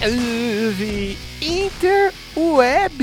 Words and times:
Salve 0.00 1.16
interwebs! 1.40 2.96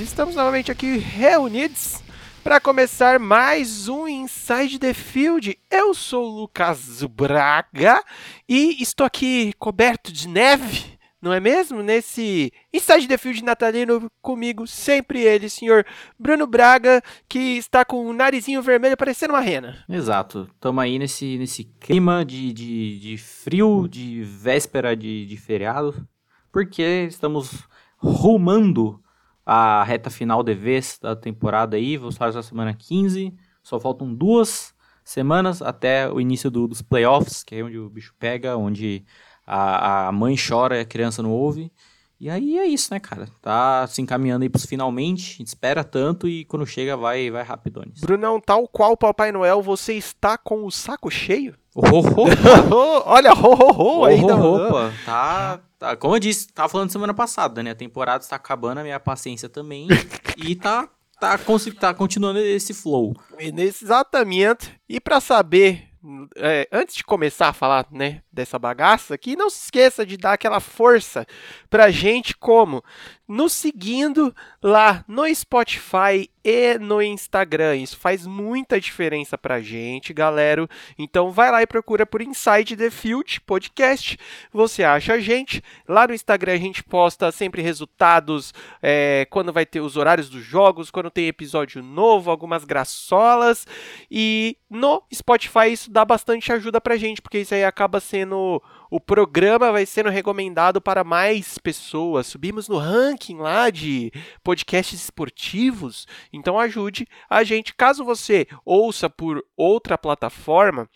Estamos 0.00 0.34
novamente 0.34 0.72
aqui 0.72 0.96
reunidos 0.96 2.02
para 2.42 2.58
começar 2.60 3.20
mais 3.20 3.88
um 3.88 4.08
Inside 4.08 4.78
the 4.78 4.94
Field. 4.94 5.56
Eu 5.70 5.94
sou 5.94 6.26
o 6.26 6.40
Lucas 6.40 7.02
Braga 7.04 8.02
e 8.48 8.82
estou 8.82 9.06
aqui 9.06 9.52
coberto 9.58 10.12
de 10.12 10.26
neve, 10.26 10.98
não 11.22 11.32
é 11.32 11.38
mesmo? 11.38 11.82
Nesse 11.82 12.52
Inside 12.72 13.06
the 13.06 13.16
Field 13.16 13.44
natalino 13.44 14.10
comigo, 14.20 14.66
sempre 14.66 15.20
ele, 15.20 15.48
senhor 15.48 15.86
Bruno 16.18 16.46
Braga, 16.46 17.00
que 17.28 17.56
está 17.58 17.84
com 17.84 18.06
o 18.06 18.12
narizinho 18.12 18.60
vermelho 18.60 18.96
parecendo 18.96 19.34
uma 19.34 19.40
rena. 19.40 19.84
Exato, 19.88 20.48
estamos 20.52 20.82
aí 20.82 20.98
nesse, 20.98 21.38
nesse 21.38 21.64
clima 21.80 22.24
de, 22.24 22.52
de, 22.52 22.98
de 22.98 23.18
frio, 23.18 23.86
de 23.88 24.22
véspera 24.24 24.96
de, 24.96 25.26
de 25.26 25.36
feriado, 25.36 26.06
porque 26.54 27.06
estamos 27.08 27.66
rumando 27.98 29.02
a 29.44 29.82
reta 29.82 30.08
final 30.08 30.40
de 30.40 30.54
vez 30.54 31.00
da 31.02 31.16
temporada 31.16 31.76
aí, 31.76 31.96
vamos 31.96 32.16
fazer 32.16 32.38
a 32.38 32.44
semana 32.44 32.72
15, 32.72 33.34
só 33.60 33.80
faltam 33.80 34.14
duas 34.14 34.72
semanas 35.04 35.60
até 35.60 36.08
o 36.08 36.20
início 36.20 36.52
do, 36.52 36.68
dos 36.68 36.80
playoffs, 36.80 37.42
que 37.42 37.56
é 37.56 37.64
onde 37.64 37.76
o 37.76 37.90
bicho 37.90 38.14
pega, 38.20 38.56
onde 38.56 39.04
a, 39.44 40.06
a 40.06 40.12
mãe 40.12 40.36
chora 40.36 40.76
e 40.76 40.80
a 40.82 40.84
criança 40.84 41.24
não 41.24 41.32
ouve. 41.32 41.72
E 42.20 42.30
aí 42.30 42.56
é 42.56 42.64
isso, 42.64 42.94
né, 42.94 43.00
cara? 43.00 43.26
Tá 43.42 43.84
se 43.88 44.00
encaminhando 44.00 44.44
aí 44.44 44.48
pros 44.48 44.64
finalmente, 44.64 45.34
a 45.34 45.38
gente 45.38 45.48
espera 45.48 45.82
tanto 45.82 46.28
e 46.28 46.44
quando 46.44 46.64
chega 46.64 46.96
vai, 46.96 47.32
vai 47.32 47.42
rapidones. 47.42 48.00
Brunão, 48.00 48.40
tal 48.40 48.68
qual 48.68 48.96
Papai 48.96 49.32
Noel, 49.32 49.60
você 49.60 49.94
está 49.94 50.38
com 50.38 50.64
o 50.64 50.70
saco 50.70 51.10
cheio? 51.10 51.56
Oh, 51.74 51.80
oh, 51.82 52.72
oh. 52.72 53.02
Olha, 53.06 53.32
ho, 53.32 53.52
ho, 53.52 53.98
ho, 53.98 54.04
ainda. 54.04 54.36
Opa, 54.36 54.92
tá, 55.04 55.60
tá. 55.84 55.96
Como 55.96 56.16
eu 56.16 56.20
disse, 56.20 56.48
tava 56.48 56.68
falando 56.68 56.90
semana 56.90 57.12
passada, 57.12 57.62
né? 57.62 57.70
A 57.70 57.74
temporada 57.74 58.22
está 58.22 58.36
acabando, 58.36 58.80
a 58.80 58.82
minha 58.82 59.00
paciência 59.00 59.48
também. 59.48 59.88
e 60.36 60.56
tá, 60.56 60.88
tá, 61.20 61.38
tá 61.78 61.94
continuando 61.94 62.38
esse 62.38 62.72
flow. 62.72 63.14
E 63.38 63.52
nesse 63.52 63.84
exatamente. 63.84 64.72
E 64.88 65.00
para 65.00 65.20
saber 65.20 65.88
é, 66.36 66.68
antes 66.72 66.94
de 66.94 67.04
começar 67.04 67.48
a 67.48 67.52
falar 67.52 67.86
né, 67.90 68.22
dessa 68.34 68.58
bagaça 68.58 69.14
aqui, 69.14 69.36
não 69.36 69.48
se 69.48 69.64
esqueça 69.64 70.04
de 70.04 70.16
dar 70.16 70.34
aquela 70.34 70.60
força 70.60 71.26
pra 71.70 71.90
gente 71.90 72.36
como 72.36 72.82
nos 73.26 73.52
seguindo 73.52 74.34
lá 74.62 75.04
no 75.08 75.22
Spotify 75.34 76.30
e 76.44 76.78
no 76.78 77.00
Instagram. 77.00 77.76
Isso 77.76 77.96
faz 77.96 78.26
muita 78.26 78.78
diferença 78.78 79.38
pra 79.38 79.60
gente, 79.60 80.12
galera. 80.12 80.68
Então 80.98 81.30
vai 81.30 81.50
lá 81.50 81.62
e 81.62 81.66
procura 81.66 82.04
por 82.04 82.20
Inside 82.20 82.76
the 82.76 82.90
Field 82.90 83.40
Podcast. 83.40 84.18
Você 84.52 84.84
acha 84.84 85.14
a 85.14 85.20
gente. 85.20 85.62
Lá 85.88 86.06
no 86.06 86.14
Instagram 86.14 86.52
a 86.52 86.58
gente 86.58 86.84
posta 86.84 87.32
sempre 87.32 87.62
resultados 87.62 88.52
é, 88.82 89.26
quando 89.30 89.52
vai 89.52 89.64
ter 89.64 89.80
os 89.80 89.96
horários 89.96 90.28
dos 90.28 90.44
jogos, 90.44 90.90
quando 90.90 91.10
tem 91.10 91.26
episódio 91.26 91.82
novo, 91.82 92.30
algumas 92.30 92.64
graçolas. 92.64 93.66
E 94.10 94.58
no 94.68 95.02
Spotify 95.12 95.72
isso 95.72 95.90
dá 95.90 96.04
bastante 96.04 96.52
ajuda 96.52 96.80
pra 96.80 96.96
gente, 96.96 97.22
porque 97.22 97.38
isso 97.38 97.54
aí 97.54 97.64
acaba 97.64 98.00
sendo 98.00 98.23
o 98.32 99.00
programa 99.00 99.72
vai 99.72 99.84
sendo 99.86 100.08
recomendado 100.08 100.80
para 100.80 101.04
mais 101.04 101.58
pessoas. 101.58 102.26
Subimos 102.26 102.68
no 102.68 102.78
ranking 102.78 103.36
lá 103.36 103.70
de 103.70 104.12
podcasts 104.42 105.02
esportivos. 105.02 106.06
Então 106.32 106.58
ajude 106.58 107.06
a 107.28 107.44
gente. 107.44 107.74
Caso 107.74 108.04
você 108.04 108.46
ouça 108.64 109.10
por 109.10 109.44
outra 109.56 109.98
plataforma, 109.98 110.88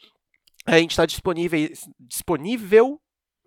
a 0.67 0.79
gente 0.79 0.91
está 0.91 1.07
disponível, 1.07 1.69
disponível 1.99 3.01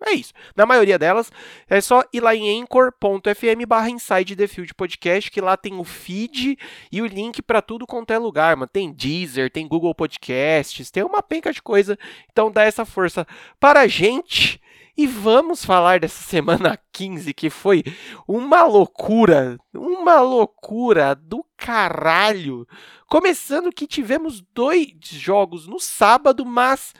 é 0.06 0.12
isso. 0.12 0.32
Na 0.56 0.66
maioria 0.66 0.98
delas, 0.98 1.30
é 1.68 1.80
só 1.80 2.02
ir 2.12 2.20
lá 2.20 2.34
em 2.34 2.60
anchor.fm 2.62 3.66
barra 3.66 3.90
Inside 3.90 4.36
the 4.36 4.46
Field 4.46 4.74
Podcast, 4.74 5.30
que 5.30 5.40
lá 5.40 5.56
tem 5.56 5.74
o 5.78 5.84
feed 5.84 6.58
e 6.90 7.02
o 7.02 7.06
link 7.06 7.42
para 7.42 7.62
tudo 7.62 7.86
quanto 7.86 8.12
é 8.12 8.18
lugar, 8.18 8.56
mano. 8.56 8.70
Tem 8.72 8.92
Deezer, 8.92 9.50
tem 9.50 9.66
Google 9.66 9.94
Podcasts, 9.94 10.90
tem 10.90 11.02
uma 11.02 11.22
penca 11.22 11.52
de 11.52 11.62
coisa. 11.62 11.98
Então 12.30 12.50
dá 12.50 12.62
essa 12.62 12.84
força 12.84 13.26
para 13.58 13.80
a 13.80 13.86
gente. 13.86 14.60
E 14.94 15.06
vamos 15.06 15.64
falar 15.64 16.00
dessa 16.00 16.22
semana 16.28 16.78
15, 16.92 17.32
que 17.32 17.48
foi 17.48 17.82
uma 18.28 18.64
loucura, 18.64 19.58
uma 19.72 20.20
loucura 20.20 21.14
do 21.14 21.44
caralho. 21.56 22.66
Começando 23.08 23.72
que 23.72 23.86
tivemos 23.86 24.42
dois 24.54 24.88
jogos 25.02 25.66
no 25.66 25.78
sábado, 25.78 26.44
mas 26.44 26.92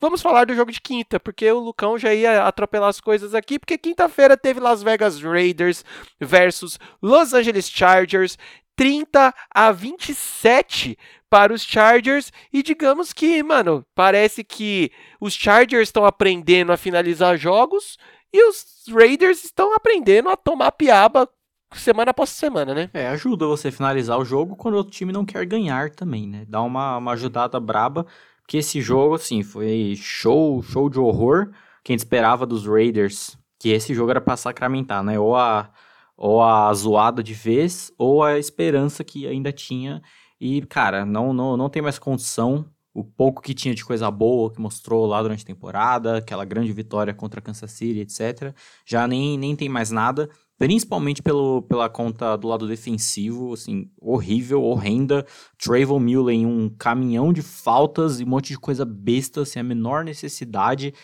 Vamos 0.00 0.20
falar 0.20 0.44
do 0.44 0.54
jogo 0.54 0.70
de 0.70 0.80
quinta, 0.80 1.18
porque 1.18 1.50
o 1.50 1.58
Lucão 1.58 1.98
já 1.98 2.12
ia 2.12 2.46
atropelar 2.46 2.90
as 2.90 3.00
coisas 3.00 3.34
aqui, 3.34 3.58
porque 3.58 3.78
quinta-feira 3.78 4.36
teve 4.36 4.60
Las 4.60 4.82
Vegas 4.82 5.20
Raiders 5.22 5.84
versus 6.20 6.78
Los 7.02 7.32
Angeles 7.32 7.68
Chargers, 7.68 8.36
30 8.76 9.34
a 9.54 9.72
27 9.72 10.98
para 11.30 11.52
os 11.52 11.62
Chargers 11.62 12.30
e 12.52 12.62
digamos 12.62 13.12
que, 13.12 13.42
mano, 13.42 13.84
parece 13.94 14.44
que 14.44 14.92
os 15.20 15.32
Chargers 15.32 15.88
estão 15.88 16.04
aprendendo 16.04 16.72
a 16.72 16.76
finalizar 16.76 17.36
jogos 17.36 17.96
e 18.32 18.48
os 18.48 18.84
Raiders 18.88 19.44
estão 19.44 19.74
aprendendo 19.74 20.28
a 20.28 20.36
tomar 20.36 20.72
piaba 20.72 21.28
semana 21.74 22.10
após 22.10 22.30
semana, 22.30 22.74
né? 22.74 22.90
É, 22.92 23.08
ajuda 23.08 23.46
você 23.46 23.68
a 23.68 23.72
finalizar 23.72 24.18
o 24.18 24.24
jogo 24.24 24.56
quando 24.56 24.78
o 24.78 24.84
time 24.84 25.12
não 25.12 25.24
quer 25.24 25.44
ganhar 25.46 25.90
também, 25.90 26.26
né? 26.26 26.44
Dá 26.48 26.62
uma, 26.62 26.98
uma 26.98 27.12
ajudada 27.12 27.58
braba 27.58 28.06
que 28.46 28.58
esse 28.58 28.80
jogo, 28.80 29.14
assim, 29.14 29.42
foi 29.42 29.94
show, 29.96 30.62
show 30.62 30.88
de 30.88 30.98
horror. 30.98 31.50
Quem 31.82 31.96
esperava 31.96 32.46
dos 32.46 32.66
Raiders, 32.66 33.36
que 33.58 33.70
esse 33.70 33.94
jogo 33.94 34.10
era 34.10 34.20
pra 34.20 34.36
sacramentar, 34.36 35.02
né? 35.02 35.18
Ou 35.18 35.36
a, 35.36 35.70
ou 36.16 36.42
a 36.42 36.72
zoada 36.72 37.22
de 37.22 37.34
vez, 37.34 37.92
ou 37.98 38.22
a 38.22 38.38
esperança 38.38 39.04
que 39.04 39.26
ainda 39.26 39.52
tinha. 39.52 40.02
E, 40.40 40.62
cara, 40.62 41.04
não, 41.04 41.32
não, 41.32 41.56
não 41.56 41.68
tem 41.68 41.82
mais 41.82 41.98
condição. 41.98 42.66
O 42.94 43.04
pouco 43.04 43.42
que 43.42 43.52
tinha 43.52 43.74
de 43.74 43.84
coisa 43.84 44.10
boa 44.10 44.50
que 44.50 44.60
mostrou 44.60 45.04
lá 45.06 45.20
durante 45.22 45.42
a 45.42 45.46
temporada, 45.46 46.18
aquela 46.18 46.44
grande 46.46 46.72
vitória 46.72 47.12
contra 47.12 47.42
Kansas 47.42 47.70
City, 47.72 48.00
etc. 48.00 48.54
Já 48.86 49.06
nem, 49.06 49.36
nem 49.36 49.54
tem 49.54 49.68
mais 49.68 49.90
nada 49.90 50.30
principalmente 50.58 51.22
pelo, 51.22 51.62
pela 51.62 51.88
conta 51.88 52.36
do 52.36 52.48
lado 52.48 52.66
defensivo, 52.66 53.52
assim, 53.52 53.90
horrível, 54.00 54.62
horrenda. 54.62 55.26
Trayvon 55.58 56.00
Mullen, 56.00 56.46
um 56.46 56.68
caminhão 56.68 57.32
de 57.32 57.42
faltas 57.42 58.20
e 58.20 58.24
um 58.24 58.28
monte 58.28 58.48
de 58.48 58.58
coisa 58.58 58.84
besta, 58.84 59.44
sem 59.44 59.60
a 59.60 59.64
menor 59.64 60.04
necessidade. 60.04 60.94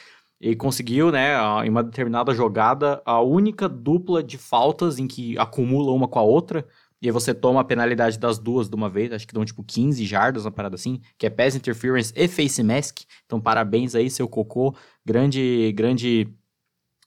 Ele 0.40 0.56
conseguiu, 0.56 1.12
né, 1.12 1.36
em 1.64 1.68
uma 1.68 1.84
determinada 1.84 2.34
jogada, 2.34 3.00
a 3.04 3.20
única 3.20 3.68
dupla 3.68 4.22
de 4.22 4.38
faltas 4.38 4.98
em 4.98 5.06
que 5.06 5.38
acumula 5.38 5.92
uma 5.92 6.08
com 6.08 6.19
a 6.19 6.22
outra. 6.22 6.66
E 7.00 7.08
aí 7.08 7.12
você 7.12 7.34
toma 7.34 7.60
a 7.60 7.64
penalidade 7.64 8.19
das 8.19 8.38
duas 8.38 8.69
de 8.69 8.76
uma 8.76 8.88
vez, 8.88 9.12
acho 9.12 9.26
que 9.26 9.34
dão 9.34 9.44
tipo 9.44 9.62
15 9.62 10.04
jardas, 10.04 10.44
uma 10.44 10.52
parada 10.52 10.76
assim, 10.76 11.00
que 11.19 11.26
é 11.26 11.30
pass 11.30 11.54
interference 11.54 12.12
e 12.16 12.28
face 12.28 12.62
mask. 12.62 13.00
Então 13.26 13.40
parabéns 13.40 13.94
aí, 13.94 14.08
seu 14.08 14.28
cocô. 14.28 14.74
Grande, 15.04 15.72
grande, 15.76 16.28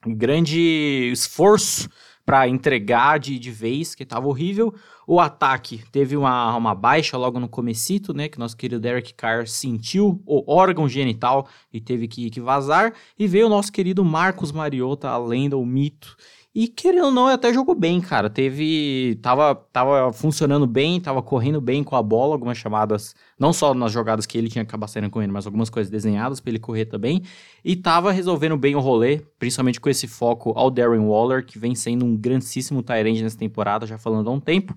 grande 0.05 1.09
esforço 1.11 1.89
para 2.25 2.47
entregar 2.47 3.19
de, 3.19 3.37
de 3.37 3.51
vez, 3.51 3.93
que 3.93 4.03
tava 4.03 4.27
horrível. 4.27 4.73
O 5.07 5.19
ataque 5.19 5.83
teve 5.91 6.17
uma, 6.17 6.55
uma 6.55 6.73
baixa 6.73 7.15
logo 7.15 7.39
no 7.39 7.47
comecito, 7.47 8.13
né, 8.13 8.27
que 8.27 8.39
nosso 8.39 8.57
querido 8.57 8.81
Derek 8.81 9.13
Carr 9.13 9.47
sentiu 9.47 10.21
o 10.25 10.43
órgão 10.51 10.89
genital 10.89 11.47
e 11.71 11.79
teve 11.79 12.07
que, 12.07 12.29
que 12.31 12.41
vazar. 12.41 12.93
E 13.17 13.27
veio 13.27 13.45
o 13.45 13.49
nosso 13.49 13.71
querido 13.71 14.03
Marcos 14.03 14.51
Mariota, 14.51 15.09
a 15.09 15.17
lenda, 15.17 15.55
o 15.55 15.65
mito, 15.65 16.17
e 16.55 16.69
querendo 16.69 17.07
ou 17.07 17.11
não, 17.11 17.27
até 17.27 17.53
jogou 17.53 17.75
bem, 17.75 17.99
cara. 17.99 18.29
Teve. 18.29 19.19
Tava, 19.21 19.53
tava 19.73 20.13
funcionando 20.13 20.65
bem, 20.65 21.01
tava 21.01 21.21
correndo 21.21 21.59
bem 21.59 21.83
com 21.83 21.97
a 21.97 22.01
bola, 22.01 22.33
algumas 22.33 22.57
chamadas, 22.57 23.13
não 23.37 23.51
só 23.51 23.73
nas 23.73 23.91
jogadas 23.91 24.25
que 24.25 24.37
ele 24.37 24.47
tinha 24.47 24.63
que 24.63 24.69
acabar 24.69 24.87
saindo 24.87 25.21
ele, 25.21 25.33
mas 25.33 25.45
algumas 25.45 25.69
coisas 25.69 25.91
desenhadas 25.91 26.39
para 26.39 26.51
ele 26.51 26.59
correr 26.59 26.85
também. 26.85 27.21
E 27.61 27.75
tava 27.75 28.09
resolvendo 28.09 28.55
bem 28.55 28.73
o 28.73 28.79
rolê, 28.79 29.21
principalmente 29.37 29.81
com 29.81 29.89
esse 29.89 30.07
foco 30.07 30.53
ao 30.55 30.71
Darren 30.71 31.05
Waller, 31.05 31.45
que 31.45 31.59
vem 31.59 31.75
sendo 31.75 32.05
um 32.05 32.15
grandíssimo 32.15 32.81
Tyrande 32.81 33.21
nessa 33.21 33.37
temporada, 33.37 33.85
já 33.85 33.97
falando 33.97 34.29
há 34.29 34.33
um 34.33 34.39
tempo. 34.39 34.73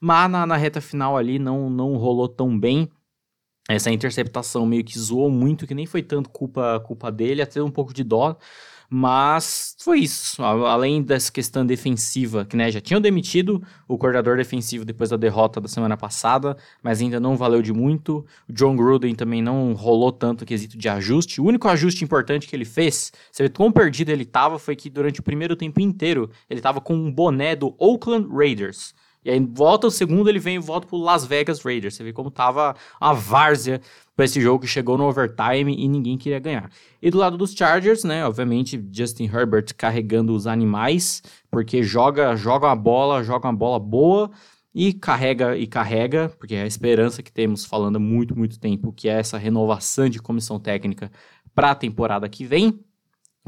Mas 0.00 0.28
na, 0.28 0.44
na 0.44 0.56
reta 0.56 0.80
final 0.80 1.16
ali 1.16 1.38
não, 1.38 1.70
não 1.70 1.96
rolou 1.96 2.26
tão 2.26 2.58
bem. 2.58 2.90
Essa 3.68 3.92
interceptação 3.92 4.66
meio 4.66 4.82
que 4.82 4.98
zoou 4.98 5.30
muito, 5.30 5.64
que 5.64 5.76
nem 5.76 5.86
foi 5.86 6.02
tanto 6.02 6.28
culpa, 6.28 6.80
culpa 6.80 7.12
dele, 7.12 7.40
até 7.40 7.62
um 7.62 7.70
pouco 7.70 7.94
de 7.94 8.02
dó. 8.02 8.36
Mas 8.92 9.76
foi 9.78 10.00
isso. 10.00 10.42
Além 10.42 11.00
dessa 11.00 11.30
questão 11.30 11.64
defensiva, 11.64 12.44
que 12.44 12.56
né, 12.56 12.72
já 12.72 12.80
tinham 12.80 13.00
demitido 13.00 13.62
o 13.86 13.96
coordenador 13.96 14.36
defensivo 14.36 14.84
depois 14.84 15.10
da 15.10 15.16
derrota 15.16 15.60
da 15.60 15.68
semana 15.68 15.96
passada, 15.96 16.56
mas 16.82 17.00
ainda 17.00 17.20
não 17.20 17.36
valeu 17.36 17.62
de 17.62 17.72
muito. 17.72 18.26
O 18.48 18.52
John 18.52 18.74
Gruden 18.74 19.14
também 19.14 19.40
não 19.40 19.74
rolou 19.74 20.10
tanto 20.10 20.44
quesito 20.44 20.76
de 20.76 20.88
ajuste. 20.88 21.40
O 21.40 21.44
único 21.44 21.68
ajuste 21.68 22.02
importante 22.02 22.48
que 22.48 22.56
ele 22.56 22.64
fez, 22.64 23.12
você 23.30 23.44
vê 23.44 23.48
quão 23.48 23.70
perdido 23.70 24.10
ele 24.10 24.24
estava, 24.24 24.58
foi 24.58 24.74
que 24.74 24.90
durante 24.90 25.20
o 25.20 25.22
primeiro 25.22 25.54
tempo 25.54 25.80
inteiro 25.80 26.28
ele 26.48 26.58
estava 26.58 26.80
com 26.80 26.94
um 26.94 27.12
boné 27.12 27.54
do 27.54 27.72
Oakland 27.78 28.28
Raiders. 28.28 28.92
E 29.24 29.30
aí 29.30 29.40
volta 29.40 29.86
o 29.86 29.90
segundo, 29.90 30.28
ele 30.28 30.38
vem 30.38 30.56
e 30.56 30.58
volta 30.58 30.86
pro 30.86 30.96
Las 30.96 31.24
Vegas 31.24 31.60
Raiders. 31.62 31.94
Você 31.94 32.04
vê 32.04 32.12
como 32.12 32.30
tava 32.30 32.74
a 32.98 33.12
várzea 33.12 33.80
para 34.16 34.24
esse 34.24 34.40
jogo 34.40 34.60
que 34.60 34.66
chegou 34.66 34.96
no 34.96 35.04
overtime 35.04 35.74
e 35.78 35.88
ninguém 35.88 36.16
queria 36.16 36.38
ganhar. 36.38 36.70
E 37.00 37.10
do 37.10 37.18
lado 37.18 37.36
dos 37.36 37.52
Chargers, 37.52 38.04
né, 38.04 38.24
obviamente 38.26 38.82
Justin 38.92 39.24
Herbert 39.24 39.74
carregando 39.76 40.34
os 40.34 40.46
animais, 40.46 41.22
porque 41.50 41.82
joga, 41.82 42.34
joga 42.34 42.66
uma 42.66 42.76
bola, 42.76 43.22
joga 43.22 43.46
uma 43.46 43.56
bola 43.56 43.78
boa 43.78 44.30
e 44.74 44.92
carrega 44.92 45.56
e 45.56 45.66
carrega, 45.66 46.28
porque 46.38 46.54
é 46.54 46.62
a 46.62 46.66
esperança 46.66 47.22
que 47.22 47.32
temos 47.32 47.64
falando 47.64 47.96
há 47.96 48.00
muito, 48.00 48.36
muito 48.36 48.58
tempo, 48.58 48.92
que 48.92 49.08
é 49.08 49.18
essa 49.18 49.36
renovação 49.36 50.08
de 50.08 50.20
comissão 50.20 50.58
técnica 50.58 51.10
para 51.54 51.72
a 51.72 51.74
temporada 51.74 52.28
que 52.28 52.44
vem. 52.44 52.80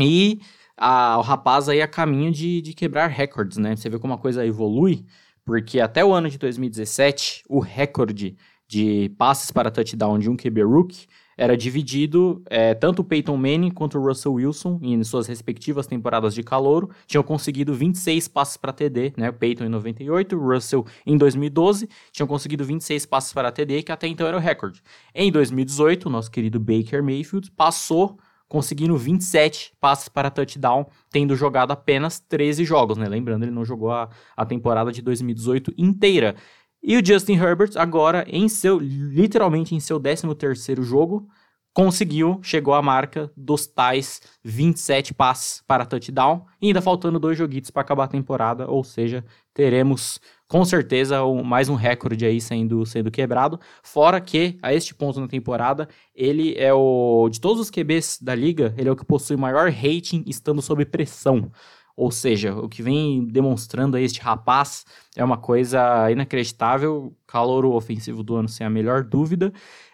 E 0.01 0.41
a, 0.77 1.19
o 1.19 1.23
rapaz 1.23 1.69
aí 1.69 1.81
a 1.81 1.89
caminho 1.89 2.33
de, 2.33 2.61
de 2.61 2.75
quebrar 2.75 3.09
recordes, 3.09 3.59
né? 3.59 3.77
Você 3.77 3.89
vê 3.89 3.99
como 3.99 4.15
a 4.15 4.19
coisa 4.19 4.45
evolui 4.45 5.05
porque 5.45 5.81
até 5.81 6.05
o 6.05 6.13
ano 6.13 6.29
de 6.29 6.39
2017, 6.39 7.43
o 7.49 7.61
recorde 7.61 8.37
de 8.69 9.11
passes 9.19 9.51
para 9.51 9.71
touchdown 9.71 10.19
de 10.19 10.31
um 10.31 10.37
QB 10.37 10.63
rookie 10.63 11.07
era 11.37 11.57
dividido, 11.57 12.43
é, 12.49 12.75
tanto 12.75 13.01
o 13.01 13.05
Peyton 13.05 13.37
Manning 13.37 13.71
quanto 13.71 13.99
o 13.99 14.07
Russell 14.07 14.35
Wilson, 14.35 14.79
em 14.83 15.03
suas 15.03 15.27
respectivas 15.27 15.87
temporadas 15.87 16.35
de 16.35 16.43
calouro, 16.43 16.91
tinham 17.07 17.23
conseguido 17.23 17.75
26 17.75 18.29
passes 18.29 18.57
para 18.57 18.73
TD, 18.73 19.15
né? 19.17 19.31
O 19.31 19.33
Peyton 19.33 19.65
em 19.65 19.69
98, 19.69 20.37
o 20.37 20.53
Russell 20.53 20.87
em 21.07 21.17
2012, 21.17 21.89
tinham 22.13 22.27
conseguido 22.27 22.65
26 22.65 23.07
passes 23.07 23.33
para 23.33 23.51
TD, 23.51 23.83
que 23.83 23.93
até 23.93 24.07
então 24.07 24.27
era 24.27 24.37
o 24.37 24.41
recorde. 24.41 24.83
Em 25.15 25.33
2018, 25.33 26.07
o 26.07 26.11
nosso 26.11 26.31
querido 26.31 26.61
Baker 26.61 27.03
Mayfield 27.03 27.51
passou 27.53 28.19
conseguindo 28.53 28.99
27 28.99 29.73
passes 29.81 30.11
para 30.11 30.31
touchdown, 30.31 30.87
tendo 31.11 31.35
jogado 31.35 31.71
apenas 31.71 32.21
13 32.21 32.67
jogos, 32.67 32.99
né? 32.99 33.09
Lembrando, 33.09 33.45
ele 33.45 33.51
não 33.51 33.65
jogou 33.65 33.91
a, 33.91 34.11
a 34.37 34.45
temporada 34.45 34.93
de 34.93 35.01
2018 35.01 35.73
inteira. 35.79 36.37
E 36.83 36.95
o 36.99 37.03
Justin 37.03 37.37
Herbert, 37.37 37.71
agora, 37.77 38.27
em 38.29 38.51
seu, 38.51 38.79
literalmente 38.79 39.75
em 39.75 39.81
seu 39.81 39.99
13º 39.99 40.83
jogo, 40.83 41.27
conseguiu, 41.75 42.39
chegou 42.43 42.75
à 42.75 42.83
marca 42.83 43.31
dos 43.37 43.67
tais 43.67 44.21
27 44.45 45.15
passes 45.15 45.63
para 45.67 45.87
touchdown, 45.87 46.45
ainda 46.63 46.83
faltando 46.83 47.19
dois 47.19 47.37
joguitos 47.39 47.71
para 47.71 47.83
acabar 47.83 48.05
a 48.05 48.09
temporada, 48.09 48.71
ou 48.71 48.85
seja, 48.85 49.25
teremos 49.55 50.21
com 50.47 50.65
certeza 50.67 51.19
mais 51.43 51.71
um 51.71 51.75
recorde 51.75 52.27
aí 52.27 52.39
sendo, 52.39 52.85
sendo 52.85 53.11
quebrado, 53.11 53.59
fora 53.83 54.21
que 54.21 54.59
a 54.63 54.75
este 54.75 54.95
ponto 54.95 55.19
na 55.19 55.27
temporada, 55.27 55.89
ele 56.15 56.55
é 56.59 56.73
o 56.75 57.27
de 57.31 57.41
todos 57.41 57.61
os 57.61 57.71
QBs 57.71 58.19
da 58.21 58.35
liga, 58.35 58.75
ele 58.77 58.89
é 58.89 58.93
o 58.93 58.97
que 58.97 59.05
possui 59.05 59.37
maior 59.37 59.71
rating 59.71 60.25
estando 60.27 60.61
sob 60.61 60.85
pressão. 60.85 61.51
Ou 61.97 62.11
seja, 62.11 62.55
o 62.55 62.69
que 62.69 62.83
vem 62.83 63.25
demonstrando 63.27 63.99
este 63.99 64.21
rapaz 64.21 64.85
é 65.15 65.23
uma 65.23 65.37
coisa 65.37 66.11
inacreditável, 66.11 67.15
calor 67.27 67.65
ofensivo 67.67 68.23
do 68.23 68.37
ano 68.37 68.49
sem 68.49 68.67
a 68.67 68.71
melhor 68.71 69.05
dúvida. 69.05 69.53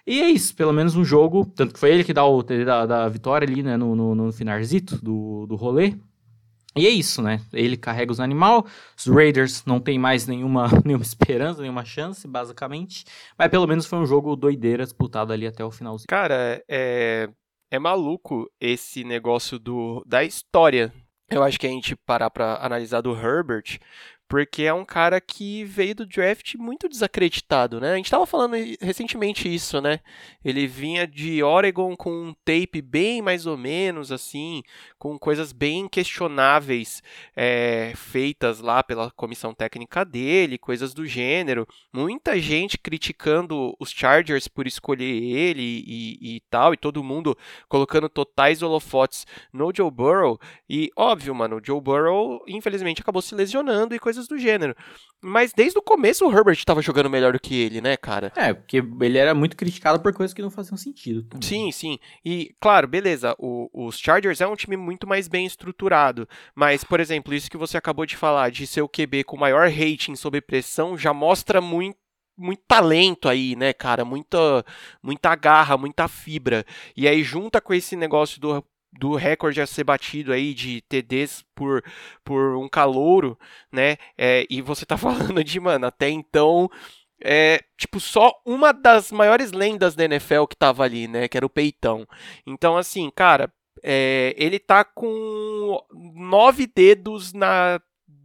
E 0.08 0.22
é 0.22 0.30
isso, 0.30 0.54
pelo 0.54 0.72
menos 0.72 0.96
um 0.96 1.04
jogo, 1.04 1.44
tanto 1.54 1.74
que 1.74 1.78
foi 1.78 1.92
ele 1.92 2.02
que 2.02 2.14
dá, 2.14 2.24
o, 2.24 2.42
da, 2.42 2.86
da 2.86 3.08
vitória 3.10 3.46
ali, 3.46 3.62
né, 3.62 3.76
no, 3.76 3.94
no, 3.94 4.14
no 4.14 4.30
do, 5.02 5.46
do 5.46 5.54
rolê. 5.54 5.94
E 6.74 6.86
é 6.86 6.88
isso, 6.88 7.20
né? 7.20 7.42
Ele 7.52 7.76
carrega 7.76 8.10
os 8.10 8.18
animais, 8.18 8.64
os 8.96 9.06
Raiders 9.06 9.66
não 9.66 9.78
tem 9.78 9.98
mais 9.98 10.26
nenhuma, 10.26 10.68
nenhuma 10.82 11.04
esperança, 11.04 11.60
nenhuma 11.60 11.84
chance, 11.84 12.26
basicamente. 12.26 13.04
Mas 13.36 13.50
pelo 13.50 13.66
menos 13.66 13.84
foi 13.84 13.98
um 13.98 14.06
jogo 14.06 14.34
doideira 14.34 14.82
disputado 14.84 15.30
ali 15.30 15.46
até 15.46 15.62
o 15.62 15.70
finalzinho. 15.70 16.06
Cara, 16.08 16.64
é, 16.66 17.28
é 17.70 17.78
maluco 17.78 18.50
esse 18.58 19.04
negócio 19.04 19.58
do, 19.58 20.02
da 20.06 20.24
história 20.24 20.90
eu 21.30 21.42
acho 21.42 21.60
que 21.60 21.66
a 21.66 21.70
gente 21.70 21.94
parar 21.94 22.30
para 22.30 22.56
analisar 22.64 23.02
do 23.02 23.14
Herbert, 23.14 23.78
porque 24.28 24.64
é 24.64 24.74
um 24.74 24.84
cara 24.84 25.20
que 25.20 25.64
veio 25.64 25.94
do 25.94 26.06
draft 26.06 26.54
muito 26.56 26.88
desacreditado, 26.88 27.80
né? 27.80 27.92
A 27.92 27.96
gente 27.96 28.04
estava 28.04 28.26
falando 28.26 28.54
recentemente 28.80 29.52
isso, 29.52 29.80
né? 29.80 30.00
Ele 30.44 30.66
vinha 30.66 31.06
de 31.06 31.42
Oregon 31.42 31.96
com 31.96 32.10
um 32.10 32.34
tape 32.44 32.82
bem 32.82 33.22
mais 33.22 33.46
ou 33.46 33.56
menos 33.56 34.12
assim, 34.12 34.62
com 34.98 35.18
coisas 35.18 35.50
bem 35.52 35.88
questionáveis 35.88 37.02
é, 37.34 37.92
feitas 37.96 38.60
lá 38.60 38.82
pela 38.82 39.10
comissão 39.12 39.54
técnica 39.54 40.04
dele, 40.04 40.58
coisas 40.58 40.92
do 40.92 41.06
gênero. 41.06 41.66
Muita 41.92 42.38
gente 42.38 42.76
criticando 42.76 43.74
os 43.80 43.90
Chargers 43.90 44.46
por 44.46 44.66
escolher 44.66 45.22
ele 45.22 45.62
e, 45.86 46.36
e 46.36 46.40
tal, 46.50 46.74
e 46.74 46.76
todo 46.76 47.02
mundo 47.02 47.36
colocando 47.66 48.08
totais 48.08 48.62
holofotes 48.62 49.26
no 49.52 49.72
Joe 49.74 49.90
Burrow. 49.90 50.38
E 50.68 50.90
óbvio, 50.94 51.34
mano, 51.34 51.56
o 51.56 51.64
Joe 51.64 51.80
Burrow 51.80 52.44
infelizmente 52.46 53.00
acabou 53.00 53.22
se 53.22 53.34
lesionando 53.34 53.94
e 53.94 53.98
coisas 53.98 54.17
coisas 54.18 54.28
do 54.28 54.38
gênero. 54.38 54.74
Mas 55.20 55.52
desde 55.52 55.78
o 55.78 55.82
começo 55.82 56.26
o 56.26 56.32
Herbert 56.32 56.56
estava 56.56 56.82
jogando 56.82 57.10
melhor 57.10 57.32
do 57.32 57.40
que 57.40 57.54
ele, 57.54 57.80
né, 57.80 57.96
cara? 57.96 58.32
É, 58.36 58.52
porque 58.52 58.82
ele 59.00 59.18
era 59.18 59.34
muito 59.34 59.56
criticado 59.56 60.00
por 60.00 60.12
coisas 60.12 60.34
que 60.34 60.42
não 60.42 60.50
faziam 60.50 60.76
sentido. 60.76 61.22
Também. 61.22 61.48
Sim, 61.48 61.72
sim. 61.72 61.98
E, 62.24 62.54
claro, 62.60 62.86
beleza, 62.86 63.34
o, 63.38 63.68
os 63.72 63.98
Chargers 63.98 64.40
é 64.40 64.46
um 64.46 64.56
time 64.56 64.76
muito 64.76 65.06
mais 65.06 65.26
bem 65.28 65.46
estruturado. 65.46 66.28
Mas, 66.54 66.84
por 66.84 67.00
exemplo, 67.00 67.34
isso 67.34 67.50
que 67.50 67.56
você 67.56 67.76
acabou 67.76 68.06
de 68.06 68.16
falar, 68.16 68.50
de 68.50 68.66
ser 68.66 68.82
o 68.82 68.88
QB 68.88 69.24
com 69.24 69.36
maior 69.36 69.68
rating 69.68 70.14
sob 70.14 70.40
pressão, 70.40 70.96
já 70.96 71.12
mostra 71.12 71.60
muito 71.60 71.98
muito 72.40 72.62
talento 72.68 73.28
aí, 73.28 73.56
né, 73.56 73.72
cara? 73.72 74.04
Muita, 74.04 74.64
muita 75.02 75.34
garra, 75.34 75.76
muita 75.76 76.06
fibra. 76.06 76.64
E 76.96 77.08
aí, 77.08 77.20
junta 77.24 77.60
com 77.60 77.74
esse 77.74 77.96
negócio 77.96 78.40
do 78.40 78.64
do 78.98 79.14
recorde 79.14 79.60
a 79.60 79.66
ser 79.66 79.84
batido 79.84 80.32
aí 80.32 80.52
de 80.52 80.80
TDs 80.82 81.44
por, 81.54 81.84
por 82.24 82.56
um 82.56 82.68
calouro, 82.68 83.38
né? 83.70 83.96
É, 84.16 84.44
e 84.50 84.60
você 84.60 84.84
tá 84.84 84.96
falando 84.98 85.42
de, 85.44 85.60
mano, 85.60 85.86
até 85.86 86.10
então. 86.10 86.68
É, 87.20 87.60
tipo, 87.76 87.98
só 87.98 88.32
uma 88.46 88.72
das 88.72 89.10
maiores 89.10 89.50
lendas 89.50 89.94
da 89.96 90.04
NFL 90.04 90.44
que 90.44 90.56
tava 90.56 90.84
ali, 90.84 91.08
né? 91.08 91.28
Que 91.28 91.36
era 91.36 91.46
o 91.46 91.50
Peitão. 91.50 92.06
Então, 92.46 92.76
assim, 92.76 93.10
cara, 93.14 93.52
é, 93.82 94.34
ele 94.36 94.58
tá 94.58 94.84
com 94.84 95.80
nove 95.92 96.66
dedos 96.66 97.32
na 97.32 97.80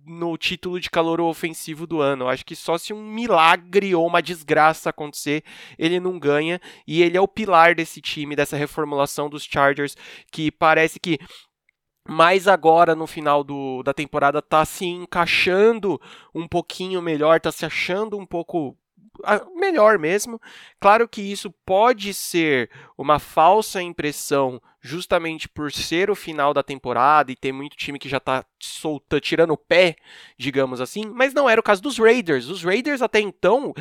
no 0.06 0.38
título 0.38 0.80
de 0.80 0.90
calor 0.90 1.22
ofensivo 1.22 1.88
do 1.88 2.02
ano. 2.02 2.28
Acho 2.28 2.46
que 2.46 2.56
só 2.56 2.78
se 2.78 2.94
um 2.94 3.04
milagre 3.04 3.96
ou 3.96 4.06
uma 4.06 4.22
desgraça 4.22 4.90
acontecer, 4.90 5.44
ele 5.78 6.00
não 6.00 6.20
ganha. 6.20 6.60
E 6.88 7.02
ele 7.02 7.18
é 7.18 7.22
o 7.22 7.28
pilar 7.28 7.76
desse 7.76 8.02
time, 8.02 8.36
dessa 8.36 8.58
reformulação 8.58 9.30
dos 9.30 9.44
Chargers, 9.44 9.96
que 10.32 10.52
parece 10.52 11.00
que 11.00 11.20
mais 12.08 12.48
agora 12.48 12.96
no 12.96 13.08
final 13.08 13.44
do, 13.44 13.82
da 13.82 13.94
temporada 13.94 14.42
tá 14.42 14.66
se 14.66 14.86
encaixando 14.86 16.00
um 16.36 16.48
pouquinho 16.48 17.02
melhor, 17.02 17.40
tá 17.40 17.52
se 17.52 17.66
achando 17.66 18.18
um 18.18 18.26
pouco 18.26 18.78
melhor 19.56 20.00
mesmo. 20.00 20.42
Claro 20.80 21.08
que 21.08 21.22
isso 21.22 21.54
pode 21.66 22.14
ser 22.14 22.70
uma 22.98 23.20
falsa 23.20 23.82
impressão, 23.82 24.62
justamente 24.82 25.48
por 25.48 25.72
ser 25.72 26.10
o 26.10 26.16
final 26.16 26.54
da 26.54 26.64
temporada 26.64 27.32
e 27.32 27.36
ter 27.36 27.52
muito 27.52 27.78
time 27.78 28.00
que 28.00 28.10
já 28.10 28.20
tá 28.20 28.46
solta, 28.60 29.20
tirando 29.20 29.52
o 29.52 29.58
pé, 29.58 29.96
digamos 30.38 30.82
assim, 30.82 31.06
mas 31.06 31.34
não 31.34 31.50
era 31.50 31.60
o 31.60 31.64
caso 31.64 31.82
dos 31.82 31.98
Raiders. 31.98 32.48
Os 32.48 32.64
Raiders 32.64 33.02
até 33.02 33.20
então 33.20 33.74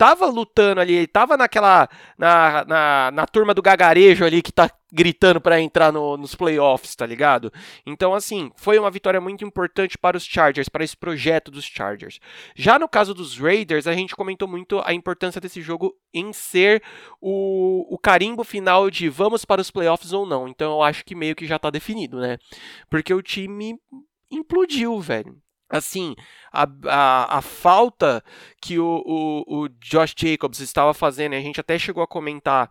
tava 0.00 0.24
lutando 0.24 0.80
ali, 0.80 1.06
tava 1.06 1.36
naquela. 1.36 1.86
Na, 2.16 2.64
na, 2.64 3.10
na 3.12 3.26
turma 3.26 3.52
do 3.52 3.60
gagarejo 3.60 4.24
ali 4.24 4.40
que 4.40 4.50
tá 4.50 4.70
gritando 4.92 5.40
para 5.40 5.60
entrar 5.60 5.92
no, 5.92 6.16
nos 6.16 6.34
playoffs, 6.34 6.94
tá 6.94 7.06
ligado? 7.06 7.52
Então, 7.86 8.14
assim, 8.14 8.50
foi 8.56 8.78
uma 8.78 8.90
vitória 8.90 9.20
muito 9.20 9.44
importante 9.44 9.96
para 9.96 10.16
os 10.16 10.24
Chargers, 10.24 10.68
para 10.68 10.84
esse 10.84 10.96
projeto 10.96 11.50
dos 11.50 11.64
Chargers. 11.64 12.18
Já 12.54 12.78
no 12.78 12.88
caso 12.88 13.14
dos 13.14 13.38
Raiders, 13.38 13.86
a 13.86 13.92
gente 13.92 14.16
comentou 14.16 14.48
muito 14.48 14.80
a 14.84 14.92
importância 14.92 15.40
desse 15.40 15.62
jogo 15.62 15.94
em 16.12 16.32
ser 16.32 16.82
o, 17.20 17.94
o 17.94 17.98
carimbo 17.98 18.44
final 18.44 18.90
de 18.90 19.08
vamos 19.08 19.44
para 19.44 19.60
os 19.60 19.70
playoffs 19.70 20.12
ou 20.12 20.26
não. 20.26 20.48
Então, 20.48 20.72
eu 20.72 20.82
acho 20.82 21.04
que 21.04 21.14
meio 21.14 21.36
que 21.36 21.46
já 21.46 21.58
tá 21.58 21.70
definido, 21.70 22.18
né? 22.18 22.38
Porque 22.88 23.14
o 23.14 23.22
time 23.22 23.78
implodiu, 24.30 25.00
velho 25.00 25.40
assim, 25.70 26.16
a, 26.52 26.66
a, 26.86 27.38
a, 27.38 27.40
falta 27.40 28.24
que 28.60 28.76
o, 28.80 29.02
o, 29.06 29.62
o 29.62 29.68
Josh 29.68 30.14
Jacobs 30.18 30.58
estava 30.58 30.92
fazendo, 30.92 31.34
a 31.34 31.40
gente 31.40 31.60
até 31.60 31.78
chegou 31.78 32.02
a 32.02 32.08
comentar, 32.08 32.68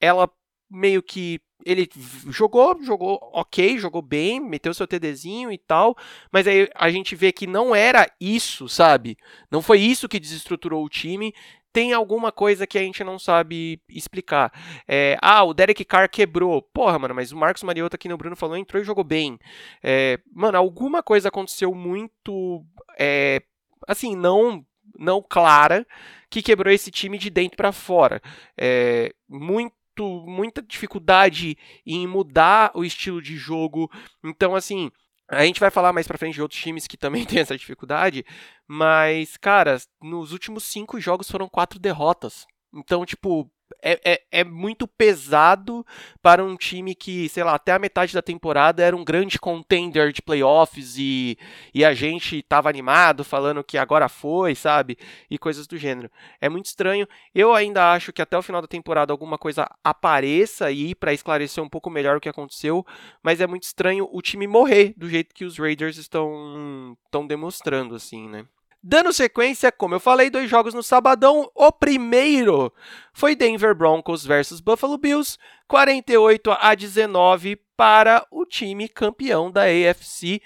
ela 0.00 0.30
meio 0.70 1.02
que 1.02 1.40
ele 1.64 1.88
jogou, 2.28 2.80
jogou 2.82 3.18
ok, 3.32 3.78
jogou 3.78 4.02
bem, 4.02 4.38
meteu 4.38 4.72
seu 4.72 4.86
TDzinho 4.86 5.50
e 5.50 5.58
tal, 5.58 5.96
mas 6.30 6.46
aí 6.46 6.68
a 6.74 6.90
gente 6.90 7.16
vê 7.16 7.32
que 7.32 7.46
não 7.46 7.74
era 7.74 8.08
isso, 8.20 8.68
sabe? 8.68 9.16
Não 9.50 9.60
foi 9.60 9.80
isso 9.80 10.08
que 10.08 10.20
desestruturou 10.20 10.84
o 10.84 10.88
time 10.88 11.34
tem 11.76 11.92
alguma 11.92 12.32
coisa 12.32 12.66
que 12.66 12.78
a 12.78 12.80
gente 12.80 13.04
não 13.04 13.18
sabe 13.18 13.78
explicar. 13.86 14.50
É, 14.88 15.18
ah, 15.20 15.44
o 15.44 15.52
Derek 15.52 15.84
Carr 15.84 16.08
quebrou. 16.08 16.62
Porra, 16.62 16.98
mano, 16.98 17.14
mas 17.14 17.32
o 17.32 17.36
Marcos 17.36 17.62
Mariota, 17.62 17.96
aqui 17.96 18.08
no 18.08 18.16
Bruno 18.16 18.34
falou, 18.34 18.56
entrou 18.56 18.82
e 18.82 18.86
jogou 18.86 19.04
bem. 19.04 19.38
É, 19.82 20.18
mano, 20.32 20.56
alguma 20.56 21.02
coisa 21.02 21.28
aconteceu 21.28 21.74
muito. 21.74 22.64
É, 22.98 23.42
assim, 23.86 24.16
não, 24.16 24.64
não 24.98 25.20
clara 25.20 25.86
que 26.30 26.40
quebrou 26.40 26.72
esse 26.72 26.90
time 26.90 27.18
de 27.18 27.28
dentro 27.28 27.58
para 27.58 27.72
fora. 27.72 28.22
É, 28.56 29.12
muito 29.28 29.75
muita 30.04 30.62
dificuldade 30.62 31.56
em 31.86 32.06
mudar 32.06 32.70
o 32.74 32.84
estilo 32.84 33.20
de 33.22 33.36
jogo. 33.36 33.90
Então, 34.24 34.54
assim, 34.54 34.90
A 35.28 35.44
gente 35.44 35.58
vai 35.58 35.70
falar 35.72 35.92
mais 35.92 36.06
pra 36.06 36.16
frente 36.18 36.34
de 36.34 36.42
outros 36.42 36.60
times 36.60 36.86
que 36.86 36.96
também 36.96 37.24
têm 37.26 37.40
essa 37.40 37.56
dificuldade, 37.56 38.24
mas, 38.68 39.36
cara, 39.36 39.76
nos 40.00 40.32
últimos 40.32 40.64
cinco 40.64 41.00
jogos 41.00 41.28
foram 41.30 41.48
quatro 41.48 41.80
derrotas. 41.80 42.46
Então, 42.72 43.04
tipo, 43.04 43.50
é, 43.82 44.00
é, 44.04 44.22
é, 44.30 44.44
muito 44.44 44.86
pesado 44.86 45.84
para 46.22 46.44
um 46.44 46.56
time 46.56 46.94
que, 46.94 47.28
sei 47.28 47.44
lá, 47.44 47.54
até 47.54 47.72
a 47.72 47.78
metade 47.78 48.12
da 48.12 48.22
temporada 48.22 48.82
era 48.82 48.96
um 48.96 49.04
grande 49.04 49.38
contender 49.38 50.12
de 50.12 50.22
playoffs 50.22 50.96
e, 50.98 51.38
e 51.74 51.84
a 51.84 51.94
gente 51.94 52.42
tava 52.42 52.68
animado 52.68 53.24
falando 53.24 53.64
que 53.64 53.78
agora 53.78 54.08
foi, 54.08 54.54
sabe? 54.54 54.98
E 55.30 55.38
coisas 55.38 55.66
do 55.66 55.76
gênero. 55.76 56.10
É 56.40 56.48
muito 56.48 56.66
estranho. 56.66 57.06
Eu 57.34 57.54
ainda 57.54 57.92
acho 57.92 58.12
que 58.12 58.22
até 58.22 58.36
o 58.36 58.42
final 58.42 58.60
da 58.60 58.68
temporada 58.68 59.12
alguma 59.12 59.38
coisa 59.38 59.68
apareça 59.84 60.66
aí 60.66 60.94
para 60.94 61.12
esclarecer 61.12 61.62
um 61.62 61.68
pouco 61.68 61.90
melhor 61.90 62.16
o 62.16 62.20
que 62.20 62.28
aconteceu, 62.28 62.84
mas 63.22 63.40
é 63.40 63.46
muito 63.46 63.64
estranho 63.64 64.08
o 64.12 64.22
time 64.22 64.46
morrer 64.46 64.94
do 64.96 65.08
jeito 65.08 65.34
que 65.34 65.44
os 65.44 65.58
Raiders 65.58 65.96
estão, 65.96 66.96
estão 67.04 67.26
demonstrando, 67.26 67.94
assim, 67.94 68.28
né? 68.28 68.46
Dando 68.88 69.12
sequência, 69.12 69.72
como 69.72 69.96
eu 69.96 70.00
falei, 70.00 70.30
dois 70.30 70.48
jogos 70.48 70.72
no 70.72 70.80
sabadão. 70.80 71.50
O 71.56 71.72
primeiro 71.72 72.72
foi 73.12 73.34
Denver 73.34 73.74
Broncos 73.74 74.24
versus 74.24 74.60
Buffalo 74.60 74.96
Bills, 74.96 75.36
48 75.66 76.52
a 76.52 76.72
19 76.72 77.56
para 77.76 78.24
o 78.30 78.46
time 78.46 78.88
campeão 78.88 79.50
da 79.50 79.62
AFC 79.62 80.40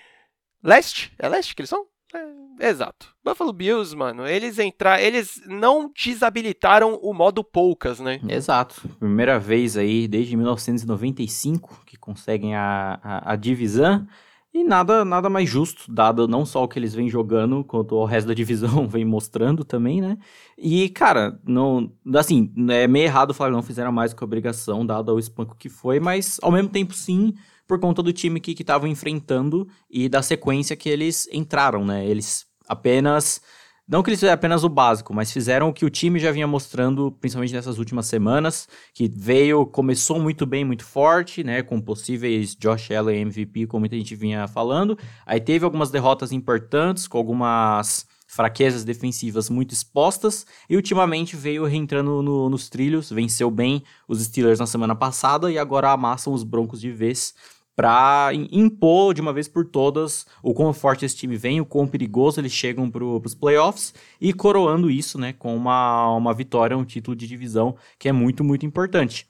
Leste. 0.64 1.12
É 1.18 1.28
Leste 1.28 1.54
que 1.54 1.60
eles 1.60 1.68
são? 1.68 1.84
É, 2.58 2.70
exato. 2.70 3.14
Buffalo 3.22 3.52
Bills, 3.52 3.94
mano, 3.94 4.26
eles 4.26 4.58
entrar, 4.58 5.02
eles 5.02 5.38
não 5.44 5.92
desabilitaram 5.94 6.94
o 7.02 7.12
modo 7.12 7.44
poucas, 7.44 8.00
né? 8.00 8.22
Exato. 8.26 8.88
Primeira 8.98 9.38
vez 9.38 9.76
aí 9.76 10.08
desde 10.08 10.34
1995 10.34 11.82
que 11.84 11.98
conseguem 11.98 12.56
a, 12.56 12.98
a, 13.02 13.32
a 13.32 13.36
divisão. 13.36 14.06
E 14.52 14.64
nada, 14.64 15.04
nada 15.04 15.30
mais 15.30 15.48
justo, 15.48 15.84
dado 15.92 16.26
não 16.26 16.44
só 16.44 16.64
o 16.64 16.68
que 16.68 16.76
eles 16.76 16.92
vêm 16.92 17.08
jogando, 17.08 17.62
quanto 17.62 17.94
o 17.94 18.04
resto 18.04 18.26
da 18.26 18.34
divisão 18.34 18.86
vem 18.88 19.04
mostrando 19.04 19.64
também, 19.64 20.00
né? 20.00 20.18
E, 20.58 20.88
cara, 20.88 21.40
não. 21.46 21.92
Assim, 22.16 22.52
é 22.68 22.88
meio 22.88 23.04
errado 23.04 23.32
falar 23.32 23.50
que 23.50 23.56
não 23.56 23.62
fizeram 23.62 23.92
mais 23.92 24.12
que 24.12 24.24
obrigação, 24.24 24.84
dado 24.84 25.14
o 25.14 25.20
espanco 25.20 25.56
que 25.56 25.68
foi, 25.68 26.00
mas 26.00 26.38
ao 26.42 26.50
mesmo 26.50 26.68
tempo, 26.68 26.92
sim, 26.94 27.32
por 27.66 27.78
conta 27.78 28.02
do 28.02 28.12
time 28.12 28.40
que 28.40 28.50
estavam 28.50 28.88
enfrentando 28.88 29.68
e 29.88 30.08
da 30.08 30.20
sequência 30.20 30.74
que 30.74 30.88
eles 30.88 31.28
entraram, 31.32 31.84
né? 31.84 32.04
Eles 32.04 32.44
apenas 32.68 33.40
não 33.90 34.04
que 34.04 34.10
eles 34.10 34.20
fizeram 34.20 34.34
apenas 34.34 34.62
o 34.62 34.68
básico, 34.68 35.12
mas 35.12 35.32
fizeram 35.32 35.68
o 35.68 35.72
que 35.72 35.84
o 35.84 35.90
time 35.90 36.20
já 36.20 36.30
vinha 36.30 36.46
mostrando, 36.46 37.10
principalmente 37.20 37.52
nessas 37.52 37.76
últimas 37.76 38.06
semanas, 38.06 38.68
que 38.94 39.10
veio, 39.12 39.66
começou 39.66 40.20
muito 40.20 40.46
bem, 40.46 40.64
muito 40.64 40.84
forte, 40.84 41.42
né, 41.42 41.60
com 41.60 41.80
possíveis 41.80 42.54
Josh 42.54 42.92
Allen 42.92 43.22
MVP, 43.22 43.66
como 43.66 43.80
muita 43.80 43.96
gente 43.96 44.14
vinha 44.14 44.46
falando. 44.46 44.96
Aí 45.26 45.40
teve 45.40 45.64
algumas 45.64 45.90
derrotas 45.90 46.30
importantes, 46.30 47.08
com 47.08 47.18
algumas 47.18 48.06
fraquezas 48.28 48.84
defensivas 48.84 49.50
muito 49.50 49.74
expostas, 49.74 50.46
e 50.68 50.76
ultimamente 50.76 51.34
veio 51.34 51.64
reentrando 51.64 52.22
no, 52.22 52.48
nos 52.48 52.68
trilhos, 52.68 53.10
venceu 53.10 53.50
bem 53.50 53.82
os 54.06 54.22
Steelers 54.22 54.60
na 54.60 54.66
semana 54.66 54.94
passada 54.94 55.50
e 55.50 55.58
agora 55.58 55.90
amassam 55.90 56.32
os 56.32 56.44
Broncos 56.44 56.80
de 56.80 56.92
vez 56.92 57.34
para 57.80 58.28
impor 58.34 59.14
de 59.14 59.22
uma 59.22 59.32
vez 59.32 59.48
por 59.48 59.64
todas 59.64 60.26
o 60.42 60.52
quão 60.52 60.70
forte 60.70 61.06
esse 61.06 61.16
time 61.16 61.34
vem, 61.34 61.62
o 61.62 61.64
quão 61.64 61.86
perigoso 61.86 62.38
eles 62.38 62.52
chegam 62.52 62.90
para 62.90 63.02
os 63.02 63.34
playoffs 63.34 63.94
e 64.20 64.34
coroando 64.34 64.90
isso 64.90 65.18
né, 65.18 65.32
com 65.32 65.56
uma, 65.56 66.14
uma 66.14 66.34
vitória, 66.34 66.76
um 66.76 66.84
título 66.84 67.16
de 67.16 67.26
divisão 67.26 67.74
que 67.98 68.06
é 68.06 68.12
muito, 68.12 68.44
muito 68.44 68.66
importante. 68.66 69.26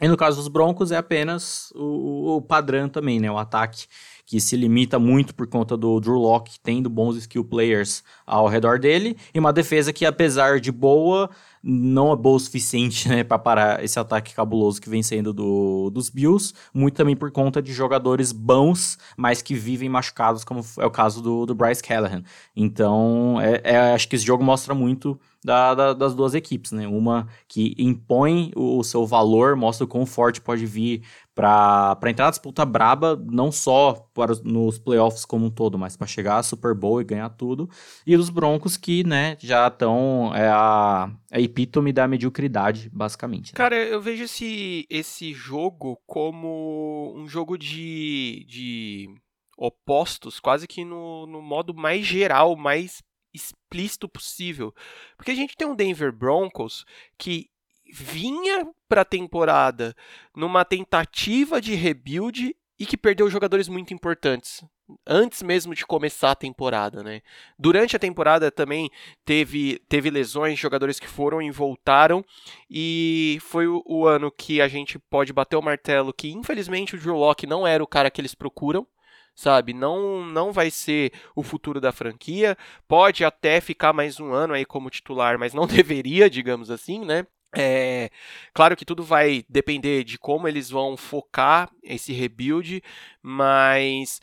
E 0.00 0.06
no 0.06 0.16
caso 0.16 0.36
dos 0.36 0.46
Broncos 0.46 0.92
é 0.92 0.96
apenas 0.96 1.72
o, 1.74 2.36
o 2.36 2.42
padrão 2.42 2.88
também, 2.88 3.18
né? 3.18 3.30
O 3.30 3.38
ataque 3.38 3.86
que 4.26 4.40
se 4.40 4.56
limita 4.56 4.98
muito 4.98 5.34
por 5.34 5.46
conta 5.46 5.76
do 5.76 6.00
Drew 6.00 6.16
Locke 6.16 6.58
tendo 6.60 6.88
bons 6.88 7.16
skill 7.16 7.44
players 7.44 8.02
ao 8.26 8.48
redor 8.48 8.78
dele, 8.78 9.16
e 9.32 9.38
uma 9.38 9.52
defesa 9.52 9.92
que, 9.92 10.04
apesar 10.04 10.58
de 10.60 10.72
boa, 10.72 11.30
não 11.66 12.12
é 12.12 12.16
boa 12.16 12.36
o 12.36 12.40
suficiente 12.40 13.08
né, 13.08 13.24
para 13.24 13.38
parar 13.38 13.82
esse 13.82 13.98
ataque 13.98 14.34
cabuloso 14.34 14.80
que 14.80 14.90
vem 14.90 15.02
sendo 15.02 15.32
do, 15.32 15.88
dos 15.90 16.10
Bills, 16.10 16.52
muito 16.74 16.94
também 16.94 17.16
por 17.16 17.30
conta 17.30 17.62
de 17.62 17.72
jogadores 17.72 18.32
bons, 18.32 18.98
mas 19.16 19.40
que 19.40 19.54
vivem 19.54 19.88
machucados, 19.88 20.44
como 20.44 20.60
é 20.78 20.84
o 20.84 20.90
caso 20.90 21.22
do, 21.22 21.46
do 21.46 21.54
Bryce 21.54 21.82
Callahan. 21.82 22.22
Então, 22.54 23.40
é, 23.40 23.60
é, 23.64 23.78
acho 23.94 24.06
que 24.08 24.16
esse 24.16 24.24
jogo 24.26 24.44
mostra 24.44 24.74
muito 24.74 25.18
da, 25.42 25.74
da, 25.74 25.92
das 25.92 26.14
duas 26.14 26.34
equipes, 26.34 26.72
né? 26.72 26.86
Uma 26.88 27.28
que 27.46 27.74
impõe 27.78 28.50
o, 28.56 28.78
o 28.78 28.84
seu 28.84 29.06
valor, 29.06 29.56
mostra 29.56 29.84
o 29.84 29.88
quão 29.88 30.06
forte 30.06 30.40
pode 30.40 30.64
vir 30.64 31.02
para 31.34 31.98
entrar 32.06 32.26
na 32.26 32.30
disputa 32.30 32.64
braba, 32.64 33.20
não 33.26 33.50
só 33.50 34.08
para 34.14 34.34
nos 34.44 34.78
playoffs 34.78 35.24
como 35.24 35.46
um 35.46 35.50
todo, 35.50 35.76
mas 35.76 35.96
para 35.96 36.06
chegar 36.06 36.36
a 36.36 36.42
Super 36.42 36.74
Bowl 36.74 37.00
e 37.00 37.04
ganhar 37.04 37.28
tudo. 37.30 37.68
E 38.06 38.16
os 38.16 38.30
Broncos 38.30 38.76
que, 38.76 39.02
né, 39.02 39.36
já 39.40 39.66
estão 39.66 40.32
é 40.34 40.48
a, 40.48 41.10
a 41.32 41.40
epítome 41.40 41.92
da 41.92 42.06
mediocridade, 42.06 42.88
basicamente. 42.92 43.52
Né? 43.52 43.56
Cara, 43.56 43.76
eu 43.76 44.00
vejo 44.00 44.24
esse, 44.24 44.86
esse 44.88 45.32
jogo 45.32 46.00
como 46.06 47.12
um 47.16 47.26
jogo 47.26 47.58
de, 47.58 48.46
de 48.48 49.08
opostos, 49.58 50.38
quase 50.38 50.68
que 50.68 50.84
no, 50.84 51.26
no 51.26 51.42
modo 51.42 51.74
mais 51.74 52.06
geral, 52.06 52.56
mais 52.56 53.02
explícito 53.34 54.08
possível. 54.08 54.72
Porque 55.16 55.32
a 55.32 55.34
gente 55.34 55.56
tem 55.56 55.66
um 55.66 55.74
Denver 55.74 56.12
Broncos 56.12 56.84
que 57.18 57.50
vinha 57.92 58.68
para 58.88 59.02
a 59.02 59.04
temporada 59.04 59.94
numa 60.34 60.64
tentativa 60.64 61.60
de 61.60 61.74
rebuild 61.74 62.56
e 62.78 62.86
que 62.86 62.96
perdeu 62.96 63.30
jogadores 63.30 63.68
muito 63.68 63.94
importantes 63.94 64.64
antes 65.06 65.42
mesmo 65.42 65.74
de 65.74 65.86
começar 65.86 66.32
a 66.32 66.36
temporada, 66.36 67.02
né? 67.02 67.22
Durante 67.58 67.96
a 67.96 67.98
temporada 67.98 68.50
também 68.50 68.90
teve, 69.24 69.78
teve 69.88 70.10
lesões, 70.10 70.58
jogadores 70.58 71.00
que 71.00 71.08
foram 71.08 71.40
e 71.40 71.50
voltaram, 71.50 72.24
e 72.68 73.38
foi 73.40 73.66
o, 73.66 73.82
o 73.86 74.06
ano 74.06 74.30
que 74.30 74.60
a 74.60 74.68
gente 74.68 74.98
pode 74.98 75.32
bater 75.32 75.56
o 75.56 75.62
martelo 75.62 76.12
que 76.12 76.30
infelizmente 76.30 76.94
o 76.94 76.98
Drew 76.98 77.16
Locke 77.16 77.46
não 77.46 77.66
era 77.66 77.82
o 77.82 77.86
cara 77.86 78.10
que 78.10 78.20
eles 78.20 78.34
procuram, 78.34 78.86
sabe? 79.34 79.72
Não 79.72 80.24
não 80.24 80.52
vai 80.52 80.70
ser 80.70 81.12
o 81.34 81.42
futuro 81.42 81.80
da 81.80 81.92
franquia. 81.92 82.56
Pode 82.86 83.24
até 83.24 83.60
ficar 83.60 83.92
mais 83.92 84.20
um 84.20 84.32
ano 84.32 84.54
aí 84.54 84.64
como 84.64 84.90
titular, 84.90 85.38
mas 85.38 85.54
não 85.54 85.66
deveria, 85.68 86.28
digamos 86.28 86.70
assim, 86.70 87.04
né? 87.04 87.26
É, 87.56 88.10
claro 88.52 88.76
que 88.76 88.84
tudo 88.84 89.02
vai 89.02 89.44
depender 89.48 90.04
de 90.04 90.18
como 90.18 90.48
eles 90.48 90.70
vão 90.70 90.96
focar 90.96 91.70
esse 91.82 92.12
rebuild, 92.12 92.82
mas 93.22 94.20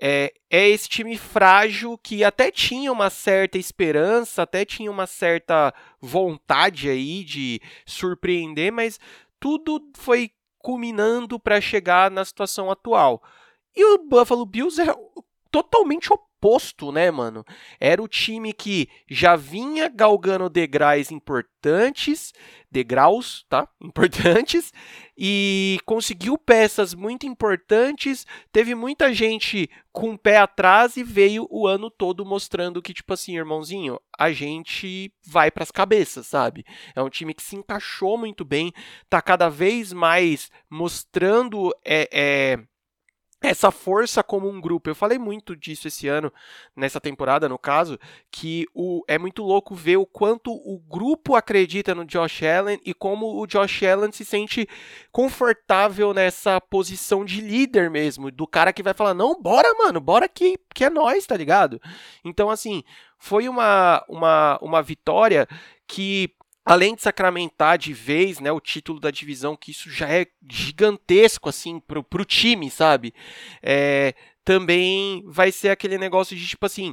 é, 0.00 0.32
é, 0.48 0.68
esse 0.68 0.88
time 0.88 1.16
frágil 1.18 1.98
que 1.98 2.24
até 2.24 2.50
tinha 2.50 2.90
uma 2.90 3.10
certa 3.10 3.58
esperança, 3.58 4.42
até 4.42 4.64
tinha 4.64 4.90
uma 4.90 5.06
certa 5.06 5.74
vontade 6.00 6.88
aí 6.88 7.22
de 7.22 7.60
surpreender, 7.84 8.72
mas 8.72 8.98
tudo 9.38 9.90
foi 9.94 10.30
culminando 10.58 11.38
para 11.38 11.60
chegar 11.60 12.10
na 12.10 12.24
situação 12.24 12.70
atual. 12.70 13.22
E 13.76 13.84
o 13.84 13.98
Buffalo 13.98 14.46
Bills 14.46 14.80
é 14.80 14.86
totalmente 15.50 16.12
oposto 16.12 16.29
oposto, 16.40 16.90
né, 16.90 17.10
mano? 17.10 17.44
Era 17.78 18.02
o 18.02 18.08
time 18.08 18.52
que 18.54 18.88
já 19.08 19.36
vinha 19.36 19.88
galgando 19.88 20.48
degraus 20.48 21.10
importantes, 21.10 22.32
degraus, 22.70 23.44
tá? 23.48 23.68
Importantes, 23.80 24.72
e 25.16 25.78
conseguiu 25.84 26.38
peças 26.38 26.94
muito 26.94 27.26
importantes. 27.26 28.26
Teve 28.50 28.74
muita 28.74 29.12
gente 29.12 29.68
com 29.92 30.12
o 30.12 30.18
pé 30.18 30.38
atrás 30.38 30.96
e 30.96 31.04
veio 31.04 31.46
o 31.50 31.66
ano 31.66 31.90
todo 31.90 32.24
mostrando 32.24 32.80
que, 32.80 32.94
tipo 32.94 33.12
assim, 33.12 33.36
irmãozinho, 33.36 34.00
a 34.18 34.32
gente 34.32 35.12
vai 35.26 35.50
para 35.50 35.64
as 35.64 35.70
cabeças, 35.70 36.26
sabe? 36.26 36.64
É 36.94 37.02
um 37.02 37.10
time 37.10 37.34
que 37.34 37.42
se 37.42 37.56
encaixou 37.56 38.16
muito 38.16 38.44
bem, 38.44 38.72
tá 39.10 39.20
cada 39.20 39.50
vez 39.50 39.92
mais 39.92 40.50
mostrando. 40.70 41.70
É, 41.84 42.08
é 42.12 42.70
essa 43.48 43.70
força 43.70 44.22
como 44.22 44.48
um 44.48 44.60
grupo. 44.60 44.90
Eu 44.90 44.94
falei 44.94 45.18
muito 45.18 45.56
disso 45.56 45.88
esse 45.88 46.06
ano, 46.08 46.32
nessa 46.76 47.00
temporada, 47.00 47.48
no 47.48 47.58
caso, 47.58 47.98
que 48.30 48.66
o, 48.74 49.02
é 49.08 49.18
muito 49.18 49.42
louco 49.42 49.74
ver 49.74 49.96
o 49.96 50.06
quanto 50.06 50.52
o 50.52 50.78
grupo 50.78 51.34
acredita 51.34 51.94
no 51.94 52.04
Josh 52.04 52.42
Allen 52.42 52.78
e 52.84 52.92
como 52.92 53.40
o 53.40 53.46
Josh 53.46 53.82
Allen 53.82 54.12
se 54.12 54.24
sente 54.24 54.68
confortável 55.10 56.12
nessa 56.12 56.60
posição 56.60 57.24
de 57.24 57.40
líder 57.40 57.90
mesmo, 57.90 58.30
do 58.30 58.46
cara 58.46 58.72
que 58.72 58.82
vai 58.82 58.92
falar: 58.92 59.14
não, 59.14 59.40
bora, 59.40 59.72
mano, 59.74 60.00
bora 60.00 60.28
que, 60.28 60.58
que 60.74 60.84
é 60.84 60.90
nós, 60.90 61.26
tá 61.26 61.36
ligado? 61.36 61.80
Então, 62.24 62.50
assim, 62.50 62.82
foi 63.18 63.48
uma, 63.48 64.04
uma, 64.08 64.58
uma 64.60 64.82
vitória 64.82 65.48
que 65.86 66.34
além 66.64 66.94
de 66.94 67.02
sacramentar 67.02 67.78
de 67.78 67.92
vez 67.92 68.38
né, 68.40 68.52
o 68.52 68.60
título 68.60 69.00
da 69.00 69.10
divisão, 69.10 69.56
que 69.56 69.70
isso 69.70 69.90
já 69.90 70.08
é 70.08 70.26
gigantesco 70.48 71.48
assim 71.48 71.80
pro, 71.80 72.02
pro 72.02 72.24
time, 72.24 72.70
sabe? 72.70 73.14
É, 73.62 74.14
também 74.44 75.22
vai 75.26 75.52
ser 75.52 75.70
aquele 75.70 75.98
negócio 75.98 76.36
de 76.36 76.46
tipo 76.46 76.66
assim. 76.66 76.92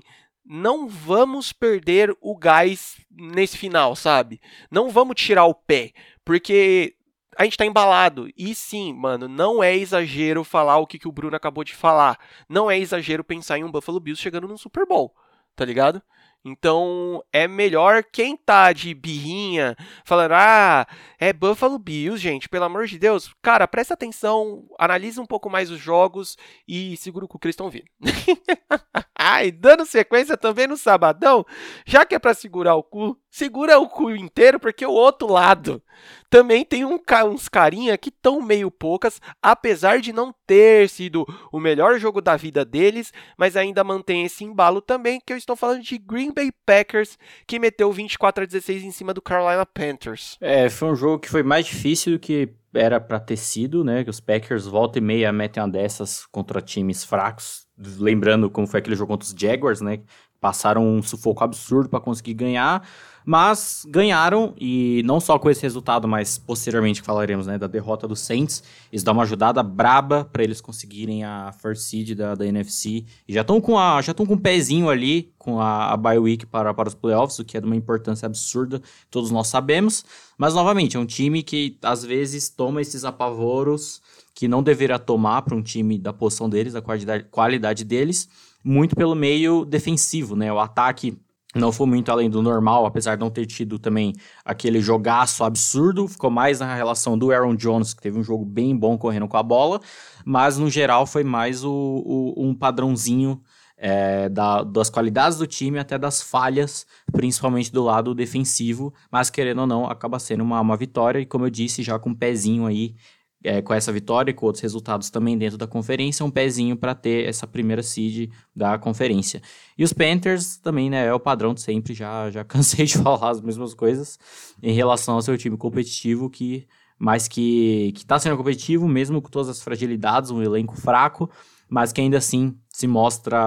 Não 0.49 0.87
vamos 0.87 1.51
perder 1.51 2.15
o 2.21 2.37
gás 2.37 2.95
nesse 3.11 3.57
final, 3.57 3.97
sabe? 3.97 4.39
Não 4.71 4.89
vamos 4.89 5.21
tirar 5.21 5.43
o 5.43 5.53
pé, 5.53 5.91
porque 6.23 6.95
a 7.37 7.43
gente 7.43 7.57
tá 7.57 7.65
embalado. 7.65 8.29
E 8.35 8.55
sim, 8.55 8.93
mano, 8.93 9.27
não 9.27 9.61
é 9.61 9.75
exagero 9.75 10.43
falar 10.43 10.77
o 10.77 10.87
que, 10.87 10.97
que 10.97 11.07
o 11.07 11.11
Bruno 11.11 11.35
acabou 11.35 11.63
de 11.63 11.75
falar. 11.75 12.17
Não 12.47 12.71
é 12.71 12.79
exagero 12.79 13.23
pensar 13.23 13.59
em 13.59 13.63
um 13.63 13.71
Buffalo 13.71 13.99
Bills 13.99 14.21
chegando 14.21 14.47
num 14.47 14.57
Super 14.57 14.85
Bowl, 14.85 15.13
tá 15.55 15.65
ligado? 15.65 16.01
Então 16.49 17.21
é 17.33 17.45
melhor 17.45 18.01
quem 18.01 18.37
tá 18.37 18.71
de 18.71 18.93
birrinha, 18.93 19.75
falando, 20.05 20.31
ah, 20.31 20.87
é 21.19 21.33
Buffalo 21.33 21.77
Bills, 21.77 22.21
gente, 22.21 22.47
pelo 22.47 22.63
amor 22.63 22.87
de 22.87 22.97
Deus. 22.97 23.33
Cara, 23.41 23.67
presta 23.67 23.95
atenção, 23.95 24.65
analisa 24.79 25.21
um 25.21 25.25
pouco 25.25 25.49
mais 25.49 25.69
os 25.69 25.79
jogos 25.79 26.37
e 26.65 26.95
segura 26.95 27.25
o 27.25 27.27
que 27.27 27.45
eles 27.45 27.53
estão 27.53 27.69
vindo. 27.69 27.87
Ai, 29.19 29.51
dando 29.51 29.85
sequência 29.85 30.37
também 30.37 30.67
no 30.67 30.77
sabadão, 30.77 31.45
já 31.85 32.05
que 32.05 32.15
é 32.15 32.19
pra 32.19 32.33
segurar 32.33 32.75
o 32.75 32.83
cu, 32.83 33.19
segura 33.29 33.79
o 33.79 33.87
cu 33.87 34.11
inteiro, 34.11 34.59
porque 34.59 34.85
o 34.85 34.91
outro 34.91 35.31
lado 35.31 35.81
também 36.29 36.65
tem 36.65 36.83
um, 36.83 36.99
uns 37.25 37.47
carinha 37.47 37.97
que 37.97 38.09
estão 38.09 38.41
meio 38.41 38.69
poucas, 38.69 39.21
apesar 39.41 39.99
de 39.99 40.11
não 40.11 40.33
ter 40.45 40.89
sido 40.89 41.25
o 41.51 41.59
melhor 41.59 41.99
jogo 41.99 42.21
da 42.21 42.35
vida 42.35 42.65
deles, 42.65 43.13
mas 43.37 43.55
ainda 43.55 43.83
mantém 43.83 44.25
esse 44.25 44.43
embalo 44.43 44.81
também, 44.81 45.21
que 45.25 45.33
eu 45.33 45.37
estou 45.37 45.55
falando 45.55 45.81
de 45.81 45.97
Green 45.97 46.33
Bay 46.33 46.51
Packers, 46.65 47.17
que 47.45 47.59
meteu 47.59 47.91
24 47.91 48.43
a 48.43 48.47
16 48.47 48.83
em 48.83 48.91
cima 48.91 49.13
do 49.13 49.21
Carolina 49.21 49.65
Panthers. 49.65 50.37
É, 50.41 50.69
foi 50.69 50.89
um 50.89 50.95
jogo 50.95 51.19
que 51.19 51.29
foi 51.29 51.43
mais 51.43 51.65
difícil 51.65 52.13
do 52.13 52.19
que 52.19 52.53
era 52.73 52.99
para 52.99 53.19
ter 53.19 53.37
sido, 53.37 53.83
né? 53.83 54.03
Que 54.03 54.09
os 54.09 54.19
Packers 54.19 54.65
volta 54.65 54.99
e 54.99 55.01
meia 55.01 55.31
metem 55.31 55.61
uma 55.61 55.69
dessas 55.69 56.25
contra 56.27 56.61
times 56.61 57.03
fracos. 57.03 57.65
Lembrando 57.77 58.49
como 58.49 58.67
foi 58.67 58.79
aquele 58.79 58.95
jogo 58.95 59.13
contra 59.13 59.27
os 59.27 59.35
Jaguars, 59.37 59.81
né? 59.81 60.01
Passaram 60.39 60.85
um 60.85 61.01
sufoco 61.01 61.43
absurdo 61.43 61.89
para 61.89 61.99
conseguir 61.99 62.33
ganhar. 62.33 62.87
Mas 63.29 63.85
ganharam, 63.89 64.53
e 64.57 65.01
não 65.03 65.19
só 65.19 65.37
com 65.37 65.49
esse 65.49 65.61
resultado, 65.61 66.07
mas 66.07 66.37
posteriormente 66.37 67.01
falaremos 67.01 67.45
né, 67.45 67.57
da 67.57 67.67
derrota 67.67 68.07
do 68.07 68.15
Saints. 68.15 68.63
Isso 68.89 69.03
dá 69.03 69.11
uma 69.11 69.23
ajudada 69.23 69.61
braba 69.61 70.23
para 70.23 70.45
eles 70.45 70.61
conseguirem 70.61 71.25
a 71.25 71.51
first 71.51 71.81
seed 71.81 72.15
da, 72.15 72.35
da 72.35 72.45
NFC. 72.45 73.03
E 73.27 73.33
já 73.33 73.41
estão 73.41 73.59
com 73.59 73.77
a 73.77 74.01
já 74.01 74.13
com 74.13 74.23
um 74.23 74.37
pezinho 74.37 74.89
ali, 74.89 75.33
com 75.37 75.59
a, 75.59 75.91
a 75.91 75.97
bye 75.97 76.17
week 76.17 76.45
para, 76.45 76.73
para 76.73 76.87
os 76.87 76.95
playoffs, 76.95 77.37
o 77.37 77.43
que 77.43 77.57
é 77.57 77.59
de 77.59 77.65
uma 77.65 77.75
importância 77.75 78.25
absurda, 78.25 78.81
todos 79.11 79.29
nós 79.29 79.49
sabemos. 79.49 80.05
Mas, 80.37 80.53
novamente, 80.53 80.95
é 80.95 80.99
um 81.01 81.05
time 81.05 81.43
que 81.43 81.77
às 81.83 82.05
vezes 82.05 82.47
toma 82.47 82.81
esses 82.81 83.03
apavoros 83.03 84.01
que 84.33 84.47
não 84.47 84.63
deveria 84.63 84.97
tomar 84.97 85.41
para 85.41 85.53
um 85.53 85.61
time 85.61 85.97
da 85.97 86.13
posição 86.13 86.49
deles, 86.49 86.71
da 86.71 86.81
qualidade, 86.81 87.25
qualidade 87.29 87.83
deles, 87.83 88.29
muito 88.63 88.95
pelo 88.95 89.15
meio 89.15 89.65
defensivo, 89.65 90.33
né? 90.33 90.53
O 90.53 90.59
ataque 90.59 91.17
não 91.57 91.71
foi 91.71 91.87
muito 91.87 92.11
além 92.11 92.29
do 92.29 92.41
normal, 92.41 92.85
apesar 92.85 93.15
de 93.15 93.21
não 93.21 93.29
ter 93.29 93.45
tido 93.45 93.79
também 93.79 94.13
aquele 94.45 94.79
jogaço 94.79 95.43
absurdo, 95.43 96.07
ficou 96.07 96.29
mais 96.29 96.59
na 96.59 96.75
relação 96.75 97.17
do 97.17 97.31
Aaron 97.31 97.55
Jones, 97.55 97.93
que 97.93 98.01
teve 98.01 98.17
um 98.19 98.23
jogo 98.23 98.45
bem 98.45 98.75
bom 98.75 98.97
correndo 98.97 99.27
com 99.27 99.37
a 99.37 99.43
bola, 99.43 99.79
mas 100.25 100.57
no 100.57 100.69
geral 100.69 101.05
foi 101.05 101.23
mais 101.23 101.63
o, 101.63 101.71
o 101.71 102.45
um 102.45 102.53
padrãozinho 102.53 103.41
é, 103.77 104.27
da, 104.27 104.63
das 104.63 104.89
qualidades 104.89 105.37
do 105.37 105.45
time 105.45 105.77
até 105.77 105.97
das 105.97 106.21
falhas, 106.21 106.85
principalmente 107.11 107.71
do 107.71 107.83
lado 107.83 108.15
defensivo, 108.15 108.93
mas 109.11 109.29
querendo 109.29 109.61
ou 109.61 109.67
não, 109.67 109.85
acaba 109.85 110.17
sendo 110.17 110.43
uma, 110.43 110.59
uma 110.59 110.75
vitória, 110.75 111.19
e 111.19 111.25
como 111.25 111.45
eu 111.45 111.49
disse, 111.49 111.83
já 111.83 111.99
com 111.99 112.09
um 112.09 112.15
pezinho 112.15 112.65
aí 112.65 112.95
é, 113.43 113.61
com 113.61 113.73
essa 113.73 113.91
vitória 113.91 114.31
e 114.31 114.33
com 114.33 114.45
outros 114.45 114.61
resultados 114.61 115.09
também 115.09 115.37
dentro 115.37 115.57
da 115.57 115.67
conferência, 115.67 116.25
um 116.25 116.31
pezinho 116.31 116.75
para 116.75 116.95
ter 116.95 117.27
essa 117.27 117.45
primeira 117.45 117.83
seed 117.83 118.31
da 118.55 118.77
conferência. 118.77 119.41
E 119.77 119.83
os 119.83 119.93
Panthers 119.93 120.57
também, 120.57 120.89
né, 120.89 121.05
é 121.05 121.13
o 121.13 121.19
padrão 121.19 121.53
de 121.53 121.61
sempre, 121.61 121.93
já, 121.93 122.29
já 122.29 122.43
cansei 122.45 122.85
de 122.85 122.97
falar 122.97 123.29
as 123.29 123.41
mesmas 123.41 123.73
coisas 123.73 124.19
em 124.61 124.73
relação 124.73 125.15
ao 125.15 125.21
seu 125.21 125.37
time 125.37 125.57
competitivo, 125.57 126.29
que 126.29 126.67
mas 126.99 127.27
que 127.27 127.93
está 127.95 128.17
sendo 128.17 128.37
competitivo, 128.37 128.87
mesmo 128.87 129.21
com 129.21 129.29
todas 129.29 129.49
as 129.49 129.61
fragilidades, 129.61 130.31
um 130.31 130.41
elenco 130.41 130.75
fraco, 130.75 131.29
mas 131.69 131.91
que 131.91 132.01
ainda 132.01 132.17
assim 132.17 132.57
se 132.77 132.85
mostra 132.85 133.39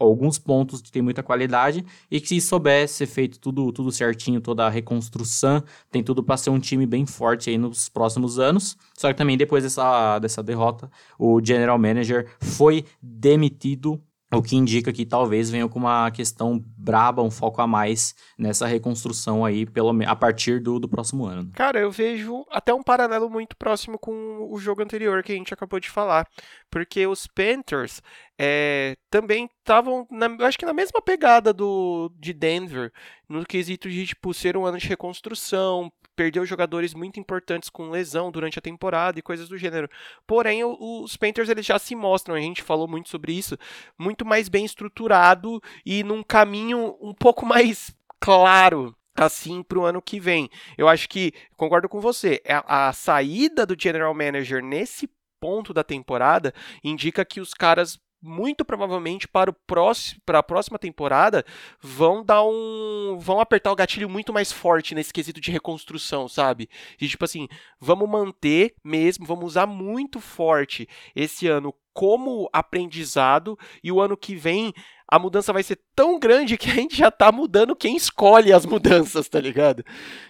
alguns 0.00 0.38
pontos 0.38 0.80
que 0.80 0.90
tem 0.90 1.02
muita 1.02 1.22
qualidade 1.22 1.84
e 2.10 2.18
que 2.18 2.26
se 2.26 2.40
souber 2.40 2.88
ser 2.88 3.04
feito 3.04 3.38
tudo, 3.38 3.70
tudo 3.70 3.92
certinho, 3.92 4.40
toda 4.40 4.66
a 4.66 4.70
reconstrução, 4.70 5.62
tem 5.90 6.02
tudo 6.02 6.24
para 6.24 6.38
ser 6.38 6.48
um 6.48 6.58
time 6.58 6.86
bem 6.86 7.04
forte 7.04 7.50
aí 7.50 7.58
nos 7.58 7.90
próximos 7.90 8.38
anos. 8.38 8.74
Só 8.96 9.08
que 9.08 9.14
também 9.18 9.36
depois 9.36 9.62
dessa, 9.62 10.18
dessa 10.20 10.42
derrota, 10.42 10.90
o 11.18 11.38
general 11.44 11.78
manager 11.78 12.34
foi 12.40 12.86
demitido 13.02 14.02
o 14.32 14.42
que 14.42 14.56
indica 14.56 14.92
que 14.92 15.04
talvez 15.04 15.50
venha 15.50 15.68
com 15.68 15.78
uma 15.78 16.10
questão 16.10 16.62
braba, 16.76 17.22
um 17.22 17.30
foco 17.30 17.60
a 17.60 17.66
mais 17.66 18.14
nessa 18.38 18.66
reconstrução 18.66 19.44
aí, 19.44 19.66
pelo, 19.66 19.92
a 20.06 20.16
partir 20.16 20.60
do, 20.60 20.78
do 20.78 20.88
próximo 20.88 21.26
ano. 21.26 21.50
Cara, 21.54 21.78
eu 21.78 21.90
vejo 21.90 22.44
até 22.50 22.72
um 22.72 22.82
paralelo 22.82 23.28
muito 23.28 23.56
próximo 23.56 23.98
com 23.98 24.48
o 24.50 24.58
jogo 24.58 24.82
anterior 24.82 25.22
que 25.22 25.32
a 25.32 25.36
gente 25.36 25.52
acabou 25.52 25.78
de 25.78 25.90
falar. 25.90 26.26
Porque 26.70 27.06
os 27.06 27.26
Panthers 27.26 28.00
é, 28.38 28.96
também 29.10 29.48
estavam, 29.58 30.08
acho 30.40 30.58
que 30.58 30.64
na 30.64 30.72
mesma 30.72 31.02
pegada 31.02 31.52
do, 31.52 32.10
de 32.18 32.32
Denver, 32.32 32.90
no 33.28 33.44
quesito 33.44 33.90
de 33.90 34.06
tipo, 34.06 34.32
ser 34.32 34.56
um 34.56 34.64
ano 34.64 34.78
de 34.78 34.88
reconstrução, 34.88 35.92
perdeu 36.14 36.44
jogadores 36.44 36.94
muito 36.94 37.18
importantes 37.18 37.68
com 37.68 37.90
lesão 37.90 38.30
durante 38.30 38.58
a 38.58 38.62
temporada 38.62 39.18
e 39.18 39.22
coisas 39.22 39.48
do 39.48 39.58
gênero. 39.58 39.88
Porém, 40.26 40.62
os 40.64 41.16
Panthers 41.16 41.48
eles 41.48 41.66
já 41.66 41.78
se 41.78 41.94
mostram, 41.94 42.34
a 42.34 42.40
gente 42.40 42.62
falou 42.62 42.86
muito 42.86 43.08
sobre 43.08 43.32
isso, 43.32 43.58
muito 43.98 44.24
mais 44.24 44.48
bem 44.48 44.64
estruturado 44.64 45.62
e 45.84 46.02
num 46.02 46.22
caminho 46.22 46.96
um 47.00 47.14
pouco 47.14 47.44
mais 47.46 47.94
claro 48.20 48.94
assim 49.14 49.62
para 49.62 49.78
o 49.78 49.84
ano 49.84 50.00
que 50.00 50.18
vem. 50.18 50.48
Eu 50.76 50.88
acho 50.88 51.08
que 51.08 51.32
concordo 51.56 51.88
com 51.88 52.00
você. 52.00 52.40
A, 52.48 52.88
a 52.88 52.92
saída 52.92 53.66
do 53.66 53.76
general 53.78 54.14
manager 54.14 54.62
nesse 54.62 55.08
ponto 55.40 55.74
da 55.74 55.82
temporada 55.82 56.54
indica 56.84 57.24
que 57.24 57.40
os 57.40 57.52
caras 57.52 57.98
muito 58.22 58.64
provavelmente 58.64 59.26
para 59.26 59.50
o 59.50 59.54
próximo 59.66 60.20
para 60.24 60.38
a 60.38 60.42
próxima 60.42 60.78
temporada 60.78 61.44
vão 61.80 62.24
dar 62.24 62.44
um 62.44 63.18
vão 63.18 63.40
apertar 63.40 63.72
o 63.72 63.76
gatilho 63.76 64.08
muito 64.08 64.32
mais 64.32 64.52
forte 64.52 64.94
nesse 64.94 65.12
quesito 65.12 65.40
de 65.40 65.50
reconstrução, 65.50 66.28
sabe? 66.28 66.68
De 66.98 67.08
tipo 67.08 67.24
assim, 67.24 67.48
vamos 67.80 68.08
manter 68.08 68.74
mesmo, 68.84 69.26
vamos 69.26 69.46
usar 69.46 69.66
muito 69.66 70.20
forte 70.20 70.88
esse 71.16 71.48
ano 71.48 71.74
como 71.92 72.48
aprendizado 72.52 73.58
e 73.82 73.92
o 73.92 74.00
ano 74.00 74.16
que 74.16 74.34
vem 74.34 74.72
a 75.08 75.18
mudança 75.18 75.52
vai 75.52 75.62
ser 75.62 75.78
tão 75.94 76.18
grande 76.18 76.56
que 76.56 76.70
a 76.70 76.74
gente 76.74 76.96
já 76.96 77.10
tá 77.10 77.30
mudando 77.30 77.76
quem 77.76 77.96
escolhe 77.96 78.52
as 78.52 78.64
mudanças, 78.64 79.28
tá 79.28 79.38
ligado? 79.38 79.84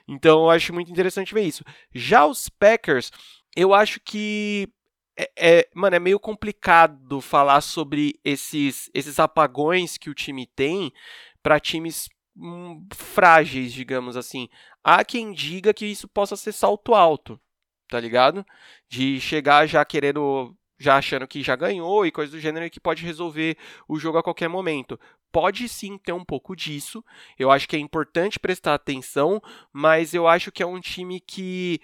Então 0.09 0.44
eu 0.44 0.50
acho 0.50 0.72
muito 0.72 0.90
interessante 0.90 1.33
ver 1.33 1.42
isso. 1.42 1.62
Já 1.94 2.26
os 2.26 2.48
Packers, 2.48 3.12
eu 3.55 3.72
acho 3.72 4.00
que 4.00 4.68
é, 5.16 5.31
é, 5.37 5.68
mano, 5.75 5.96
é 5.96 5.98
meio 5.98 6.18
complicado 6.18 7.20
falar 7.20 7.61
sobre 7.61 8.18
esses, 8.25 8.90
esses 8.94 9.18
apagões 9.18 9.98
que 9.98 10.11
o 10.11 10.14
time 10.14 10.46
tem 10.46 10.92
para 11.42 11.61
times 11.61 12.09
hum, 12.37 12.87
frágeis, 12.94 13.72
digamos 13.72 14.16
assim. 14.16 14.48
Há 14.83 15.05
quem 15.05 15.33
diga 15.33 15.75
que 15.75 15.87
isso 15.87 16.09
possa 16.09 16.37
ser 16.37 16.53
salto 16.53 16.94
alto, 16.94 17.38
tá 17.88 18.01
ligado? 18.01 18.44
De 18.88 19.20
chegar 19.20 19.66
já 19.66 19.85
querendo, 19.85 20.57
já 20.79 20.96
achando 20.96 21.29
que 21.29 21.42
já 21.42 21.57
ganhou 21.57 22.07
e 22.07 22.12
coisa 22.12 22.33
do 22.33 22.40
gênero 22.40 22.64
e 22.64 22.70
que 22.70 22.81
pode 22.81 23.05
resolver 23.05 23.57
o 23.87 23.98
jogo 23.98 24.18
a 24.18 24.22
qualquer 24.22 24.48
momento. 24.48 24.98
Pode 25.31 25.68
sim 25.68 25.98
ter 25.98 26.12
um 26.12 26.25
pouco 26.25 26.55
disso. 26.55 27.05
Eu 27.38 27.51
acho 27.51 27.68
que 27.68 27.77
é 27.77 27.79
importante 27.79 28.38
prestar 28.38 28.75
atenção, 28.75 29.40
mas 29.72 30.14
eu 30.14 30.27
acho 30.27 30.53
que 30.53 30.62
é 30.62 30.66
um 30.66 30.81
time 30.81 31.20
que 31.20 31.81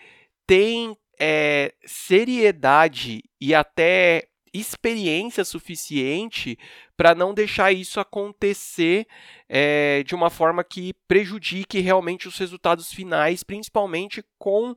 tem 0.46 0.96
é, 1.20 1.74
seriedade 1.84 3.22
e 3.40 3.54
até 3.54 4.28
experiência 4.52 5.44
suficiente 5.44 6.58
para 6.96 7.14
não 7.14 7.34
deixar 7.34 7.72
isso 7.72 8.00
acontecer 8.00 9.06
é, 9.48 10.02
de 10.04 10.14
uma 10.14 10.30
forma 10.30 10.64
que 10.64 10.94
prejudique 11.06 11.80
realmente 11.80 12.26
os 12.26 12.38
resultados 12.38 12.92
finais, 12.92 13.42
principalmente 13.42 14.24
com 14.38 14.74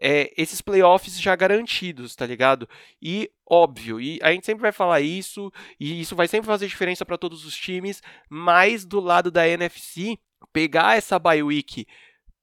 é, 0.00 0.32
esses 0.36 0.60
playoffs 0.60 1.20
já 1.20 1.34
garantidos, 1.34 2.14
tá 2.14 2.26
ligado? 2.26 2.68
E 3.00 3.30
óbvio, 3.48 4.00
e 4.00 4.18
a 4.22 4.32
gente 4.32 4.46
sempre 4.46 4.62
vai 4.62 4.72
falar 4.72 5.00
isso, 5.00 5.52
e 5.78 6.00
isso 6.00 6.16
vai 6.16 6.28
sempre 6.28 6.46
fazer 6.46 6.66
diferença 6.66 7.04
para 7.04 7.18
todos 7.18 7.44
os 7.44 7.56
times, 7.56 8.02
mas 8.28 8.84
do 8.84 9.00
lado 9.00 9.30
da 9.30 9.48
NFC, 9.48 10.18
pegar 10.52 10.96
essa 10.96 11.18
bye 11.18 11.42
week 11.42 11.86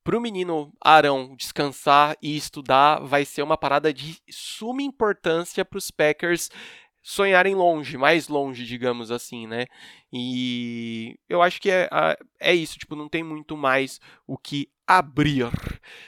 para 0.04 0.18
o 0.18 0.22
menino 0.22 0.74
Arão 0.82 1.36
descansar 1.36 2.18
e 2.22 2.36
estudar 2.36 3.00
vai 3.00 3.26
ser 3.26 3.44
uma 3.44 3.58
parada 3.58 3.94
de 3.94 4.20
suma 4.30 4.82
importância 4.82 5.64
para 5.64 5.78
os 5.78 5.92
Packers 5.92 6.50
sonharem 7.04 7.56
longe, 7.56 7.98
mais 7.98 8.28
longe, 8.28 8.66
digamos 8.66 9.12
assim, 9.12 9.48
né? 9.48 9.66
E 10.14 11.18
eu 11.28 11.42
acho 11.42 11.60
que 11.60 11.70
é, 11.72 11.90
é 12.40 12.54
isso, 12.54 12.78
tipo, 12.78 12.96
não 12.96 13.10
tem 13.10 13.24
muito 13.24 13.58
mais 13.58 14.00
o 14.28 14.38
que 14.38 14.70
abrir. 14.86 15.50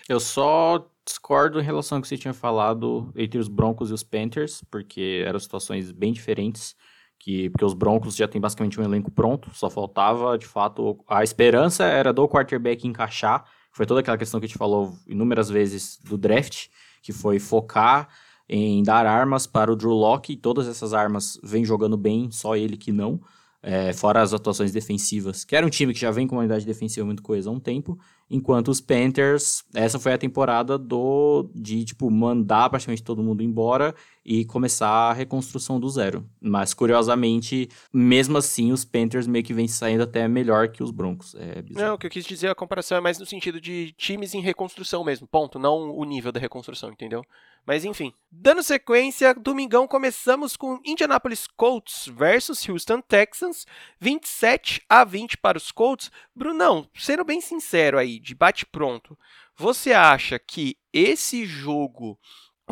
Eu 0.08 0.20
só 0.20 0.88
discordo 1.06 1.60
em 1.60 1.64
relação 1.64 1.98
ao 1.98 2.02
que 2.02 2.08
você 2.08 2.18
tinha 2.18 2.34
falado 2.34 3.12
entre 3.16 3.40
os 3.40 3.48
Broncos 3.48 3.90
e 3.90 3.94
os 3.94 4.04
Panthers, 4.04 4.64
porque 4.70 5.24
eram 5.26 5.40
situações 5.40 5.92
bem 5.92 6.14
diferentes. 6.14 6.76
Que, 7.20 7.50
porque 7.50 7.64
os 7.64 7.74
Broncos 7.74 8.18
já 8.18 8.28
tem 8.28 8.42
basicamente 8.42 8.82
um 8.82 8.84
elenco 8.84 9.10
pronto, 9.10 9.50
só 9.54 9.70
faltava, 9.70 10.38
de 10.38 10.46
fato, 10.46 11.02
a 11.08 11.24
esperança 11.24 11.86
era 11.86 12.12
do 12.12 12.28
quarterback 12.28 12.86
encaixar, 12.86 13.46
foi 13.74 13.88
toda 13.88 14.00
aquela 14.00 14.18
questão 14.18 14.40
que 14.40 14.46
a 14.46 14.48
gente 14.48 14.58
falou 14.58 14.96
inúmeras 15.08 15.50
vezes 15.50 16.00
do 16.04 16.18
draft, 16.18 16.68
que 17.02 17.12
foi 17.12 17.40
focar 17.40 18.08
em 18.48 18.84
dar 18.84 19.06
armas 19.08 19.48
para 19.48 19.72
o 19.72 19.76
Drew 19.76 19.92
Locke. 19.92 20.38
Todas 20.38 20.68
essas 20.68 20.94
armas 20.94 21.40
vêm 21.44 21.66
jogando 21.66 21.98
bem, 21.98 22.30
só 22.32 22.56
ele 22.56 22.78
que 22.78 22.92
não. 22.92 23.20
É, 23.64 23.92
fora 23.92 24.22
as 24.22 24.34
atuações 24.34 24.72
defensivas, 24.72 25.44
que 25.44 25.56
era 25.56 25.66
um 25.66 25.70
time 25.70 25.94
que 25.94 26.00
já 26.00 26.12
vem 26.12 26.28
com 26.28 26.36
uma 26.36 26.42
unidade 26.42 26.66
defensiva 26.66 27.06
muito 27.06 27.24
coesa 27.24 27.50
há 27.50 27.54
um 27.54 27.60
tempo, 27.60 27.98
enquanto 28.30 28.70
os 28.70 28.82
Panthers, 28.82 29.64
essa 29.74 30.00
foi 30.00 30.14
a 30.14 30.18
temporada 30.18 30.78
do 30.78 31.50
de 31.54 31.86
tipo 31.86 32.10
mandar 32.10 32.70
praticamente 32.70 33.04
todo 33.04 33.24
mundo 33.24 33.44
embora 33.44 33.94
e 34.26 34.46
começar 34.46 34.90
a 34.90 35.14
reconstrução 35.14 35.80
do 35.80 35.90
zero. 35.90 36.26
Mas 36.42 36.74
curiosamente, 36.74 37.70
mesmo 37.92 38.38
assim, 38.38 38.72
os 38.72 38.86
Panthers 38.86 39.28
meio 39.28 39.44
que 39.44 39.54
vêm 39.54 39.68
saindo 39.68 40.04
até 40.04 40.28
melhor 40.28 40.70
que 40.70 40.82
os 40.82 40.92
Broncos. 40.92 41.36
É 41.36 41.62
bizarro. 41.62 41.88
Não, 41.88 41.96
o 41.96 41.98
que 41.98 42.08
eu 42.08 42.12
quis 42.12 42.26
dizer 42.26 42.50
a 42.50 42.56
comparação 42.56 42.98
é 42.98 43.02
mais 43.02 43.20
no 43.20 43.26
sentido 43.26 43.60
de 43.60 43.94
times 43.98 44.34
em 44.34 44.42
reconstrução 44.42 45.04
mesmo, 45.04 45.28
ponto, 45.28 45.60
não 45.60 45.92
o 45.96 46.04
nível 46.06 46.32
da 46.32 46.40
reconstrução, 46.40 46.92
entendeu? 46.92 47.24
Mas 47.66 47.86
enfim, 47.86 48.14
dando 48.30 48.62
sequência, 48.62 49.34
domingão 49.34 49.88
começamos 49.88 50.58
com 50.58 50.82
Indianapolis 50.84 51.48
Colts 51.48 52.08
versus 52.08 52.68
Houston 52.68 53.00
Texans, 53.00 53.66
27 54.00 54.82
a 54.90 55.06
20 55.06 55.38
para 55.38 55.58
os 55.58 55.72
Colts. 55.72 56.12
Brunão, 56.36 56.90
sendo 56.94 57.24
bem 57.24 57.40
sincero 57.40 57.98
aí, 57.98 58.20
de 58.20 58.36
bate 58.36 58.66
pronto, 58.66 59.18
você 59.56 59.94
acha 59.94 60.38
que 60.38 60.78
esse 60.92 61.46
jogo 61.46 62.20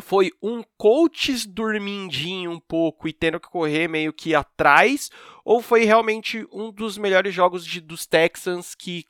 foi 0.00 0.30
um 0.42 0.62
Colts 0.76 1.46
dormindinho 1.46 2.50
um 2.50 2.60
pouco 2.60 3.08
e 3.08 3.12
tendo 3.12 3.40
que 3.40 3.48
correr 3.48 3.88
meio 3.88 4.12
que 4.12 4.34
atrás, 4.34 5.10
ou 5.44 5.62
foi 5.62 5.84
realmente 5.84 6.46
um 6.52 6.70
dos 6.70 6.98
melhores 6.98 7.34
jogos 7.34 7.64
de, 7.64 7.80
dos 7.80 8.06
Texans 8.06 8.74
que 8.74 9.04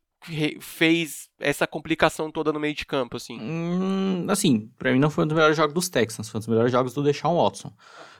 fez 0.60 1.28
essa 1.38 1.66
complicação 1.66 2.30
toda 2.30 2.52
no 2.52 2.60
meio 2.60 2.74
de 2.74 2.86
campo, 2.86 3.16
assim? 3.16 3.38
Hum, 3.40 4.26
assim, 4.28 4.70
pra 4.78 4.92
mim 4.92 4.98
não 4.98 5.10
foi 5.10 5.24
um 5.24 5.26
dos 5.26 5.34
melhores 5.34 5.56
jogos 5.56 5.74
dos 5.74 5.88
Texans, 5.88 6.28
foi 6.28 6.38
um 6.38 6.40
dos 6.40 6.48
melhores 6.48 6.72
jogos 6.72 6.94
do 6.94 7.02
Deshaun 7.02 7.36
Watson. 7.36 7.72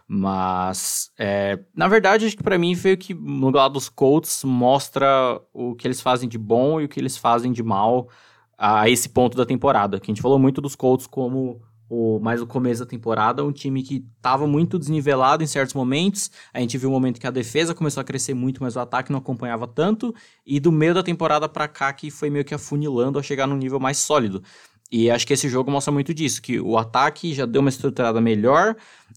Mas, 0.07 1.11
é, 1.19 1.59
na 1.75 1.89
verdade, 1.89 2.27
acho 2.27 2.37
que 2.37 2.43
para 2.43 2.59
mim 2.59 2.75
foi 2.75 2.93
o 2.93 2.99
que 2.99 3.15
no 3.15 3.51
lado 3.51 3.75
dos 3.75 3.89
Colts 3.89 4.45
mostra 4.45 5.41
o 5.53 5.75
que 5.75 5.87
eles 5.87 6.01
fazem 6.01 6.29
de 6.29 6.37
bom 6.37 6.81
e 6.81 6.85
o 6.85 6.89
que 6.89 7.01
eles 7.01 7.17
fazem 7.17 7.53
de 7.53 7.63
mal 7.63 8.09
a 8.59 8.89
esse 8.89 9.09
ponto 9.09 9.37
da 9.37 9.47
temporada. 9.47 9.99
Que 9.99 10.11
a 10.11 10.15
gente 10.15 10.23
falou 10.23 10.39
muito 10.39 10.61
dos 10.61 10.77
Colts 10.77 11.07
como 11.07 11.63
o, 11.95 12.19
mais 12.19 12.41
o 12.41 12.47
começo 12.47 12.81
da 12.81 12.87
temporada, 12.87 13.45
um 13.45 13.53
time 13.53 13.83
que 13.83 14.03
estava 14.17 14.47
muito 14.47 14.79
desnivelado 14.79 15.45
em 15.45 15.47
certos 15.47 15.75
momentos. 15.75 16.31
A 16.55 16.59
gente 16.59 16.79
viu 16.79 16.89
um 16.89 16.93
momento 16.93 17.21
que 17.21 17.27
a 17.27 17.31
defesa 17.31 17.75
começou 17.75 18.01
a 18.01 18.05
crescer 18.05 18.33
muito, 18.33 18.63
mas 18.63 18.77
o 18.77 18.81
ataque 18.81 19.13
não 19.13 19.19
acompanhava 19.19 19.69
tanto. 19.69 20.15
E 20.47 20.59
do 20.59 20.73
meio 20.73 20.95
da 20.95 21.03
temporada 21.03 21.47
para 21.51 21.69
cá 21.69 21.93
que 21.93 22.11
foi 22.11 22.31
meio 22.31 22.47
que 22.47 22.55
afunilando 22.55 23.19
a 23.19 23.23
chegar 23.23 23.47
num 23.47 23.59
nível 23.59 23.79
mais 23.79 23.99
sólido. 23.99 24.43
E 24.91 25.11
acho 25.11 25.27
que 25.27 25.35
esse 25.35 25.51
jogo 25.51 25.71
mostra 25.71 25.93
muito 25.93 26.15
disso, 26.15 26.41
que 26.41 26.59
o 26.59 26.79
ataque 26.79 27.35
já 27.35 27.45
deu 27.45 27.61
uma 27.61 27.71
estruturada 27.71 28.21
melhor, 28.21 28.77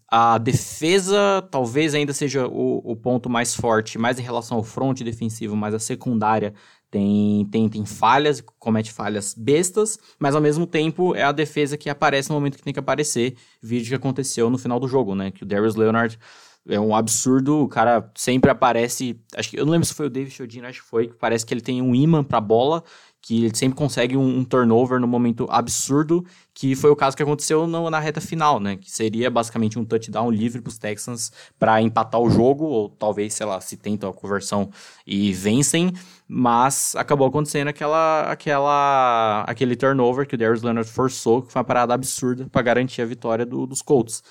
a 0.10 0.38
defesa 0.38 1.42
talvez 1.52 1.94
ainda 1.94 2.14
seja 2.14 2.48
o, 2.48 2.82
o 2.84 2.96
ponto 2.96 3.30
mais 3.30 3.54
forte, 3.54 3.98
mais 3.98 4.18
em 4.18 4.22
relação 4.22 4.58
ao 4.58 4.64
front 4.64 5.02
defensivo, 5.02 5.56
mas 5.56 5.74
a 5.74 5.80
secundária 5.80 6.54
tem, 6.96 7.46
tem, 7.52 7.68
tem 7.68 7.86
falhas, 7.86 8.42
comete 8.58 8.90
falhas 8.90 9.36
bestas, 9.38 10.00
mas 10.18 10.34
ao 10.34 10.40
mesmo 10.40 10.66
tempo 10.66 11.14
é 11.14 11.24
a 11.24 11.34
defesa 11.34 11.76
que 11.76 11.90
aparece 11.90 12.30
no 12.30 12.36
momento 12.36 12.56
que 12.56 12.64
tem 12.64 12.72
que 12.72 12.80
aparecer. 12.80 13.36
Vídeo 13.62 13.90
que 13.90 13.96
aconteceu 13.96 14.50
no 14.50 14.58
final 14.58 14.80
do 14.80 14.88
jogo, 14.88 15.14
né? 15.14 15.30
Que 15.30 15.44
o 15.44 15.46
Darius 15.46 15.76
Leonard 15.76 16.18
é 16.70 16.80
um 16.80 16.96
absurdo, 16.96 17.64
o 17.64 17.68
cara 17.68 18.10
sempre 18.16 18.50
aparece. 18.50 19.20
Acho 19.36 19.50
que 19.50 19.60
eu 19.60 19.66
não 19.66 19.74
lembro 19.74 19.86
se 19.86 19.94
foi 19.94 20.06
o 20.06 20.10
David 20.10 20.34
Chodino, 20.34 20.68
acho 20.68 20.82
que 20.84 20.88
foi, 20.88 21.08
que 21.10 21.16
parece 21.16 21.46
que 21.46 21.54
ele 21.54 21.60
tem 21.60 21.82
um 21.82 21.94
imã 21.94 22.24
pra 22.24 22.40
bola 22.40 22.82
que 23.26 23.46
ele 23.46 23.58
sempre 23.58 23.76
consegue 23.76 24.16
um, 24.16 24.38
um, 24.38 24.46
turnover 24.46 25.00
no 25.00 25.08
momento 25.08 25.48
absurdo, 25.50 26.24
que 26.54 26.76
foi 26.76 26.92
o 26.92 26.96
caso 26.96 27.18
que 27.18 27.24
aconteceu 27.24 27.66
no, 27.66 27.90
na 27.90 28.00
reta 28.00 28.22
final, 28.22 28.60
né? 28.60 28.78
Que 28.78 28.92
seria 28.92 29.32
basicamente 29.32 29.80
um 29.80 29.84
touchdown 29.84 30.30
livre 30.30 30.62
para 30.62 30.70
os 30.70 30.78
Texans 30.78 31.32
para 31.58 31.82
empatar 31.82 32.22
o 32.22 32.30
jogo, 32.30 32.66
ou 32.66 32.88
talvez, 32.88 33.34
sei 33.34 33.48
lá, 33.48 33.60
se 33.60 33.78
tentam 33.78 34.12
a 34.12 34.14
conversão 34.14 34.70
e 35.08 35.34
vencem, 35.34 35.92
mas 36.28 36.96
acabou 36.96 37.26
acontecendo 37.26 37.68
aquela, 37.68 38.32
aquela, 38.32 39.44
aquele 39.48 39.76
turnover 39.76 40.28
que 40.28 40.36
o 40.36 40.38
Darius 40.38 40.62
Leonard 40.62 40.88
forçou, 40.88 41.42
que 41.42 41.52
foi 41.52 41.60
uma 41.60 41.66
parada 41.66 41.96
absurda 41.96 42.48
para 42.52 42.62
garantir 42.62 43.02
a 43.02 43.06
vitória 43.08 43.44
do, 43.44 43.66
dos 43.66 43.82
Colts. 43.82 44.22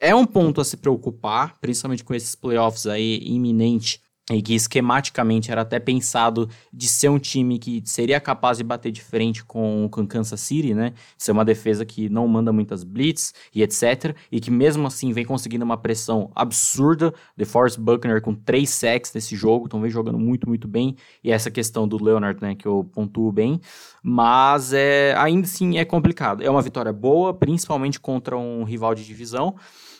É 0.00 0.12
um 0.12 0.26
ponto 0.26 0.60
a 0.60 0.64
se 0.64 0.76
preocupar, 0.76 1.56
principalmente 1.60 2.02
com 2.02 2.14
esses 2.14 2.34
playoffs 2.34 2.84
aí 2.88 3.20
iminente 3.22 4.00
e 4.30 4.40
que 4.40 4.54
esquematicamente 4.54 5.50
era 5.50 5.62
até 5.62 5.80
pensado 5.80 6.48
de 6.72 6.86
ser 6.86 7.08
um 7.08 7.18
time 7.18 7.58
que 7.58 7.82
seria 7.84 8.20
capaz 8.20 8.58
de 8.58 8.64
bater 8.64 8.92
de 8.92 9.02
frente 9.02 9.44
com 9.44 9.84
o 9.84 10.06
Kansas 10.06 10.40
City, 10.40 10.72
né? 10.72 10.92
Ser 11.18 11.32
uma 11.32 11.44
defesa 11.44 11.84
que 11.84 12.08
não 12.08 12.28
manda 12.28 12.52
muitas 12.52 12.84
blitz 12.84 13.34
e 13.54 13.62
etc. 13.62 14.14
E 14.30 14.40
que 14.40 14.50
mesmo 14.50 14.86
assim 14.86 15.12
vem 15.12 15.24
conseguindo 15.24 15.64
uma 15.64 15.76
pressão 15.76 16.30
absurda. 16.34 17.12
The 17.36 17.44
Force 17.44 17.78
Buckner 17.78 18.22
com 18.22 18.34
três 18.34 18.70
sacks 18.70 19.12
nesse 19.12 19.34
jogo, 19.34 19.66
então 19.66 19.80
vem 19.80 19.90
jogando 19.90 20.18
muito, 20.18 20.48
muito 20.48 20.68
bem. 20.68 20.96
E 21.24 21.32
essa 21.32 21.50
questão 21.50 21.88
do 21.88 22.02
Leonard, 22.02 22.40
né, 22.40 22.54
que 22.54 22.66
eu 22.66 22.88
pontuo 22.92 23.32
bem. 23.32 23.60
Mas 24.02 24.72
é, 24.72 25.14
ainda 25.18 25.46
assim 25.46 25.78
é 25.78 25.84
complicado. 25.84 26.42
É 26.42 26.50
uma 26.50 26.62
vitória 26.62 26.92
boa, 26.92 27.34
principalmente 27.34 27.98
contra 27.98 28.36
um 28.36 28.62
rival 28.62 28.94
de 28.94 29.04
divisão, 29.04 29.56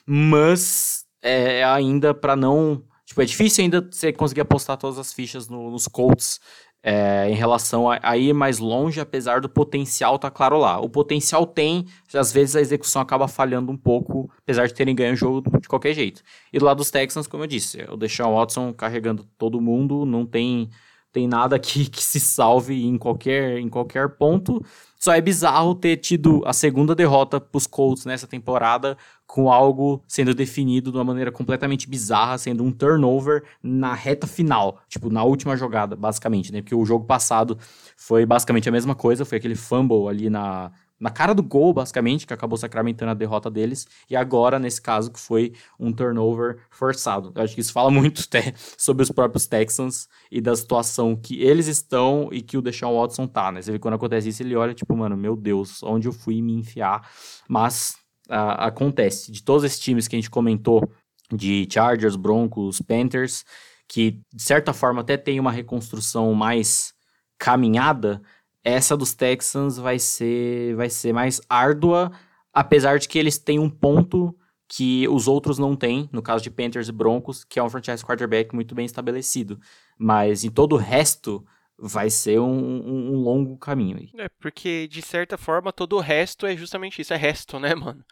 mas 0.07 1.05
é 1.23 1.65
ainda 1.65 2.15
para 2.15 2.37
não 2.37 2.83
Tipo, 3.11 3.23
é 3.23 3.25
difícil 3.25 3.65
ainda 3.65 3.81
você 3.91 4.13
conseguir 4.13 4.43
apostar 4.43 4.77
todas 4.77 4.97
as 4.97 5.13
fichas 5.13 5.49
no, 5.49 5.69
nos 5.69 5.89
Colts 5.89 6.39
é, 6.81 7.29
em 7.29 7.35
relação 7.35 7.91
a, 7.91 7.99
a, 8.01 8.17
ir 8.17 8.33
mais 8.33 8.61
longe, 8.61 9.01
apesar 9.01 9.41
do 9.41 9.49
potencial 9.49 10.17
tá 10.17 10.31
claro 10.31 10.57
lá. 10.57 10.79
O 10.79 10.89
potencial 10.89 11.45
tem, 11.45 11.87
às 12.15 12.31
vezes 12.31 12.55
a 12.55 12.61
execução 12.61 13.03
acaba 13.03 13.27
falhando 13.27 13.73
um 13.73 13.77
pouco, 13.77 14.31
apesar 14.39 14.69
de 14.69 14.75
terem 14.75 14.95
ganho 14.95 15.15
o 15.15 15.17
jogo 15.17 15.43
de 15.59 15.69
qualquer 15.69 15.93
jeito. 15.93 16.23
E 16.53 16.59
do 16.61 16.65
lado 16.65 16.77
dos 16.77 16.93
Texans, 16.93 17.27
como 17.27 17.43
eu 17.43 17.49
disse, 17.49 17.83
o 17.91 17.97
Deshaun 17.97 18.37
Watson 18.37 18.73
carregando 18.73 19.27
todo 19.37 19.61
mundo, 19.61 20.07
não 20.07 20.25
tem, 20.25 20.71
tem 21.13 21.27
nada 21.27 21.57
aqui 21.57 21.87
que 21.91 22.05
se 22.05 22.21
salve 22.21 22.87
em 22.87 22.97
qualquer, 22.97 23.59
em 23.59 23.69
qualquer 23.69 24.09
ponto. 24.11 24.65
Só 25.01 25.13
é 25.13 25.21
bizarro 25.21 25.75
ter 25.75 25.97
tido 25.97 26.43
a 26.47 26.53
segunda 26.53 26.95
derrota 26.95 27.41
para 27.41 27.59
os 27.59 27.67
Colts 27.67 28.05
nessa 28.05 28.29
temporada, 28.29 28.97
com 29.31 29.49
algo 29.49 30.03
sendo 30.09 30.35
definido 30.35 30.91
de 30.91 30.99
uma 30.99 31.05
maneira 31.05 31.31
completamente 31.31 31.89
bizarra, 31.89 32.37
sendo 32.37 32.65
um 32.65 32.73
turnover 32.73 33.45
na 33.63 33.95
reta 33.95 34.27
final, 34.27 34.81
tipo, 34.89 35.09
na 35.09 35.23
última 35.23 35.57
jogada, 35.57 35.95
basicamente, 35.95 36.53
né? 36.53 36.61
Porque 36.61 36.75
o 36.75 36.85
jogo 36.85 37.05
passado 37.05 37.57
foi 37.97 38.27
basicamente 38.27 38.69
a 38.69 38.73
mesma 38.73 38.93
coisa, 38.93 39.25
foi 39.25 39.39
aquele 39.39 39.55
fumble 39.55 40.09
ali 40.09 40.29
na 40.29 40.73
na 40.99 41.09
cara 41.09 41.35
do 41.35 41.43
gol, 41.43 41.73
basicamente, 41.73 42.27
que 42.27 42.35
acabou 42.35 42.59
sacramentando 42.59 43.11
a 43.11 43.15
derrota 43.15 43.51
deles, 43.51 43.89
e 44.11 44.15
agora, 44.15 44.59
nesse 44.59 44.83
caso, 44.83 45.11
que 45.11 45.19
foi 45.19 45.55
um 45.79 45.91
turnover 45.91 46.59
forçado. 46.69 47.33
Eu 47.35 47.43
acho 47.43 47.55
que 47.55 47.63
isso 47.63 47.73
fala 47.73 47.89
muito 47.91 48.23
até 48.27 48.53
sobre 48.77 49.03
os 49.03 49.11
próprios 49.11 49.47
Texans 49.47 50.11
e 50.31 50.43
da 50.43 50.55
situação 50.55 51.17
que 51.17 51.43
eles 51.43 51.69
estão 51.69 52.29
e 52.31 52.43
que 52.43 52.59
o 52.59 52.61
Deshaun 52.61 53.01
Watson 53.01 53.27
tá, 53.27 53.51
né? 53.51 53.63
Você 53.63 53.73
vê 53.73 53.79
quando 53.79 53.95
acontece 53.95 54.29
isso, 54.29 54.43
ele 54.43 54.55
olha, 54.55 54.75
tipo, 54.75 54.95
mano, 54.95 55.17
meu 55.17 55.35
Deus, 55.35 55.83
onde 55.83 56.07
eu 56.07 56.13
fui 56.13 56.43
me 56.43 56.53
enfiar? 56.53 57.09
Mas 57.49 58.00
a, 58.31 58.67
acontece. 58.67 59.31
De 59.31 59.43
todos 59.43 59.65
esses 59.65 59.79
times 59.79 60.09
que 60.09 60.17
a 60.17 60.19
gente 60.19 60.31
comentou, 60.31 60.91
de 61.33 61.69
Chargers, 61.71 62.17
Broncos, 62.17 62.81
Panthers, 62.81 63.45
que 63.89 64.21
de 64.33 64.43
certa 64.43 64.73
forma 64.73 65.01
até 65.01 65.17
tem 65.17 65.39
uma 65.39 65.53
reconstrução 65.53 66.33
mais 66.35 66.93
caminhada, 67.39 68.23
essa 68.63 68.97
dos 68.97 69.15
Texans 69.15 69.79
vai 69.79 69.99
ser, 69.99 70.75
vai 70.77 70.91
ser 70.91 71.13
mais 71.13 71.41
árdua, 71.49 72.13
apesar 72.53 72.99
de 72.99 73.09
que 73.09 73.19
eles 73.19 73.39
têm 73.39 73.59
um 73.59 73.71
ponto 73.71 74.37
que 74.69 75.09
os 75.09 75.27
outros 75.27 75.59
não 75.59 75.75
têm, 75.75 76.09
no 76.13 76.23
caso 76.23 76.45
de 76.45 76.51
Panthers 76.51 76.89
e 76.89 76.93
Broncos, 76.93 77.43
que 77.43 77.59
é 77.59 77.63
um 77.63 77.71
franchise 77.71 78.05
quarterback 78.05 78.55
muito 78.55 78.75
bem 78.75 78.87
estabelecido. 78.87 79.59
Mas 79.99 80.45
em 80.45 80.51
todo 80.51 80.75
o 80.75 80.79
resto, 80.79 81.45
vai 81.83 82.11
ser 82.11 82.39
um, 82.39 82.47
um, 82.47 83.15
um, 83.15 83.23
longo 83.23 83.57
caminho 83.57 83.97
aí. 83.97 84.11
É, 84.19 84.29
porque 84.29 84.87
de 84.87 85.01
certa 85.01 85.39
forma 85.39 85.73
todo 85.73 85.97
o 85.97 86.01
resto 86.01 86.47
é 86.47 86.55
justamente 86.55 87.01
isso, 87.01 87.15
é 87.15 87.17
resto, 87.17 87.59
né, 87.59 87.75
mano? 87.77 88.05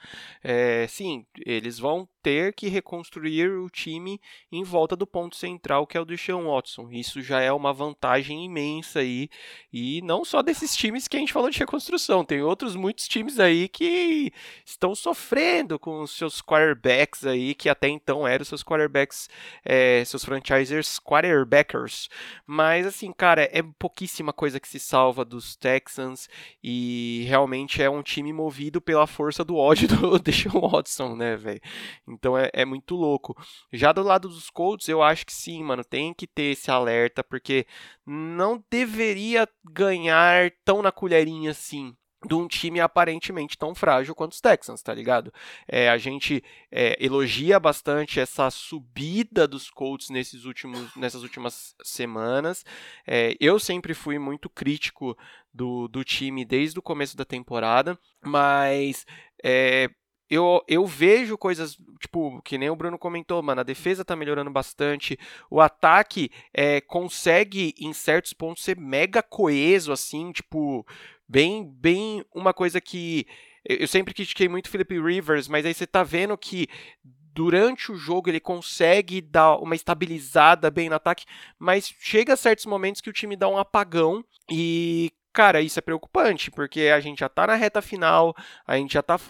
É, 0.42 0.86
sim, 0.88 1.26
eles 1.44 1.78
vão 1.78 2.08
ter 2.22 2.54
que 2.54 2.68
reconstruir 2.68 3.50
o 3.50 3.68
time 3.68 4.20
em 4.50 4.64
volta 4.64 4.96
do 4.96 5.06
ponto 5.06 5.36
central 5.36 5.86
que 5.86 5.96
é 5.96 6.00
o 6.00 6.04
do 6.04 6.16
Sean 6.16 6.44
Watson. 6.44 6.88
Isso 6.90 7.20
já 7.20 7.40
é 7.40 7.52
uma 7.52 7.72
vantagem 7.72 8.44
imensa 8.44 9.00
aí, 9.00 9.28
e 9.72 10.00
não 10.02 10.24
só 10.24 10.42
desses 10.42 10.74
times 10.74 11.06
que 11.06 11.16
a 11.16 11.20
gente 11.20 11.32
falou 11.32 11.50
de 11.50 11.58
reconstrução, 11.58 12.24
tem 12.24 12.40
outros 12.40 12.74
muitos 12.74 13.06
times 13.06 13.38
aí 13.38 13.68
que 13.68 14.32
estão 14.64 14.94
sofrendo 14.94 15.78
com 15.78 16.00
os 16.02 16.16
seus 16.16 16.40
quarterbacks 16.40 17.26
aí, 17.26 17.54
que 17.54 17.68
até 17.68 17.88
então 17.88 18.26
eram 18.26 18.44
seus 18.44 18.62
quarterbacks, 18.62 19.28
é, 19.64 20.02
seus 20.04 20.24
franchisers 20.24 20.98
quarterbackers. 20.98 22.08
Mas 22.46 22.86
assim, 22.86 23.12
cara, 23.12 23.48
é 23.58 23.62
pouquíssima 23.78 24.32
coisa 24.32 24.60
que 24.60 24.68
se 24.68 24.78
salva 24.78 25.24
dos 25.24 25.56
Texans 25.56 26.28
e 26.62 27.24
realmente 27.28 27.82
é 27.82 27.90
um 27.90 28.02
time 28.02 28.32
movido 28.32 28.80
pela 28.80 29.06
força 29.06 29.44
do 29.44 29.56
ódio 29.56 29.88
do 29.88 30.18
Deshaun 30.18 30.68
Watson, 30.68 31.16
né, 31.16 31.36
velho? 31.36 31.60
Então 32.06 32.36
é, 32.36 32.50
é 32.52 32.64
muito 32.64 32.94
louco. 32.94 33.36
Já 33.72 33.92
do 33.92 34.02
lado 34.02 34.28
dos 34.28 34.50
Colts, 34.50 34.88
eu 34.88 35.02
acho 35.02 35.26
que 35.26 35.32
sim, 35.32 35.62
mano, 35.62 35.84
tem 35.84 36.14
que 36.14 36.26
ter 36.26 36.52
esse 36.52 36.70
alerta, 36.70 37.22
porque 37.24 37.66
não 38.06 38.62
deveria 38.70 39.48
ganhar 39.64 40.50
tão 40.64 40.82
na 40.82 40.92
colherinha 40.92 41.50
assim 41.50 41.96
de 42.26 42.34
um 42.34 42.48
time 42.48 42.80
aparentemente 42.80 43.56
tão 43.56 43.74
frágil 43.74 44.14
quanto 44.14 44.32
os 44.32 44.40
Texans, 44.40 44.82
tá 44.82 44.92
ligado? 44.92 45.32
É, 45.68 45.88
a 45.88 45.96
gente 45.96 46.42
é, 46.70 46.96
elogia 47.04 47.60
bastante 47.60 48.18
essa 48.18 48.50
subida 48.50 49.46
dos 49.46 49.70
Colts 49.70 50.10
nesses 50.10 50.44
últimos, 50.44 50.94
nessas 50.96 51.22
últimas 51.22 51.76
semanas. 51.82 52.64
É, 53.06 53.36
eu 53.38 53.58
sempre 53.58 53.94
fui 53.94 54.18
muito 54.18 54.50
crítico 54.50 55.16
do, 55.54 55.86
do 55.86 56.02
time 56.02 56.44
desde 56.44 56.78
o 56.78 56.82
começo 56.82 57.16
da 57.16 57.24
temporada, 57.24 57.98
mas 58.24 59.06
é, 59.44 59.88
eu, 60.30 60.62
eu 60.68 60.84
vejo 60.86 61.38
coisas, 61.38 61.78
tipo, 62.00 62.42
que 62.42 62.58
nem 62.58 62.68
o 62.68 62.76
Bruno 62.76 62.98
comentou, 62.98 63.42
mano, 63.42 63.62
a 63.62 63.64
defesa 63.64 64.04
tá 64.04 64.14
melhorando 64.14 64.50
bastante, 64.50 65.18
o 65.50 65.60
ataque 65.60 66.30
é, 66.52 66.80
consegue, 66.82 67.74
em 67.78 67.92
certos 67.94 68.34
pontos, 68.34 68.62
ser 68.62 68.76
mega 68.76 69.22
coeso, 69.22 69.90
assim, 69.90 70.30
tipo, 70.30 70.86
bem, 71.28 71.64
bem 71.64 72.24
uma 72.34 72.54
coisa 72.54 72.80
que 72.80 73.26
eu 73.64 73.86
sempre 73.86 74.14
critiquei 74.14 74.48
muito 74.48 74.70
Philip 74.70 74.98
Rivers, 74.98 75.46
mas 75.48 75.66
aí 75.66 75.74
você 75.74 75.86
tá 75.86 76.02
vendo 76.02 76.36
que 76.38 76.68
durante 77.04 77.92
o 77.92 77.96
jogo 77.96 78.30
ele 78.30 78.40
consegue 78.40 79.20
dar 79.20 79.56
uma 79.56 79.74
estabilizada 79.74 80.70
bem 80.70 80.88
no 80.88 80.96
ataque, 80.96 81.24
mas 81.58 81.94
chega 82.00 82.32
a 82.32 82.36
certos 82.36 82.66
momentos 82.66 83.00
que 83.00 83.10
o 83.10 83.12
time 83.12 83.36
dá 83.36 83.48
um 83.48 83.58
apagão 83.58 84.24
e 84.50 85.12
cara, 85.32 85.60
isso 85.60 85.78
é 85.78 85.82
preocupante, 85.82 86.50
porque 86.50 86.88
a 86.92 86.98
gente 86.98 87.20
já 87.20 87.28
tá 87.28 87.46
na 87.46 87.54
reta 87.54 87.80
final, 87.80 88.34
a 88.66 88.76
gente 88.76 88.94
já 88.94 89.02
tá 89.02 89.20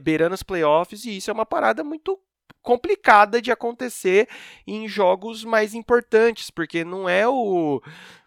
beirando 0.00 0.34
os 0.34 0.42
playoffs, 0.42 1.04
e 1.04 1.16
isso 1.16 1.30
é 1.30 1.32
uma 1.32 1.46
parada 1.46 1.84
muito 1.84 2.18
complicada 2.62 3.40
de 3.42 3.52
acontecer 3.52 4.28
em 4.66 4.88
jogos 4.88 5.44
mais 5.44 5.74
importantes, 5.74 6.50
porque 6.50 6.84
não 6.84 7.08
é 7.08 7.28
o. 7.28 7.80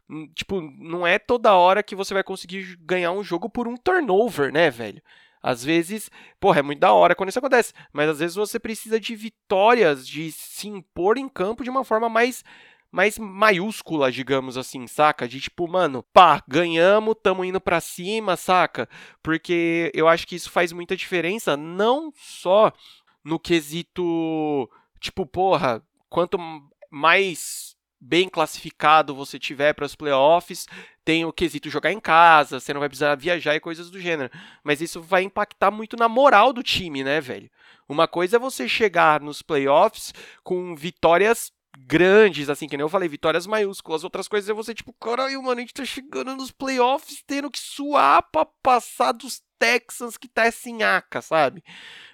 Hum, 0.09 0.27
tipo, 0.35 0.61
não 0.61 1.05
é 1.05 1.17
toda 1.17 1.55
hora 1.55 1.81
que 1.81 1.95
você 1.95 2.13
vai 2.13 2.23
conseguir 2.23 2.77
ganhar 2.81 3.11
um 3.11 3.23
jogo 3.23 3.49
por 3.49 3.67
um 3.67 3.75
turnover, 3.75 4.51
né, 4.51 4.69
velho? 4.69 5.01
Às 5.41 5.63
vezes, 5.63 6.09
porra, 6.39 6.59
é 6.59 6.61
muito 6.63 6.79
da 6.79 6.91
hora 6.91 7.15
quando 7.15 7.29
isso 7.29 7.39
acontece, 7.39 7.73
mas 7.93 8.09
às 8.09 8.19
vezes 8.19 8.35
você 8.35 8.59
precisa 8.59 8.99
de 8.99 9.15
vitórias, 9.15 10.07
de 10.07 10.31
se 10.31 10.67
impor 10.67 11.17
em 11.17 11.29
campo 11.29 11.63
de 11.63 11.69
uma 11.69 11.83
forma 11.83 12.09
mais 12.09 12.43
mais 12.91 13.19
maiúscula, 13.19 14.09
digamos 14.09 14.57
assim, 14.57 14.87
saca? 14.87 15.27
De 15.27 15.41
tipo, 15.41 15.67
mano, 15.67 16.01
pá, 16.13 16.41
ganhamos, 16.47 17.15
tamo 17.21 17.43
indo 17.43 17.59
pra 17.59 17.81
cima, 17.81 18.37
saca? 18.37 18.87
Porque 19.21 19.91
eu 19.93 20.07
acho 20.07 20.25
que 20.25 20.35
isso 20.35 20.49
faz 20.49 20.71
muita 20.71 20.95
diferença, 20.95 21.57
não 21.57 22.13
só 22.15 22.71
no 23.23 23.37
quesito, 23.37 24.69
tipo, 24.99 25.25
porra, 25.25 25.83
quanto 26.09 26.37
mais 26.89 27.74
bem 28.05 28.29
classificado 28.29 29.15
você 29.15 29.39
tiver 29.39 29.73
para 29.73 29.85
os 29.85 29.95
playoffs, 29.95 30.67
tem 31.03 31.25
o 31.25 31.33
quesito 31.33 31.69
jogar 31.69 31.91
em 31.91 31.99
casa, 31.99 32.59
você 32.59 32.73
não 32.73 32.79
vai 32.79 32.87
precisar 32.87 33.15
viajar 33.15 33.55
e 33.55 33.59
coisas 33.59 33.89
do 33.89 33.99
gênero. 33.99 34.29
Mas 34.63 34.79
isso 34.79 35.01
vai 35.01 35.23
impactar 35.23 35.71
muito 35.71 35.97
na 35.97 36.07
moral 36.07 36.53
do 36.53 36.61
time, 36.61 37.03
né, 37.03 37.19
velho? 37.19 37.49
Uma 37.89 38.07
coisa 38.07 38.37
é 38.37 38.39
você 38.39 38.69
chegar 38.69 39.21
nos 39.21 39.41
playoffs 39.41 40.13
com 40.43 40.75
vitórias 40.75 41.51
grandes, 41.77 42.49
assim, 42.49 42.67
que 42.67 42.77
nem 42.77 42.83
eu 42.83 42.89
falei, 42.89 43.09
vitórias 43.09 43.47
maiúsculas. 43.47 44.03
Outras 44.03 44.27
coisas 44.27 44.49
é 44.49 44.53
você, 44.53 44.73
tipo, 44.73 44.93
caralho, 44.93 45.41
mano, 45.41 45.57
a 45.57 45.61
gente 45.61 45.73
tá 45.73 45.83
chegando 45.83 46.35
nos 46.35 46.51
playoffs 46.51 47.23
tendo 47.25 47.51
que 47.51 47.59
suar 47.59 48.23
pra 48.31 48.45
passar 48.63 49.11
dos 49.11 49.41
Texans 49.59 50.17
que 50.17 50.27
tá 50.27 50.43
assim, 50.43 50.83
aca, 50.83 51.21
sabe? 51.21 51.63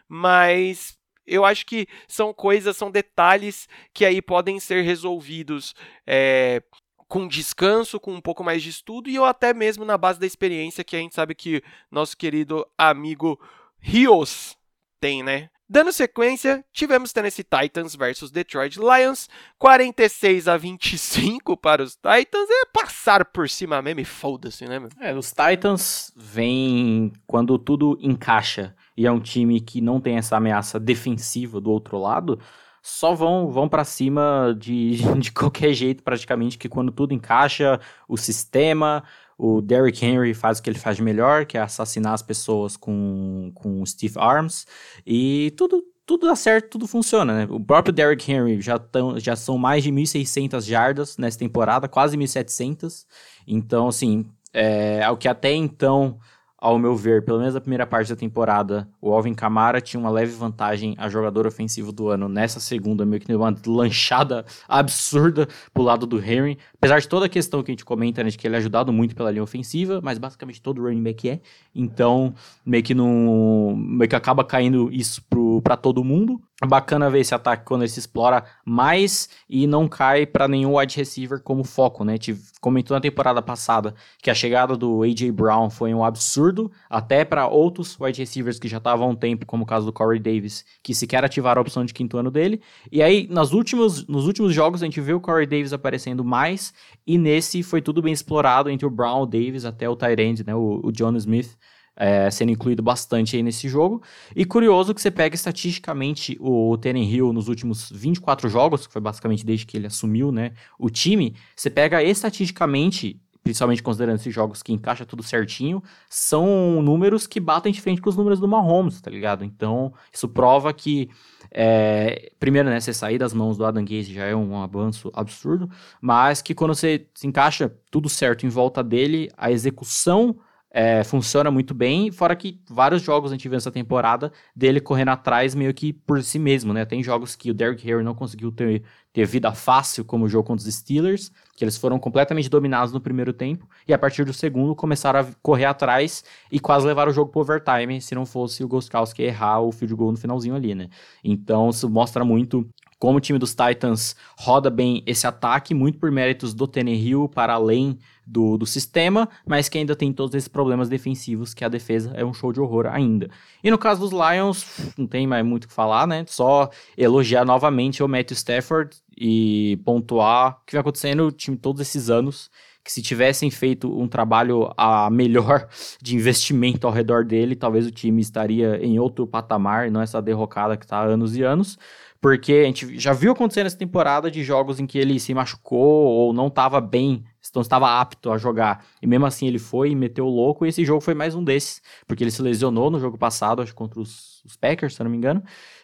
Mas 0.07 0.97
eu 1.25 1.45
acho 1.45 1.65
que 1.65 1.87
são 2.07 2.33
coisas, 2.33 2.75
são 2.77 2.91
detalhes 2.91 3.67
que 3.93 4.05
aí 4.05 4.21
podem 4.21 4.59
ser 4.59 4.81
resolvidos 4.83 5.73
é, 6.05 6.61
com 7.07 7.27
descanso, 7.27 7.99
com 7.99 8.13
um 8.13 8.21
pouco 8.21 8.43
mais 8.43 8.63
de 8.63 8.69
estudo 8.69 9.09
e 9.09 9.19
ou 9.19 9.25
até 9.25 9.53
mesmo 9.53 9.83
na 9.83 9.97
base 9.97 10.19
da 10.19 10.25
experiência 10.25 10.83
que 10.83 10.95
a 10.95 10.99
gente 10.99 11.13
sabe 11.13 11.35
que 11.35 11.61
nosso 11.91 12.15
querido 12.15 12.65
amigo 12.77 13.39
Rios 13.79 14.57
tem, 14.99 15.21
né? 15.21 15.49
Dando 15.67 15.93
sequência, 15.93 16.65
tivemos 16.73 17.13
Tennessee 17.13 17.45
Titans 17.45 17.95
versus 17.95 18.29
Detroit 18.29 18.77
Lions, 18.77 19.29
46 19.57 20.49
a 20.49 20.57
25 20.57 21.55
para 21.55 21.81
os 21.81 21.95
Titans, 21.95 22.49
é 22.49 22.65
passar 22.73 23.23
por 23.25 23.49
cima 23.49 23.81
mesmo 23.81 24.01
e 24.01 24.05
foda-se, 24.05 24.65
né, 24.65 24.79
meu? 24.79 24.89
É, 24.99 25.15
os 25.15 25.31
Titans 25.31 26.11
vêm 26.15 27.13
quando 27.25 27.57
tudo 27.57 27.97
encaixa 28.01 28.75
e 29.01 29.07
é 29.07 29.11
um 29.11 29.19
time 29.19 29.59
que 29.59 29.81
não 29.81 29.99
tem 29.99 30.17
essa 30.17 30.37
ameaça 30.37 30.79
defensiva 30.79 31.59
do 31.59 31.71
outro 31.71 31.97
lado, 31.97 32.39
só 32.83 33.15
vão 33.15 33.49
vão 33.49 33.67
para 33.67 33.83
cima 33.83 34.55
de, 34.57 34.97
de 35.17 35.31
qualquer 35.31 35.73
jeito 35.73 36.03
praticamente, 36.03 36.55
que 36.55 36.69
quando 36.69 36.91
tudo 36.91 37.11
encaixa, 37.11 37.79
o 38.07 38.15
sistema, 38.15 39.03
o 39.35 39.59
Derrick 39.59 40.05
Henry 40.05 40.35
faz 40.35 40.59
o 40.59 40.63
que 40.63 40.69
ele 40.69 40.77
faz 40.77 40.97
de 40.97 41.03
melhor, 41.03 41.47
que 41.47 41.57
é 41.57 41.61
assassinar 41.61 42.13
as 42.13 42.21
pessoas 42.21 42.77
com, 42.77 43.51
com 43.55 43.83
Steve 43.87 44.19
Arms. 44.19 44.67
E 45.03 45.51
tudo, 45.57 45.83
tudo 46.05 46.27
dá 46.27 46.35
certo, 46.35 46.69
tudo 46.69 46.87
funciona, 46.87 47.33
né? 47.33 47.47
O 47.49 47.59
próprio 47.59 47.91
Derrick 47.91 48.31
Henry 48.31 48.61
já, 48.61 48.77
tão, 48.77 49.19
já 49.19 49.35
são 49.35 49.57
mais 49.57 49.83
de 49.83 49.91
1.600 49.91 50.61
jardas 50.61 51.17
nessa 51.17 51.39
temporada, 51.39 51.87
quase 51.87 52.15
1.700. 52.15 53.07
Então, 53.47 53.87
assim, 53.87 54.29
é, 54.53 55.09
o 55.09 55.17
que 55.17 55.27
até 55.27 55.51
então 55.53 56.19
ao 56.61 56.77
meu 56.77 56.95
ver, 56.95 57.25
pelo 57.25 57.39
menos 57.39 57.55
a 57.55 57.59
primeira 57.59 57.87
parte 57.87 58.09
da 58.09 58.15
temporada, 58.15 58.87
o 59.01 59.11
Alvin 59.11 59.33
Kamara 59.33 59.81
tinha 59.81 59.99
uma 59.99 60.11
leve 60.11 60.31
vantagem 60.31 60.93
a 60.95 61.09
jogador 61.09 61.47
ofensivo 61.47 61.91
do 61.91 62.09
ano. 62.09 62.29
Nessa 62.29 62.59
segunda, 62.59 63.03
meio 63.03 63.19
que 63.19 63.25
deu 63.25 63.39
uma 63.39 63.53
lanchada 63.65 64.45
absurda 64.69 65.47
pro 65.73 65.81
lado 65.81 66.05
do 66.05 66.19
Henry. 66.19 66.59
Apesar 66.75 66.99
de 66.99 67.07
toda 67.07 67.25
a 67.25 67.29
questão 67.29 67.63
que 67.63 67.71
a 67.71 67.73
gente 67.73 67.83
comenta, 67.83 68.23
né, 68.23 68.29
de 68.29 68.37
que 68.37 68.47
ele 68.47 68.53
é 68.53 68.59
ajudado 68.59 68.93
muito 68.93 69.15
pela 69.15 69.31
linha 69.31 69.41
ofensiva, 69.41 69.99
mas 70.03 70.19
basicamente 70.19 70.61
todo 70.61 70.83
running 70.83 71.01
back 71.01 71.27
é. 71.27 71.41
Então, 71.73 72.31
meio 72.63 72.83
que 72.83 72.93
não. 72.93 73.75
meio 73.75 74.07
que 74.07 74.15
acaba 74.15 74.43
caindo 74.43 74.91
isso 74.91 75.23
pro, 75.27 75.50
pra 75.61 75.77
todo 75.77 76.03
mundo. 76.03 76.41
É 76.63 76.67
bacana 76.67 77.09
ver 77.09 77.21
esse 77.21 77.33
ataque 77.33 77.65
quando 77.65 77.81
ele 77.81 77.89
se 77.89 77.99
explora 77.99 78.43
mais 78.63 79.29
e 79.49 79.65
não 79.65 79.87
cai 79.87 80.27
para 80.27 80.47
nenhum 80.47 80.77
wide 80.77 80.95
receiver 80.95 81.41
como 81.41 81.63
foco, 81.63 82.03
né? 82.03 82.19
Te 82.19 82.35
comentou 82.59 82.93
na 82.93 83.01
temporada 83.01 83.41
passada 83.41 83.95
que 84.21 84.29
a 84.29 84.33
chegada 84.33 84.77
do 84.77 85.01
AJ 85.01 85.31
Brown 85.31 85.71
foi 85.71 85.91
um 85.91 86.03
absurdo, 86.03 86.71
até 86.87 87.25
para 87.25 87.47
outros 87.47 87.99
wide 87.99 88.19
receivers 88.19 88.59
que 88.59 88.67
já 88.67 88.77
estavam 88.77 89.07
há 89.07 89.09
um 89.09 89.15
tempo, 89.15 89.45
como 89.45 89.63
o 89.63 89.65
caso 89.65 89.87
do 89.87 89.93
Corey 89.93 90.19
Davis, 90.19 90.63
que 90.83 90.93
sequer 90.93 91.25
ativaram 91.25 91.59
a 91.59 91.63
opção 91.63 91.83
de 91.83 91.93
quinto 91.93 92.17
ano 92.17 92.29
dele. 92.29 92.61
E 92.91 93.01
aí, 93.01 93.27
nas 93.31 93.53
últimos, 93.53 94.05
nos 94.07 94.27
últimos 94.27 94.53
jogos, 94.53 94.83
a 94.83 94.85
gente 94.85 95.01
viu 95.01 95.17
o 95.17 95.21
Corey 95.21 95.47
Davis 95.47 95.73
aparecendo 95.73 96.23
mais, 96.23 96.73
e 97.07 97.17
nesse 97.17 97.63
foi 97.63 97.81
tudo 97.81 98.03
bem 98.03 98.13
explorado 98.13 98.69
entre 98.69 98.85
o 98.85 98.89
Brown, 98.91 99.23
o 99.23 99.25
Davis, 99.25 99.65
até 99.65 99.89
o 99.89 99.95
Tyrande, 99.95 100.45
né? 100.45 100.53
O, 100.53 100.79
o 100.83 100.91
John 100.91 101.15
Smith 101.15 101.57
é, 101.95 102.29
sendo 102.31 102.51
incluído 102.51 102.81
bastante 102.81 103.35
aí 103.35 103.43
nesse 103.43 103.67
jogo. 103.67 104.01
E 104.35 104.45
curioso 104.45 104.93
que 104.93 105.01
você 105.01 105.11
pega 105.11 105.35
estatisticamente 105.35 106.37
o 106.39 106.77
Hill 106.83 107.33
nos 107.33 107.47
últimos 107.47 107.91
24 107.91 108.49
jogos, 108.49 108.87
que 108.87 108.93
foi 108.93 109.01
basicamente 109.01 109.45
desde 109.45 109.65
que 109.65 109.77
ele 109.77 109.87
assumiu 109.87 110.31
né, 110.31 110.53
o 110.79 110.89
time, 110.89 111.35
você 111.55 111.69
pega 111.69 112.03
estatisticamente 112.03 113.19
principalmente 113.43 113.81
considerando 113.81 114.17
esses 114.17 114.33
jogos 114.33 114.61
que 114.61 114.71
encaixa 114.71 115.05
tudo 115.05 115.23
certinho, 115.23 115.81
são 116.09 116.81
números 116.81 117.25
que 117.25 117.39
batem 117.39 117.71
de 117.71 117.81
frente 117.81 118.01
com 118.01 118.09
os 118.09 118.15
números 118.15 118.39
do 118.39 118.47
Mahomes, 118.47 119.01
tá 119.01 119.09
ligado? 119.09 119.43
Então, 119.43 119.93
isso 120.13 120.29
prova 120.29 120.71
que, 120.71 121.09
é, 121.49 122.31
primeiro, 122.39 122.69
né, 122.69 122.79
você 122.79 122.93
sair 122.93 123.17
das 123.17 123.33
mãos 123.33 123.57
do 123.57 123.65
Adam 123.65 123.83
Gaze 123.83 124.13
já 124.13 124.25
é 124.25 124.35
um 124.35 124.61
avanço 124.61 125.11
absurdo, 125.13 125.69
mas 125.99 126.41
que 126.41 126.53
quando 126.53 126.75
você 126.75 127.07
se 127.15 127.25
encaixa 127.25 127.73
tudo 127.89 128.07
certo 128.07 128.45
em 128.45 128.49
volta 128.49 128.83
dele, 128.83 129.31
a 129.35 129.51
execução 129.51 130.37
é, 130.73 131.03
funciona 131.03 131.51
muito 131.51 131.73
bem, 131.73 132.11
fora 132.11 132.33
que 132.33 132.61
vários 132.69 133.01
jogos 133.01 133.29
a 133.29 133.35
gente 133.35 133.47
viu 133.49 133.57
essa 133.57 133.71
temporada 133.71 134.31
dele 134.55 134.79
correndo 134.79 135.09
atrás 135.09 135.53
meio 135.53 135.73
que 135.73 135.91
por 135.91 136.23
si 136.23 136.39
mesmo, 136.39 136.71
né? 136.71 136.85
Tem 136.85 137.03
jogos 137.03 137.35
que 137.35 137.51
o 137.51 137.53
Derrick 137.53 137.87
Henry 137.87 138.03
não 138.03 138.15
conseguiu 138.15 138.53
ter, 138.53 138.81
ter 139.11 139.25
vida 139.25 139.51
fácil, 139.51 140.05
como 140.05 140.25
o 140.25 140.29
jogo 140.29 140.47
contra 140.47 140.65
os 140.65 140.73
Steelers, 140.73 141.29
que 141.57 141.65
eles 141.65 141.77
foram 141.77 141.99
completamente 141.99 142.49
dominados 142.49 142.93
no 142.93 143.01
primeiro 143.01 143.33
tempo, 143.33 143.67
e 143.85 143.93
a 143.93 143.99
partir 143.99 144.23
do 144.23 144.31
segundo 144.31 144.73
começaram 144.73 145.19
a 145.19 145.27
correr 145.41 145.65
atrás 145.65 146.23
e 146.49 146.57
quase 146.57 146.87
levaram 146.87 147.11
o 147.11 147.13
jogo 147.13 147.29
pro 147.31 147.41
overtime, 147.41 147.99
se 147.99 148.15
não 148.15 148.25
fosse 148.25 148.63
o 148.63 148.67
Gostkowski 148.67 149.23
errar 149.23 149.59
o 149.59 149.73
field 149.73 149.93
goal 149.93 150.11
no 150.11 150.17
finalzinho 150.17 150.55
ali, 150.55 150.73
né? 150.73 150.87
Então 151.21 151.69
isso 151.69 151.89
mostra 151.89 152.23
muito 152.23 152.65
como 153.01 153.17
o 153.17 153.19
time 153.19 153.39
dos 153.39 153.55
Titans 153.55 154.15
roda 154.37 154.69
bem 154.69 155.01
esse 155.07 155.25
ataque, 155.25 155.73
muito 155.73 155.97
por 155.97 156.11
méritos 156.11 156.53
do 156.53 156.69
Hill 156.75 157.27
para 157.27 157.53
além 157.53 157.97
do, 158.23 158.59
do 158.59 158.65
sistema, 158.67 159.27
mas 159.43 159.67
que 159.67 159.79
ainda 159.79 159.95
tem 159.95 160.13
todos 160.13 160.35
esses 160.35 160.47
problemas 160.47 160.87
defensivos, 160.87 161.51
que 161.51 161.65
a 161.65 161.67
defesa 161.67 162.13
é 162.13 162.23
um 162.23 162.31
show 162.31 162.53
de 162.53 162.61
horror 162.61 162.85
ainda. 162.85 163.27
E 163.63 163.71
no 163.71 163.77
caso 163.79 164.01
dos 164.01 164.11
Lions, 164.11 164.93
não 164.95 165.07
tem 165.07 165.25
mais 165.25 165.43
muito 165.43 165.63
o 165.63 165.67
que 165.67 165.73
falar, 165.73 166.05
né? 166.05 166.23
Só 166.27 166.69
elogiar 166.95 167.43
novamente 167.43 168.03
o 168.03 168.07
Matthew 168.07 168.35
Stafford 168.35 168.95
e 169.17 169.81
pontuar 169.83 170.59
o 170.61 170.65
que 170.67 170.73
vem 170.73 170.81
acontecendo 170.81 171.23
no 171.23 171.31
time 171.31 171.57
todos 171.57 171.81
esses 171.81 172.07
anos 172.07 172.51
que 172.83 172.91
se 172.91 173.01
tivessem 173.01 173.49
feito 173.51 173.99
um 173.99 174.07
trabalho 174.07 174.71
a 174.77 175.09
melhor 175.09 175.67
de 176.01 176.15
investimento 176.15 176.85
ao 176.85 176.93
redor 176.93 177.25
dele, 177.25 177.55
talvez 177.55 177.87
o 177.87 177.91
time 177.91 178.21
estaria 178.21 178.77
em 178.77 178.99
outro 178.99 179.25
patamar, 179.25 179.89
não 179.89 180.01
essa 180.01 180.21
derrocada 180.21 180.77
que 180.77 180.85
está 180.85 180.99
há 180.99 181.03
anos 181.03 181.35
e 181.35 181.43
anos. 181.43 181.77
Porque 182.21 182.53
a 182.53 182.63
gente 182.65 182.99
já 182.99 183.13
viu 183.13 183.31
acontecer 183.31 183.63
nessa 183.63 183.77
temporada 183.77 184.29
de 184.29 184.43
jogos 184.43 184.79
em 184.79 184.85
que 184.85 184.99
ele 184.99 185.19
se 185.19 185.33
machucou 185.33 186.05
ou 186.05 186.31
não 186.31 186.47
estava 186.47 186.79
bem 186.79 187.23
Então 187.49 187.63
estava 187.63 187.99
apto 187.99 188.31
a 188.31 188.37
jogar. 188.37 188.85
E 189.01 189.07
mesmo 189.07 189.25
assim 189.25 189.47
ele 189.47 189.57
foi 189.57 189.89
e 189.89 189.95
meteu 189.95 190.27
o 190.27 190.29
louco. 190.29 190.63
E 190.63 190.69
esse 190.69 190.85
jogo 190.85 191.01
foi 191.01 191.15
mais 191.15 191.33
um 191.33 191.43
desses. 191.43 191.81
Porque 192.07 192.23
ele 192.23 192.29
se 192.29 192.41
lesionou 192.43 192.91
no 192.91 192.99
jogo 192.99 193.17
passado, 193.17 193.63
acho 193.63 193.73
contra 193.73 193.99
os, 193.99 194.43
os 194.45 194.55
Packers, 194.55 194.93
se 194.93 195.01
eu 195.01 195.05
não 195.05 195.11
me 195.11 195.17
engano. 195.17 195.41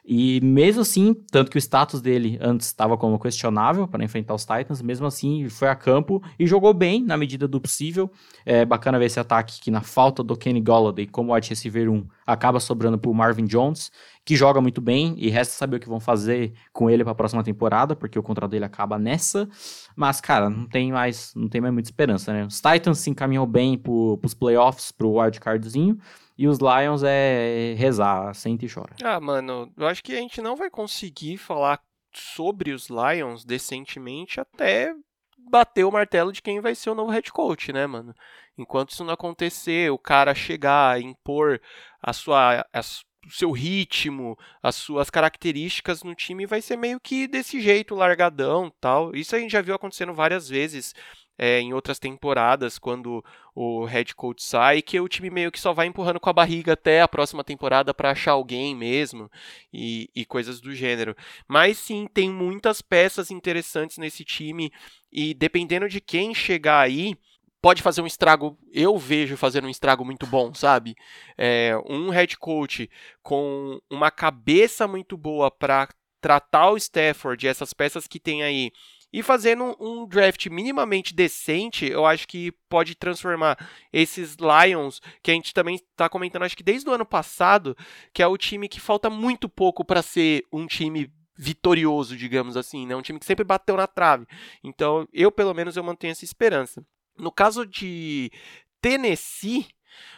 E 0.10 0.40
mesmo 0.40 0.84
assim, 0.84 1.14
tanto 1.30 1.52
que 1.52 1.58
o 1.58 1.60
status 1.60 2.00
dele 2.00 2.38
antes 2.40 2.68
estava 2.68 2.98
como 2.98 3.20
questionável 3.20 3.86
para 3.90 4.06
enfrentar 4.06 4.34
os 4.34 4.46
Titans, 4.46 4.82
mesmo 4.82 5.06
assim 5.06 5.50
foi 5.50 5.68
a 5.68 5.76
campo 5.76 6.24
e 6.40 6.48
jogou 6.48 6.74
bem 6.74 7.04
na 7.04 7.18
medida 7.18 7.46
do 7.46 7.60
possível. 7.60 8.10
É 8.46 8.64
bacana 8.64 8.98
ver 8.98 9.08
esse 9.08 9.20
ataque 9.20 9.60
que 9.60 9.70
na 9.70 9.82
falta 9.82 10.24
do 10.24 10.38
Kenny 10.38 10.62
Golladay 10.62 11.08
como 11.08 11.34
wide 11.34 11.50
receiver 11.50 11.90
1 11.90 12.08
acaba 12.26 12.58
sobrando 12.62 12.98
para 12.98 13.12
o 13.12 13.14
Marvin 13.14 13.44
Jones, 13.44 13.92
que 14.24 14.34
joga 14.38 14.62
muito 14.62 14.80
bem 14.80 15.14
e 15.18 15.30
resta 15.30 15.54
saber 15.56 15.76
o 15.76 15.80
que 15.82 15.90
vão 15.90 16.00
fazer 16.00 16.54
com 16.72 16.90
ele 16.90 17.04
para 17.04 17.12
a 17.12 17.16
próxima 17.16 17.44
temporada, 17.44 17.94
porque 17.94 18.18
o 18.18 18.24
contrato 18.24 18.52
dele 18.52 18.64
acaba 18.64 18.98
nessa. 18.98 19.46
Mas 19.94 20.22
cara, 20.22 20.50
não 20.50 20.68
tem 20.68 20.90
mais, 20.90 21.34
não 21.36 21.50
tem 21.50 21.60
mais 21.60 21.74
muita 21.74 21.90
esperança, 21.90 22.32
né? 22.32 22.46
Os 22.46 22.62
Titans 22.62 23.00
se 23.00 23.10
encaminhou 23.10 23.46
bem 23.46 23.78
para 23.78 23.92
os 23.92 24.34
playoffs, 24.34 24.90
para 24.90 25.06
o 25.06 25.20
wildcardzinho. 25.20 25.98
E 26.38 26.48
os 26.48 26.60
Lions 26.60 27.02
é 27.04 27.74
rezar, 27.78 28.34
sente 28.36 28.66
e 28.66 28.70
chora. 28.70 28.96
Ah, 29.04 29.20
mano, 29.20 29.74
eu 29.76 29.88
acho 29.88 30.04
que 30.04 30.14
a 30.14 30.20
gente 30.20 30.42
não 30.42 30.56
vai 30.56 30.70
conseguir 30.70 31.38
falar 31.38 31.82
sobre 32.14 32.72
os 32.72 32.90
Lions 32.90 33.44
decentemente 33.44 34.40
até 34.40 34.94
bater 35.50 35.84
o 35.84 35.92
martelo 35.92 36.32
de 36.32 36.42
quem 36.42 36.60
vai 36.60 36.76
ser 36.76 36.90
o 36.90 36.96
novo 36.96 37.12
head 37.12 37.32
coach, 37.32 37.72
né, 37.72 37.88
mano? 37.88 38.14
Enquanto 38.58 38.92
isso 38.92 39.04
não 39.04 39.14
acontecer, 39.14 39.92
o 39.92 39.98
cara 39.98 40.36
chegar, 40.36 41.02
impor 41.02 41.62
a 42.02 42.14
sua, 42.14 42.66
a, 42.74 42.80
o 43.26 43.32
seu 43.32 43.52
ritmo, 43.52 44.38
as 44.62 44.76
suas 44.76 45.10
características 45.10 46.04
no 46.04 46.16
time, 46.16 46.46
vai 46.46 46.62
ser 46.62 46.78
meio 46.78 47.00
que 47.00 47.28
desse 47.28 47.62
jeito, 47.62 47.96
largadão 47.96 48.72
tal. 48.80 49.16
Isso 49.16 49.36
a 49.36 49.40
gente 49.40 49.52
já 49.52 49.62
viu 49.62 49.76
acontecendo 49.76 50.14
várias 50.14 50.50
vezes 50.50 50.94
é, 51.38 51.60
em 51.60 51.74
outras 51.74 52.00
temporadas, 52.00 52.80
quando 52.80 53.24
o 53.54 53.86
head 53.86 54.16
coach 54.16 54.44
sai, 54.44 54.82
que 54.82 55.00
o 55.00 55.08
time 55.08 55.30
meio 55.30 55.52
que 55.52 55.60
só 55.60 55.74
vai 55.74 55.88
empurrando 55.88 56.20
com 56.20 56.30
a 56.30 56.34
barriga 56.34 56.74
até 56.74 57.02
a 57.02 57.08
próxima 57.08 57.44
temporada 57.44 57.94
para 57.94 58.12
achar 58.12 58.32
alguém 58.32 58.76
mesmo 58.76 59.30
e, 59.72 60.10
e 60.16 60.26
coisas 60.26 60.60
do 60.60 60.74
gênero. 60.74 61.16
Mas 61.48 61.78
sim, 61.78 62.08
tem 62.12 62.30
muitas 62.32 62.82
peças 62.82 63.30
interessantes 63.30 63.98
nesse 63.98 64.24
time 64.26 64.72
e 65.12 65.34
dependendo 65.34 65.88
de 65.88 66.02
quem 66.02 66.34
chegar 66.34 66.80
aí, 66.80 67.16
pode 67.62 67.82
fazer 67.82 68.02
um 68.02 68.08
estrago, 68.08 68.58
eu 68.72 68.98
vejo 68.98 69.36
fazendo 69.38 69.68
um 69.68 69.70
estrago 69.70 70.06
muito 70.06 70.26
bom, 70.26 70.54
sabe? 70.54 70.96
É, 71.38 71.78
um 71.88 72.10
head 72.10 72.38
coach 72.38 72.90
com 73.22 73.80
uma 73.90 74.10
cabeça 74.10 74.88
muito 74.88 75.18
boa 75.18 75.52
para 75.52 75.90
tratar 76.22 76.72
o 76.72 76.78
Stafford 76.78 77.48
essas 77.48 77.74
peças 77.74 78.08
que 78.08 78.20
tem 78.20 78.44
aí 78.44 78.72
e 79.12 79.24
fazendo 79.24 79.76
um 79.80 80.06
draft 80.06 80.46
minimamente 80.48 81.14
decente, 81.14 81.86
eu 81.86 82.06
acho 82.06 82.28
que 82.28 82.52
pode 82.70 82.94
transformar 82.96 83.58
esses 83.92 84.36
Lions, 84.36 85.02
que 85.24 85.32
a 85.32 85.34
gente 85.34 85.54
também 85.54 85.76
está 85.76 86.10
comentando, 86.10 86.44
acho 86.44 86.58
que 86.58 86.64
desde 86.64 86.90
o 86.90 86.94
ano 86.94 87.06
passado, 87.06 87.76
que 88.14 88.22
é 88.22 88.28
o 88.28 88.38
time 88.38 88.68
que 88.68 88.80
falta 88.80 89.10
muito 89.10 89.48
pouco 89.48 89.86
para 89.86 90.02
ser 90.02 90.46
um 90.52 90.68
time 90.68 91.12
vitorioso, 91.38 92.18
digamos 92.18 92.58
assim, 92.58 92.86
né? 92.86 92.96
Um 92.96 93.02
time 93.02 93.20
que 93.20 93.26
sempre 93.26 93.46
bateu 93.46 93.78
na 93.78 93.88
trave. 93.88 94.26
Então, 94.64 95.08
eu 95.14 95.32
pelo 95.32 95.54
menos 95.54 95.78
eu 95.78 95.84
mantenho 95.84 96.12
essa 96.12 96.26
esperança. 96.26 96.84
No 97.18 97.32
caso 97.32 97.66
de 97.66 98.32
Tennessee, 98.82 99.68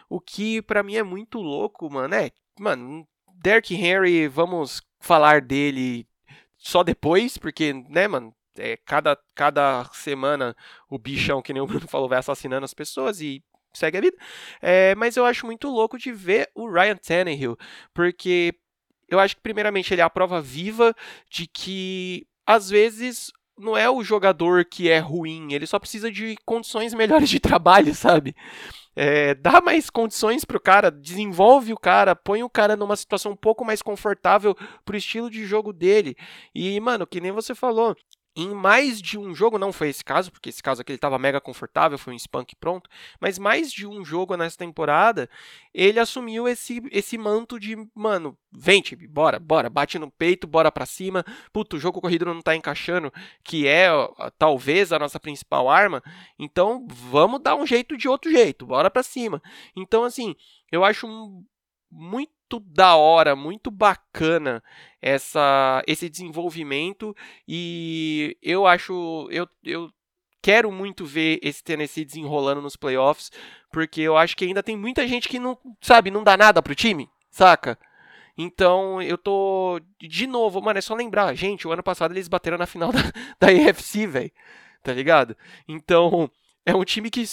o 0.09 0.19
que 0.19 0.61
para 0.61 0.81
mim 0.83 0.95
é 0.95 1.03
muito 1.03 1.39
louco, 1.39 1.89
mano, 1.89 2.15
é, 2.15 2.31
mano, 2.59 3.07
Derrick 3.35 3.75
Henry, 3.75 4.27
vamos 4.27 4.81
falar 4.99 5.41
dele 5.41 6.07
só 6.57 6.83
depois, 6.83 7.37
porque, 7.37 7.73
né, 7.73 8.07
mano, 8.07 8.33
é, 8.57 8.77
cada, 8.77 9.17
cada 9.35 9.85
semana 9.93 10.55
o 10.89 10.97
bichão, 10.97 11.41
que 11.41 11.53
nem 11.53 11.61
o 11.61 11.67
Bruno 11.67 11.87
falou, 11.87 12.09
vai 12.09 12.19
assassinando 12.19 12.65
as 12.65 12.73
pessoas 12.73 13.21
e 13.21 13.43
segue 13.73 13.97
a 13.97 14.01
vida. 14.01 14.17
É, 14.61 14.95
mas 14.95 15.15
eu 15.15 15.25
acho 15.25 15.45
muito 15.45 15.69
louco 15.69 15.97
de 15.97 16.11
ver 16.11 16.49
o 16.55 16.69
Ryan 16.69 16.95
Tannehill, 16.97 17.57
porque 17.93 18.53
eu 19.07 19.19
acho 19.19 19.35
que, 19.35 19.41
primeiramente, 19.41 19.93
ele 19.93 20.01
é 20.01 20.03
a 20.03 20.09
prova 20.09 20.41
viva 20.41 20.95
de 21.29 21.47
que, 21.47 22.27
às 22.45 22.69
vezes, 22.69 23.31
não 23.57 23.75
é 23.75 23.89
o 23.89 24.03
jogador 24.03 24.65
que 24.65 24.89
é 24.89 24.99
ruim, 24.99 25.53
ele 25.53 25.67
só 25.67 25.77
precisa 25.79 26.11
de 26.11 26.35
condições 26.45 26.93
melhores 26.93 27.29
de 27.29 27.39
trabalho, 27.39 27.93
sabe? 27.95 28.35
É, 28.95 29.33
dá 29.35 29.61
mais 29.61 29.89
condições 29.89 30.43
pro 30.43 30.59
cara, 30.59 30.91
desenvolve 30.91 31.71
o 31.71 31.77
cara, 31.77 32.15
põe 32.15 32.43
o 32.43 32.49
cara 32.49 32.75
numa 32.75 32.95
situação 32.95 33.31
um 33.31 33.35
pouco 33.35 33.63
mais 33.63 33.81
confortável 33.81 34.55
pro 34.83 34.97
estilo 34.97 35.29
de 35.29 35.45
jogo 35.45 35.71
dele. 35.71 36.17
E, 36.53 36.79
mano, 36.79 37.07
que 37.07 37.21
nem 37.21 37.31
você 37.31 37.55
falou, 37.55 37.95
em 38.39 38.53
mais 38.53 39.01
de 39.01 39.17
um 39.17 39.35
jogo, 39.35 39.59
não 39.59 39.73
foi 39.73 39.89
esse 39.89 40.03
caso, 40.03 40.31
porque 40.31 40.49
esse 40.49 40.63
caso 40.63 40.81
aqui 40.81 40.91
ele 40.91 40.97
estava 40.97 41.19
mega 41.19 41.41
confortável, 41.41 41.97
foi 41.97 42.13
um 42.13 42.17
spunk 42.17 42.55
pronto, 42.55 42.89
mas 43.19 43.37
mais 43.37 43.71
de 43.71 43.85
um 43.85 44.05
jogo 44.05 44.37
nessa 44.37 44.57
temporada, 44.57 45.29
ele 45.73 45.99
assumiu 45.99 46.47
esse, 46.47 46.81
esse 46.91 47.17
manto 47.17 47.59
de, 47.59 47.75
mano, 47.93 48.37
vem 48.51 48.81
time, 48.81 49.07
bora, 49.07 49.39
bora, 49.39 49.69
bate 49.69 49.99
no 49.99 50.09
peito, 50.09 50.47
bora 50.47 50.71
pra 50.71 50.85
cima, 50.85 51.25
puto, 51.51 51.75
o 51.75 51.79
jogo 51.79 51.99
corrido 51.99 52.25
não 52.25 52.41
tá 52.41 52.55
encaixando, 52.55 53.11
que 53.43 53.67
é 53.67 53.89
talvez 54.37 54.93
a 54.93 54.99
nossa 54.99 55.19
principal 55.19 55.69
arma, 55.69 56.01
então 56.37 56.87
vamos 56.89 57.41
dar 57.41 57.55
um 57.55 57.65
jeito 57.65 57.97
de 57.97 58.07
outro 58.07 58.31
jeito, 58.31 58.65
bora 58.65 58.89
pra 58.89 59.03
cima. 59.03 59.41
Então, 59.75 60.03
assim, 60.03 60.35
eu 60.71 60.85
acho 60.85 61.07
muito 61.91 62.38
da 62.57 62.95
hora, 62.95 63.35
muito 63.35 63.69
bacana 63.69 64.63
essa, 65.01 65.83
esse 65.85 66.09
desenvolvimento 66.09 67.13
e 67.45 68.37
eu 68.41 68.65
acho 68.65 69.27
eu, 69.29 69.47
eu 69.63 69.91
quero 70.41 70.71
muito 70.71 71.05
ver 71.05 71.39
esse 71.43 71.63
Tennessee 71.63 72.05
desenrolando 72.05 72.61
nos 72.61 72.75
playoffs, 72.75 73.29
porque 73.71 74.01
eu 74.01 74.17
acho 74.17 74.35
que 74.37 74.45
ainda 74.45 74.63
tem 74.63 74.77
muita 74.77 75.05
gente 75.05 75.27
que 75.27 75.37
não, 75.37 75.57
sabe, 75.81 76.09
não 76.09 76.23
dá 76.23 76.37
nada 76.37 76.61
pro 76.61 76.73
time, 76.73 77.09
saca? 77.29 77.77
Então, 78.37 79.01
eu 79.01 79.17
tô 79.17 79.81
de 79.99 80.25
novo, 80.25 80.61
mano, 80.61 80.79
é 80.79 80.81
só 80.81 80.95
lembrar, 80.95 81.35
gente, 81.35 81.67
o 81.67 81.73
ano 81.73 81.83
passado 81.83 82.13
eles 82.13 82.29
bateram 82.29 82.57
na 82.57 82.65
final 82.65 82.89
da, 82.93 83.01
da 83.37 83.53
EFC, 83.53 84.07
velho. 84.07 84.31
Tá 84.81 84.93
ligado? 84.93 85.35
Então, 85.67 86.31
é 86.65 86.73
um 86.73 86.85
time 86.85 87.09
que 87.09 87.25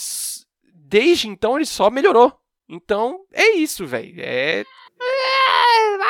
desde 0.73 1.29
então 1.29 1.55
ele 1.55 1.65
só 1.65 1.89
melhorou. 1.89 2.37
Então, 2.67 3.25
é 3.31 3.55
isso, 3.55 3.85
velho. 3.87 4.15
É, 4.17 4.65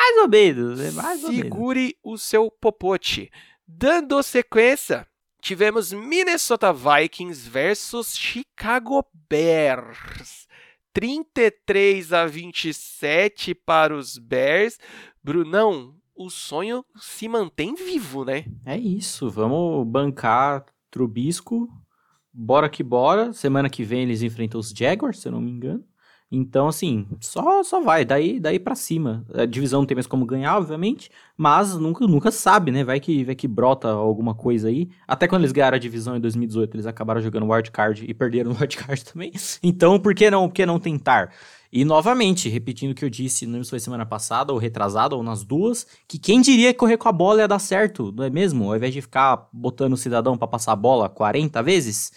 mais 0.08 0.22
ou 0.22 0.28
menos, 0.28 0.80
é 0.80 0.90
mais 0.92 1.24
ou 1.24 1.30
Segure 1.30 1.80
menos. 1.80 1.94
o 2.02 2.16
seu 2.16 2.50
popote. 2.50 3.30
Dando 3.66 4.22
sequência, 4.22 5.06
tivemos 5.40 5.92
Minnesota 5.92 6.72
Vikings 6.72 7.48
versus 7.48 8.16
Chicago 8.16 9.04
Bears. 9.28 10.46
33 10.94 12.12
a 12.12 12.26
27 12.26 13.54
para 13.54 13.94
os 13.94 14.16
Bears. 14.18 14.78
Brunão, 15.22 15.94
o 16.16 16.30
sonho 16.30 16.84
se 16.96 17.28
mantém 17.28 17.74
vivo, 17.74 18.24
né? 18.24 18.46
É 18.64 18.76
isso, 18.76 19.28
vamos 19.30 19.86
bancar 19.86 20.64
Trubisco. 20.90 21.68
Bora 22.32 22.68
que 22.68 22.82
bora. 22.82 23.32
Semana 23.32 23.68
que 23.68 23.84
vem 23.84 24.02
eles 24.02 24.22
enfrentam 24.22 24.58
os 24.58 24.70
Jaguars, 24.70 25.20
se 25.20 25.28
eu 25.28 25.32
não 25.32 25.40
me 25.40 25.50
engano. 25.50 25.84
Então, 26.30 26.68
assim, 26.68 27.06
só 27.20 27.62
só 27.62 27.80
vai, 27.80 28.04
daí, 28.04 28.38
daí 28.38 28.58
para 28.58 28.74
cima. 28.74 29.24
A 29.32 29.46
divisão 29.46 29.80
não 29.80 29.86
tem 29.86 29.94
mais 29.94 30.06
como 30.06 30.26
ganhar, 30.26 30.58
obviamente, 30.58 31.10
mas 31.36 31.74
nunca, 31.74 32.06
nunca 32.06 32.30
sabe, 32.30 32.70
né? 32.70 32.84
Vai 32.84 33.00
que, 33.00 33.24
vai 33.24 33.34
que 33.34 33.48
brota 33.48 33.88
alguma 33.88 34.34
coisa 34.34 34.68
aí. 34.68 34.90
Até 35.06 35.26
quando 35.26 35.42
eles 35.42 35.52
ganharam 35.52 35.76
a 35.76 35.80
divisão 35.80 36.16
em 36.16 36.20
2018, 36.20 36.74
eles 36.74 36.86
acabaram 36.86 37.22
jogando 37.22 37.50
wildcard 37.50 38.04
e 38.06 38.12
perderam 38.12 38.50
o 38.50 38.54
wildcard 38.54 39.04
também. 39.10 39.32
Então, 39.62 39.98
por 39.98 40.14
que 40.14 40.30
não, 40.30 40.48
por 40.48 40.54
que 40.54 40.66
não 40.66 40.78
tentar? 40.78 41.32
E 41.72 41.82
novamente, 41.84 42.48
repetindo 42.48 42.92
o 42.92 42.94
que 42.94 43.04
eu 43.04 43.10
disse, 43.10 43.46
não 43.46 43.64
foi 43.64 43.80
semana 43.80 44.04
passada 44.04 44.52
ou 44.52 44.58
retrasada 44.58 45.16
ou 45.16 45.22
nas 45.22 45.44
duas, 45.44 45.86
que 46.06 46.18
quem 46.18 46.40
diria 46.42 46.72
que 46.72 46.78
correr 46.78 46.98
com 46.98 47.08
a 47.08 47.12
bola 47.12 47.40
ia 47.40 47.48
dar 47.48 47.58
certo, 47.58 48.12
não 48.12 48.24
é 48.24 48.30
mesmo? 48.30 48.64
Ao 48.68 48.76
invés 48.76 48.92
de 48.92 49.00
ficar 49.00 49.48
botando 49.52 49.94
o 49.94 49.96
cidadão 49.96 50.36
para 50.36 50.48
passar 50.48 50.72
a 50.72 50.76
bola 50.76 51.08
40 51.08 51.62
vezes. 51.62 52.12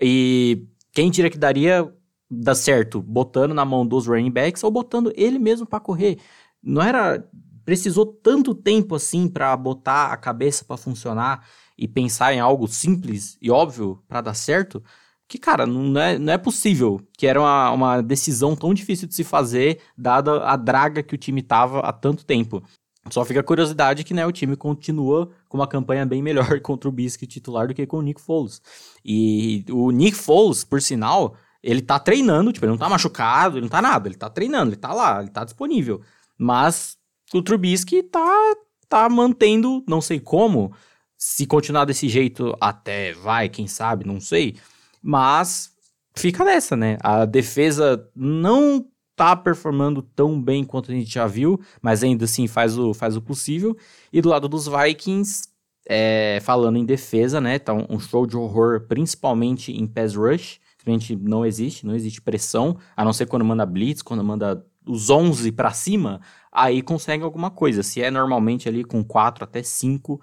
E 0.00 0.62
quem 0.92 1.10
diria 1.10 1.30
que 1.30 1.38
daria 1.38 1.90
dar 2.30 2.54
certo 2.54 3.00
botando 3.00 3.54
na 3.54 3.64
mão 3.64 3.86
dos 3.86 4.06
running 4.06 4.30
backs 4.30 4.64
ou 4.64 4.70
botando 4.70 5.12
ele 5.14 5.38
mesmo 5.38 5.66
para 5.66 5.80
correr. 5.80 6.18
Não 6.62 6.82
era 6.82 7.24
precisou 7.64 8.06
tanto 8.06 8.54
tempo 8.54 8.94
assim 8.94 9.28
para 9.28 9.56
botar 9.56 10.12
a 10.12 10.16
cabeça 10.16 10.64
para 10.64 10.76
funcionar 10.76 11.44
e 11.76 11.88
pensar 11.88 12.32
em 12.32 12.38
algo 12.38 12.68
simples 12.68 13.36
e 13.42 13.50
óbvio 13.50 14.00
para 14.06 14.20
dar 14.20 14.34
certo, 14.34 14.82
que 15.28 15.36
cara, 15.36 15.66
não 15.66 16.00
é, 16.00 16.16
não 16.16 16.32
é 16.32 16.38
possível 16.38 17.00
que 17.18 17.26
era 17.26 17.40
uma, 17.40 17.70
uma 17.72 18.00
decisão 18.00 18.54
tão 18.54 18.72
difícil 18.72 19.08
de 19.08 19.14
se 19.14 19.24
fazer 19.24 19.80
dada 19.98 20.44
a 20.44 20.56
draga 20.56 21.02
que 21.02 21.16
o 21.16 21.18
time 21.18 21.42
tava 21.42 21.80
há 21.80 21.92
tanto 21.92 22.24
tempo. 22.24 22.62
Só 23.10 23.24
fica 23.24 23.40
a 23.40 23.44
curiosidade 23.44 24.04
que 24.04 24.14
né, 24.14 24.24
o 24.26 24.32
time 24.32 24.56
continua 24.56 25.30
com 25.48 25.58
uma 25.58 25.66
campanha 25.66 26.06
bem 26.06 26.22
melhor 26.22 26.58
contra 26.62 26.88
o 26.88 26.92
Biscuit 26.92 27.28
titular 27.28 27.66
do 27.66 27.74
que 27.74 27.86
com 27.86 27.98
o 27.98 28.02
Nick 28.02 28.20
Foles. 28.20 28.62
E 29.04 29.64
o 29.70 29.90
Nick 29.90 30.16
Foles, 30.16 30.64
por 30.64 30.80
sinal, 30.80 31.36
ele 31.66 31.82
tá 31.82 31.98
treinando, 31.98 32.52
tipo, 32.52 32.64
ele 32.64 32.70
não 32.70 32.78
tá 32.78 32.88
machucado, 32.88 33.56
ele 33.56 33.62
não 33.62 33.68
tá 33.68 33.82
nada, 33.82 34.08
ele 34.08 34.14
tá 34.14 34.30
treinando, 34.30 34.70
ele 34.70 34.76
tá 34.76 34.94
lá, 34.94 35.20
ele 35.20 35.30
tá 35.30 35.44
disponível. 35.44 36.00
Mas 36.38 36.96
o 37.34 37.42
Trubisky 37.42 38.04
tá, 38.04 38.54
tá 38.88 39.08
mantendo, 39.08 39.84
não 39.88 40.00
sei 40.00 40.20
como, 40.20 40.72
se 41.18 41.44
continuar 41.44 41.84
desse 41.84 42.08
jeito 42.08 42.56
até 42.60 43.12
vai, 43.14 43.48
quem 43.48 43.66
sabe, 43.66 44.06
não 44.06 44.20
sei. 44.20 44.56
Mas 45.02 45.72
fica 46.14 46.44
nessa, 46.44 46.76
né? 46.76 46.98
A 47.00 47.24
defesa 47.24 48.08
não 48.14 48.86
tá 49.16 49.34
performando 49.34 50.02
tão 50.02 50.40
bem 50.40 50.62
quanto 50.62 50.92
a 50.92 50.94
gente 50.94 51.12
já 51.12 51.26
viu, 51.26 51.60
mas 51.82 52.04
ainda 52.04 52.26
assim 52.26 52.46
faz 52.46 52.78
o, 52.78 52.94
faz 52.94 53.16
o 53.16 53.22
possível. 53.22 53.76
E 54.12 54.20
do 54.20 54.28
lado 54.28 54.48
dos 54.48 54.68
Vikings, 54.68 55.48
é, 55.88 56.38
falando 56.42 56.78
em 56.78 56.84
defesa, 56.84 57.40
né? 57.40 57.58
Tá 57.58 57.74
um, 57.74 57.86
um, 57.90 57.98
show 57.98 58.24
de 58.24 58.36
horror, 58.36 58.82
principalmente 58.86 59.72
em 59.72 59.84
pass 59.86 60.14
rush. 60.14 60.60
Simplesmente 60.86 61.16
não 61.16 61.44
existe, 61.44 61.84
não 61.84 61.96
existe 61.96 62.22
pressão, 62.22 62.76
a 62.96 63.04
não 63.04 63.12
ser 63.12 63.26
quando 63.26 63.44
manda 63.44 63.66
blitz, 63.66 64.02
quando 64.02 64.22
manda 64.22 64.64
os 64.86 65.10
11 65.10 65.50
para 65.50 65.72
cima, 65.72 66.20
aí 66.52 66.80
consegue 66.80 67.24
alguma 67.24 67.50
coisa. 67.50 67.82
Se 67.82 68.00
é 68.00 68.08
normalmente 68.08 68.68
ali 68.68 68.84
com 68.84 69.02
4 69.02 69.42
até 69.42 69.64
5, 69.64 70.20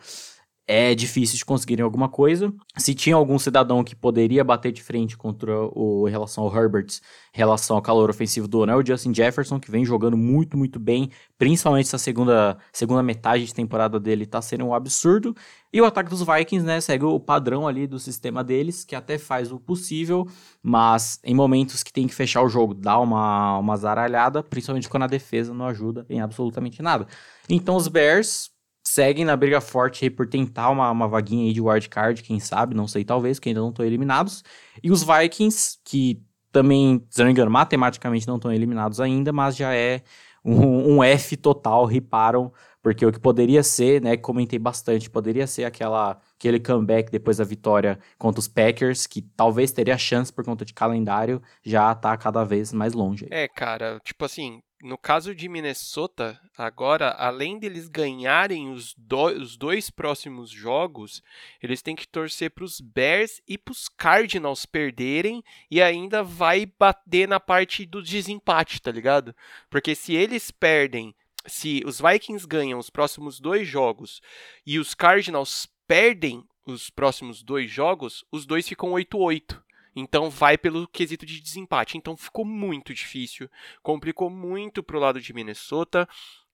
é 0.66 0.96
difícil 0.96 1.38
de 1.38 1.44
conseguirem 1.44 1.84
alguma 1.84 2.08
coisa. 2.08 2.54
Se 2.78 2.94
tinha 2.94 3.16
algum 3.16 3.38
cidadão 3.38 3.84
que 3.84 3.96
poderia 3.96 4.44
bater 4.44 4.72
de 4.72 4.82
frente 4.82 5.18
contra 5.18 5.52
o 5.74 6.08
em 6.08 6.12
relação 6.12 6.46
ao 6.46 6.56
Herbert, 6.56 6.88
em 7.34 7.38
relação 7.38 7.76
ao 7.76 7.82
calor 7.82 8.10
ofensivo 8.10 8.48
do 8.48 8.64
é 8.64 8.76
o 8.76 8.86
Justin 8.86 9.14
Jefferson, 9.14 9.60
que 9.60 9.70
vem 9.70 9.84
jogando 9.84 10.16
muito, 10.16 10.58
muito 10.58 10.80
bem, 10.80 11.10
principalmente 11.38 11.88
essa 11.88 11.98
segunda, 11.98 12.58
segunda 12.72 13.04
metade 13.04 13.46
de 13.46 13.54
temporada 13.54 14.00
dele 14.00 14.26
tá 14.26 14.42
sendo 14.42 14.66
um 14.66 14.74
absurdo. 14.74 15.36
E 15.72 15.82
o 15.82 15.86
ataque 15.86 16.10
dos 16.10 16.22
Vikings, 16.22 16.66
né, 16.66 16.80
segue 16.80 17.04
o 17.04 17.20
padrão 17.20 17.68
ali 17.68 17.88
do 17.88 18.00
sistema 18.00 18.44
deles, 18.44 18.86
que 18.86 18.96
até 18.96 19.18
faz 19.18 19.52
o 19.52 19.60
possível, 19.60 20.28
mas 20.62 21.20
em 21.24 21.34
momentos 21.34 21.82
que 21.84 21.92
tem 21.92 22.08
que 22.08 22.14
fechar 22.14 22.44
o 22.44 22.48
jogo, 22.48 22.74
dá 22.74 23.00
uma, 23.00 23.58
uma 23.58 23.76
zaralhada, 23.76 24.44
principalmente 24.44 24.88
quando 24.88 25.04
a 25.04 25.08
defesa 25.08 25.54
não 25.54 25.66
ajuda 25.66 26.06
em 26.10 26.22
absolutamente 26.22 26.82
nada. 26.82 27.08
Então 27.50 27.76
os 27.76 27.88
Bears 27.88 28.53
seguem 28.94 29.26
na 29.26 29.36
briga 29.36 29.60
forte 29.60 30.06
aí 30.06 30.10
por 30.10 30.28
tentar 30.28 30.70
uma, 30.70 30.90
uma 30.92 31.08
vaguinha 31.08 31.48
aí 31.48 31.54
de 31.54 31.62
wildcard, 31.62 32.22
quem 32.22 32.40
sabe, 32.40 32.76
não 32.76 32.88
sei, 32.88 33.04
talvez, 33.04 33.40
que 33.40 33.50
ainda 33.50 33.62
não 33.62 33.70
estão 33.70 33.86
eliminados. 33.86 34.44
E 34.84 34.92
os 34.92 35.04
Vikings, 35.04 35.80
que 35.84 36.22
também, 36.52 37.04
se 37.10 37.20
não 37.20 37.26
me 37.26 37.32
engano, 37.32 37.50
matematicamente 37.50 38.28
não 38.28 38.36
estão 38.36 38.54
eliminados 38.54 39.00
ainda, 39.00 39.34
mas 39.34 39.56
já 39.56 39.74
é 39.74 40.04
um, 40.46 40.98
um, 40.98 41.04
F 41.04 41.36
total, 41.36 41.86
riparam, 41.86 42.54
porque 42.82 43.04
o 43.04 43.12
que 43.12 43.20
poderia 43.20 43.64
ser, 43.64 44.02
né, 44.02 44.16
comentei 44.16 44.60
bastante, 44.60 45.10
poderia 45.10 45.48
ser 45.48 45.64
aquela, 45.64 46.20
aquele 46.38 46.60
comeback 46.60 47.10
depois 47.10 47.38
da 47.38 47.44
vitória 47.44 47.98
contra 48.20 48.40
os 48.40 48.48
Packers, 48.48 49.08
que 49.08 49.22
talvez 49.22 49.72
teria 49.72 49.98
chance 49.98 50.32
por 50.32 50.46
conta 50.46 50.64
de 50.64 50.74
calendário, 50.74 51.42
já 51.64 51.96
tá 51.96 52.16
cada 52.16 52.44
vez 52.44 52.72
mais 52.72 52.94
longe. 52.94 53.28
É, 53.32 53.48
cara, 53.48 54.00
tipo 54.04 54.26
assim, 54.26 54.62
no 54.84 54.98
caso 54.98 55.34
de 55.34 55.48
Minnesota, 55.48 56.38
agora, 56.58 57.12
além 57.12 57.58
deles 57.58 57.88
ganharem 57.88 58.70
os, 58.70 58.94
do, 58.98 59.28
os 59.28 59.56
dois 59.56 59.90
próximos 59.90 60.50
jogos, 60.50 61.24
eles 61.62 61.82
têm 61.82 61.96
que 61.96 62.06
torcer 62.06 62.52
para 62.52 62.66
os 62.66 62.82
Bears 62.82 63.42
e 63.48 63.58
para 63.58 63.72
os 63.72 63.88
Cardinals 63.88 64.66
perderem 64.66 65.42
e 65.72 65.82
ainda 65.82 66.22
vai 66.22 66.66
bater 66.66 67.30
na 67.30 67.40
parte 67.40 67.86
do 67.86 68.04
desempate, 68.04 68.82
tá 68.82 68.92
ligado? 68.92 69.34
Porque 69.70 69.96
se 69.96 70.14
eles 70.14 70.52
perdem, 70.52 71.16
se 71.46 71.82
os 71.86 72.02
Vikings 72.02 72.46
ganham 72.46 72.78
os 72.78 72.90
próximos 72.90 73.40
dois 73.40 73.66
jogos 73.66 74.22
e 74.66 74.78
os 74.78 74.94
Cardinals 74.94 75.66
perdem 75.88 76.46
os 76.66 76.90
próximos 76.90 77.42
dois 77.42 77.72
jogos, 77.72 78.26
os 78.30 78.46
dois 78.46 78.68
ficam 78.68 78.92
8-8. 78.92 79.64
Então 79.96 80.30
vai 80.30 80.58
pelo 80.58 80.88
quesito 80.88 81.26
de 81.26 81.40
desempate. 81.40 81.98
Então 81.98 82.18
ficou 82.18 82.46
muito 82.46 82.94
difícil, 82.94 83.50
complicou 83.82 84.30
muito 84.30 84.82
pro 84.82 85.00
lado 85.00 85.22
de 85.22 85.34
Minnesota. 85.34 86.08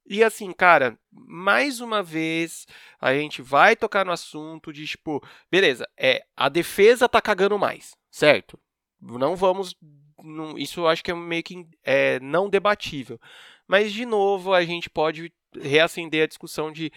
E 0.05 0.23
assim, 0.23 0.51
cara, 0.51 0.97
mais 1.11 1.81
uma 1.81 2.01
vez 2.01 2.65
a 2.99 3.13
gente 3.13 3.41
vai 3.41 3.75
tocar 3.75 4.05
no 4.05 4.11
assunto 4.11 4.73
de 4.73 4.87
tipo, 4.87 5.23
beleza, 5.51 5.87
é 5.95 6.25
a 6.35 6.49
defesa 6.49 7.07
tá 7.07 7.21
cagando 7.21 7.59
mais, 7.59 7.95
certo? 8.09 8.59
Não 8.99 9.35
vamos, 9.35 9.75
não, 10.23 10.57
isso 10.57 10.81
eu 10.81 10.87
acho 10.87 11.03
que 11.03 11.11
é 11.11 11.13
meio 11.13 11.43
que 11.43 11.65
é, 11.83 12.19
não 12.21 12.49
debatível. 12.49 13.19
Mas 13.67 13.93
de 13.93 14.03
novo 14.03 14.53
a 14.53 14.65
gente 14.65 14.89
pode 14.89 15.31
reacender 15.55 16.23
a 16.23 16.27
discussão 16.27 16.71
de 16.71 16.91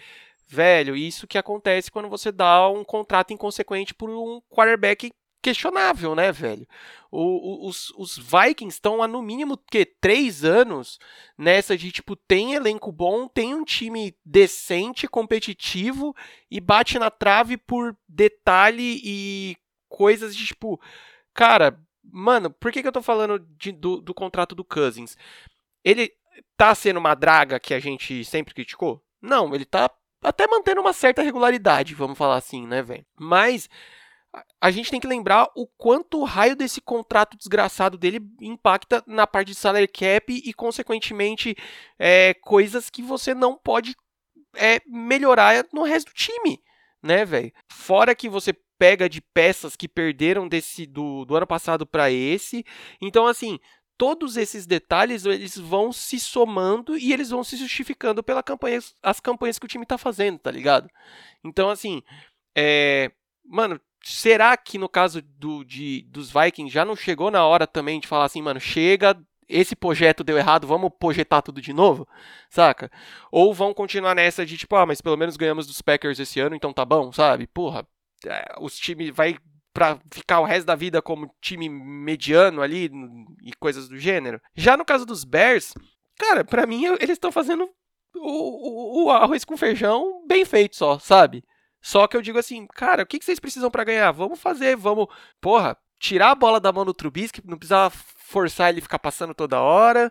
velho, 0.47 0.95
isso 0.95 1.27
que 1.27 1.37
acontece 1.37 1.91
quando 1.91 2.09
você 2.09 2.31
dá 2.31 2.67
um 2.69 2.83
contrato 2.83 3.31
inconsequente 3.31 3.93
por 3.93 4.09
um 4.09 4.41
quarterback 4.49 5.11
questionável, 5.43 6.15
né, 6.15 6.31
velho? 6.31 6.65
O, 7.11 7.21
o, 7.21 7.67
os, 7.67 7.91
os 7.91 8.17
Vikings 8.17 8.75
estão 8.75 9.03
há 9.03 9.07
no 9.07 9.21
mínimo 9.21 9.55
que 9.55 9.85
três 9.85 10.43
anos 10.43 10.97
nessa 11.37 11.77
de 11.77 11.91
tipo 11.91 12.15
tem 12.15 12.55
elenco 12.55 12.91
bom, 12.91 13.27
tem 13.27 13.53
um 13.53 13.63
time 13.63 14.15
decente, 14.25 15.07
competitivo 15.07 16.15
e 16.49 16.59
bate 16.59 16.97
na 16.97 17.11
trave 17.11 17.55
por 17.57 17.95
detalhe 18.07 18.99
e 19.03 19.55
coisas 19.87 20.35
de 20.35 20.47
tipo, 20.47 20.81
cara, 21.35 21.79
mano, 22.03 22.49
por 22.49 22.71
que, 22.71 22.81
que 22.81 22.87
eu 22.87 22.91
tô 22.91 23.01
falando 23.01 23.37
de, 23.57 23.71
do, 23.71 24.01
do 24.01 24.13
contrato 24.13 24.55
do 24.55 24.63
Cousins? 24.63 25.15
Ele 25.83 26.11
tá 26.57 26.73
sendo 26.73 26.97
uma 26.97 27.13
draga 27.13 27.59
que 27.59 27.75
a 27.75 27.79
gente 27.79 28.25
sempre 28.25 28.55
criticou? 28.55 29.03
Não, 29.21 29.53
ele 29.53 29.65
tá 29.65 29.91
até 30.23 30.47
mantendo 30.47 30.81
uma 30.81 30.93
certa 30.93 31.21
regularidade, 31.21 31.93
vamos 31.93 32.17
falar 32.17 32.37
assim, 32.37 32.65
né, 32.65 32.81
velho? 32.81 33.05
Mas 33.19 33.69
a 34.59 34.71
gente 34.71 34.89
tem 34.89 34.99
que 34.99 35.07
lembrar 35.07 35.49
o 35.55 35.67
quanto 35.67 36.19
o 36.19 36.23
raio 36.23 36.55
desse 36.55 36.81
contrato 36.81 37.37
desgraçado 37.37 37.97
dele 37.97 38.19
impacta 38.41 39.03
na 39.05 39.27
parte 39.27 39.49
de 39.49 39.55
salary 39.55 39.87
cap 39.87 40.33
e, 40.33 40.53
consequentemente, 40.53 41.55
é, 41.99 42.33
coisas 42.33 42.89
que 42.89 43.01
você 43.01 43.35
não 43.35 43.55
pode 43.55 43.95
é, 44.55 44.79
melhorar 44.87 45.65
no 45.71 45.83
resto 45.83 46.11
do 46.11 46.15
time, 46.15 46.61
né, 47.01 47.25
velho? 47.25 47.51
Fora 47.69 48.15
que 48.15 48.27
você 48.27 48.53
pega 48.77 49.07
de 49.07 49.21
peças 49.21 49.75
que 49.75 49.87
perderam 49.87 50.47
desse 50.47 50.85
do, 50.85 51.25
do 51.25 51.35
ano 51.35 51.47
passado 51.47 51.85
para 51.85 52.11
esse. 52.11 52.65
Então, 52.99 53.27
assim, 53.27 53.59
todos 53.97 54.35
esses 54.35 54.65
detalhes 54.65 55.25
eles 55.25 55.57
vão 55.57 55.91
se 55.91 56.19
somando 56.19 56.97
e 56.97 57.13
eles 57.13 57.29
vão 57.29 57.43
se 57.43 57.55
justificando 57.55 58.23
pela 58.23 58.41
campanha, 58.41 58.79
as 59.01 59.19
campanhas 59.19 59.59
que 59.59 59.65
o 59.65 59.69
time 59.69 59.85
tá 59.85 59.97
fazendo, 59.97 60.39
tá 60.39 60.51
ligado? 60.51 60.89
Então, 61.43 61.69
assim, 61.69 62.01
é, 62.55 63.11
mano, 63.45 63.79
será 64.03 64.55
que 64.57 64.77
no 64.77 64.89
caso 64.89 65.21
do, 65.21 65.63
de, 65.63 66.05
dos 66.09 66.31
Vikings 66.31 66.73
já 66.73 66.83
não 66.83 66.95
chegou 66.95 67.31
na 67.31 67.45
hora 67.45 67.65
também 67.65 67.99
de 67.99 68.07
falar 68.07 68.25
assim, 68.25 68.41
mano, 68.41 68.59
chega, 68.59 69.17
esse 69.47 69.75
projeto 69.75 70.23
deu 70.23 70.37
errado, 70.37 70.67
vamos 70.67 70.91
projetar 70.99 71.41
tudo 71.41 71.61
de 71.61 71.73
novo, 71.73 72.07
saca? 72.49 72.91
Ou 73.31 73.53
vão 73.53 73.73
continuar 73.73 74.13
nessa 74.13 74.45
de 74.45 74.57
tipo, 74.57 74.75
ah, 74.75 74.85
mas 74.85 75.01
pelo 75.01 75.17
menos 75.17 75.37
ganhamos 75.37 75.65
dos 75.65 75.81
Packers 75.81 76.19
esse 76.19 76.39
ano, 76.39 76.55
então 76.55 76.73
tá 76.73 76.83
bom, 76.83 77.11
sabe? 77.11 77.47
Porra, 77.47 77.87
é, 78.25 78.55
os 78.59 78.77
times 78.77 79.09
vai 79.09 79.37
para 79.73 79.99
ficar 80.11 80.39
o 80.39 80.45
resto 80.45 80.67
da 80.67 80.75
vida 80.75 81.01
como 81.01 81.33
time 81.41 81.67
mediano 81.67 82.61
ali 82.61 82.91
e 83.41 83.53
coisas 83.53 83.87
do 83.87 83.97
gênero. 83.97 84.39
Já 84.55 84.77
no 84.77 84.85
caso 84.85 85.05
dos 85.05 85.23
Bears, 85.23 85.73
cara, 86.17 86.43
para 86.45 86.67
mim 86.67 86.85
eles 86.85 87.11
estão 87.11 87.31
fazendo 87.31 87.67
o, 88.15 89.01
o, 89.01 89.05
o 89.05 89.11
arroz 89.11 89.43
com 89.43 89.57
feijão 89.57 90.23
bem 90.27 90.45
feito 90.45 90.75
só, 90.75 90.99
sabe? 90.99 91.43
Só 91.83 92.07
que 92.07 92.15
eu 92.15 92.21
digo 92.21 92.39
assim, 92.39 92.65
cara, 92.67 93.03
o 93.03 93.05
que, 93.05 93.21
vocês 93.21 93.41
precisam 93.41 93.69
para 93.69 93.83
ganhar? 93.83 94.09
Vamos 94.13 94.39
fazer, 94.39 94.73
vamos, 94.77 95.07
porra, 95.41 95.77
tirar 95.99 96.31
a 96.31 96.35
bola 96.35 96.57
da 96.57 96.71
mão 96.71 96.85
do 96.85 96.93
Trubisky, 96.93 97.41
não 97.45 97.57
precisava 97.57 97.93
forçar 97.93 98.69
ele 98.69 98.79
ficar 98.79 98.99
passando 98.99 99.33
toda 99.33 99.59
hora. 99.59 100.09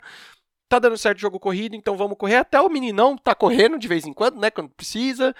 Tá 0.68 0.78
dando 0.78 0.98
certo 0.98 1.16
o 1.16 1.20
jogo 1.22 1.40
corrido, 1.40 1.74
então 1.74 1.96
vamos 1.96 2.18
correr. 2.18 2.36
Até 2.36 2.60
o 2.60 2.68
meninão 2.68 3.16
tá 3.16 3.34
correndo 3.34 3.78
de 3.78 3.88
vez 3.88 4.06
em 4.06 4.12
quando, 4.12 4.38
né? 4.38 4.50
Quando 4.50 4.68
precisa. 4.68 5.34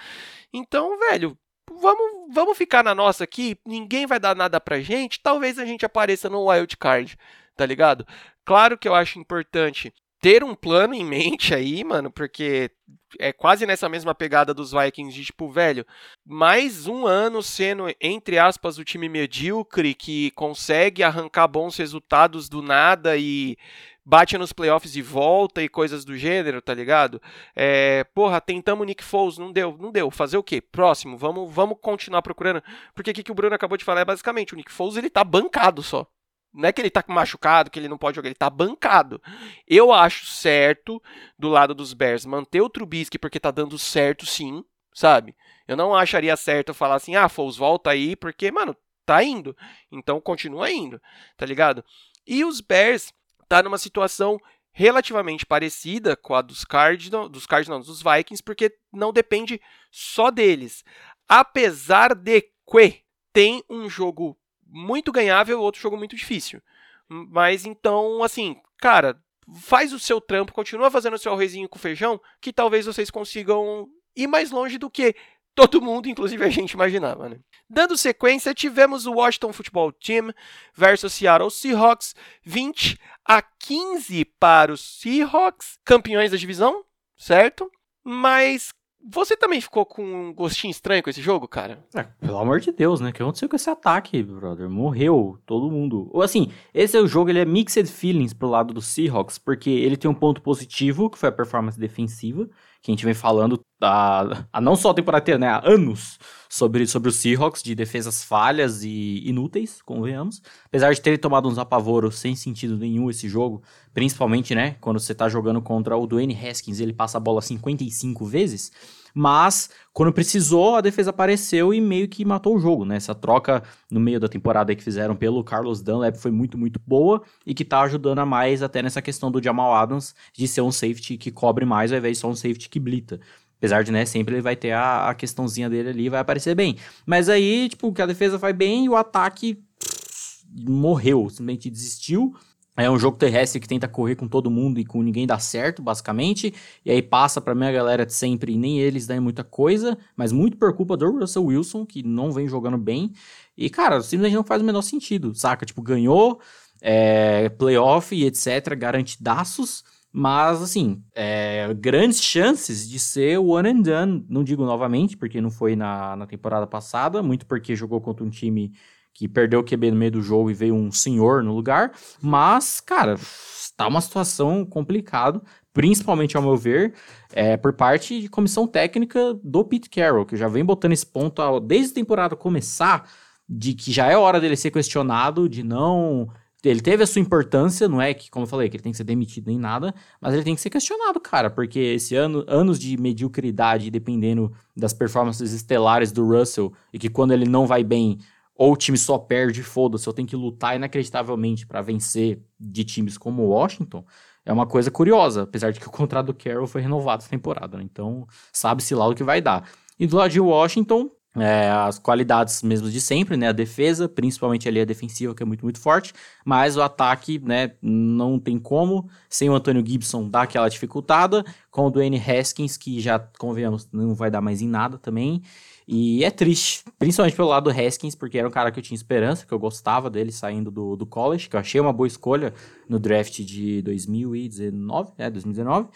Então, 0.51 0.97
velho, 0.97 1.37
vamos, 1.71 2.33
vamos 2.33 2.57
ficar 2.57 2.83
na 2.83 2.95
nossa 2.95 3.23
aqui. 3.23 3.55
Ninguém 3.63 4.07
vai 4.07 4.19
dar 4.19 4.35
nada 4.35 4.59
pra 4.59 4.81
gente. 4.81 5.21
Talvez 5.21 5.59
a 5.59 5.65
gente 5.65 5.85
apareça 5.85 6.31
no 6.31 6.49
wild 6.49 6.75
card, 6.77 7.15
tá 7.55 7.65
ligado? 7.65 8.07
Claro 8.43 8.75
que 8.75 8.87
eu 8.87 8.95
acho 8.95 9.19
importante 9.19 9.93
ter 10.23 10.41
um 10.41 10.55
plano 10.55 10.93
em 10.93 11.03
mente 11.03 11.53
aí, 11.53 11.83
mano, 11.83 12.09
porque 12.09 12.71
é 13.19 13.33
quase 13.33 13.65
nessa 13.65 13.89
mesma 13.89 14.15
pegada 14.15 14.53
dos 14.53 14.71
Vikings 14.71 15.13
de 15.13 15.25
tipo, 15.25 15.49
velho, 15.49 15.85
mais 16.25 16.87
um 16.87 17.05
ano 17.05 17.43
sendo, 17.43 17.93
entre 17.99 18.39
aspas, 18.39 18.77
o 18.77 18.85
time 18.85 19.09
medíocre 19.09 19.93
que 19.93 20.31
consegue 20.31 21.03
arrancar 21.03 21.49
bons 21.49 21.75
resultados 21.75 22.47
do 22.47 22.61
nada 22.61 23.17
e 23.17 23.57
bate 24.05 24.37
nos 24.37 24.53
playoffs 24.53 24.95
e 24.95 25.01
volta 25.01 25.61
e 25.61 25.67
coisas 25.67 26.05
do 26.05 26.15
gênero, 26.15 26.61
tá 26.61 26.73
ligado? 26.73 27.21
É, 27.53 28.05
porra, 28.15 28.39
tentamos 28.39 28.87
Nick 28.87 29.03
Foles, 29.03 29.37
não 29.37 29.51
deu, 29.51 29.77
não 29.77 29.91
deu. 29.91 30.09
Fazer 30.09 30.37
o 30.37 30.43
quê? 30.43 30.61
Próximo, 30.61 31.17
vamos, 31.17 31.53
vamos 31.53 31.77
continuar 31.81 32.21
procurando. 32.21 32.63
Porque 32.95 33.11
o 33.11 33.13
que, 33.13 33.29
o 33.29 33.35
Bruno 33.35 33.55
acabou 33.55 33.77
de 33.77 33.83
falar 33.83 33.99
é 33.99 34.05
basicamente, 34.05 34.53
o 34.53 34.55
Nick 34.55 34.71
Foles 34.71 34.95
ele 34.95 35.09
tá 35.09 35.21
bancado 35.25 35.83
só. 35.83 36.07
Não 36.53 36.69
é 36.69 36.71
que 36.71 36.79
ele 36.79 36.89
tá 36.89 37.03
machucado, 37.07 37.71
que 37.71 37.79
ele 37.79 37.87
não 37.87 37.97
pode 37.97 38.15
jogar, 38.15 38.27
ele 38.27 38.35
tá 38.35 38.49
bancado. 38.49 39.21
Eu 39.67 39.91
acho 39.91 40.27
certo, 40.27 41.01
do 41.37 41.49
lado 41.49 41.73
dos 41.73 41.93
Bears, 41.93 42.25
manter 42.25 42.61
o 42.61 42.69
Trubisky 42.69 43.17
porque 43.17 43.39
tá 43.39 43.49
dando 43.49 43.77
certo 43.79 44.25
sim, 44.25 44.63
sabe? 44.93 45.35
Eu 45.67 45.75
não 45.75 45.95
acharia 45.95 46.35
certo 46.37 46.73
falar 46.73 46.95
assim, 46.95 47.15
ah, 47.15 47.27
Foles, 47.27 47.55
volta 47.55 47.89
aí, 47.89 48.15
porque, 48.15 48.51
mano, 48.51 48.75
tá 49.05 49.23
indo. 49.23 49.55
Então 49.91 50.21
continua 50.21 50.71
indo, 50.71 51.01
tá 51.35 51.45
ligado? 51.45 51.83
E 52.25 52.45
os 52.45 52.61
Bears 52.61 53.11
tá 53.47 53.63
numa 53.63 53.77
situação 53.77 54.39
relativamente 54.71 55.45
parecida 55.45 56.15
com 56.15 56.33
a 56.33 56.41
dos 56.41 56.65
Cardinals, 56.65 57.29
dos 57.29 57.45
Cardinals, 57.45 57.87
dos 57.87 58.01
Vikings, 58.01 58.43
porque 58.43 58.75
não 58.91 59.13
depende 59.13 59.61
só 59.91 60.31
deles. 60.31 60.83
Apesar 61.27 62.15
de 62.15 62.41
que 62.41 63.03
tem 63.31 63.63
um 63.69 63.89
jogo 63.89 64.37
muito 64.73 65.11
ganhável, 65.11 65.61
outro 65.61 65.79
jogo 65.79 65.95
muito 65.95 66.15
difícil. 66.15 66.59
Mas 67.07 67.65
então, 67.65 68.23
assim, 68.23 68.59
cara, 68.79 69.21
faz 69.61 69.93
o 69.93 69.99
seu 69.99 70.19
trampo, 70.19 70.51
continua 70.51 70.89
fazendo 70.89 71.13
o 71.13 71.19
seu 71.19 71.31
arrozinho 71.31 71.69
com 71.69 71.77
feijão, 71.77 72.19
que 72.41 72.51
talvez 72.51 72.87
vocês 72.87 73.11
consigam 73.11 73.87
ir 74.15 74.25
mais 74.25 74.49
longe 74.49 74.79
do 74.79 74.89
que 74.89 75.15
todo 75.53 75.81
mundo, 75.81 76.09
inclusive 76.09 76.43
a 76.43 76.49
gente 76.49 76.71
imaginava, 76.71 77.29
né? 77.29 77.39
Dando 77.69 77.95
sequência, 77.95 78.55
tivemos 78.55 79.05
o 79.05 79.13
Washington 79.13 79.53
Football 79.53 79.91
Team 79.93 80.31
versus 80.73 81.13
Seattle 81.13 81.51
Seahawks, 81.51 82.15
20 82.43 82.97
a 83.25 83.41
15 83.41 84.25
para 84.39 84.73
os 84.73 84.99
Seahawks, 84.99 85.77
campeões 85.85 86.31
da 86.31 86.37
divisão, 86.37 86.83
certo? 87.15 87.69
Mas 88.03 88.73
você 89.05 89.35
também 89.35 89.59
ficou 89.59 89.85
com 89.85 90.03
um 90.03 90.33
gostinho 90.33 90.71
estranho 90.71 91.03
com 91.03 91.09
esse 91.09 91.21
jogo, 91.21 91.47
cara? 91.47 91.83
É, 91.93 92.03
pelo 92.03 92.37
amor 92.37 92.59
de 92.59 92.71
Deus, 92.71 93.01
né? 93.01 93.09
O 93.09 93.13
que 93.13 93.21
aconteceu 93.21 93.49
com 93.49 93.55
esse 93.55 93.69
ataque, 93.69 94.23
brother? 94.23 94.69
Morreu 94.69 95.37
todo 95.45 95.69
mundo. 95.69 96.09
Ou 96.13 96.21
assim, 96.21 96.51
esse 96.73 96.95
é 96.95 97.01
o 97.01 97.07
jogo, 97.07 97.29
ele 97.29 97.39
é 97.39 97.45
mixed 97.45 97.87
feelings 97.91 98.33
pro 98.33 98.47
lado 98.47 98.73
do 98.73 98.81
Seahawks, 98.81 99.37
porque 99.37 99.69
ele 99.69 99.97
tem 99.97 100.09
um 100.09 100.13
ponto 100.13 100.41
positivo, 100.41 101.09
que 101.09 101.17
foi 101.17 101.29
a 101.29 101.33
performance 101.33 101.77
defensiva, 101.77 102.49
que 102.83 102.91
a 102.91 102.93
gente 102.93 103.05
vem 103.05 103.13
falando 103.13 103.63
há, 103.81 104.45
há 104.51 104.59
não 104.59 104.75
só 104.75 104.89
a 104.89 104.93
temporada 104.93 105.23
inteira, 105.23 105.39
né? 105.39 105.47
Há 105.47 105.61
anos 105.65 106.19
sobre, 106.49 106.85
sobre 106.85 107.07
os 107.07 107.15
Seahawks, 107.15 107.63
de 107.63 107.73
defesas 107.73 108.25
falhas 108.25 108.83
e 108.83 109.23
inúteis, 109.25 109.81
convenhamos. 109.81 110.41
Apesar 110.65 110.93
de 110.93 110.99
ter 110.99 111.17
tomado 111.17 111.47
uns 111.47 111.57
apavoros 111.57 112.19
sem 112.19 112.35
sentido 112.35 112.77
nenhum 112.77 113.09
esse 113.09 113.29
jogo, 113.29 113.63
principalmente, 113.93 114.53
né? 114.53 114.75
Quando 114.81 114.99
você 114.99 115.15
tá 115.15 115.29
jogando 115.29 115.61
contra 115.61 115.95
o 115.95 116.05
Dwayne 116.05 116.37
Haskins, 116.37 116.81
ele 116.81 116.91
passa 116.91 117.17
a 117.17 117.21
bola 117.21 117.41
55 117.41 118.25
vezes. 118.25 118.69
Mas, 119.13 119.69
quando 119.93 120.11
precisou, 120.11 120.75
a 120.75 120.81
defesa 120.81 121.11
apareceu 121.11 121.73
e 121.73 121.79
meio 121.79 122.07
que 122.07 122.25
matou 122.25 122.55
o 122.55 122.59
jogo, 122.59 122.83
né? 122.83 122.95
Essa 122.95 123.13
troca 123.13 123.61
no 123.91 123.99
meio 123.99 124.19
da 124.19 124.27
temporada 124.27 124.75
que 124.75 124.83
fizeram 124.83 125.15
pelo 125.15 125.43
Carlos 125.43 125.81
Dunlap 125.81 126.15
foi 126.15 126.31
muito, 126.31 126.57
muito 126.57 126.79
boa 126.85 127.21
e 127.45 127.53
que 127.53 127.63
tá 127.63 127.81
ajudando 127.81 128.19
a 128.19 128.25
mais 128.25 128.63
até 128.63 128.81
nessa 128.81 129.01
questão 129.01 129.31
do 129.31 129.41
Jamal 129.41 129.73
Adams 129.75 130.15
de 130.33 130.47
ser 130.47 130.61
um 130.61 130.71
safety 130.71 131.17
que 131.17 131.31
cobre 131.31 131.65
mais 131.65 131.91
ao 131.91 131.97
invés 131.99 132.17
de 132.17 132.21
só 132.21 132.27
um 132.27 132.35
safety 132.35 132.69
que 132.69 132.79
blita. 132.79 133.19
Apesar 133.57 133.83
de, 133.83 133.91
né, 133.91 134.03
sempre 134.05 134.35
ele 134.35 134.41
vai 134.41 134.55
ter 134.55 134.71
a, 134.71 135.09
a 135.09 135.15
questãozinha 135.15 135.69
dele 135.69 135.89
ali 135.89 136.09
vai 136.09 136.19
aparecer 136.19 136.53
bem. 136.53 136.75
Mas 137.05 137.29
aí, 137.29 137.69
tipo, 137.69 137.93
que 137.93 138.01
a 138.01 138.05
defesa 138.05 138.37
vai 138.37 138.51
bem 138.51 138.85
e 138.85 138.89
o 138.89 138.95
ataque 138.95 139.55
pff, 139.79 140.43
morreu, 140.67 141.29
simplesmente 141.29 141.69
desistiu. 141.69 142.35
É 142.75 142.89
um 142.89 142.97
jogo 142.97 143.17
terrestre 143.17 143.59
que 143.59 143.67
tenta 143.67 143.87
correr 143.87 144.15
com 144.15 144.27
todo 144.27 144.49
mundo 144.49 144.79
e 144.79 144.85
com 144.85 145.03
ninguém 145.03 145.27
dá 145.27 145.37
certo, 145.37 145.81
basicamente. 145.81 146.53
E 146.83 146.89
aí 146.89 147.03
passa 147.03 147.39
pra 147.39 147.53
minha 147.53 147.71
galera 147.71 148.03
de 148.03 148.13
sempre 148.13 148.53
e 148.53 148.57
nem 148.57 148.79
eles 148.79 149.05
dão 149.05 149.21
muita 149.21 149.43
coisa, 149.43 149.95
mas 150.15 150.31
muito 150.31 150.57
por 150.57 150.73
culpa 150.73 150.97
do 150.97 151.11
Russell 151.11 151.45
Wilson, 151.45 151.85
que 151.85 152.01
não 152.01 152.31
vem 152.31 152.47
jogando 152.47 152.77
bem. 152.77 153.11
E, 153.55 153.69
cara, 153.69 154.01
simplesmente 154.01 154.35
não 154.35 154.43
faz 154.43 154.61
o 154.61 154.65
menor 154.65 154.81
sentido, 154.81 155.35
saca? 155.35 155.65
Tipo, 155.67 155.83
ganhou, 155.83 156.41
é, 156.81 157.47
playoff 157.49 158.15
e 158.15 158.25
etc., 158.25 158.75
garantidaços, 158.75 159.83
mas, 160.11 160.61
assim, 160.61 161.03
é, 161.15 161.71
grandes 161.75 162.21
chances 162.21 162.89
de 162.89 162.99
ser 162.99 163.37
one 163.37 163.69
and 163.69 163.81
done. 163.81 164.25
Não 164.27 164.43
digo 164.43 164.65
novamente, 164.65 165.15
porque 165.15 165.39
não 165.39 165.51
foi 165.51 165.75
na, 165.75 166.15
na 166.15 166.25
temporada 166.25 166.65
passada, 166.65 167.21
muito 167.21 167.45
porque 167.45 167.75
jogou 167.75 168.01
contra 168.01 168.25
um 168.25 168.29
time 168.29 168.73
que 169.13 169.27
perdeu 169.27 169.59
o 169.59 169.63
QB 169.63 169.91
no 169.91 169.97
meio 169.97 170.11
do 170.11 170.21
jogo 170.21 170.49
e 170.49 170.53
veio 170.53 170.73
um 170.73 170.91
senhor 170.91 171.43
no 171.43 171.53
lugar. 171.53 171.91
Mas, 172.21 172.81
cara, 172.81 173.15
está 173.15 173.87
uma 173.87 174.01
situação 174.01 174.65
complicada, 174.65 175.41
principalmente 175.71 176.35
ao 176.35 176.43
meu 176.43 176.57
ver, 176.57 176.93
é, 177.31 177.57
por 177.57 177.73
parte 177.73 178.21
de 178.21 178.27
comissão 178.27 178.67
técnica 178.67 179.33
do 179.43 179.63
Pete 179.63 179.89
Carroll, 179.89 180.25
que 180.25 180.37
já 180.37 180.47
vem 180.47 180.65
botando 180.65 180.93
esse 180.93 181.05
ponto 181.05 181.59
desde 181.59 181.91
a 181.91 181.95
temporada 181.95 182.35
começar, 182.35 183.09
de 183.47 183.73
que 183.73 183.91
já 183.91 184.07
é 184.07 184.17
hora 184.17 184.39
dele 184.39 184.55
ser 184.55 184.71
questionado, 184.71 185.49
de 185.49 185.63
não. 185.63 186.29
Ele 186.63 186.79
teve 186.79 187.03
a 187.03 187.07
sua 187.07 187.21
importância, 187.21 187.89
não 187.89 188.01
é 188.01 188.13
que, 188.13 188.31
como 188.31 188.45
eu 188.45 188.49
falei, 188.49 188.69
que 188.69 188.77
ele 188.77 188.83
tem 188.83 188.93
que 188.93 188.97
ser 188.97 189.03
demitido 189.03 189.47
nem 189.47 189.59
nada, 189.59 189.93
mas 190.21 190.33
ele 190.33 190.43
tem 190.43 190.55
que 190.55 190.61
ser 190.61 190.69
questionado, 190.69 191.19
cara, 191.19 191.49
porque 191.49 191.77
esse 191.77 192.15
ano, 192.15 192.45
anos 192.47 192.79
de 192.79 192.95
mediocridade, 192.95 193.91
dependendo 193.91 194.49
das 194.75 194.93
performances 194.93 195.51
estelares 195.51 196.13
do 196.13 196.25
Russell, 196.25 196.71
e 196.93 196.97
que 196.97 197.09
quando 197.09 197.33
ele 197.33 197.45
não 197.45 197.67
vai 197.67 197.83
bem, 197.83 198.17
ou 198.55 198.73
o 198.73 198.77
time 198.77 198.97
só 198.97 199.17
perde, 199.17 199.63
foda-se, 199.63 200.07
eu 200.07 200.13
tenho 200.13 200.27
que 200.27 200.35
lutar 200.35 200.75
inacreditavelmente 200.75 201.65
para 201.65 201.81
vencer 201.81 202.41
de 202.59 202.83
times 202.83 203.17
como 203.17 203.43
o 203.43 203.49
Washington, 203.49 204.05
é 204.45 204.51
uma 204.51 204.67
coisa 204.67 204.91
curiosa, 204.91 205.43
apesar 205.43 205.71
de 205.71 205.79
que 205.79 205.87
o 205.87 205.91
contrato 205.91 206.27
do 206.27 206.33
Carroll 206.33 206.67
foi 206.67 206.81
renovado 206.81 207.21
essa 207.21 207.29
temporada, 207.29 207.77
né? 207.77 207.83
então 207.83 208.27
sabe-se 208.51 208.93
lá 208.93 209.07
o 209.07 209.15
que 209.15 209.23
vai 209.23 209.41
dar. 209.41 209.67
E 209.99 210.05
do 210.05 210.17
lado 210.17 210.31
de 210.31 210.39
Washington, 210.39 211.09
é, 211.35 211.69
as 211.69 211.97
qualidades 211.97 212.61
mesmo 212.61 212.89
de 212.91 213.01
sempre, 213.01 213.35
né? 213.35 213.47
A 213.47 213.51
defesa, 213.51 214.07
principalmente 214.07 214.67
ali 214.67 214.79
a 214.79 214.85
defensiva, 214.85 215.33
que 215.33 215.41
é 215.41 215.45
muito, 215.45 215.63
muito 215.63 215.79
forte. 215.79 216.13
Mas 216.45 216.77
o 216.77 216.81
ataque, 216.81 217.39
né? 217.39 217.71
Não 217.81 218.39
tem 218.39 218.59
como. 218.59 219.09
Sem 219.29 219.49
o 219.49 219.55
Antônio 219.55 219.83
Gibson 219.85 220.29
dar 220.29 220.43
aquela 220.43 220.69
dificultada. 220.69 221.43
Com 221.71 221.87
o 221.87 221.89
Dwayne 221.89 222.21
Haskins, 222.21 222.77
que 222.77 222.99
já, 222.99 223.17
convenhamos, 223.39 223.89
não 223.91 224.13
vai 224.13 224.29
dar 224.29 224.41
mais 224.41 224.61
em 224.61 224.67
nada 224.67 224.97
também. 224.99 225.41
E 225.87 226.23
é 226.23 226.31
triste, 226.31 226.83
principalmente 226.97 227.35
pelo 227.35 227.49
lado 227.49 227.71
do 227.71 227.77
Haskins, 227.77 228.15
porque 228.15 228.37
era 228.37 228.47
um 228.47 228.51
cara 228.51 228.71
que 228.71 228.79
eu 228.79 228.83
tinha 228.83 228.95
esperança, 228.95 229.45
que 229.45 229.53
eu 229.53 229.59
gostava 229.59 230.09
dele 230.09 230.31
saindo 230.31 230.71
do, 230.71 230.95
do 230.95 231.05
college, 231.05 231.49
que 231.49 231.55
eu 231.55 231.59
achei 231.59 231.79
uma 231.79 231.91
boa 231.91 232.07
escolha 232.07 232.53
no 232.87 232.99
draft 232.99 233.39
de 233.41 233.81
2019, 233.81 235.11
é, 235.17 235.29
2019. 235.29 235.89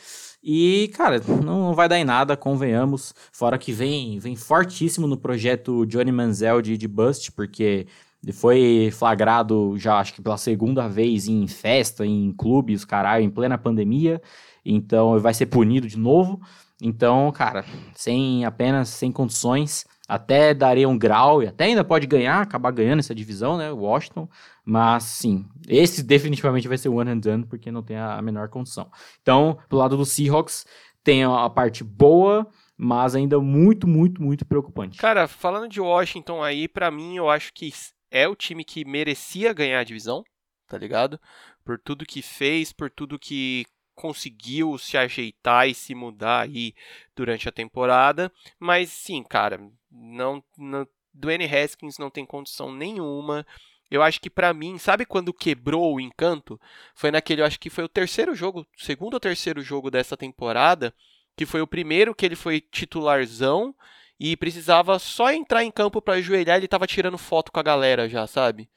E, 0.43 0.91
cara, 0.93 1.21
não, 1.43 1.73
vai 1.73 1.87
dar 1.87 1.97
em 1.97 2.03
nada, 2.03 2.35
convenhamos. 2.35 3.13
Fora 3.31 3.57
que 3.57 3.71
vem, 3.71 4.19
vem 4.19 4.35
fortíssimo 4.35 5.07
no 5.07 5.17
projeto 5.17 5.85
Johnny 5.85 6.11
Manziel 6.11 6.61
de, 6.61 6.77
de 6.77 6.87
Bust, 6.87 7.31
porque 7.31 7.87
ele 8.23 8.33
foi 8.33 8.89
flagrado 8.91 9.77
já, 9.77 9.99
acho 9.99 10.13
que 10.13 10.21
pela 10.21 10.37
segunda 10.37 10.87
vez 10.87 11.27
em 11.27 11.47
festa, 11.47 12.05
em 12.05 12.33
clubes, 12.33 12.83
caralho, 12.83 13.23
em 13.23 13.29
plena 13.29 13.57
pandemia. 13.57 14.21
Então, 14.65 15.17
vai 15.19 15.33
ser 15.33 15.45
punido 15.45 15.87
de 15.87 15.97
novo. 15.97 16.41
Então, 16.81 17.31
cara, 17.31 17.65
sem 17.95 18.45
apenas 18.45 18.89
sem 18.89 19.11
condições, 19.11 19.85
até 20.07 20.53
daria 20.53 20.87
um 20.87 20.97
grau 20.97 21.41
e 21.41 21.47
até 21.47 21.65
ainda 21.65 21.83
pode 21.83 22.05
ganhar, 22.05 22.41
acabar 22.41 22.71
ganhando 22.71 22.99
essa 22.99 23.15
divisão, 23.15 23.57
né? 23.57 23.71
Washington. 23.71 24.29
Mas 24.63 25.03
sim, 25.03 25.45
esse 25.67 26.03
definitivamente 26.03 26.67
vai 26.67 26.77
ser 26.77 26.89
one 26.89 27.11
and 27.11 27.19
done, 27.19 27.45
porque 27.45 27.71
não 27.71 27.81
tem 27.81 27.97
a 27.97 28.21
menor 28.21 28.49
condição. 28.49 28.91
Então, 29.21 29.57
pro 29.67 29.77
lado 29.77 29.97
do 29.97 30.05
Seahawks, 30.05 30.65
tem 31.03 31.23
a 31.23 31.49
parte 31.49 31.83
boa, 31.83 32.47
mas 32.77 33.15
ainda 33.15 33.39
muito, 33.39 33.87
muito, 33.87 34.21
muito 34.21 34.45
preocupante. 34.45 34.99
Cara, 34.99 35.27
falando 35.27 35.67
de 35.67 35.81
Washington 35.81 36.43
aí, 36.43 36.67
para 36.67 36.91
mim 36.91 37.17
eu 37.17 37.29
acho 37.29 37.51
que 37.53 37.73
é 38.11 38.27
o 38.27 38.35
time 38.35 38.63
que 38.63 38.85
merecia 38.85 39.51
ganhar 39.53 39.79
a 39.79 39.83
divisão, 39.83 40.23
tá 40.67 40.77
ligado? 40.77 41.19
Por 41.65 41.79
tudo 41.79 42.05
que 42.05 42.21
fez, 42.21 42.71
por 42.71 42.89
tudo 42.91 43.17
que 43.17 43.65
conseguiu 43.97 44.77
se 44.77 44.95
ajeitar 44.95 45.67
e 45.67 45.73
se 45.73 45.95
mudar 45.95 46.43
aí 46.43 46.75
durante 47.15 47.49
a 47.49 47.51
temporada, 47.51 48.31
mas 48.59 48.91
sim, 48.91 49.23
cara, 49.23 49.59
não, 49.91 50.43
não 50.55 50.87
Dwayne 51.11 51.45
Haskins 51.45 51.97
não 51.97 52.11
tem 52.11 52.23
condição 52.23 52.71
nenhuma. 52.71 53.45
Eu 53.89 54.03
acho 54.03 54.21
que 54.21 54.29
para 54.29 54.53
mim, 54.53 54.77
sabe 54.77 55.03
quando 55.03 55.33
quebrou 55.33 55.95
o 55.95 55.99
encanto? 55.99 56.59
Foi 56.93 57.09
naquele, 57.09 57.41
eu 57.41 57.45
acho 57.45 57.59
que 57.59 57.71
foi 57.71 57.83
o 57.83 57.89
terceiro 57.89 58.35
jogo, 58.35 58.67
segundo 58.77 59.15
ou 59.15 59.19
terceiro 59.19 59.61
jogo 59.63 59.89
dessa 59.89 60.15
temporada, 60.15 60.93
que 61.35 61.45
foi 61.45 61.61
o 61.61 61.67
primeiro 61.67 62.13
que 62.13 62.25
ele 62.25 62.35
foi 62.35 62.61
titularzão 62.61 63.73
e 64.19 64.37
precisava 64.37 64.99
só 64.99 65.31
entrar 65.31 65.63
em 65.63 65.71
campo 65.71 66.01
para 66.01 66.15
ajoelhar, 66.15 66.57
ele 66.57 66.67
tava 66.67 66.85
tirando 66.85 67.17
foto 67.17 67.51
com 67.51 67.59
a 67.59 67.63
galera 67.63 68.07
já, 68.07 68.27
sabe? 68.27 68.69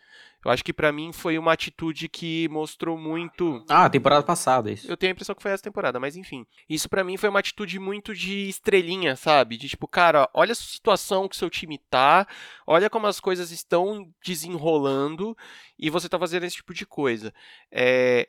Eu 0.44 0.50
acho 0.50 0.64
que 0.64 0.72
para 0.72 0.90
mim 0.90 1.12
foi 1.12 1.38
uma 1.38 1.52
atitude 1.52 2.08
que 2.08 2.48
mostrou 2.48 2.96
muito. 2.96 3.64
Ah, 3.68 3.90
temporada 3.90 4.22
passada, 4.22 4.70
isso. 4.70 4.90
Eu 4.90 4.96
tenho 4.96 5.10
a 5.10 5.14
impressão 5.14 5.34
que 5.34 5.42
foi 5.42 5.50
essa 5.50 5.62
temporada, 5.62 6.00
mas 6.00 6.16
enfim. 6.16 6.46
Isso 6.68 6.88
para 6.88 7.04
mim 7.04 7.18
foi 7.18 7.28
uma 7.28 7.40
atitude 7.40 7.78
muito 7.78 8.14
de 8.14 8.48
estrelinha, 8.48 9.16
sabe? 9.16 9.58
De 9.58 9.68
tipo, 9.68 9.86
cara, 9.86 10.28
olha 10.32 10.52
a 10.52 10.54
situação 10.54 11.28
que 11.28 11.36
seu 11.36 11.50
time 11.50 11.78
tá, 11.90 12.26
olha 12.66 12.88
como 12.88 13.06
as 13.06 13.20
coisas 13.20 13.50
estão 13.50 14.10
desenrolando 14.24 15.36
e 15.78 15.90
você 15.90 16.08
tá 16.08 16.18
fazendo 16.18 16.44
esse 16.44 16.56
tipo 16.56 16.72
de 16.72 16.86
coisa. 16.86 17.34
É... 17.70 18.26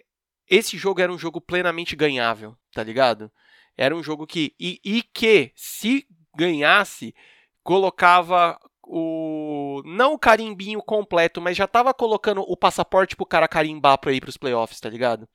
Esse 0.50 0.78
jogo 0.78 1.00
era 1.00 1.14
um 1.14 1.18
jogo 1.18 1.40
plenamente 1.40 1.96
ganhável, 1.96 2.58
tá 2.74 2.84
ligado? 2.84 3.32
Era 3.78 3.96
um 3.96 4.04
jogo 4.04 4.28
que. 4.28 4.54
E, 4.60 4.82
e 4.84 5.02
que, 5.02 5.54
se 5.56 6.06
ganhasse, 6.36 7.16
colocava 7.64 8.60
o 8.84 9.82
não 9.86 10.14
o 10.14 10.20
carimbinho 10.20 10.82
completo, 10.82 11.42
mas 11.42 11.58
já 11.58 11.68
tava 11.68 11.94
colocando 11.94 12.42
o 12.42 12.58
passaporte 12.58 13.16
pro 13.16 13.26
cara 13.26 13.48
carimbar 13.48 13.98
para 13.98 14.12
ir 14.12 14.22
pros 14.22 14.38
playoffs, 14.38 14.80
tá 14.80 14.90
ligado? 14.90 15.28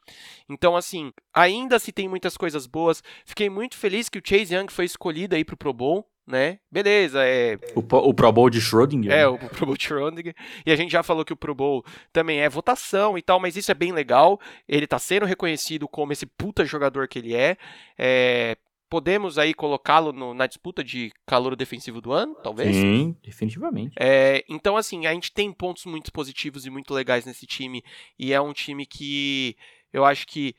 Então 0.48 0.76
assim, 0.76 1.12
ainda 1.32 1.78
se 1.78 1.92
tem 1.92 2.08
muitas 2.08 2.36
coisas 2.36 2.66
boas. 2.66 3.02
Fiquei 3.24 3.48
muito 3.48 3.76
feliz 3.76 4.08
que 4.08 4.18
o 4.18 4.22
Chase 4.24 4.54
Young 4.54 4.70
foi 4.70 4.84
escolhido 4.84 5.34
aí 5.34 5.44
pro 5.44 5.56
Pro 5.56 5.72
Bowl, 5.72 6.06
né? 6.26 6.58
Beleza, 6.70 7.24
é 7.24 7.56
o, 7.74 7.80
o 7.80 8.14
Pro 8.14 8.32
Bowl 8.32 8.50
de 8.50 8.60
Schrödinger. 8.60 9.12
É, 9.12 9.18
né? 9.18 9.26
o 9.26 9.38
Pro 9.38 9.66
Bowl 9.66 9.76
de 9.76 9.84
Schrödinger. 9.84 10.34
E 10.64 10.72
a 10.72 10.76
gente 10.76 10.90
já 10.90 11.02
falou 11.02 11.24
que 11.24 11.32
o 11.32 11.36
Pro 11.36 11.54
Bowl 11.54 11.84
também 12.12 12.40
é 12.40 12.48
votação 12.48 13.16
e 13.16 13.22
tal, 13.22 13.38
mas 13.38 13.56
isso 13.56 13.70
é 13.70 13.74
bem 13.74 13.92
legal. 13.92 14.40
Ele 14.68 14.86
tá 14.86 14.98
sendo 14.98 15.24
reconhecido 15.24 15.88
como 15.88 16.12
esse 16.12 16.26
puta 16.26 16.64
jogador 16.64 17.06
que 17.06 17.18
ele 17.18 17.34
é. 17.34 17.56
É 17.96 18.56
podemos 18.88 19.38
aí 19.38 19.52
colocá-lo 19.52 20.12
na 20.34 20.46
disputa 20.46 20.82
de 20.82 21.12
calor 21.26 21.56
defensivo 21.56 22.00
do 22.00 22.12
ano, 22.12 22.34
talvez? 22.42 22.74
Sim, 22.74 23.16
definitivamente. 23.22 23.94
É, 23.98 24.44
então, 24.48 24.76
assim, 24.76 25.06
a 25.06 25.12
gente 25.12 25.32
tem 25.32 25.52
pontos 25.52 25.84
muito 25.86 26.12
positivos 26.12 26.66
e 26.66 26.70
muito 26.70 26.94
legais 26.94 27.24
nesse 27.24 27.46
time, 27.46 27.82
e 28.18 28.32
é 28.32 28.40
um 28.40 28.52
time 28.52 28.86
que 28.86 29.56
eu 29.92 30.04
acho 30.04 30.26
que, 30.26 30.54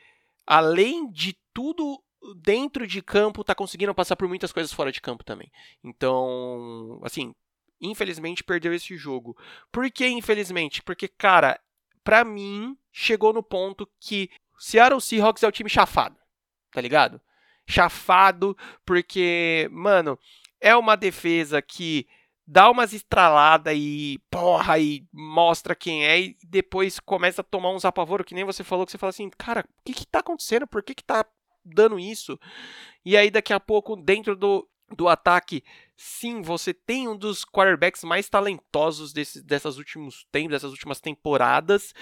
além 0.45 1.09
de 1.11 1.37
tudo 1.53 2.01
dentro 2.41 2.85
de 2.85 3.01
campo, 3.01 3.43
tá 3.43 3.55
conseguindo 3.55 3.93
passar 3.93 4.15
por 4.15 4.27
muitas 4.27 4.51
coisas 4.51 4.73
fora 4.73 4.91
de 4.91 5.01
campo 5.01 5.23
também. 5.23 5.51
Então, 5.83 6.99
assim, 7.03 7.33
infelizmente 7.79 8.43
perdeu 8.43 8.73
esse 8.73 8.97
jogo. 8.97 9.37
Por 9.71 9.89
que 9.91 10.07
infelizmente? 10.07 10.81
Porque, 10.81 11.07
cara, 11.07 11.59
pra 12.03 12.25
mim, 12.25 12.75
chegou 12.91 13.31
no 13.31 13.43
ponto 13.43 13.87
que 13.99 14.29
Seattle 14.57 14.99
Seahawks 14.99 15.43
é 15.43 15.47
o 15.47 15.51
time 15.51 15.69
chafado, 15.69 16.17
tá 16.71 16.81
ligado? 16.81 17.21
Chafado, 17.67 18.57
porque, 18.85 19.67
mano, 19.71 20.17
é 20.59 20.75
uma 20.75 20.95
defesa 20.95 21.61
que 21.61 22.07
dá 22.47 22.71
umas 22.71 22.93
estraladas 22.93 23.75
e 23.77 24.19
porra 24.31 24.79
e 24.79 25.05
mostra 25.11 25.75
quem 25.75 26.05
é 26.05 26.19
e 26.19 26.37
depois 26.45 26.97
começa 26.97 27.41
a 27.41 27.43
tomar 27.43 27.71
uns 27.71 27.83
apavoros, 27.83 28.25
que 28.25 28.33
nem 28.33 28.45
você 28.45 28.63
falou, 28.63 28.85
que 28.85 28.91
você 28.91 28.97
fala 28.97 29.09
assim, 29.09 29.29
cara, 29.37 29.61
o 29.61 29.83
que 29.83 29.93
que 29.93 30.07
tá 30.07 30.19
acontecendo? 30.19 30.65
Por 30.65 30.81
que 30.81 30.95
que 30.95 31.03
tá 31.03 31.25
dando 31.63 31.99
isso? 31.99 32.39
E 33.03 33.17
aí 33.17 33.29
daqui 33.29 33.51
a 33.51 33.59
pouco, 33.59 33.97
dentro 33.97 34.33
do, 34.33 34.65
do 34.95 35.09
ataque, 35.09 35.61
sim, 35.97 36.41
você 36.41 36.73
tem 36.73 37.09
um 37.09 37.17
dos 37.17 37.43
quarterbacks 37.43 38.03
mais 38.05 38.29
talentosos 38.29 39.11
desse, 39.11 39.43
dessas 39.43 39.77
últimos 39.77 40.25
tempos, 40.31 40.51
dessas 40.51 40.71
últimas 40.71 41.01
temporadas. 41.01 41.93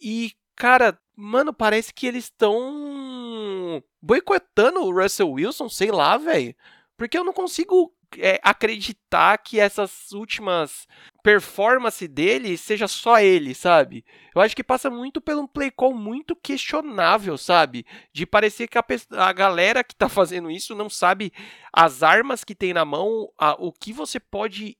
E, 0.00 0.32
cara, 0.58 0.98
mano, 1.16 1.54
parece 1.54 1.94
que 1.94 2.06
eles 2.06 2.24
estão 2.24 3.82
boicotando 4.02 4.80
o 4.80 4.92
Russell 4.92 5.30
Wilson, 5.30 5.68
sei 5.68 5.90
lá, 5.92 6.16
velho. 6.16 6.54
Porque 6.96 7.16
eu 7.16 7.22
não 7.22 7.32
consigo 7.32 7.94
é, 8.16 8.40
acreditar 8.42 9.38
que 9.38 9.60
essas 9.60 10.10
últimas 10.10 10.88
performances 11.22 12.08
dele 12.08 12.56
seja 12.56 12.88
só 12.88 13.20
ele, 13.20 13.54
sabe? 13.54 14.04
Eu 14.34 14.40
acho 14.40 14.56
que 14.56 14.64
passa 14.64 14.90
muito 14.90 15.20
pelo 15.20 15.42
um 15.42 15.46
play 15.46 15.70
call 15.70 15.94
muito 15.94 16.34
questionável, 16.34 17.38
sabe? 17.38 17.86
De 18.12 18.26
parecer 18.26 18.66
que 18.66 18.78
a, 18.78 18.84
a 19.12 19.32
galera 19.32 19.84
que 19.84 19.94
tá 19.94 20.08
fazendo 20.08 20.50
isso 20.50 20.74
não 20.74 20.90
sabe 20.90 21.32
as 21.72 22.02
armas 22.02 22.42
que 22.42 22.54
tem 22.54 22.72
na 22.72 22.84
mão, 22.84 23.30
a, 23.38 23.52
o 23.52 23.72
que 23.72 23.92
você 23.92 24.18
pode 24.18 24.76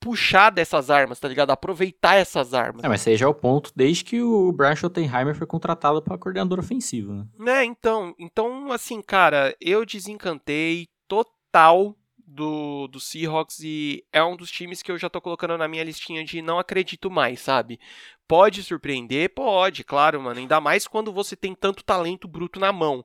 puxar 0.00 0.50
dessas 0.50 0.90
armas, 0.90 1.18
tá 1.18 1.28
ligado? 1.28 1.50
Aproveitar 1.50 2.14
essas 2.14 2.54
armas. 2.54 2.84
É, 2.84 2.88
mas 2.88 3.06
aí 3.06 3.16
já 3.16 3.26
é 3.26 3.28
o 3.28 3.34
ponto 3.34 3.72
desde 3.74 4.04
que 4.04 4.20
o 4.22 4.52
Brian 4.52 4.76
Schottenheimer 4.76 5.34
foi 5.34 5.46
contratado 5.46 6.00
para 6.02 6.18
coordenador 6.18 6.58
ofensivo, 6.58 7.12
né? 7.12 7.60
É, 7.60 7.64
então, 7.64 8.14
então 8.18 8.72
assim, 8.72 9.02
cara, 9.02 9.54
eu 9.60 9.84
desencantei 9.84 10.88
total 11.06 11.96
do, 12.28 12.86
do 12.88 13.00
Seahawks 13.00 13.60
e 13.60 14.04
é 14.12 14.22
um 14.22 14.36
dos 14.36 14.50
times 14.50 14.82
que 14.82 14.92
eu 14.92 14.98
já 14.98 15.08
tô 15.08 15.20
colocando 15.20 15.56
na 15.56 15.66
minha 15.66 15.82
listinha 15.82 16.22
de 16.22 16.42
não 16.42 16.58
acredito 16.58 17.10
mais, 17.10 17.40
sabe? 17.40 17.80
Pode 18.28 18.62
surpreender? 18.62 19.30
Pode, 19.34 19.82
claro, 19.82 20.20
mano. 20.20 20.38
Ainda 20.38 20.60
mais 20.60 20.86
quando 20.86 21.10
você 21.10 21.34
tem 21.34 21.54
tanto 21.54 21.82
talento 21.82 22.28
bruto 22.28 22.60
na 22.60 22.70
mão. 22.70 23.04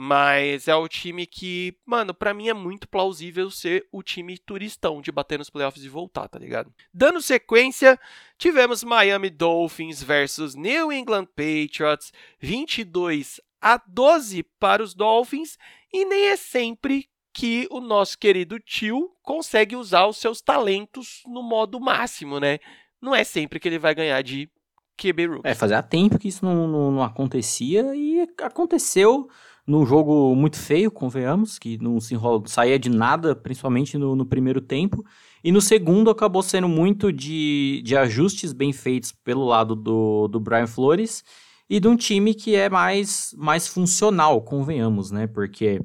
Mas 0.00 0.68
é 0.68 0.76
o 0.76 0.86
time 0.86 1.26
que, 1.26 1.76
mano, 1.84 2.14
para 2.14 2.32
mim 2.32 2.48
é 2.48 2.54
muito 2.54 2.88
plausível 2.88 3.50
ser 3.50 3.84
o 3.90 4.00
time 4.00 4.38
turistão 4.38 5.00
de 5.02 5.10
bater 5.10 5.40
nos 5.40 5.50
playoffs 5.50 5.84
e 5.84 5.88
voltar, 5.88 6.28
tá 6.28 6.38
ligado? 6.38 6.72
Dando 6.94 7.20
sequência, 7.20 7.98
tivemos 8.38 8.84
Miami 8.84 9.28
Dolphins 9.28 10.00
versus 10.00 10.54
New 10.54 10.92
England 10.92 11.26
Patriots, 11.34 12.12
22 12.38 13.40
a 13.60 13.76
12 13.76 14.44
para 14.60 14.84
os 14.84 14.94
Dolphins, 14.94 15.58
e 15.92 16.04
nem 16.04 16.26
é 16.28 16.36
sempre 16.36 17.08
que 17.32 17.66
o 17.68 17.80
nosso 17.80 18.16
querido 18.16 18.60
tio 18.60 19.10
consegue 19.20 19.74
usar 19.74 20.06
os 20.06 20.18
seus 20.18 20.40
talentos 20.40 21.24
no 21.26 21.42
modo 21.42 21.80
máximo, 21.80 22.38
né? 22.38 22.60
Não 23.02 23.12
é 23.12 23.24
sempre 23.24 23.58
que 23.58 23.66
ele 23.66 23.80
vai 23.80 23.96
ganhar 23.96 24.22
de 24.22 24.48
QB 24.96 25.26
Rookie. 25.26 25.48
É, 25.48 25.56
fazia 25.56 25.82
tempo 25.82 26.20
que 26.20 26.28
isso 26.28 26.44
não, 26.44 26.68
não, 26.68 26.92
não 26.92 27.02
acontecia 27.02 27.96
e 27.96 28.20
aconteceu 28.40 29.28
num 29.68 29.84
jogo 29.84 30.34
muito 30.34 30.58
feio, 30.58 30.90
convenhamos, 30.90 31.58
que 31.58 31.76
não 31.76 32.00
se 32.00 32.14
enrola, 32.14 32.42
saía 32.46 32.78
de 32.78 32.88
nada, 32.88 33.36
principalmente 33.36 33.98
no, 33.98 34.16
no, 34.16 34.24
primeiro 34.24 34.62
tempo. 34.62 35.04
E 35.44 35.52
no 35.52 35.60
segundo 35.60 36.08
acabou 36.08 36.42
sendo 36.42 36.66
muito 36.66 37.12
de, 37.12 37.82
de 37.84 37.94
ajustes 37.94 38.54
bem 38.54 38.72
feitos 38.72 39.12
pelo 39.12 39.44
lado 39.44 39.76
do, 39.76 40.26
do 40.26 40.40
Brian 40.40 40.66
Flores 40.66 41.22
e 41.68 41.78
de 41.78 41.86
um 41.86 41.96
time 41.96 42.32
que 42.34 42.56
é 42.56 42.70
mais, 42.70 43.34
mais 43.36 43.68
funcional, 43.68 44.40
convenhamos, 44.40 45.10
né? 45.10 45.26
Porque 45.26 45.82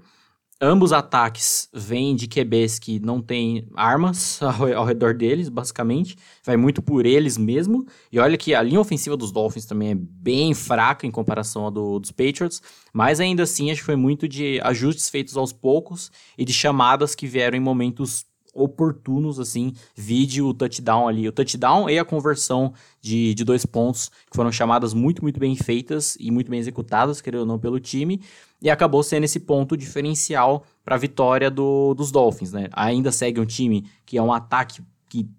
Ambos 0.62 0.94
ataques 0.94 1.68
vêm 1.74 2.16
de 2.16 2.28
QBs 2.28 2.80
que 2.80 3.00
não 3.00 3.22
têm 3.22 3.68
armas 3.76 4.40
ao, 4.44 4.74
ao, 4.74 4.86
redor 4.86 5.14
deles, 5.14 5.50
basicamente. 5.50 6.16
Vai 6.46 6.56
muito 6.56 6.82
por 6.82 7.06
eles 7.06 7.38
mesmo. 7.38 7.86
E 8.12 8.20
olha 8.20 8.38
que 8.38 8.56
a 8.56 8.62
linha 8.62 8.80
ofensiva 8.80 9.18
dos 9.18 9.32
Dolphins 9.32 9.66
também 9.66 9.92
é 9.92 9.96
bem 9.96 10.54
fraca 10.54 11.06
em 11.06 11.12
comparação 11.12 11.68
à 11.68 11.70
do, 11.70 12.00
dos 12.00 12.12
Patriots. 12.12 12.62
Mas 12.94 13.20
ainda 13.20 13.44
assim, 13.44 13.72
acho 13.72 13.82
que 13.82 13.86
foi 13.86 13.96
muito 13.96 14.28
de 14.28 14.60
ajustes 14.62 15.10
feitos 15.10 15.36
aos 15.36 15.52
poucos 15.52 16.12
e 16.38 16.46
de 16.46 16.54
chamadas 16.54 17.16
que 17.16 17.28
vieram 17.28 17.58
em 17.58 17.62
momentos 17.62 18.26
oportunos, 18.54 19.40
assim, 19.40 19.74
vide 19.96 20.42
o 20.42 20.54
touchdown 20.54 21.08
ali. 21.08 21.28
O 21.28 21.32
touchdown 21.32 21.90
e 21.90 21.98
a 21.98 22.06
conversão 22.06 22.74
de, 23.02 23.34
de 23.34 23.44
dois 23.44 23.66
pontos, 23.66 24.10
que 24.30 24.36
foram 24.36 24.52
chamadas 24.52 24.94
muito, 24.94 25.22
muito 25.22 25.40
bem 25.40 25.56
feitas 25.56 26.16
e 26.20 26.30
muito 26.30 26.52
bem 26.52 26.60
executadas, 26.60 27.20
querendo 27.20 27.42
ou 27.42 27.46
não, 27.48 27.60
pelo 27.60 27.80
time, 27.80 28.22
e 28.62 28.70
acabou 28.70 29.02
sendo 29.04 29.24
esse 29.24 29.40
ponto 29.40 29.76
diferencial 29.76 30.66
para 30.86 30.96
a 30.96 31.00
vitória 31.00 31.50
do, 31.50 31.94
dos 31.94 32.12
Dolphins, 32.12 32.52
né? 32.52 32.70
Ainda 32.74 33.12
segue 33.12 33.40
um 33.40 33.46
time 33.46 33.86
que 34.06 34.18
é 34.18 34.22
um 34.22 34.32
ataque 34.32 34.82
que 35.10 35.30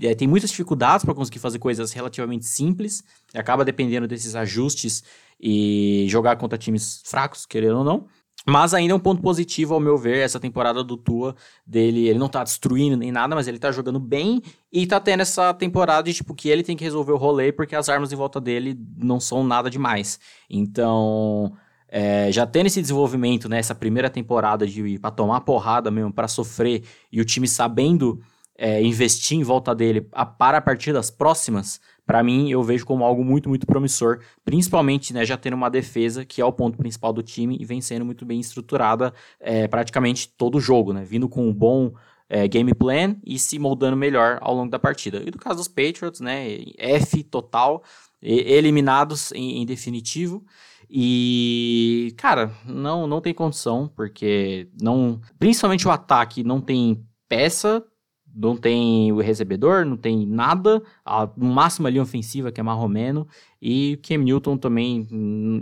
é, 0.00 0.14
tem 0.14 0.26
muitas 0.26 0.48
dificuldades 0.48 1.04
para 1.04 1.14
conseguir 1.14 1.40
fazer 1.40 1.58
coisas 1.58 1.92
relativamente 1.92 2.46
simples, 2.46 3.04
e 3.34 3.38
acaba 3.38 3.66
dependendo 3.66 4.08
desses 4.08 4.34
ajustes 4.34 5.04
e 5.38 6.06
jogar 6.08 6.36
contra 6.36 6.56
times 6.56 7.02
fracos, 7.04 7.44
querendo 7.44 7.78
ou 7.78 7.84
não. 7.84 8.06
Mas 8.50 8.74
ainda 8.74 8.92
é 8.92 8.96
um 8.96 9.00
ponto 9.00 9.22
positivo, 9.22 9.74
ao 9.74 9.80
meu 9.80 9.96
ver, 9.96 10.18
essa 10.18 10.40
temporada 10.40 10.82
do 10.82 10.96
Tua 10.96 11.36
dele. 11.64 12.08
Ele 12.08 12.18
não 12.18 12.28
tá 12.28 12.42
destruindo 12.42 12.96
nem 12.96 13.12
nada, 13.12 13.34
mas 13.34 13.46
ele 13.46 13.58
tá 13.58 13.70
jogando 13.70 14.00
bem 14.00 14.42
e 14.72 14.86
tá 14.86 14.98
tendo 14.98 15.20
essa 15.20 15.54
temporada 15.54 16.02
de 16.02 16.14
tipo 16.14 16.34
que 16.34 16.48
ele 16.48 16.64
tem 16.64 16.76
que 16.76 16.82
resolver 16.82 17.12
o 17.12 17.16
rolê 17.16 17.52
porque 17.52 17.76
as 17.76 17.88
armas 17.88 18.12
em 18.12 18.16
volta 18.16 18.40
dele 18.40 18.76
não 18.96 19.20
são 19.20 19.44
nada 19.44 19.70
demais. 19.70 20.18
Então, 20.50 21.52
é, 21.88 22.32
já 22.32 22.44
tendo 22.44 22.66
esse 22.66 22.80
desenvolvimento 22.80 23.48
né, 23.48 23.60
primeira 23.78 24.10
temporada 24.10 24.66
de 24.66 24.98
pra 24.98 25.12
tomar 25.12 25.42
porrada 25.42 25.90
mesmo, 25.90 26.12
para 26.12 26.26
sofrer, 26.26 26.82
e 27.12 27.20
o 27.20 27.24
time 27.24 27.46
sabendo 27.46 28.20
é, 28.60 28.82
investir 28.82 29.38
em 29.38 29.42
volta 29.42 29.74
dele 29.74 30.06
a, 30.12 30.26
para 30.26 30.60
partidas 30.60 31.10
próximas, 31.10 31.80
para 32.04 32.22
mim 32.22 32.50
eu 32.50 32.62
vejo 32.62 32.84
como 32.84 33.02
algo 33.02 33.24
muito, 33.24 33.48
muito 33.48 33.66
promissor, 33.66 34.20
principalmente 34.44 35.14
né, 35.14 35.24
já 35.24 35.34
tendo 35.34 35.54
uma 35.54 35.70
defesa 35.70 36.26
que 36.26 36.42
é 36.42 36.44
o 36.44 36.52
ponto 36.52 36.76
principal 36.76 37.10
do 37.10 37.22
time 37.22 37.56
e 37.58 37.64
vem 37.64 37.80
sendo 37.80 38.04
muito 38.04 38.26
bem 38.26 38.38
estruturada 38.38 39.14
é, 39.40 39.66
praticamente 39.66 40.28
todo 40.28 40.58
o 40.58 40.60
jogo, 40.60 40.92
né, 40.92 41.02
vindo 41.02 41.26
com 41.26 41.48
um 41.48 41.54
bom 41.54 41.94
é, 42.28 42.46
game 42.46 42.74
plan 42.74 43.16
e 43.24 43.38
se 43.38 43.58
moldando 43.58 43.96
melhor 43.96 44.36
ao 44.42 44.54
longo 44.54 44.70
da 44.70 44.78
partida. 44.78 45.22
E 45.24 45.30
do 45.30 45.38
caso 45.38 45.56
dos 45.56 45.68
Patriots, 45.68 46.20
né, 46.20 46.58
F 46.76 47.22
total, 47.24 47.82
eliminados 48.22 49.32
em, 49.32 49.62
em 49.62 49.66
definitivo. 49.66 50.44
E, 50.88 52.12
cara, 52.18 52.52
não, 52.66 53.06
não 53.06 53.20
tem 53.20 53.32
condição, 53.32 53.90
porque 53.96 54.68
não. 54.80 55.20
Principalmente 55.38 55.88
o 55.88 55.90
ataque 55.90 56.44
não 56.44 56.60
tem 56.60 57.02
peça 57.28 57.82
não 58.34 58.56
tem 58.56 59.12
o 59.12 59.20
recebedor, 59.20 59.84
não 59.84 59.96
tem 59.96 60.26
nada, 60.26 60.82
a, 61.04 61.28
máximo 61.36 61.86
ali 61.86 61.98
ofensiva, 61.98 62.52
que 62.52 62.60
é 62.60 62.62
Marromeno, 62.62 63.26
e 63.60 63.98
Cam 64.02 64.18
Newton 64.18 64.56
também, 64.56 65.06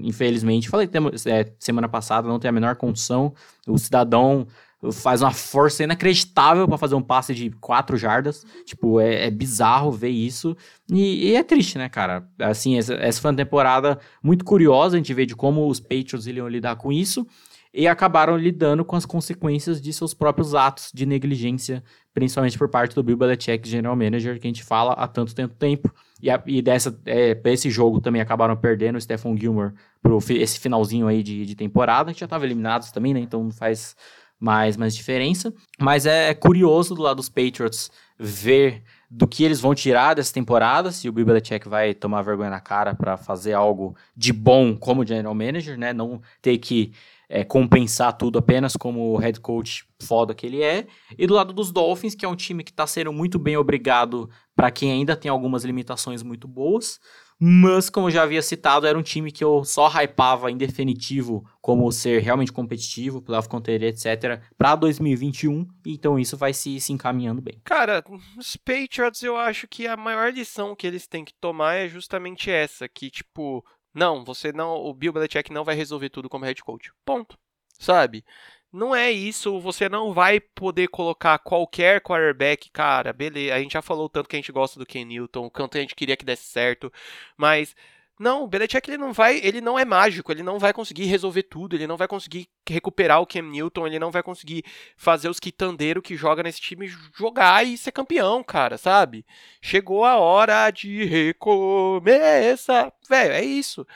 infelizmente, 0.02 0.68
falei 0.68 0.88
é, 1.26 1.52
semana 1.58 1.88
passada, 1.88 2.28
não 2.28 2.38
tem 2.38 2.48
a 2.48 2.52
menor 2.52 2.76
condição, 2.76 3.32
o 3.66 3.78
cidadão 3.78 4.46
faz 4.92 5.22
uma 5.22 5.32
força 5.32 5.82
inacreditável 5.82 6.68
para 6.68 6.78
fazer 6.78 6.94
um 6.94 7.02
passe 7.02 7.34
de 7.34 7.50
quatro 7.50 7.96
jardas, 7.96 8.46
tipo, 8.64 9.00
é, 9.00 9.26
é 9.26 9.30
bizarro 9.30 9.90
ver 9.90 10.10
isso, 10.10 10.56
e, 10.90 11.30
e, 11.30 11.34
é 11.34 11.42
triste, 11.42 11.78
né, 11.78 11.88
cara, 11.88 12.28
assim, 12.38 12.78
essa, 12.78 12.94
essa 12.94 13.20
foi 13.20 13.30
uma 13.30 13.36
temporada 13.36 13.98
muito 14.22 14.44
curiosa, 14.44 14.96
a 14.96 14.98
gente 14.98 15.12
vê 15.12 15.26
de 15.26 15.34
como 15.34 15.66
os 15.66 15.80
Patriots 15.80 16.26
iriam 16.26 16.48
lidar 16.48 16.76
com 16.76 16.92
isso, 16.92 17.26
e 17.72 17.86
acabaram 17.86 18.36
lidando 18.36 18.84
com 18.84 18.96
as 18.96 19.04
consequências 19.04 19.80
de 19.80 19.92
seus 19.92 20.14
próprios 20.14 20.54
atos 20.54 20.90
de 20.92 21.04
negligência, 21.04 21.82
principalmente 22.14 22.58
por 22.58 22.68
parte 22.68 22.94
do 22.94 23.02
Bill 23.02 23.16
Belichick, 23.16 23.68
general 23.68 23.94
manager, 23.94 24.40
que 24.40 24.46
a 24.46 24.50
gente 24.50 24.64
fala 24.64 24.92
há 24.92 25.06
tanto 25.06 25.34
tempo. 25.34 25.92
E, 26.20 26.30
a, 26.30 26.42
e 26.46 26.60
dessa, 26.60 26.98
é, 27.06 27.40
esse 27.44 27.70
jogo 27.70 28.00
também 28.00 28.20
acabaram 28.20 28.56
perdendo 28.56 28.96
o 28.96 29.00
Stephen 29.00 29.36
Gilmore 29.36 29.74
por 30.02 30.18
esse 30.30 30.58
finalzinho 30.58 31.06
aí 31.06 31.22
de, 31.22 31.46
de 31.46 31.54
temporada, 31.54 32.12
que 32.12 32.20
já 32.20 32.26
estava 32.26 32.44
eliminados 32.44 32.90
também, 32.90 33.14
né? 33.14 33.20
Então 33.20 33.44
não 33.44 33.52
faz 33.52 33.94
mais, 34.40 34.76
mais 34.76 34.94
diferença. 34.94 35.52
Mas 35.78 36.06
é, 36.06 36.30
é 36.30 36.34
curioso 36.34 36.94
do 36.94 37.02
lado 37.02 37.16
dos 37.16 37.28
Patriots 37.28 37.90
ver 38.18 38.82
do 39.10 39.26
que 39.26 39.42
eles 39.42 39.60
vão 39.60 39.74
tirar 39.74 40.14
dessa 40.14 40.32
temporada, 40.32 40.92
se 40.92 41.08
o 41.08 41.12
Bill 41.12 41.24
Belichick 41.24 41.68
vai 41.68 41.94
tomar 41.94 42.22
vergonha 42.22 42.50
na 42.50 42.60
cara 42.60 42.94
para 42.94 43.16
fazer 43.16 43.54
algo 43.54 43.96
de 44.14 44.32
bom 44.32 44.76
como 44.76 45.06
general 45.06 45.34
manager, 45.34 45.78
né? 45.78 45.92
Não 45.92 46.20
ter 46.42 46.58
que 46.58 46.92
é, 47.28 47.44
compensar 47.44 48.16
tudo 48.16 48.38
apenas 48.38 48.76
como 48.76 49.12
o 49.12 49.16
head 49.16 49.38
coach 49.40 49.86
foda 50.00 50.34
que 50.34 50.46
ele 50.46 50.62
é. 50.62 50.86
E 51.16 51.26
do 51.26 51.34
lado 51.34 51.52
dos 51.52 51.70
Dolphins, 51.70 52.14
que 52.14 52.24
é 52.24 52.28
um 52.28 52.36
time 52.36 52.64
que 52.64 52.70
está 52.70 52.86
sendo 52.86 53.12
muito 53.12 53.38
bem 53.38 53.56
obrigado 53.56 54.30
para 54.56 54.70
quem 54.70 54.90
ainda 54.90 55.14
tem 55.14 55.30
algumas 55.30 55.64
limitações 55.64 56.22
muito 56.22 56.48
boas. 56.48 56.98
Mas, 57.40 57.88
como 57.88 58.08
eu 58.08 58.10
já 58.10 58.24
havia 58.24 58.42
citado, 58.42 58.84
era 58.84 58.98
um 58.98 59.02
time 59.02 59.30
que 59.30 59.44
eu 59.44 59.64
só 59.64 59.86
hypava 59.86 60.50
em 60.50 60.56
definitivo 60.56 61.48
como 61.60 61.90
ser 61.92 62.20
realmente 62.20 62.50
competitivo, 62.50 63.22
playoff 63.22 63.48
contender, 63.48 63.90
etc., 63.90 64.42
para 64.56 64.74
2021. 64.74 65.64
Então 65.86 66.18
isso 66.18 66.36
vai 66.36 66.52
se, 66.52 66.80
se 66.80 66.92
encaminhando 66.92 67.40
bem. 67.40 67.60
Cara, 67.62 68.02
os 68.36 68.56
Patriots 68.56 69.22
eu 69.22 69.36
acho 69.36 69.68
que 69.68 69.86
a 69.86 69.96
maior 69.96 70.32
lição 70.32 70.74
que 70.74 70.86
eles 70.86 71.06
têm 71.06 71.24
que 71.24 71.34
tomar 71.40 71.74
é 71.74 71.88
justamente 71.88 72.50
essa, 72.50 72.88
que 72.88 73.08
tipo, 73.08 73.64
não, 73.98 74.24
você 74.24 74.52
não, 74.52 74.76
o 74.76 74.94
Bill 74.94 75.12
Belichick 75.12 75.52
não 75.52 75.64
vai 75.64 75.74
resolver 75.74 76.08
tudo 76.10 76.28
como 76.28 76.44
head 76.44 76.62
coach. 76.62 76.92
Ponto. 77.04 77.38
Sabe? 77.78 78.24
Não 78.72 78.94
é 78.94 79.10
isso, 79.10 79.58
você 79.60 79.88
não 79.88 80.12
vai 80.12 80.40
poder 80.40 80.88
colocar 80.88 81.38
qualquer 81.38 82.02
quarterback, 82.02 82.70
cara, 82.70 83.12
beleza. 83.14 83.54
A 83.54 83.60
gente 83.60 83.72
já 83.72 83.82
falou 83.82 84.08
tanto 84.10 84.28
que 84.28 84.36
a 84.36 84.38
gente 84.38 84.52
gosta 84.52 84.78
do 84.78 84.84
Ken 84.84 85.04
Newton, 85.06 85.46
o 85.46 85.50
quanto 85.50 85.78
a 85.78 85.80
gente 85.80 85.94
queria 85.94 86.16
que 86.16 86.24
desse 86.24 86.44
certo, 86.44 86.92
mas 87.36 87.74
não, 88.18 88.42
o 88.42 88.48
Belichick 88.48 88.90
ele 88.90 88.98
não 88.98 89.12
vai, 89.12 89.38
ele 89.42 89.60
não 89.60 89.78
é 89.78 89.84
mágico, 89.84 90.32
ele 90.32 90.42
não 90.42 90.58
vai 90.58 90.72
conseguir 90.72 91.04
resolver 91.04 91.44
tudo, 91.44 91.76
ele 91.76 91.86
não 91.86 91.96
vai 91.96 92.08
conseguir 92.08 92.48
recuperar 92.68 93.20
o 93.20 93.26
Cam 93.26 93.42
Newton, 93.42 93.86
ele 93.86 93.98
não 93.98 94.10
vai 94.10 94.22
conseguir 94.22 94.64
fazer 94.96 95.28
os 95.28 95.38
quitandeiros 95.38 96.02
que 96.02 96.16
joga 96.16 96.42
nesse 96.42 96.60
time 96.60 96.88
jogar 97.16 97.64
e 97.64 97.78
ser 97.78 97.92
campeão, 97.92 98.42
cara, 98.42 98.76
sabe? 98.76 99.24
Chegou 99.62 100.04
a 100.04 100.16
hora 100.16 100.70
de 100.70 101.04
recomeçar. 101.04 102.92
Velho, 103.08 103.32
é 103.32 103.44
isso. 103.44 103.86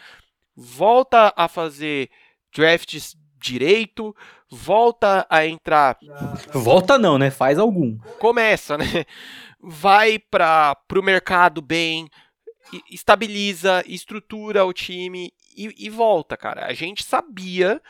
Volta 0.55 1.33
a 1.37 1.49
fazer 1.49 2.11
drafts 2.55 3.17
direito, 3.39 4.15
volta 4.49 5.27
a 5.29 5.45
entrar. 5.45 5.99
Volta 6.53 6.97
não, 6.97 7.19
né? 7.19 7.31
Faz 7.31 7.59
algum. 7.59 7.99
Começa, 8.19 8.79
né? 8.79 9.05
Vai 9.61 10.19
para 10.19 10.77
o 10.95 11.03
mercado 11.03 11.61
bem, 11.61 12.09
estabiliza, 12.91 13.83
estrutura 13.87 14.65
o 14.65 14.73
time 14.73 15.33
e, 15.57 15.87
e 15.87 15.91
volta, 15.91 16.37
cara. 16.37 16.67
A 16.67 16.73
gente 16.73 17.05
sabia 17.05 17.81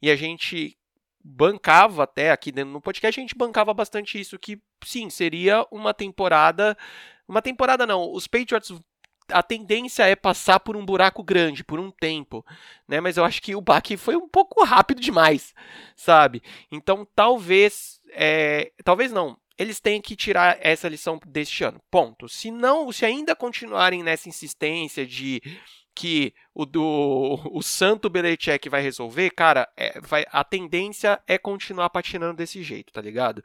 e 0.00 0.10
a 0.10 0.16
gente 0.16 0.76
bancava 1.22 2.04
até 2.04 2.30
aqui 2.30 2.50
dentro 2.50 2.72
no 2.72 2.80
podcast, 2.80 3.20
a 3.20 3.22
gente 3.22 3.36
bancava 3.36 3.74
bastante 3.74 4.18
isso, 4.18 4.38
que 4.38 4.60
sim, 4.84 5.10
seria 5.10 5.66
uma 5.70 5.92
temporada. 5.92 6.76
Uma 7.28 7.42
temporada 7.42 7.86
não, 7.86 8.12
os 8.12 8.26
Patriots 8.26 8.72
a 9.32 9.42
tendência 9.42 10.04
é 10.04 10.16
passar 10.16 10.60
por 10.60 10.76
um 10.76 10.84
buraco 10.84 11.22
grande 11.22 11.64
por 11.64 11.78
um 11.78 11.90
tempo, 11.90 12.44
né? 12.88 13.00
Mas 13.00 13.16
eu 13.16 13.24
acho 13.24 13.40
que 13.40 13.54
o 13.54 13.60
baque 13.60 13.96
foi 13.96 14.16
um 14.16 14.28
pouco 14.28 14.64
rápido 14.64 15.00
demais, 15.00 15.54
sabe? 15.96 16.42
Então 16.70 17.06
talvez, 17.14 18.00
é, 18.12 18.72
talvez 18.84 19.12
não. 19.12 19.36
Eles 19.60 19.78
têm 19.78 20.00
que 20.00 20.16
tirar 20.16 20.56
essa 20.62 20.88
lição 20.88 21.20
deste 21.26 21.62
ano. 21.62 21.78
Ponto. 21.90 22.30
Se 22.30 22.50
não, 22.50 22.90
se 22.90 23.04
ainda 23.04 23.36
continuarem 23.36 24.02
nessa 24.02 24.26
insistência 24.26 25.06
de 25.06 25.42
que 25.94 26.32
o 26.54 26.64
do 26.64 27.38
o 27.52 27.62
Santo 27.62 28.08
Belichick 28.08 28.70
vai 28.70 28.80
resolver, 28.80 29.28
cara, 29.28 29.68
é, 29.76 30.00
vai, 30.00 30.24
a 30.32 30.42
tendência 30.42 31.22
é 31.26 31.36
continuar 31.36 31.90
patinando 31.90 32.38
desse 32.38 32.62
jeito, 32.62 32.90
tá 32.90 33.02
ligado? 33.02 33.42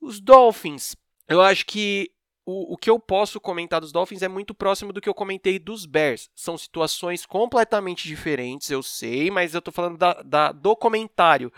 Os 0.00 0.20
Dolphins, 0.20 0.96
eu 1.28 1.42
acho 1.42 1.66
que 1.66 2.10
o, 2.46 2.72
o 2.72 2.76
que 2.78 2.88
eu 2.88 2.98
posso 2.98 3.38
comentar 3.38 3.82
dos 3.82 3.92
Dolphins 3.92 4.22
é 4.22 4.28
muito 4.28 4.54
próximo 4.54 4.90
do 4.90 5.02
que 5.02 5.08
eu 5.08 5.14
comentei 5.14 5.58
dos 5.58 5.84
Bears. 5.84 6.30
São 6.34 6.56
situações 6.56 7.26
completamente 7.26 8.08
diferentes, 8.08 8.70
eu 8.70 8.82
sei, 8.82 9.30
mas 9.30 9.54
eu 9.54 9.60
tô 9.60 9.70
falando 9.70 9.98
da, 9.98 10.22
da, 10.22 10.50
do 10.50 10.74
comentário. 10.74 11.52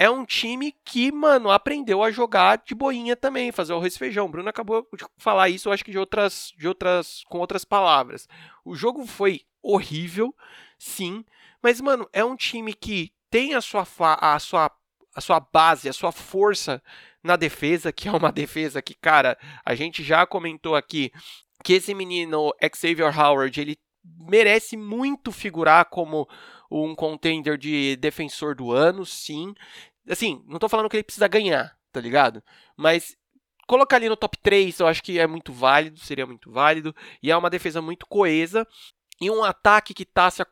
É 0.00 0.08
um 0.08 0.24
time 0.24 0.74
que, 0.82 1.12
mano, 1.12 1.50
aprendeu 1.50 2.02
a 2.02 2.10
jogar 2.10 2.62
de 2.64 2.74
boinha 2.74 3.14
também, 3.14 3.52
fazer 3.52 3.74
o 3.74 3.76
arroz 3.76 3.94
e 3.94 3.98
feijão. 3.98 4.24
O 4.24 4.30
Bruno 4.30 4.48
acabou 4.48 4.88
de 4.96 5.04
falar 5.18 5.50
isso, 5.50 5.68
eu 5.68 5.74
acho 5.74 5.84
que 5.84 5.90
de 5.90 5.98
outras, 5.98 6.54
de 6.56 6.66
outras, 6.66 7.22
com 7.28 7.36
outras 7.36 7.66
palavras. 7.66 8.26
O 8.64 8.74
jogo 8.74 9.06
foi 9.06 9.42
horrível, 9.62 10.34
sim, 10.78 11.22
mas, 11.62 11.82
mano, 11.82 12.08
é 12.14 12.24
um 12.24 12.34
time 12.34 12.72
que 12.72 13.12
tem 13.28 13.52
a 13.52 13.60
sua, 13.60 13.86
a 13.98 14.38
sua, 14.38 14.70
a 15.14 15.20
sua 15.20 15.38
base, 15.38 15.86
a 15.86 15.92
sua 15.92 16.12
força 16.12 16.82
na 17.22 17.36
defesa, 17.36 17.92
que 17.92 18.08
é 18.08 18.12
uma 18.12 18.32
defesa 18.32 18.80
que, 18.80 18.94
cara, 18.94 19.36
a 19.62 19.74
gente 19.74 20.02
já 20.02 20.24
comentou 20.24 20.74
aqui 20.74 21.12
que 21.62 21.74
esse 21.74 21.92
menino 21.92 22.54
Xavier 22.74 23.14
Howard, 23.20 23.60
ele 23.60 23.78
merece 24.02 24.78
muito 24.78 25.30
figurar 25.30 25.84
como 25.84 26.26
um 26.70 26.94
contender 26.94 27.58
de 27.58 27.96
defensor 27.96 28.54
do 28.54 28.70
ano, 28.70 29.04
sim. 29.04 29.54
Assim, 30.08 30.42
não 30.46 30.58
tô 30.58 30.68
falando 30.68 30.88
que 30.88 30.96
ele 30.96 31.04
precisa 31.04 31.28
ganhar, 31.28 31.76
tá 31.92 32.00
ligado? 32.00 32.42
Mas 32.76 33.16
colocar 33.66 33.96
ali 33.96 34.08
no 34.08 34.16
top 34.16 34.36
3 34.38 34.80
eu 34.80 34.86
acho 34.86 35.02
que 35.02 35.18
é 35.18 35.26
muito 35.26 35.52
válido, 35.52 35.98
seria 36.00 36.26
muito 36.26 36.50
válido. 36.50 36.94
E 37.22 37.30
é 37.30 37.36
uma 37.36 37.50
defesa 37.50 37.80
muito 37.80 38.06
coesa. 38.06 38.66
E 39.20 39.30
um 39.30 39.44
ataque 39.44 39.92
que 39.92 40.04
tá 40.04 40.30
se 40.30 40.42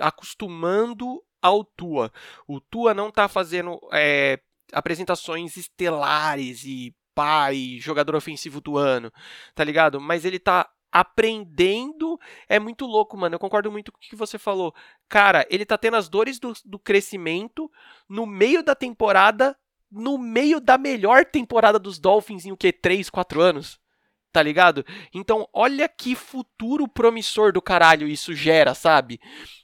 acostumando 0.00 1.22
ao 1.40 1.64
Tua. 1.64 2.12
O 2.46 2.60
Tua 2.60 2.92
não 2.92 3.10
tá 3.10 3.26
fazendo 3.26 3.80
é, 3.92 4.38
apresentações 4.72 5.56
estelares 5.56 6.64
e 6.64 6.94
pai, 7.14 7.78
jogador 7.80 8.14
ofensivo 8.14 8.60
do 8.60 8.76
ano, 8.76 9.12
tá 9.54 9.64
ligado? 9.64 10.00
Mas 10.00 10.24
ele 10.24 10.38
tá 10.38 10.70
aprendendo. 10.90 12.18
É 12.48 12.58
muito 12.58 12.86
louco, 12.86 13.16
mano. 13.16 13.34
Eu 13.34 13.38
concordo 13.38 13.70
muito 13.70 13.92
com 13.92 13.98
o 13.98 14.00
que 14.00 14.16
você 14.16 14.38
falou. 14.38 14.74
Cara, 15.08 15.46
ele 15.50 15.64
tá 15.64 15.76
tendo 15.78 15.96
as 15.96 16.08
dores 16.08 16.38
do, 16.38 16.52
do 16.64 16.78
crescimento 16.78 17.70
no 18.08 18.26
meio 18.26 18.62
da 18.62 18.74
temporada, 18.74 19.56
no 19.90 20.18
meio 20.18 20.60
da 20.60 20.76
melhor 20.78 21.24
temporada 21.24 21.78
dos 21.78 21.98
Dolphins 21.98 22.46
em 22.46 22.52
o 22.52 22.56
que? 22.56 22.72
3, 22.72 23.10
4 23.10 23.40
anos? 23.40 23.80
Tá 24.30 24.42
ligado? 24.42 24.84
Então, 25.12 25.48
olha 25.52 25.88
que 25.88 26.14
futuro 26.14 26.86
promissor 26.86 27.52
do 27.52 27.62
caralho 27.62 28.06
isso 28.06 28.34
gera, 28.34 28.74
sabe? 28.74 29.18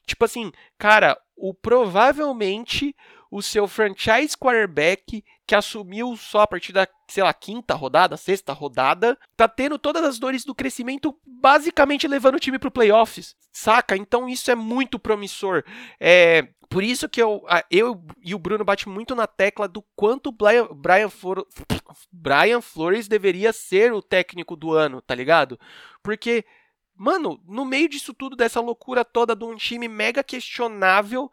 Tipo 0.07 0.25
assim, 0.25 0.51
cara, 0.79 1.19
o 1.37 1.53
provavelmente 1.53 2.97
o 3.35 3.43
seu 3.43 3.67
franchise 3.67 4.39
quarterback 4.39 5.25
que 5.45 5.57
assumiu 5.57 6.17
só 6.17 6.43
a 6.43 6.47
partir 6.47 6.73
da, 6.73 6.87
sei 7.09 7.21
lá, 7.21 7.35
quinta 7.35 7.75
rodada, 7.75 8.17
sexta 8.17 8.53
rodada, 8.53 9.19
tá 9.37 9.49
tendo 9.49 9.77
todas 9.77 10.05
as 10.05 10.21
dores 10.21 10.45
do 10.45 10.55
crescimento, 10.55 11.19
basicamente 11.27 12.07
levando 12.07 12.37
o 12.37 12.39
time 12.39 12.61
pro 12.61 12.71
playoffs, 12.71 13.35
saca? 13.51 13.97
Então 13.97 14.29
isso 14.29 14.53
é 14.53 14.55
muito 14.55 15.01
promissor. 15.01 15.65
É, 15.99 16.47
por 16.71 16.85
isso 16.85 17.09
que 17.09 17.21
eu, 17.21 17.45
eu 17.73 18.01
e 18.23 18.37
o 18.37 18.39
Bruno 18.39 18.65
bate 18.65 18.89
muito 18.89 19.17
na 19.17 19.27
tecla 19.27 19.67
do 19.67 19.83
quanto 19.97 20.31
Brian, 20.31 20.69
Brian, 20.73 21.11
Flor, 21.11 21.45
Brian 22.13 22.61
Flores 22.61 23.09
deveria 23.09 23.53
ser 23.53 23.93
o 23.93 24.01
técnico 24.01 24.55
do 24.55 24.73
ano, 24.73 25.03
tá 25.03 25.13
ligado? 25.13 25.59
Porque, 26.05 26.45
mano, 26.95 27.43
no 27.49 27.65
meio 27.65 27.89
disso 27.89 28.15
tudo, 28.15 28.37
dessa 28.37 28.61
loucura 28.61 29.05
toda 29.05 29.35
de 29.35 29.45
um 29.45 29.57
time 29.57 29.89
mega 29.89 30.23
questionável, 30.23 31.29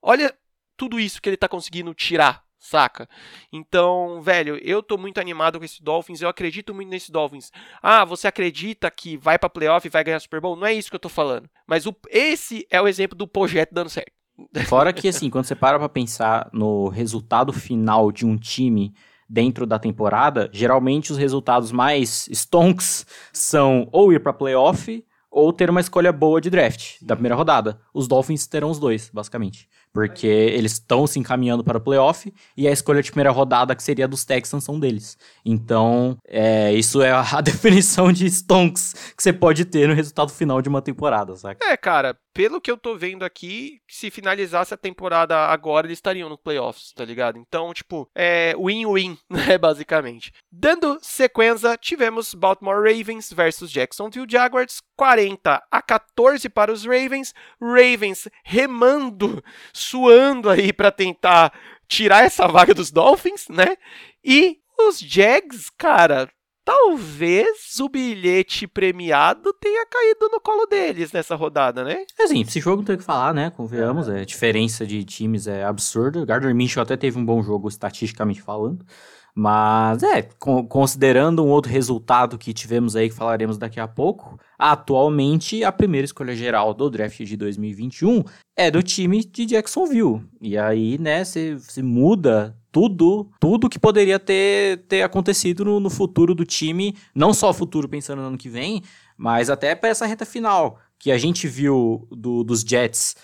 olha 0.00 0.32
tudo 0.80 0.98
isso 0.98 1.20
que 1.20 1.28
ele 1.28 1.36
tá 1.36 1.46
conseguindo 1.46 1.92
tirar, 1.92 2.42
saca? 2.58 3.06
Então, 3.52 4.22
velho, 4.22 4.56
eu 4.62 4.82
tô 4.82 4.96
muito 4.96 5.20
animado 5.20 5.58
com 5.58 5.64
esse 5.66 5.82
Dolphins, 5.82 6.22
eu 6.22 6.28
acredito 6.30 6.74
muito 6.74 6.88
nesse 6.88 7.12
Dolphins. 7.12 7.52
Ah, 7.82 8.02
você 8.02 8.26
acredita 8.26 8.90
que 8.90 9.14
vai 9.18 9.38
pra 9.38 9.50
playoff 9.50 9.86
e 9.86 9.90
vai 9.90 10.02
ganhar 10.02 10.18
Super 10.20 10.40
Bowl? 10.40 10.56
Não 10.56 10.66
é 10.66 10.72
isso 10.72 10.88
que 10.88 10.96
eu 10.96 11.00
tô 11.00 11.10
falando. 11.10 11.50
Mas 11.66 11.84
o, 11.84 11.94
esse 12.08 12.66
é 12.70 12.80
o 12.80 12.88
exemplo 12.88 13.14
do 13.14 13.28
projeto 13.28 13.74
dando 13.74 13.90
certo. 13.90 14.10
Fora 14.68 14.90
que, 14.90 15.06
assim, 15.06 15.28
quando 15.28 15.44
você 15.44 15.54
para 15.54 15.78
pra 15.78 15.86
pensar 15.86 16.48
no 16.50 16.88
resultado 16.88 17.52
final 17.52 18.10
de 18.10 18.24
um 18.24 18.38
time 18.38 18.94
dentro 19.28 19.66
da 19.66 19.78
temporada, 19.78 20.48
geralmente 20.50 21.12
os 21.12 21.18
resultados 21.18 21.70
mais 21.70 22.26
stonks 22.32 23.04
são 23.34 23.86
ou 23.92 24.14
ir 24.14 24.22
pra 24.22 24.32
playoff 24.32 25.04
ou 25.30 25.52
ter 25.52 25.68
uma 25.68 25.80
escolha 25.80 26.10
boa 26.10 26.40
de 26.40 26.48
draft 26.48 26.96
da 27.02 27.14
primeira 27.14 27.36
rodada. 27.36 27.82
Os 27.92 28.08
Dolphins 28.08 28.46
terão 28.46 28.70
os 28.70 28.78
dois, 28.78 29.10
basicamente 29.12 29.68
porque 29.92 30.26
eles 30.26 30.72
estão 30.72 31.06
se 31.06 31.18
encaminhando 31.18 31.64
para 31.64 31.78
o 31.78 31.80
playoff 31.80 32.32
e 32.56 32.68
a 32.68 32.70
escolha 32.70 33.02
de 33.02 33.10
primeira 33.10 33.30
rodada, 33.30 33.74
que 33.74 33.82
seria 33.82 34.06
dos 34.06 34.24
Texans, 34.24 34.64
são 34.64 34.78
deles. 34.78 35.16
Então, 35.44 36.16
é, 36.26 36.72
isso 36.72 37.02
é 37.02 37.10
a 37.10 37.22
definição 37.42 38.12
de 38.12 38.26
stonks 38.26 38.94
que 39.16 39.22
você 39.22 39.32
pode 39.32 39.64
ter 39.64 39.88
no 39.88 39.94
resultado 39.94 40.30
final 40.30 40.62
de 40.62 40.68
uma 40.68 40.82
temporada, 40.82 41.36
saca? 41.36 41.64
É, 41.64 41.76
cara, 41.76 42.16
pelo 42.32 42.60
que 42.60 42.70
eu 42.70 42.76
tô 42.76 42.96
vendo 42.96 43.24
aqui, 43.24 43.80
se 43.88 44.10
finalizasse 44.10 44.72
a 44.72 44.76
temporada 44.76 45.36
agora, 45.36 45.86
eles 45.86 45.98
estariam 45.98 46.28
no 46.28 46.38
playoffs, 46.38 46.92
tá 46.92 47.04
ligado? 47.04 47.38
Então, 47.38 47.72
tipo, 47.72 48.08
é 48.14 48.54
win-win, 48.56 49.18
né, 49.28 49.58
basicamente. 49.58 50.32
Dando 50.50 50.98
sequência, 51.02 51.76
tivemos 51.76 52.34
Baltimore 52.34 52.82
Ravens 52.82 53.32
versus 53.32 53.70
Jacksonville 53.70 54.26
Jaguars, 54.28 54.80
40 54.96 55.62
a 55.70 55.82
14 55.82 56.48
para 56.48 56.72
os 56.72 56.84
Ravens, 56.84 57.34
Ravens 57.60 58.28
remando 58.44 59.42
suando 59.72 60.48
aí 60.48 60.72
para 60.72 60.90
tentar 60.90 61.52
tirar 61.88 62.24
essa 62.24 62.46
vaga 62.46 62.72
dos 62.72 62.90
Dolphins, 62.90 63.48
né? 63.48 63.76
E 64.24 64.58
os 64.78 64.98
Jags, 64.98 65.68
cara, 65.70 66.30
talvez 66.70 67.80
o 67.80 67.88
bilhete 67.88 68.64
premiado 68.68 69.52
tenha 69.54 69.84
caído 69.86 70.28
no 70.30 70.40
colo 70.40 70.66
deles 70.66 71.10
nessa 71.10 71.34
rodada, 71.34 71.82
né? 71.82 72.04
Assim, 72.20 72.42
esse 72.42 72.60
jogo 72.60 72.76
não 72.76 72.84
tem 72.84 72.94
o 72.94 72.98
que 72.98 73.04
falar, 73.04 73.34
né? 73.34 73.50
Convenhamos, 73.50 74.08
é. 74.08 74.20
a 74.20 74.24
diferença 74.24 74.86
de 74.86 75.02
times 75.02 75.48
é 75.48 75.64
absurda. 75.64 76.24
Gardner 76.24 76.54
Minshew 76.54 76.80
até 76.80 76.96
teve 76.96 77.18
um 77.18 77.24
bom 77.24 77.42
jogo 77.42 77.68
estatisticamente 77.68 78.40
falando. 78.40 78.86
Mas 79.34 80.04
é, 80.04 80.22
considerando 80.68 81.44
um 81.44 81.48
outro 81.48 81.72
resultado 81.72 82.38
que 82.38 82.52
tivemos 82.52 82.94
aí, 82.94 83.08
que 83.08 83.14
falaremos 83.14 83.58
daqui 83.58 83.80
a 83.80 83.88
pouco, 83.88 84.38
atualmente 84.56 85.64
a 85.64 85.72
primeira 85.72 86.04
escolha 86.04 86.36
geral 86.36 86.72
do 86.72 86.88
draft 86.88 87.20
de 87.20 87.36
2021 87.36 88.22
é 88.56 88.70
do 88.70 88.82
time 88.82 89.24
de 89.24 89.46
Jacksonville. 89.46 90.22
E 90.40 90.56
aí, 90.56 90.98
né, 90.98 91.24
você 91.24 91.82
muda 91.82 92.56
tudo, 92.72 93.30
tudo 93.40 93.68
que 93.68 93.78
poderia 93.78 94.18
ter, 94.18 94.84
ter 94.88 95.02
acontecido 95.02 95.64
no, 95.64 95.80
no 95.80 95.90
futuro 95.90 96.34
do 96.34 96.44
time, 96.44 96.96
não 97.14 97.34
só 97.34 97.50
o 97.50 97.54
futuro 97.54 97.88
pensando 97.88 98.20
no 98.20 98.28
ano 98.28 98.38
que 98.38 98.48
vem, 98.48 98.82
mas 99.16 99.50
até 99.50 99.74
para 99.74 99.90
essa 99.90 100.06
reta 100.06 100.24
final, 100.24 100.78
que 100.98 101.10
a 101.10 101.18
gente 101.18 101.48
viu 101.48 102.06
do, 102.10 102.44
dos 102.44 102.60
Jets 102.60 103.16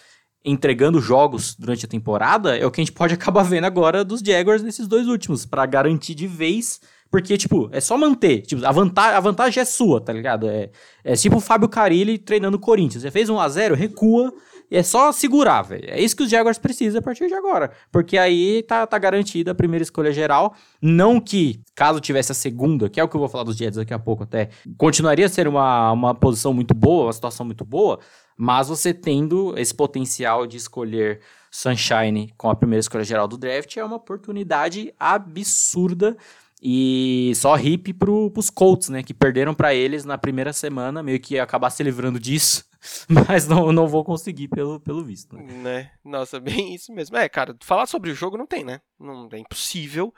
entregando 0.44 1.00
jogos 1.00 1.56
durante 1.56 1.84
a 1.84 1.88
temporada, 1.88 2.56
é 2.56 2.64
o 2.64 2.70
que 2.70 2.80
a 2.80 2.84
gente 2.84 2.94
pode 2.94 3.12
acabar 3.14 3.42
vendo 3.42 3.64
agora 3.64 4.04
dos 4.04 4.20
Jaguars 4.20 4.62
nesses 4.62 4.86
dois 4.86 5.06
últimos, 5.08 5.44
para 5.44 5.66
garantir 5.66 6.14
de 6.14 6.26
vez. 6.26 6.80
Porque, 7.08 7.38
tipo, 7.38 7.68
é 7.72 7.80
só 7.80 7.96
manter. 7.96 8.42
Tipo, 8.42 8.66
a, 8.66 8.72
vantagem, 8.72 9.16
a 9.16 9.20
vantagem 9.20 9.60
é 9.60 9.64
sua, 9.64 10.00
tá 10.00 10.12
ligado? 10.12 10.48
É, 10.48 10.70
é 11.04 11.14
tipo 11.14 11.36
o 11.36 11.40
Fábio 11.40 11.68
Carilli 11.68 12.18
treinando 12.18 12.56
o 12.56 12.60
Corinthians. 12.60 13.02
Você 13.02 13.10
fez 13.12 13.28
1 13.28 13.38
a 13.38 13.48
0 13.48 13.74
recua 13.76 14.32
é 14.70 14.82
só 14.82 15.12
segurar, 15.12 15.62
velho. 15.62 15.88
É 15.88 16.00
isso 16.00 16.16
que 16.16 16.22
os 16.22 16.30
Jaguars 16.30 16.58
precisam 16.58 16.98
a 16.98 17.02
partir 17.02 17.28
de 17.28 17.34
agora. 17.34 17.70
Porque 17.92 18.18
aí 18.18 18.62
tá, 18.62 18.86
tá 18.86 18.98
garantida 18.98 19.52
a 19.52 19.54
primeira 19.54 19.82
escolha 19.82 20.12
geral. 20.12 20.54
Não 20.82 21.20
que, 21.20 21.60
caso 21.74 22.00
tivesse 22.00 22.32
a 22.32 22.34
segunda, 22.34 22.88
que 22.88 23.00
é 23.00 23.04
o 23.04 23.08
que 23.08 23.16
eu 23.16 23.20
vou 23.20 23.28
falar 23.28 23.44
dos 23.44 23.56
Jets 23.56 23.76
daqui 23.76 23.94
a 23.94 23.98
pouco 23.98 24.24
até, 24.24 24.50
continuaria 24.76 25.26
a 25.26 25.28
ser 25.28 25.46
uma, 25.46 25.92
uma 25.92 26.14
posição 26.14 26.52
muito 26.52 26.74
boa, 26.74 27.06
uma 27.06 27.12
situação 27.12 27.46
muito 27.46 27.64
boa. 27.64 28.00
Mas 28.36 28.68
você 28.68 28.92
tendo 28.92 29.54
esse 29.56 29.74
potencial 29.74 30.46
de 30.46 30.56
escolher 30.56 31.20
Sunshine 31.50 32.32
com 32.36 32.50
a 32.50 32.56
primeira 32.56 32.80
escolha 32.80 33.04
geral 33.04 33.26
do 33.26 33.38
draft 33.38 33.76
é 33.76 33.84
uma 33.84 33.96
oportunidade 33.96 34.92
absurda. 34.98 36.16
E 36.62 37.32
só 37.36 37.56
hip 37.56 37.92
pro, 37.94 38.30
pros 38.30 38.50
Colts, 38.50 38.88
né? 38.88 39.02
Que 39.02 39.14
perderam 39.14 39.54
para 39.54 39.74
eles 39.74 40.04
na 40.04 40.18
primeira 40.18 40.52
semana, 40.52 41.02
meio 41.02 41.20
que 41.20 41.38
acabar 41.38 41.70
se 41.70 41.82
livrando 41.82 42.18
disso. 42.18 42.64
Mas 43.08 43.46
não, 43.46 43.72
não 43.72 43.86
vou 43.86 44.04
conseguir 44.04 44.48
pelo, 44.48 44.80
pelo 44.80 45.04
visto. 45.04 45.36
Né? 45.36 45.52
né? 45.52 45.92
Nossa, 46.04 46.38
bem 46.40 46.74
isso 46.74 46.92
mesmo. 46.92 47.16
É, 47.16 47.28
cara, 47.28 47.56
falar 47.62 47.86
sobre 47.86 48.10
o 48.10 48.14
jogo 48.14 48.36
não 48.36 48.46
tem, 48.46 48.64
né? 48.64 48.80
Não 48.98 49.28
é 49.32 49.38
impossível, 49.38 50.14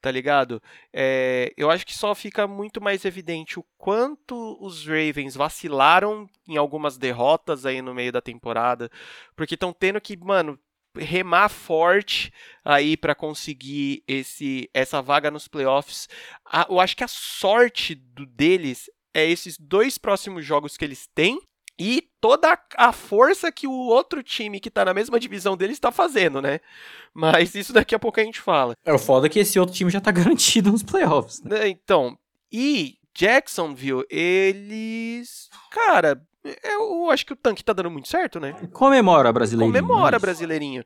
tá 0.00 0.10
ligado? 0.10 0.62
É, 0.92 1.52
eu 1.56 1.70
acho 1.70 1.86
que 1.86 1.94
só 1.94 2.14
fica 2.14 2.46
muito 2.46 2.80
mais 2.80 3.04
evidente 3.04 3.58
o 3.58 3.64
quanto 3.76 4.56
os 4.60 4.86
Ravens 4.86 5.34
vacilaram 5.34 6.28
em 6.48 6.56
algumas 6.56 6.96
derrotas 6.96 7.66
aí 7.66 7.82
no 7.82 7.94
meio 7.94 8.12
da 8.12 8.20
temporada, 8.20 8.90
porque 9.36 9.54
estão 9.54 9.72
tendo 9.72 10.00
que, 10.00 10.16
mano, 10.16 10.58
remar 10.96 11.48
forte 11.48 12.32
aí 12.64 12.96
para 12.96 13.14
conseguir 13.14 14.02
esse 14.06 14.68
essa 14.74 15.00
vaga 15.00 15.30
nos 15.30 15.48
playoffs. 15.48 16.08
eu 16.68 16.78
acho 16.78 16.96
que 16.96 17.04
a 17.04 17.08
sorte 17.08 17.94
do 17.94 18.26
deles 18.26 18.90
é 19.14 19.26
esses 19.26 19.58
dois 19.58 19.98
próximos 19.98 20.44
jogos 20.44 20.76
que 20.76 20.84
eles 20.84 21.06
têm 21.06 21.40
e 21.78 22.08
toda 22.20 22.58
a 22.76 22.92
força 22.92 23.50
que 23.50 23.66
o 23.66 23.72
outro 23.72 24.22
time 24.22 24.60
que 24.60 24.70
tá 24.70 24.84
na 24.84 24.94
mesma 24.94 25.18
divisão 25.18 25.56
deles 25.56 25.76
está 25.76 25.90
fazendo, 25.90 26.40
né? 26.40 26.60
Mas 27.14 27.54
isso 27.54 27.72
daqui 27.72 27.94
a 27.94 27.98
pouco 27.98 28.20
a 28.20 28.24
gente 28.24 28.40
fala. 28.40 28.74
É 28.84 28.92
o 28.92 28.98
foda 28.98 29.28
que 29.28 29.38
esse 29.38 29.58
outro 29.58 29.74
time 29.74 29.90
já 29.90 30.00
tá 30.00 30.10
garantido 30.12 30.70
nos 30.70 30.82
playoffs. 30.82 31.42
Né? 31.42 31.68
Então, 31.68 32.16
e 32.50 32.96
Jacksonville, 33.14 34.04
eles. 34.08 35.48
Cara, 35.70 36.22
eu 36.62 37.10
acho 37.10 37.26
que 37.26 37.32
o 37.32 37.36
tanque 37.36 37.64
tá 37.64 37.72
dando 37.72 37.90
muito 37.90 38.08
certo, 38.08 38.40
né? 38.40 38.54
Comemora 38.72 39.32
brasileirinho. 39.32 39.80
Comemora 39.80 40.18
brasileirinho. 40.18 40.84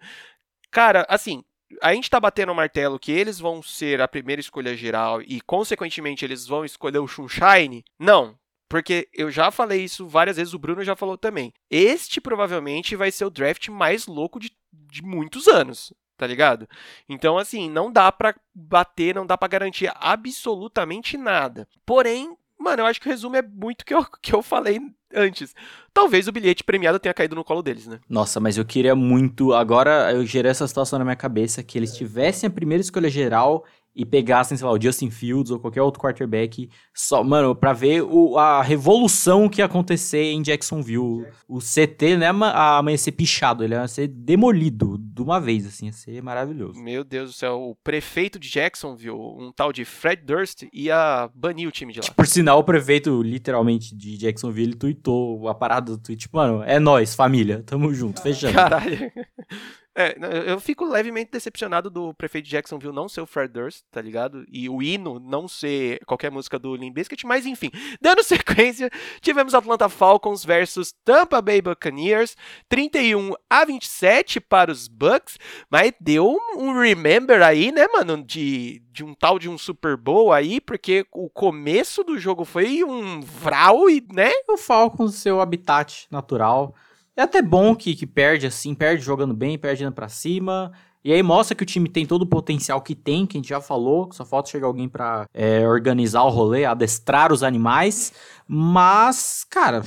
Cara, 0.71 1.07
assim, 1.09 1.43
a 1.83 1.95
gente 1.95 2.11
tá 2.11 2.21
batendo 2.21 2.53
o 2.53 2.55
martelo 2.55 2.99
que 2.99 3.13
eles 3.13 3.39
vão 3.39 3.63
ser 3.63 4.01
a 4.01 4.09
primeira 4.09 4.41
escolha 4.41 4.77
geral 4.77 5.23
e, 5.23 5.41
consequentemente, 5.41 6.25
eles 6.25 6.47
vão 6.47 6.65
escolher 6.65 6.99
o 6.99 7.09
Sunshine? 7.09 7.85
Não. 7.99 8.39
Porque 8.69 9.09
eu 9.13 9.31
já 9.31 9.51
falei 9.51 9.85
isso 9.85 10.07
várias 10.07 10.37
vezes, 10.37 10.55
o 10.55 10.59
Bruno 10.59 10.83
já 10.83 10.97
falou 10.97 11.17
também. 11.17 11.53
Este 11.71 12.21
provavelmente 12.21 12.97
vai 12.97 13.11
ser 13.11 13.25
o 13.25 13.31
draft 13.31 13.69
mais 13.69 14.07
louco 14.07 14.41
de, 14.41 14.51
de 14.73 15.03
muitos 15.03 15.47
anos, 15.47 15.93
tá 16.17 16.27
ligado? 16.27 16.69
Então, 17.09 17.39
assim, 17.39 17.71
não 17.71 17.93
dá 17.93 18.11
para 18.11 18.35
bater, 18.55 19.15
não 19.15 19.27
dá 19.27 19.39
para 19.39 19.49
garantir 19.49 19.91
absolutamente 19.95 21.17
nada. 21.17 21.69
Porém, 21.85 22.37
mano, 22.59 22.83
eu 22.83 22.87
acho 22.87 23.01
que 23.01 23.09
o 23.09 23.11
resumo 23.11 23.37
é 23.37 23.43
muito 23.43 23.85
que 23.85 23.95
eu, 23.95 24.05
que 24.21 24.35
eu 24.35 24.43
falei 24.43 24.81
antes. 25.15 25.55
Talvez 25.95 26.27
o 26.27 26.33
bilhete 26.33 26.65
premiado 26.65 26.99
tenha 26.99 27.15
caído 27.15 27.37
no 27.37 27.45
colo 27.45 27.63
deles, 27.63 27.87
né? 27.87 28.01
Nossa, 28.09 28.41
mas 28.41 28.59
eu 28.59 28.65
queria 28.65 28.97
muito. 28.97 29.55
Agora 29.55 30.13
eu 30.13 30.27
gerei 30.27 30.51
essa 30.51 30.67
situação 30.67 30.99
na 30.99 31.05
minha 31.05 31.17
cabeça 31.17 31.63
que 31.63 31.79
eles 31.79 31.97
tivessem 31.97 32.49
a 32.49 32.51
primeira 32.51 32.83
escolha 32.83 33.09
geral 33.09 33.65
e 33.97 34.05
pegassem, 34.05 34.59
sei 34.59 34.67
lá, 34.67 34.73
o 34.75 34.81
Justin 34.81 35.11
Fields 35.11 35.51
ou 35.51 35.59
qualquer 35.59 35.81
outro 35.81 36.03
quarterback, 36.03 36.69
só, 36.95 37.25
mano, 37.25 37.57
pra 37.57 37.73
ver 37.73 38.03
o, 38.03 38.37
a 38.37 38.63
revolução 38.63 39.49
que 39.49 39.63
ia 39.63 39.65
acontecer 39.65 40.33
em 40.33 40.43
Jacksonville. 40.43 41.27
O 41.49 41.59
CT 41.61 42.19
não 42.19 42.27
é 42.27 42.53
amanhecer 42.55 43.13
pichado, 43.13 43.65
ele 43.65 43.75
ia 43.75 43.89
ser 43.89 44.09
demolido 44.09 44.99
de 44.99 45.23
uma 45.23 45.41
vez, 45.41 45.67
assim, 45.67 45.87
ia 45.87 45.93
ser 45.93 46.23
maravilhoso. 46.23 46.79
Meu 46.79 47.03
Deus 47.03 47.31
do 47.31 47.33
céu, 47.35 47.59
o 47.59 47.75
prefeito 47.75 48.39
de 48.39 48.51
Jacksonville, 48.51 49.17
um 49.17 49.51
tal 49.51 49.73
de 49.73 49.87
Fred 49.87 50.23
Durst, 50.23 50.65
ia 50.75 51.31
banir 51.35 51.67
o 51.67 51.73
time 51.73 51.95
de 51.95 52.01
lá. 52.01 52.07
Por 52.15 52.27
sinal, 52.27 52.59
o 52.59 52.65
prefeito, 52.65 53.23
literalmente, 53.23 53.97
de 53.97 54.19
Jacksonville, 54.19 54.73
ele 54.73 54.77
tweetou 54.77 55.49
a 55.49 55.55
parada 55.55 55.93
do 55.93 55.99
tweet, 55.99 56.21
tipo, 56.21 56.37
mano, 56.37 56.63
é 56.65 56.79
nós, 56.79 57.15
família, 57.15 57.63
tamo 57.65 57.95
junto, 57.95 58.21
fechando. 58.21 58.53
Caralho. 58.53 59.11
É, 59.99 60.15
eu 60.45 60.61
fico 60.61 60.85
levemente 60.85 61.31
decepcionado 61.31 61.89
do 61.89 62.13
prefeito 62.13 62.47
Jacksonville 62.47 62.95
não 62.95 63.09
ser 63.09 63.23
o 63.23 63.27
Fred 63.27 63.51
Durst, 63.51 63.83
tá 63.91 64.03
ligado? 64.03 64.45
E 64.47 64.69
o 64.69 64.83
hino 64.83 65.19
não 65.19 65.49
ser 65.49 66.05
qualquer 66.05 66.31
música 66.31 66.59
do 66.59 66.77
Limp 66.77 66.95
Bizkit, 66.95 67.27
mas 67.27 67.47
enfim. 67.47 67.71
Dando 67.99 68.23
sequência, 68.23 68.91
tivemos 69.23 69.55
Atlanta 69.55 69.89
Falcons 69.89 70.45
versus 70.45 70.93
Tampa 71.03 71.41
Bay 71.41 71.63
Buccaneers, 71.63 72.37
31 72.69 73.33
a 73.49 73.65
27 73.65 74.39
para 74.39 74.71
os 74.71 74.87
Bucks, 74.87 75.39
mas 75.71 75.93
deu 75.99 76.39
um 76.59 76.79
remember 76.79 77.43
aí, 77.43 77.73
né, 77.73 77.87
mano, 77.89 78.23
de, 78.23 78.83
de 78.93 79.03
um 79.03 79.15
tal 79.15 79.39
de 79.39 79.49
um 79.49 79.57
Super 79.57 79.97
Bowl 79.97 80.31
aí, 80.31 80.61
porque 80.61 81.07
o 81.11 81.31
começo 81.31 82.05
do 82.05 82.19
jogo 82.19 82.45
foi 82.45 82.85
um 82.85 83.23
vral 83.23 83.89
e, 83.89 84.07
né? 84.13 84.31
O 84.47 84.59
Falcons, 84.59 85.15
seu 85.15 85.41
habitat 85.41 86.07
natural 86.11 86.75
é 87.17 87.23
até 87.23 87.41
bom 87.41 87.75
que, 87.75 87.97
que 87.97 88.07
perde 88.07 88.47
assim, 88.47 88.75
perde 88.75 89.03
jogando 89.03 89.33
bem, 89.35 89.59
perde 89.59 89.83
indo 89.83 89.93
pra 89.93 90.09
cima. 90.09 90.73
E 91.03 91.13
aí 91.13 91.23
mostra 91.23 91.55
que 91.55 91.63
o 91.63 91.67
time 91.67 91.89
tem 91.89 92.05
todo 92.05 92.23
o 92.23 92.27
potencial 92.27 92.81
que 92.83 92.95
tem, 92.95 93.27
que 93.27 93.37
a 93.37 93.41
gente 93.41 93.49
já 93.49 93.61
falou, 93.61 94.11
só 94.13 94.25
falta 94.25 94.51
chegar 94.51 94.67
alguém 94.67 94.89
pra 94.89 95.25
é, 95.33 95.67
organizar 95.67 96.25
o 96.25 96.31
rolê, 96.31 96.65
adestrar 96.65 97.33
os 97.33 97.45
animais. 97.45 98.13
Mas, 98.47 99.47
cara, 99.49 99.83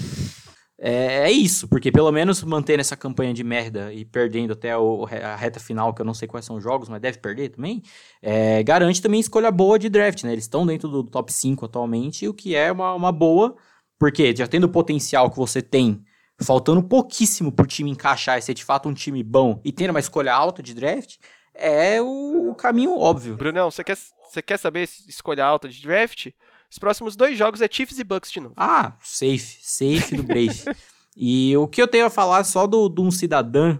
é, 0.81 1.29
é, 1.29 1.31
isso, 1.31 1.67
porque 1.67 1.91
pelo 1.91 2.09
menos 2.09 2.41
mantendo 2.41 2.79
essa 2.79 2.95
campanha 2.95 3.33
de 3.33 3.43
merda 3.43 3.93
e 3.93 4.05
perdendo 4.05 4.53
até 4.53 4.77
o, 4.77 5.05
a 5.05 5.35
reta 5.35 5.59
final, 5.59 5.93
que 5.93 6.01
eu 6.01 6.05
não 6.05 6.13
sei 6.13 6.25
quais 6.25 6.45
são 6.45 6.55
os 6.55 6.63
jogos, 6.63 6.87
mas 6.87 7.01
deve 7.01 7.17
perder 7.17 7.49
também, 7.49 7.83
é, 8.21 8.63
garante 8.63 9.01
também 9.01 9.19
escolha 9.19 9.51
boa 9.51 9.77
de 9.77 9.89
draft, 9.89 10.23
né? 10.23 10.31
Eles 10.31 10.45
estão 10.45 10.65
dentro 10.65 10.87
do 10.87 11.03
top 11.03 11.33
5 11.33 11.65
atualmente, 11.65 12.29
o 12.29 12.33
que 12.33 12.55
é 12.55 12.71
uma, 12.71 12.93
uma 12.93 13.11
boa, 13.11 13.57
porque 13.99 14.33
já 14.33 14.47
tendo 14.47 14.63
o 14.63 14.69
potencial 14.69 15.29
que 15.29 15.35
você 15.35 15.61
tem 15.61 16.01
faltando 16.41 16.81
pouquíssimo 16.81 17.51
pro 17.51 17.67
time 17.67 17.91
encaixar 17.91 18.37
e 18.37 18.41
ser 18.41 18.53
de 18.53 18.63
fato 18.63 18.87
um 18.87 18.93
time 18.93 19.23
bom 19.23 19.59
e 19.63 19.71
tendo 19.71 19.91
uma 19.91 19.99
escolha 19.99 20.33
alta 20.33 20.63
de 20.63 20.73
draft, 20.73 21.17
é 21.53 22.01
o, 22.01 22.55
caminho 22.55 22.97
óbvio. 22.97 23.35
Brunão, 23.35 23.69
você 23.69 23.83
quer, 23.83 23.97
você 24.29 24.41
quer 24.41 24.57
saber 24.57 24.87
escolha 25.07 25.45
alta 25.45 25.67
de 25.67 25.81
draft? 25.81 26.27
Os 26.71 26.77
próximos 26.77 27.15
dois 27.15 27.37
jogos 27.37 27.61
é 27.61 27.67
Chiefs 27.69 27.99
e 27.99 28.03
Bucks 28.03 28.31
de 28.31 28.39
novo. 28.39 28.53
Ah, 28.55 28.93
safe. 29.01 29.57
Safe 29.61 30.15
do 30.15 30.23
Brave. 30.23 30.63
e 31.17 31.57
o 31.57 31.67
que 31.67 31.81
eu 31.81 31.87
tenho 31.87 32.05
a 32.05 32.09
falar 32.09 32.43
só 32.43 32.67
do, 32.67 32.87
de 32.87 33.01
um 33.01 33.11
cidadão 33.11 33.79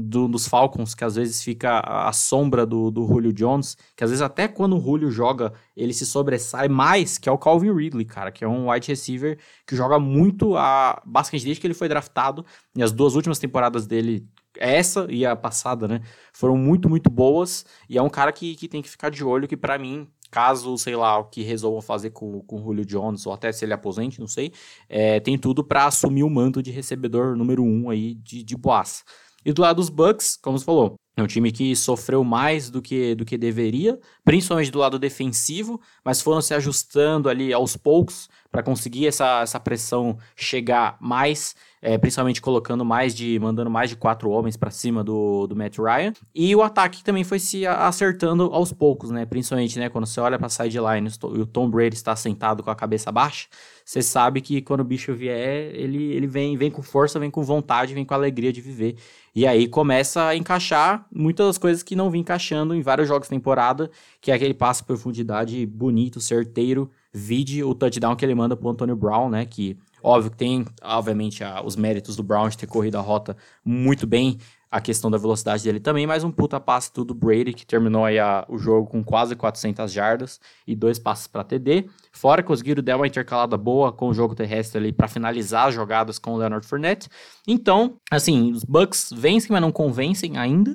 do, 0.00 0.26
dos 0.26 0.48
Falcons, 0.48 0.94
que 0.94 1.04
às 1.04 1.16
vezes 1.16 1.42
fica 1.42 1.80
à 1.80 2.12
sombra 2.12 2.64
do, 2.64 2.90
do 2.90 3.06
Julio 3.06 3.32
Jones, 3.32 3.76
que 3.94 4.02
às 4.02 4.10
vezes 4.10 4.22
até 4.22 4.48
quando 4.48 4.76
o 4.76 4.80
Julio 4.80 5.10
joga, 5.10 5.52
ele 5.76 5.92
se 5.92 6.06
sobressai 6.06 6.68
mais, 6.68 7.18
que 7.18 7.28
é 7.28 7.32
o 7.32 7.38
Calvin 7.38 7.72
Ridley, 7.72 8.06
cara, 8.06 8.32
que 8.32 8.44
é 8.44 8.48
um 8.48 8.70
wide 8.70 8.88
receiver 8.88 9.38
que 9.66 9.76
joga 9.76 9.98
muito, 9.98 10.56
a, 10.56 11.02
basicamente 11.04 11.44
desde 11.44 11.60
que 11.60 11.66
ele 11.66 11.74
foi 11.74 11.88
draftado, 11.88 12.44
e 12.74 12.82
as 12.82 12.92
duas 12.92 13.14
últimas 13.14 13.38
temporadas 13.38 13.86
dele, 13.86 14.26
essa 14.56 15.06
e 15.10 15.26
a 15.26 15.36
passada, 15.36 15.86
né, 15.86 16.00
foram 16.32 16.56
muito, 16.56 16.88
muito 16.88 17.10
boas, 17.10 17.66
e 17.88 17.98
é 17.98 18.02
um 18.02 18.10
cara 18.10 18.32
que, 18.32 18.54
que 18.54 18.68
tem 18.68 18.80
que 18.80 18.88
ficar 18.88 19.10
de 19.10 19.22
olho, 19.22 19.46
que 19.46 19.56
para 19.56 19.78
mim, 19.78 20.08
caso, 20.30 20.78
sei 20.78 20.96
lá, 20.96 21.18
o 21.18 21.24
que 21.24 21.42
resolvam 21.42 21.82
fazer 21.82 22.10
com, 22.10 22.40
com 22.40 22.56
o 22.56 22.64
Julio 22.64 22.86
Jones, 22.86 23.26
ou 23.26 23.34
até 23.34 23.52
se 23.52 23.66
ele 23.66 23.74
aposente, 23.74 24.18
não 24.18 24.26
sei, 24.26 24.52
é, 24.88 25.20
tem 25.20 25.36
tudo 25.36 25.62
para 25.62 25.84
assumir 25.84 26.22
o 26.22 26.30
manto 26.30 26.62
de 26.62 26.70
recebedor 26.70 27.36
número 27.36 27.62
um 27.62 27.90
aí 27.90 28.14
de, 28.14 28.42
de 28.42 28.56
Boas. 28.56 29.04
E 29.44 29.52
do 29.52 29.62
lado 29.62 29.76
dos 29.76 29.88
Bucks, 29.88 30.38
como 30.40 30.58
você 30.58 30.64
falou, 30.64 30.94
É 31.16 31.22
um 31.22 31.26
time 31.26 31.52
que 31.52 31.76
sofreu 31.76 32.24
mais 32.24 32.70
do 32.70 32.80
que, 32.80 33.14
do 33.14 33.24
que 33.24 33.36
deveria, 33.36 34.00
principalmente 34.24 34.70
do 34.70 34.78
lado 34.78 34.98
defensivo, 34.98 35.78
mas 36.02 36.22
foram 36.22 36.40
se 36.40 36.54
ajustando 36.54 37.28
ali 37.28 37.52
aos 37.52 37.76
poucos 37.76 38.30
para 38.50 38.62
conseguir 38.62 39.06
essa, 39.06 39.42
essa 39.42 39.60
pressão 39.60 40.16
chegar 40.34 40.96
mais 41.00 41.54
é, 41.82 41.98
principalmente 41.98 42.40
colocando 42.40 42.84
mais 42.84 43.12
de, 43.12 43.36
mandando 43.40 43.68
mais 43.68 43.90
de 43.90 43.96
quatro 43.96 44.30
homens 44.30 44.56
para 44.56 44.70
cima 44.70 45.02
do, 45.02 45.48
do 45.48 45.56
Matt 45.56 45.78
Ryan. 45.78 46.12
E 46.32 46.54
o 46.54 46.62
ataque 46.62 47.02
também 47.02 47.24
foi 47.24 47.40
se 47.40 47.66
acertando 47.66 48.44
aos 48.52 48.72
poucos, 48.72 49.10
né? 49.10 49.26
Principalmente, 49.26 49.76
né, 49.80 49.88
quando 49.88 50.06
você 50.06 50.20
olha 50.20 50.38
para 50.38 50.48
sideline 50.48 51.08
e 51.10 51.40
o 51.40 51.46
Tom 51.46 51.68
Brady 51.68 51.96
está 51.96 52.14
sentado 52.14 52.62
com 52.62 52.70
a 52.70 52.76
cabeça 52.76 53.10
baixa, 53.10 53.48
você 53.84 54.00
sabe 54.00 54.40
que 54.40 54.62
quando 54.62 54.80
o 54.80 54.84
bicho 54.84 55.12
vier, 55.12 55.74
ele, 55.74 56.12
ele 56.12 56.28
vem, 56.28 56.56
vem 56.56 56.70
com 56.70 56.82
força, 56.82 57.18
vem 57.18 57.32
com 57.32 57.42
vontade, 57.42 57.94
vem 57.94 58.04
com 58.04 58.14
alegria 58.14 58.52
de 58.52 58.60
viver. 58.60 58.94
E 59.34 59.46
aí 59.46 59.66
começa 59.66 60.26
a 60.26 60.36
encaixar 60.36 61.06
muitas 61.10 61.46
das 61.46 61.58
coisas 61.58 61.82
que 61.82 61.96
não 61.96 62.10
vinha 62.10 62.20
encaixando 62.20 62.74
em 62.74 62.82
vários 62.82 63.08
jogos 63.08 63.28
de 63.28 63.34
temporada, 63.34 63.90
que 64.20 64.30
é 64.30 64.34
aquele 64.34 64.52
passe 64.52 64.84
profundidade 64.84 65.64
bonito, 65.64 66.20
certeiro, 66.20 66.90
vide 67.12 67.64
o 67.64 67.74
touchdown 67.74 68.14
que 68.14 68.24
ele 68.24 68.34
manda 68.34 68.56
pro 68.56 68.68
Antonio 68.68 68.94
Brown, 68.94 69.30
né, 69.30 69.46
que 69.46 69.78
Óbvio 70.02 70.32
que 70.32 70.36
tem, 70.36 70.64
obviamente, 70.82 71.44
a, 71.44 71.62
os 71.62 71.76
méritos 71.76 72.16
do 72.16 72.22
Brown 72.22 72.48
de 72.48 72.58
ter 72.58 72.66
corrido 72.66 72.98
a 72.98 73.00
rota 73.00 73.36
muito 73.64 74.06
bem, 74.06 74.38
a 74.72 74.80
questão 74.80 75.10
da 75.10 75.18
velocidade 75.18 75.62
dele 75.62 75.78
também, 75.78 76.06
mas 76.06 76.24
um 76.24 76.30
puta 76.30 76.58
passe 76.58 76.90
do 76.94 77.14
Brady, 77.14 77.52
que 77.52 77.66
terminou 77.66 78.06
aí 78.06 78.18
a, 78.18 78.42
o 78.48 78.56
jogo 78.56 78.88
com 78.88 79.04
quase 79.04 79.36
400 79.36 79.92
jardas 79.92 80.40
e 80.66 80.74
dois 80.74 80.98
passes 80.98 81.26
para 81.26 81.44
TD. 81.44 81.90
Fora 82.10 82.42
conseguiram 82.42 82.82
dar 82.82 82.96
uma 82.96 83.06
intercalada 83.06 83.58
boa 83.58 83.92
com 83.92 84.08
o 84.08 84.14
jogo 84.14 84.34
terrestre 84.34 84.78
ali 84.78 84.90
para 84.90 85.06
finalizar 85.08 85.68
as 85.68 85.74
jogadas 85.74 86.18
com 86.18 86.32
o 86.32 86.36
Leonard 86.38 86.66
Fournette. 86.66 87.06
Então, 87.46 87.98
assim, 88.10 88.50
os 88.50 88.64
Bucks 88.64 89.10
vencem, 89.14 89.52
mas 89.52 89.60
não 89.60 89.70
convencem 89.70 90.38
ainda. 90.38 90.74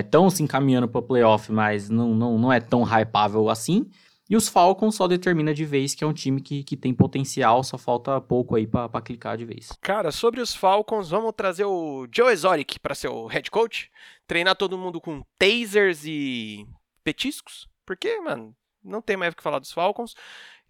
Estão 0.00 0.26
é, 0.26 0.30
se 0.30 0.42
encaminhando 0.42 0.88
para 0.88 0.98
o 0.98 1.02
playoff, 1.02 1.52
mas 1.52 1.88
não, 1.88 2.12
não, 2.12 2.36
não 2.36 2.52
é 2.52 2.58
tão 2.58 2.82
hypável 2.82 3.48
assim. 3.48 3.86
E 4.28 4.36
os 4.36 4.48
Falcons 4.48 4.96
só 4.96 5.06
determina 5.06 5.54
de 5.54 5.64
vez 5.64 5.94
que 5.94 6.02
é 6.02 6.06
um 6.06 6.12
time 6.12 6.40
que, 6.40 6.64
que 6.64 6.76
tem 6.76 6.92
potencial, 6.92 7.62
só 7.62 7.78
falta 7.78 8.20
pouco 8.20 8.56
aí 8.56 8.66
para 8.66 9.00
clicar 9.00 9.36
de 9.36 9.44
vez. 9.44 9.70
Cara, 9.80 10.10
sobre 10.10 10.40
os 10.40 10.54
Falcons, 10.54 11.10
vamos 11.10 11.32
trazer 11.36 11.64
o 11.64 12.08
Joe 12.12 12.32
Exotic 12.32 12.78
para 12.80 12.94
ser 12.94 13.08
o 13.08 13.26
head 13.26 13.50
coach? 13.50 13.90
Treinar 14.26 14.56
todo 14.56 14.76
mundo 14.76 15.00
com 15.00 15.22
tasers 15.38 16.04
e 16.04 16.66
petiscos? 17.04 17.68
Porque, 17.84 18.20
mano, 18.20 18.54
não 18.82 19.00
tem 19.00 19.16
mais 19.16 19.32
o 19.32 19.36
que 19.36 19.42
falar 19.42 19.60
dos 19.60 19.72
Falcons. 19.72 20.16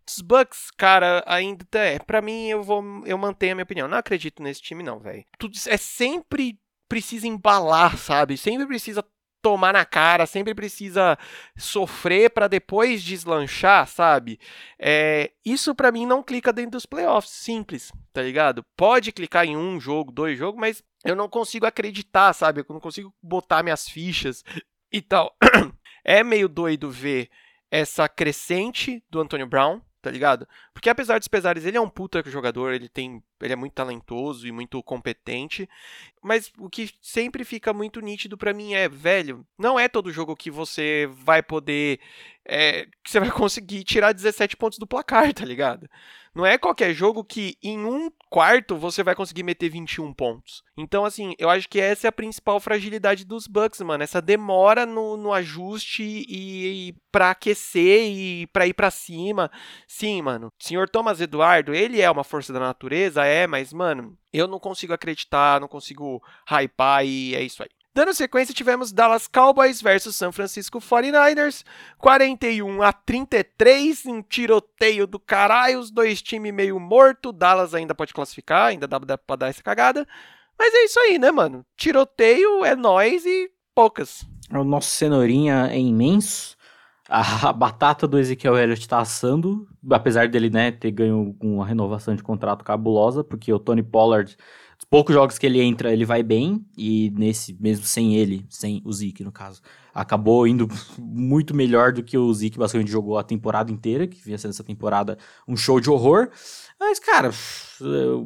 Os 0.09 0.21
Bucks, 0.21 0.71
cara, 0.77 1.25
ainda 1.27 1.65
é, 1.75 1.99
para 1.99 2.23
mim 2.23 2.49
eu 2.49 2.63
vou 2.63 2.85
eu 3.07 3.19
mantenho 3.19 3.53
a 3.53 3.55
minha 3.57 3.65
opinião. 3.65 3.89
Não 3.89 3.99
acredito 3.99 4.43
nesse 4.43 4.63
time 4.63 4.83
não, 4.83 5.01
velho. 5.01 5.25
Tudo 5.39 5.57
é 5.67 5.77
sempre 5.77 6.59
precisa 6.89 7.27
embalar, 7.27 7.97
sabe? 7.97 8.37
Sempre 8.37 8.67
precisa 8.67 9.05
tomar 9.47 9.72
na 9.72 9.84
cara, 9.84 10.26
sempre 10.26 10.53
precisa 10.57 11.16
sofrer 11.57 12.30
para 12.30 12.49
depois 12.49 13.01
deslanchar, 13.01 13.86
sabe? 13.86 14.40
É, 14.76 15.30
isso 15.44 15.72
para 15.72 15.92
mim 15.92 16.05
não 16.05 16.20
clica 16.20 16.53
dentro 16.53 16.72
dos 16.72 16.84
playoffs, 16.84 17.30
simples, 17.30 17.92
tá 18.12 18.22
ligado? 18.22 18.64
Pode 18.76 19.12
clicar 19.12 19.47
em 19.47 19.57
um 19.57 19.78
jogo, 19.78 20.11
dois 20.11 20.36
jogos, 20.36 20.61
mas 20.61 20.82
eu 21.05 21.14
não 21.14 21.28
consigo 21.28 21.64
acreditar, 21.64 22.32
sabe? 22.32 22.62
Eu 22.62 22.66
não 22.68 22.80
consigo 22.80 23.14
botar 23.22 23.62
minhas 23.62 23.88
fichas 23.88 24.42
e 24.92 25.01
tal. 25.01 25.32
É 26.09 26.22
meio 26.22 26.49
doido 26.49 26.88
ver 26.88 27.28
essa 27.68 28.09
crescente 28.09 29.03
do 29.11 29.20
Antonio 29.20 29.44
Brown, 29.44 29.80
tá 30.07 30.11
ligado? 30.13 30.47
Porque 30.73 30.89
apesar 30.89 31.19
dos 31.19 31.27
pesares, 31.27 31.65
ele 31.65 31.77
é 31.77 31.81
um 31.81 31.89
puta 31.89 32.23
jogador, 32.31 32.73
ele 32.73 32.89
tem, 32.89 33.21
ele 33.41 33.53
é 33.53 33.57
muito 33.57 33.73
talentoso 33.73 34.47
e 34.47 34.53
muito 34.53 34.81
competente, 34.85 35.69
mas 36.23 36.53
o 36.61 36.71
que 36.71 36.89
sempre 37.03 37.45
fica 37.45 37.73
muito 37.73 38.01
nítido 38.01 38.39
para 38.39 38.55
mim 38.55 38.75
é, 38.75 38.89
velho, 38.89 39.45
não 39.59 39.77
é 39.77 39.89
todo 39.89 40.13
jogo 40.13 40.37
que 40.37 40.49
você 40.49 41.09
vai 41.11 41.43
poder 41.43 41.99
é, 42.45 42.87
que 43.03 43.11
você 43.11 43.19
vai 43.19 43.31
conseguir 43.33 43.83
tirar 43.83 44.13
17 44.13 44.57
pontos 44.57 44.79
do 44.79 44.87
placar, 44.87 45.35
tá 45.35 45.45
ligado? 45.45 45.91
Não 46.37 46.45
é 46.45 46.59
qualquer 46.59 46.93
jogo 46.93 47.24
que 47.24 47.57
em 47.62 47.78
um 47.78 48.11
quarto 48.28 48.76
você 48.76 49.03
vai 49.03 49.14
conseguir 49.14 49.43
meter 49.43 49.70
21 49.70 50.12
pontos. 50.12 50.62
Então, 50.76 51.07
assim, 51.07 51.34
eu 51.39 51.49
acho 51.49 51.66
que 51.66 51.80
essa 51.80 52.07
é 52.07 52.11
a 52.11 52.12
principal 52.12 52.61
fragilidade 52.61 53.24
dos 53.24 53.47
Bucks, 53.47 53.80
mano. 53.80 54.05
Essa 54.05 54.20
demora 54.20 54.84
no, 54.84 55.16
no 55.16 55.32
ajuste 55.32 56.03
e, 56.03 56.89
e 56.91 56.95
pra 57.11 57.30
aquecer 57.30 58.11
e 58.11 58.47
pra 58.49 58.66
ir 58.66 58.74
pra 58.74 58.91
cima. 58.91 59.51
Sim, 59.89 60.20
mano. 60.20 60.53
Senhor 60.59 60.91
Thomas 60.91 61.22
Eduardo, 61.22 61.74
ele 61.74 62.03
é 62.03 62.11
uma 62.11 62.22
força 62.22 62.53
da 62.53 62.61
natureza, 62.61 63.24
é, 63.24 63.47
mas, 63.47 63.72
mano, 63.72 64.14
eu 64.30 64.47
não 64.47 64.61
consigo 64.61 64.93
acreditar, 64.93 65.59
não 65.59 65.68
consigo 65.68 66.22
hypar 66.47 67.03
e 67.07 67.34
é 67.34 67.41
isso 67.41 67.62
aí. 67.62 67.70
Dando 67.97 68.12
sequência, 68.12 68.53
tivemos 68.53 68.92
Dallas 68.92 69.26
Cowboys 69.26 69.80
versus 69.80 70.14
San 70.14 70.30
Francisco 70.30 70.78
49ers, 70.80 71.64
41 71.97 72.82
a 72.82 72.92
33, 72.92 74.05
um 74.05 74.20
tiroteio 74.20 75.07
do 75.07 75.18
caralho, 75.18 75.78
os 75.78 75.90
dois 75.90 76.20
times 76.20 76.53
meio 76.53 76.78
morto, 76.78 77.32
Dallas 77.32 77.72
ainda 77.72 77.94
pode 77.94 78.12
classificar, 78.12 78.66
ainda 78.66 78.86
dá 78.86 79.01
pra 79.16 79.36
dar 79.36 79.49
essa 79.49 79.62
cagada. 79.62 80.07
Mas 80.59 80.74
é 80.74 80.84
isso 80.84 81.01
aí, 81.01 81.18
né, 81.18 81.30
mano? 81.30 81.64
Tiroteio 81.74 82.66
é 82.66 82.76
nós 82.76 83.24
e 83.24 83.51
poucas. 83.74 84.26
O 84.51 84.62
nosso 84.62 84.90
cenourinha 84.90 85.68
é 85.70 85.78
imenso. 85.78 86.55
A 87.09 87.51
batata 87.51 88.07
do 88.07 88.18
Ezequiel 88.18 88.59
Elliott 88.59 88.86
tá 88.86 88.99
assando, 88.99 89.66
apesar 89.90 90.28
dele, 90.28 90.51
né, 90.51 90.70
ter 90.70 90.90
ganho 90.90 91.34
uma 91.40 91.64
renovação 91.64 92.14
de 92.14 92.22
contrato 92.22 92.62
cabulosa, 92.62 93.24
porque 93.24 93.51
o 93.51 93.59
Tony 93.59 93.82
Pollard 93.82 94.36
poucos 94.89 95.14
jogos 95.14 95.39
que 95.39 95.47
ele 95.47 95.61
entra, 95.61 95.93
ele 95.93 96.05
vai 96.05 96.22
bem, 96.22 96.64
e 96.76 97.12
nesse, 97.16 97.57
mesmo 97.61 97.84
sem 97.84 98.16
ele, 98.16 98.47
sem 98.49 98.80
o 98.84 98.93
Zeke, 98.93 99.24
no 99.24 99.32
caso, 99.32 99.61
acabou 99.93 100.47
indo 100.47 100.68
muito 100.99 101.55
melhor 101.55 101.93
do 101.93 102.03
que 102.03 102.16
o 102.16 102.32
Zeke 102.32 102.59
basicamente 102.59 102.91
jogou 102.91 103.18
a 103.18 103.24
temporada 103.24 103.72
inteira, 103.72 104.07
que 104.07 104.22
vinha 104.22 104.39
sendo 104.39 104.51
essa 104.51 104.64
temporada 104.64 105.18
um 105.47 105.57
show 105.57 105.80
de 105.80 105.91
horror. 105.91 106.28
Mas, 106.78 106.99
cara, 106.99 107.30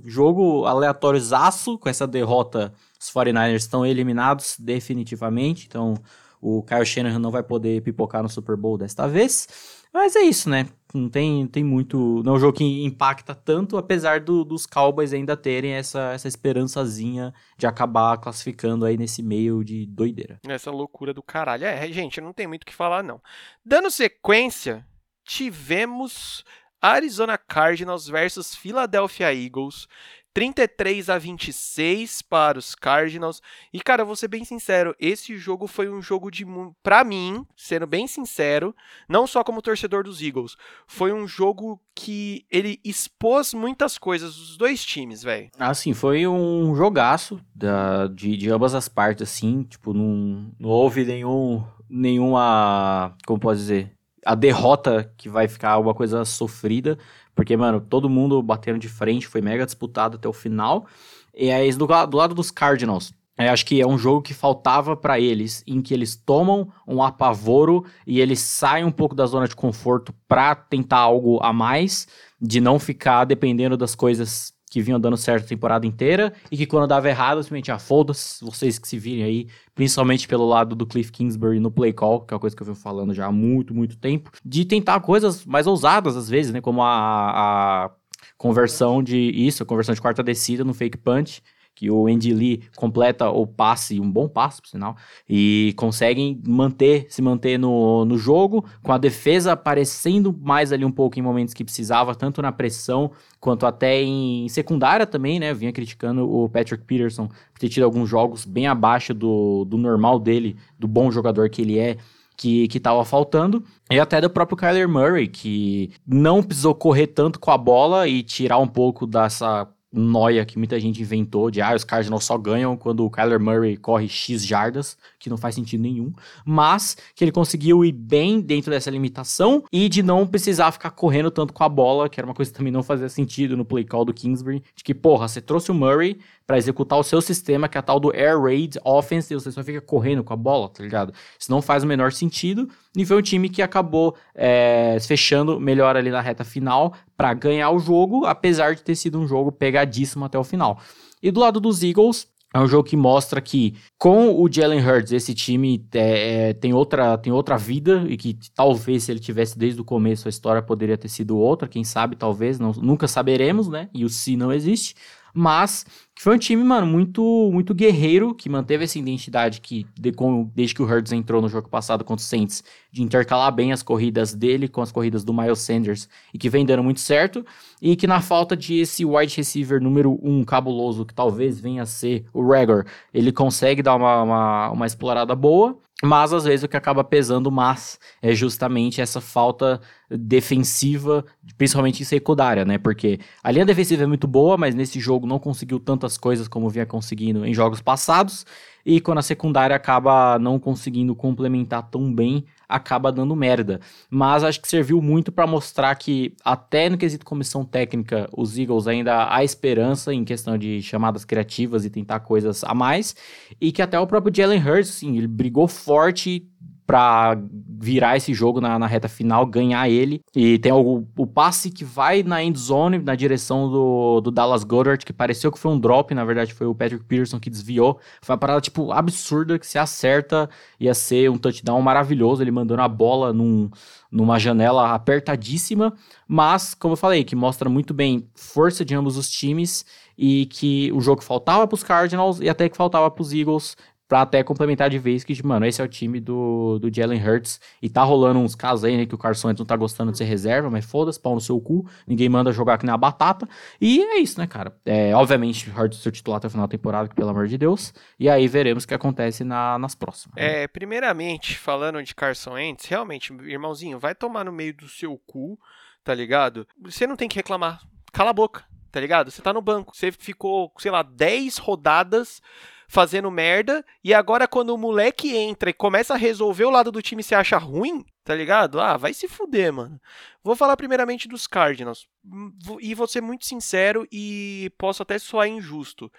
jogo 0.04 0.64
aleatóriozaço, 0.66 1.78
com 1.78 1.88
essa 1.88 2.06
derrota, 2.06 2.72
os 3.00 3.08
49ers 3.10 3.54
estão 3.56 3.86
eliminados 3.86 4.56
definitivamente, 4.58 5.66
então 5.66 5.94
o 6.40 6.62
Kyle 6.62 6.84
Shanahan 6.84 7.18
não 7.18 7.30
vai 7.30 7.42
poder 7.42 7.82
pipocar 7.82 8.22
no 8.22 8.28
Super 8.28 8.56
Bowl 8.56 8.78
desta 8.78 9.06
vez. 9.06 9.46
Mas 9.92 10.14
é 10.14 10.20
isso, 10.20 10.48
né? 10.48 10.66
Não 10.94 11.08
tem, 11.08 11.46
tem 11.46 11.62
muito. 11.62 12.22
Não 12.24 12.34
é 12.34 12.36
um 12.36 12.40
jogo 12.40 12.56
que 12.58 12.84
impacta 12.84 13.34
tanto, 13.34 13.76
apesar 13.76 14.20
do, 14.20 14.44
dos 14.44 14.66
Cowboys 14.66 15.12
ainda 15.12 15.36
terem 15.36 15.72
essa, 15.72 16.12
essa 16.12 16.28
esperançazinha 16.28 17.32
de 17.56 17.66
acabar 17.66 18.18
classificando 18.18 18.84
aí 18.84 18.96
nesse 18.96 19.22
meio 19.22 19.62
de 19.64 19.86
doideira. 19.86 20.40
Essa 20.46 20.70
loucura 20.70 21.14
do 21.14 21.22
caralho. 21.22 21.64
É, 21.64 21.86
gente, 21.92 22.20
não 22.20 22.32
tem 22.32 22.46
muito 22.46 22.62
o 22.62 22.66
que 22.66 22.74
falar, 22.74 23.02
não. 23.02 23.20
Dando 23.64 23.90
sequência, 23.90 24.84
tivemos 25.24 26.44
Arizona 26.80 27.36
Cardinals 27.36 28.08
versus 28.08 28.54
Philadelphia 28.54 29.34
Eagles. 29.34 29.86
33 30.32 31.10
a 31.10 31.18
26 31.18 32.22
para 32.22 32.58
os 32.58 32.74
Cardinals. 32.74 33.42
E 33.72 33.80
cara, 33.80 34.04
vou 34.04 34.16
ser 34.16 34.28
bem 34.28 34.44
sincero, 34.44 34.94
esse 34.98 35.36
jogo 35.36 35.66
foi 35.66 35.88
um 35.88 36.00
jogo 36.00 36.30
de 36.30 36.46
para 36.82 37.04
mim, 37.04 37.46
sendo 37.56 37.86
bem 37.86 38.06
sincero, 38.06 38.74
não 39.08 39.26
só 39.26 39.42
como 39.44 39.62
torcedor 39.62 40.04
dos 40.04 40.22
Eagles, 40.22 40.56
foi 40.86 41.12
um 41.12 41.26
jogo 41.26 41.80
que 41.94 42.46
ele 42.50 42.80
expôs 42.84 43.52
muitas 43.52 43.98
coisas 43.98 44.34
dos 44.34 44.56
dois 44.56 44.84
times, 44.84 45.22
velho. 45.22 45.50
Ah, 45.58 45.74
sim, 45.74 45.92
foi 45.92 46.26
um 46.26 46.74
jogaço 46.74 47.40
da, 47.54 48.06
de, 48.06 48.36
de 48.36 48.50
ambas 48.50 48.74
as 48.74 48.88
partes, 48.88 49.28
assim, 49.28 49.64
tipo, 49.64 49.92
não, 49.92 50.50
não 50.58 50.70
houve 50.70 51.04
nenhum 51.04 51.62
nenhuma, 51.90 53.16
como 53.26 53.40
pode 53.40 53.58
dizer, 53.58 53.92
a 54.24 54.34
derrota 54.34 55.12
que 55.16 55.28
vai 55.28 55.48
ficar 55.48 55.70
alguma 55.70 55.94
coisa 55.94 56.24
sofrida. 56.24 56.98
Porque, 57.34 57.56
mano, 57.56 57.80
todo 57.80 58.08
mundo 58.08 58.42
batendo 58.42 58.78
de 58.78 58.88
frente, 58.88 59.26
foi 59.26 59.40
mega 59.40 59.64
disputado 59.64 60.16
até 60.16 60.28
o 60.28 60.32
final. 60.32 60.86
E 61.34 61.50
aí, 61.50 61.72
do, 61.72 61.86
do 61.86 62.16
lado 62.16 62.34
dos 62.34 62.50
Cardinals, 62.50 63.12
eu 63.38 63.52
acho 63.52 63.64
que 63.64 63.80
é 63.80 63.86
um 63.86 63.96
jogo 63.96 64.20
que 64.20 64.34
faltava 64.34 64.96
para 64.96 65.18
eles, 65.18 65.62
em 65.66 65.80
que 65.80 65.94
eles 65.94 66.14
tomam 66.14 66.70
um 66.86 67.02
apavoro 67.02 67.84
e 68.06 68.20
eles 68.20 68.40
saem 68.40 68.84
um 68.84 68.90
pouco 68.90 69.14
da 69.14 69.24
zona 69.24 69.48
de 69.48 69.56
conforto 69.56 70.14
para 70.28 70.54
tentar 70.54 70.98
algo 70.98 71.38
a 71.42 71.52
mais, 71.52 72.06
de 72.40 72.60
não 72.60 72.78
ficar 72.78 73.24
dependendo 73.24 73.76
das 73.76 73.94
coisas 73.94 74.52
que 74.70 74.80
vinham 74.80 75.00
dando 75.00 75.16
certo 75.16 75.44
a 75.44 75.48
temporada 75.48 75.84
inteira 75.84 76.32
e 76.50 76.56
que 76.56 76.64
quando 76.64 76.86
dava 76.86 77.08
errado, 77.08 77.42
simplesmente, 77.42 77.72
ah, 77.72 77.78
foda-se, 77.78 78.42
vocês 78.42 78.78
que 78.78 78.86
se 78.86 78.96
virem 78.96 79.24
aí, 79.24 79.48
principalmente 79.74 80.28
pelo 80.28 80.46
lado 80.46 80.76
do 80.76 80.86
Cliff 80.86 81.10
Kingsbury 81.10 81.58
no 81.58 81.72
play 81.72 81.92
call, 81.92 82.20
que 82.20 82.32
é 82.32 82.36
uma 82.36 82.40
coisa 82.40 82.54
que 82.54 82.62
eu 82.62 82.66
venho 82.66 82.76
falando 82.76 83.12
já 83.12 83.26
há 83.26 83.32
muito, 83.32 83.74
muito 83.74 83.98
tempo, 83.98 84.30
de 84.44 84.64
tentar 84.64 85.00
coisas 85.00 85.44
mais 85.44 85.66
ousadas 85.66 86.16
às 86.16 86.28
vezes, 86.28 86.52
né, 86.52 86.60
como 86.60 86.82
a, 86.82 87.86
a 87.86 87.90
conversão 88.38 89.02
de 89.02 89.18
isso, 89.18 89.64
a 89.64 89.66
conversão 89.66 89.94
de 89.94 90.00
quarta 90.00 90.22
descida 90.22 90.64
no 90.64 90.72
fake 90.72 90.98
punch, 90.98 91.42
que 91.74 91.90
o 91.90 92.06
Andy 92.06 92.34
Lee 92.34 92.62
completa 92.76 93.30
o 93.30 93.46
passe, 93.46 93.98
um 93.98 94.10
bom 94.10 94.28
passe, 94.28 94.60
por 94.60 94.68
sinal, 94.68 94.96
e 95.28 95.72
conseguem 95.76 96.40
manter, 96.46 97.06
se 97.08 97.22
manter 97.22 97.58
no, 97.58 98.04
no 98.04 98.18
jogo, 98.18 98.64
com 98.82 98.92
a 98.92 98.98
defesa 98.98 99.52
aparecendo 99.52 100.36
mais 100.42 100.72
ali 100.72 100.84
um 100.84 100.92
pouco 100.92 101.18
em 101.18 101.22
momentos 101.22 101.54
que 101.54 101.64
precisava, 101.64 102.14
tanto 102.14 102.42
na 102.42 102.52
pressão 102.52 103.10
quanto 103.38 103.64
até 103.64 104.02
em 104.02 104.48
secundária 104.48 105.06
também, 105.06 105.40
né? 105.40 105.50
Eu 105.50 105.56
vinha 105.56 105.72
criticando 105.72 106.30
o 106.30 106.48
Patrick 106.48 106.84
Peterson 106.84 107.28
por 107.28 107.58
ter 107.58 107.68
tido 107.68 107.84
alguns 107.84 108.08
jogos 108.08 108.44
bem 108.44 108.66
abaixo 108.66 109.14
do, 109.14 109.64
do 109.64 109.78
normal 109.78 110.18
dele, 110.18 110.56
do 110.78 110.86
bom 110.86 111.10
jogador 111.10 111.48
que 111.48 111.62
ele 111.62 111.78
é 111.78 111.96
que, 112.36 112.68
que 112.68 112.80
tava 112.80 113.04
faltando. 113.04 113.62
E 113.90 114.00
até 114.00 114.18
do 114.18 114.30
próprio 114.30 114.56
Kyler 114.56 114.88
Murray, 114.88 115.28
que 115.28 115.92
não 116.06 116.42
precisou 116.42 116.74
correr 116.74 117.08
tanto 117.08 117.38
com 117.38 117.50
a 117.50 117.58
bola 117.58 118.08
e 118.08 118.22
tirar 118.22 118.58
um 118.58 118.66
pouco 118.66 119.06
dessa 119.06 119.68
noia 119.92 120.44
que 120.44 120.56
muita 120.56 120.78
gente 120.78 121.02
inventou 121.02 121.50
de 121.50 121.60
ah, 121.60 121.74
os 121.74 121.84
Cardinals 121.84 122.24
só 122.24 122.38
ganham 122.38 122.76
quando 122.76 123.04
o 123.04 123.10
Kyler 123.10 123.40
Murray 123.40 123.76
corre 123.76 124.08
X 124.08 124.46
jardas, 124.46 124.96
que 125.18 125.28
não 125.28 125.36
faz 125.36 125.54
sentido 125.54 125.82
nenhum, 125.82 126.12
mas 126.44 126.96
que 127.14 127.24
ele 127.24 127.32
conseguiu 127.32 127.84
ir 127.84 127.92
bem 127.92 128.40
dentro 128.40 128.70
dessa 128.70 128.90
limitação 128.90 129.64
e 129.72 129.88
de 129.88 130.02
não 130.02 130.26
precisar 130.26 130.70
ficar 130.70 130.90
correndo 130.90 131.30
tanto 131.30 131.52
com 131.52 131.64
a 131.64 131.68
bola, 131.68 132.08
que 132.08 132.20
era 132.20 132.26
uma 132.26 132.34
coisa 132.34 132.50
que 132.50 132.56
também 132.56 132.72
não 132.72 132.82
fazia 132.82 133.08
sentido 133.08 133.56
no 133.56 133.64
play 133.64 133.84
call 133.84 134.04
do 134.04 134.14
Kingsbury, 134.14 134.62
de 134.74 134.84
que, 134.84 134.94
porra, 134.94 135.26
você 135.26 135.40
trouxe 135.40 135.70
o 135.70 135.74
Murray 135.74 136.18
para 136.46 136.58
executar 136.58 136.98
o 136.98 137.04
seu 137.04 137.20
sistema, 137.20 137.68
que 137.68 137.78
é 137.78 137.80
a 137.80 137.82
tal 137.82 138.00
do 138.00 138.10
Air 138.12 138.40
Raid 138.40 138.78
Offense, 138.84 139.32
e 139.32 139.36
você 139.38 139.52
só 139.52 139.62
fica 139.62 139.80
correndo 139.80 140.24
com 140.24 140.32
a 140.32 140.36
bola, 140.36 140.68
tá 140.68 140.82
ligado? 140.82 141.12
Isso 141.38 141.50
não 141.50 141.62
faz 141.62 141.84
o 141.84 141.86
menor 141.86 142.12
sentido, 142.12 142.68
e 142.96 143.06
foi 143.06 143.16
um 143.18 143.22
time 143.22 143.48
que 143.48 143.62
acabou 143.62 144.16
é, 144.34 144.98
fechando 145.00 145.60
melhor 145.60 145.96
ali 145.96 146.10
na 146.10 146.20
reta 146.20 146.42
final 146.42 146.92
para 147.16 147.32
ganhar 147.34 147.70
o 147.70 147.78
jogo, 147.78 148.26
apesar 148.26 148.74
de 148.74 148.82
ter 148.82 148.96
sido 148.96 149.20
um 149.20 149.28
jogo 149.28 149.52
pegadíssimo 149.80 150.24
até 150.24 150.38
o 150.38 150.44
final. 150.44 150.78
E 151.22 151.30
do 151.30 151.40
lado 151.40 151.60
dos 151.60 151.82
Eagles, 151.82 152.28
é 152.52 152.58
um 152.58 152.66
jogo 152.66 152.88
que 152.88 152.96
mostra 152.96 153.40
que 153.40 153.76
com 153.96 154.42
o 154.42 154.50
Jalen 154.50 154.84
Hurts 154.84 155.12
esse 155.12 155.32
time 155.34 155.86
é, 155.94 156.48
é, 156.48 156.52
tem, 156.52 156.74
outra, 156.74 157.16
tem 157.16 157.32
outra 157.32 157.56
vida 157.56 158.04
e 158.08 158.16
que 158.16 158.36
talvez 158.54 159.04
se 159.04 159.12
ele 159.12 159.20
tivesse 159.20 159.56
desde 159.56 159.80
o 159.80 159.84
começo 159.84 160.26
a 160.26 160.30
história 160.30 160.60
poderia 160.60 160.98
ter 160.98 161.08
sido 161.08 161.38
outra, 161.38 161.68
quem 161.68 161.84
sabe 161.84 162.16
talvez, 162.16 162.58
não, 162.58 162.72
nunca 162.72 163.06
saberemos, 163.06 163.68
né? 163.68 163.88
E 163.94 164.04
o 164.04 164.08
se 164.08 164.36
não 164.36 164.52
existe. 164.52 164.96
Mas 165.34 165.84
foi 166.18 166.34
um 166.36 166.38
time, 166.38 166.62
mano, 166.62 166.86
muito 166.86 167.50
muito 167.52 167.74
guerreiro, 167.74 168.34
que 168.34 168.48
manteve 168.48 168.84
essa 168.84 168.98
identidade 168.98 169.60
que 169.60 169.86
de, 169.98 170.12
com, 170.12 170.50
desde 170.54 170.74
que 170.74 170.82
o 170.82 170.84
Hurts 170.84 171.12
entrou 171.12 171.40
no 171.40 171.48
jogo 171.48 171.68
passado 171.68 172.04
contra 172.04 172.22
o 172.22 172.26
Saints, 172.26 172.62
de 172.92 173.02
intercalar 173.02 173.50
bem 173.52 173.72
as 173.72 173.82
corridas 173.82 174.34
dele 174.34 174.68
com 174.68 174.82
as 174.82 174.92
corridas 174.92 175.24
do 175.24 175.32
Miles 175.32 175.60
Sanders, 175.60 176.08
e 176.34 176.38
que 176.38 176.50
vem 176.50 176.66
dando 176.66 176.82
muito 176.82 177.00
certo, 177.00 177.44
e 177.80 177.96
que 177.96 178.06
na 178.06 178.20
falta 178.20 178.56
de 178.56 178.80
esse 178.80 179.04
wide 179.04 179.36
receiver 179.36 179.80
número 179.80 180.18
um 180.22 180.44
cabuloso, 180.44 181.06
que 181.06 181.14
talvez 181.14 181.58
venha 181.58 181.82
a 181.82 181.86
ser 181.86 182.26
o 182.32 182.46
Rager, 182.46 182.84
ele 183.14 183.32
consegue 183.32 183.82
dar 183.82 183.94
uma, 183.94 184.22
uma, 184.22 184.70
uma 184.70 184.86
explorada 184.86 185.34
boa, 185.34 185.78
mas 186.02 186.32
às 186.32 186.44
vezes 186.44 186.64
o 186.64 186.68
que 186.68 186.76
acaba 186.76 187.04
pesando 187.04 187.50
mais 187.50 187.98
é 188.22 188.34
justamente 188.34 189.00
essa 189.00 189.20
falta 189.20 189.80
defensiva, 190.10 191.24
principalmente 191.58 192.02
em 192.02 192.06
secundária, 192.06 192.64
né? 192.64 192.78
Porque 192.78 193.20
a 193.42 193.50
linha 193.50 193.66
defensiva 193.66 194.04
é 194.04 194.06
muito 194.06 194.26
boa, 194.26 194.56
mas 194.56 194.74
nesse 194.74 194.98
jogo 194.98 195.26
não 195.26 195.38
conseguiu 195.38 195.78
tantas 195.78 196.16
coisas 196.16 196.48
como 196.48 196.70
vinha 196.70 196.86
conseguindo 196.86 197.44
em 197.44 197.52
jogos 197.52 197.80
passados. 197.80 198.46
E 198.84 199.00
quando 199.00 199.18
a 199.18 199.22
secundária 199.22 199.76
acaba 199.76 200.38
não 200.38 200.58
conseguindo 200.58 201.14
complementar 201.14 201.82
tão 201.90 202.12
bem, 202.12 202.44
acaba 202.70 203.12
dando 203.12 203.34
merda. 203.36 203.80
Mas 204.08 204.44
acho 204.44 204.60
que 204.60 204.68
serviu 204.68 205.02
muito 205.02 205.30
para 205.32 205.46
mostrar 205.46 205.94
que, 205.96 206.34
até 206.44 206.88
no 206.88 206.96
quesito 206.96 207.24
comissão 207.24 207.64
técnica, 207.64 208.28
os 208.36 208.56
Eagles 208.56 208.86
ainda 208.86 209.34
há 209.34 209.44
esperança 209.44 210.14
em 210.14 210.24
questão 210.24 210.56
de 210.56 210.80
chamadas 210.80 211.24
criativas 211.24 211.84
e 211.84 211.90
tentar 211.90 212.20
coisas 212.20 212.64
a 212.64 212.74
mais. 212.74 213.14
E 213.60 213.72
que 213.72 213.82
até 213.82 213.98
o 213.98 214.06
próprio 214.06 214.34
Jalen 214.34 214.62
Hurts, 214.62 214.90
sim, 214.90 215.18
ele 215.18 215.26
brigou 215.26 215.68
forte 215.68 216.46
para 216.86 217.38
virar 217.82 218.18
esse 218.18 218.34
jogo 218.34 218.60
na, 218.60 218.78
na, 218.78 218.86
reta 218.86 219.08
final, 219.08 219.46
ganhar 219.46 219.88
ele. 219.88 220.20
E 220.36 220.58
tem 220.58 220.70
o, 220.70 221.06
o 221.16 221.26
passe 221.26 221.70
que 221.70 221.82
vai 221.82 222.22
na 222.22 222.44
end 222.44 222.58
zone, 222.58 222.98
na 222.98 223.14
direção 223.14 223.70
do, 223.70 224.20
do 224.20 224.30
Dallas 224.30 224.64
Goddard, 224.64 225.02
que 225.02 225.14
pareceu 225.14 225.50
que 225.50 225.58
foi 225.58 225.72
um 225.72 225.80
drop, 225.80 226.14
na 226.14 226.22
verdade 226.22 226.52
foi 226.52 226.66
o 226.66 226.74
Patrick 226.74 227.02
Peterson 227.04 227.40
que 227.40 227.48
desviou. 227.48 227.98
Foi 228.20 228.34
uma 228.34 228.38
parada, 228.38 228.60
tipo, 228.60 228.92
absurda, 228.92 229.58
que 229.58 229.66
se 229.66 229.78
acerta, 229.78 230.50
ia 230.78 230.92
ser 230.92 231.30
um 231.30 231.38
touchdown 231.38 231.80
maravilhoso, 231.80 232.42
ele 232.42 232.50
mandando 232.50 232.82
a 232.82 232.88
bola 232.88 233.32
num, 233.32 233.70
numa 234.12 234.38
janela 234.38 234.92
apertadíssima, 234.92 235.94
mas, 236.28 236.74
como 236.74 236.92
eu 236.92 236.98
falei, 236.98 237.24
que 237.24 237.34
mostra 237.34 237.70
muito 237.70 237.94
bem 237.94 238.28
força 238.34 238.84
de 238.84 238.94
ambos 238.94 239.16
os 239.16 239.30
times 239.30 239.86
e 240.18 240.44
que 240.46 240.92
o 240.92 241.00
jogo 241.00 241.22
faltava 241.22 241.66
para 241.66 241.74
os 241.74 241.82
Cardinals 241.82 242.40
e 242.40 242.48
até 242.48 242.68
que 242.68 242.76
faltava 242.76 243.10
para 243.10 243.22
os 243.22 243.32
Eagles 243.32 243.74
pra 244.10 244.22
até 244.22 244.42
complementar 244.42 244.90
de 244.90 244.98
vez 244.98 245.22
que, 245.22 245.40
mano, 245.46 245.64
esse 245.64 245.80
é 245.80 245.84
o 245.84 245.88
time 245.88 246.18
do, 246.18 246.80
do 246.80 246.92
Jalen 246.92 247.24
Hurts. 247.24 247.60
E 247.80 247.88
tá 247.88 248.02
rolando 248.02 248.40
uns 248.40 248.56
casos 248.56 248.84
aí, 248.84 248.96
né, 248.96 249.06
que 249.06 249.14
o 249.14 249.18
Carson 249.18 249.46
Wentz 249.46 249.60
não 249.60 249.64
tá 249.64 249.76
gostando 249.76 250.10
de 250.10 250.18
ser 250.18 250.24
reserva, 250.24 250.68
mas 250.68 250.84
foda-se, 250.84 251.20
pau 251.20 251.32
no 251.32 251.40
seu 251.40 251.60
cu. 251.60 251.88
Ninguém 252.08 252.28
manda 252.28 252.50
jogar 252.50 252.74
aqui 252.74 252.84
na 252.84 252.96
batata. 252.96 253.48
E 253.80 254.02
é 254.02 254.18
isso, 254.18 254.40
né, 254.40 254.48
cara? 254.48 254.76
É, 254.84 255.14
obviamente, 255.14 255.70
Hurts 255.70 256.00
ser 256.00 256.10
titular 256.10 256.38
até 256.38 256.48
o 256.48 256.50
final 256.50 256.66
da 256.66 256.70
temporada, 256.72 257.08
pelo 257.14 257.28
amor 257.28 257.46
de 257.46 257.56
Deus. 257.56 257.94
E 258.18 258.28
aí 258.28 258.48
veremos 258.48 258.82
o 258.82 258.88
que 258.88 258.94
acontece 258.94 259.44
na, 259.44 259.78
nas 259.78 259.94
próximas. 259.94 260.36
É, 260.36 260.66
primeiramente, 260.66 261.56
falando 261.56 262.02
de 262.02 262.12
Carson 262.12 262.54
Wentz, 262.54 262.86
realmente, 262.86 263.32
irmãozinho, 263.44 264.00
vai 264.00 264.12
tomar 264.12 264.44
no 264.44 264.50
meio 264.50 264.74
do 264.74 264.88
seu 264.88 265.16
cu, 265.24 265.56
tá 266.02 266.12
ligado? 266.12 266.66
Você 266.82 267.06
não 267.06 267.14
tem 267.14 267.28
que 267.28 267.36
reclamar. 267.36 267.80
Cala 268.12 268.30
a 268.30 268.32
boca, 268.32 268.64
tá 268.90 268.98
ligado? 268.98 269.30
Você 269.30 269.40
tá 269.40 269.52
no 269.52 269.62
banco, 269.62 269.94
você 269.94 270.10
ficou, 270.10 270.72
sei 270.78 270.90
lá, 270.90 271.04
10 271.04 271.58
rodadas 271.58 272.42
fazendo 272.90 273.30
merda, 273.30 273.86
e 274.02 274.12
agora 274.12 274.48
quando 274.48 274.70
o 274.70 274.78
moleque 274.78 275.36
entra 275.36 275.70
e 275.70 275.72
começa 275.72 276.14
a 276.14 276.16
resolver 276.16 276.64
o 276.64 276.70
lado 276.70 276.90
do 276.90 277.00
time 277.00 277.22
se 277.22 277.36
acha 277.36 277.56
ruim, 277.56 278.04
tá 278.24 278.34
ligado? 278.34 278.80
Ah, 278.80 278.96
vai 278.96 279.14
se 279.14 279.28
fuder, 279.28 279.72
mano. 279.72 280.00
Vou 280.42 280.56
falar 280.56 280.76
primeiramente 280.76 281.28
dos 281.28 281.46
Cardinals. 281.46 282.08
Hum, 282.24 282.52
e 282.80 282.92
vou 282.92 283.06
ser 283.06 283.20
muito 283.20 283.46
sincero 283.46 284.08
e 284.10 284.72
posso 284.76 285.04
até 285.04 285.20
soar 285.20 285.46
injusto. 285.46 286.10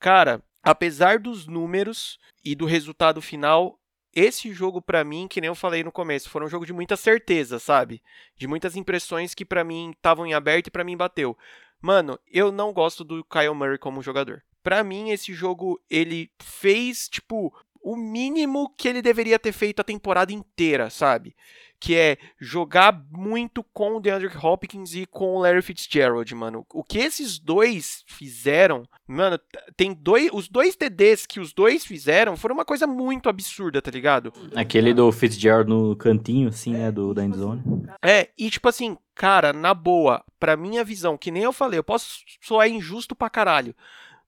Cara, 0.00 0.42
apesar 0.64 1.20
dos 1.20 1.46
números 1.46 2.18
e 2.44 2.56
do 2.56 2.66
resultado 2.66 3.22
final, 3.22 3.78
esse 4.12 4.52
jogo 4.52 4.82
para 4.82 5.04
mim, 5.04 5.28
que 5.28 5.40
nem 5.40 5.46
eu 5.46 5.54
falei 5.54 5.84
no 5.84 5.92
começo, 5.92 6.28
foi 6.28 6.44
um 6.44 6.48
jogo 6.48 6.66
de 6.66 6.72
muita 6.72 6.96
certeza, 6.96 7.60
sabe? 7.60 8.02
De 8.36 8.48
muitas 8.48 8.74
impressões 8.74 9.32
que 9.32 9.44
para 9.44 9.62
mim 9.62 9.92
estavam 9.92 10.26
em 10.26 10.34
aberto 10.34 10.66
e 10.66 10.72
para 10.72 10.82
mim 10.82 10.96
bateu. 10.96 11.38
Mano, 11.80 12.18
eu 12.26 12.50
não 12.50 12.72
gosto 12.72 13.04
do 13.04 13.24
Kyle 13.24 13.54
Murray 13.54 13.78
como 13.78 14.02
jogador 14.02 14.42
para 14.62 14.84
mim 14.84 15.10
esse 15.10 15.32
jogo 15.32 15.80
ele 15.88 16.30
fez 16.40 17.08
tipo 17.08 17.52
o 17.82 17.96
mínimo 17.96 18.72
que 18.76 18.88
ele 18.88 19.02
deveria 19.02 19.38
ter 19.38 19.52
feito 19.52 19.80
a 19.80 19.84
temporada 19.84 20.32
inteira, 20.32 20.90
sabe? 20.90 21.34
Que 21.82 21.96
é 21.96 22.18
jogar 22.38 22.92
muito 23.10 23.64
com 23.72 23.96
o 23.96 24.00
DeAndre 24.00 24.30
Hopkins 24.36 24.94
e 24.94 25.06
com 25.06 25.34
o 25.34 25.38
Larry 25.38 25.62
Fitzgerald, 25.62 26.34
mano. 26.34 26.66
O 26.74 26.84
que 26.84 26.98
esses 26.98 27.38
dois 27.38 28.04
fizeram, 28.06 28.82
mano, 29.08 29.40
tem 29.78 29.94
dois, 29.94 30.28
os 30.30 30.46
dois 30.46 30.76
TDs 30.76 31.24
que 31.24 31.40
os 31.40 31.54
dois 31.54 31.86
fizeram 31.86 32.36
foram 32.36 32.54
uma 32.54 32.66
coisa 32.66 32.86
muito 32.86 33.30
absurda, 33.30 33.80
tá 33.80 33.90
ligado? 33.90 34.30
Aquele 34.54 34.92
do 34.92 35.10
Fitzgerald 35.10 35.70
no 35.70 35.96
cantinho, 35.96 36.50
assim, 36.50 36.74
né, 36.74 36.92
do 36.92 37.14
da 37.14 37.24
endzone. 37.24 37.62
É, 38.04 38.28
e 38.36 38.50
tipo 38.50 38.68
assim, 38.68 38.98
cara, 39.14 39.54
na 39.54 39.72
boa, 39.72 40.22
pra 40.38 40.58
minha 40.58 40.84
visão, 40.84 41.16
que 41.16 41.30
nem 41.30 41.44
eu 41.44 41.52
falei, 41.52 41.78
eu 41.78 41.84
posso 41.84 42.18
soar 42.42 42.68
injusto 42.68 43.16
pra 43.16 43.30
caralho, 43.30 43.74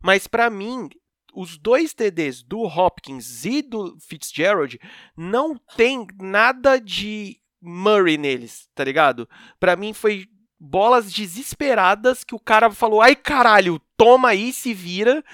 mas 0.02 0.26
para 0.26 0.50
mim, 0.50 0.88
os 1.34 1.56
dois 1.56 1.94
TDs 1.94 2.42
do 2.42 2.62
Hopkins 2.62 3.44
e 3.44 3.62
do 3.62 3.96
Fitzgerald 4.00 4.78
não 5.16 5.56
tem 5.76 6.06
nada 6.20 6.78
de 6.78 7.40
Murray 7.60 8.18
neles, 8.18 8.68
tá 8.74 8.84
ligado? 8.84 9.28
Para 9.58 9.76
mim 9.76 9.92
foi 9.92 10.26
bolas 10.58 11.12
desesperadas 11.12 12.24
que 12.24 12.34
o 12.34 12.40
cara 12.40 12.70
falou: 12.70 13.00
"Ai, 13.00 13.16
caralho, 13.16 13.80
toma 13.96 14.28
aí, 14.28 14.52
se 14.52 14.74
vira". 14.74 15.24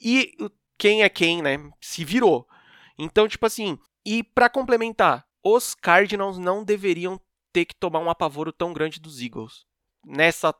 E 0.00 0.36
quem 0.78 1.02
é 1.02 1.08
quem, 1.08 1.40
né? 1.40 1.58
Se 1.80 2.04
virou. 2.04 2.46
Então, 2.98 3.26
tipo 3.28 3.46
assim, 3.46 3.78
e 4.04 4.22
para 4.22 4.50
complementar, 4.50 5.26
os 5.42 5.74
Cardinals 5.74 6.38
não 6.38 6.64
deveriam 6.64 7.20
ter 7.52 7.64
que 7.64 7.74
tomar 7.74 8.00
um 8.00 8.10
apavoro 8.10 8.52
tão 8.52 8.72
grande 8.72 9.00
dos 9.00 9.20
Eagles 9.20 9.64
nessa 10.06 10.54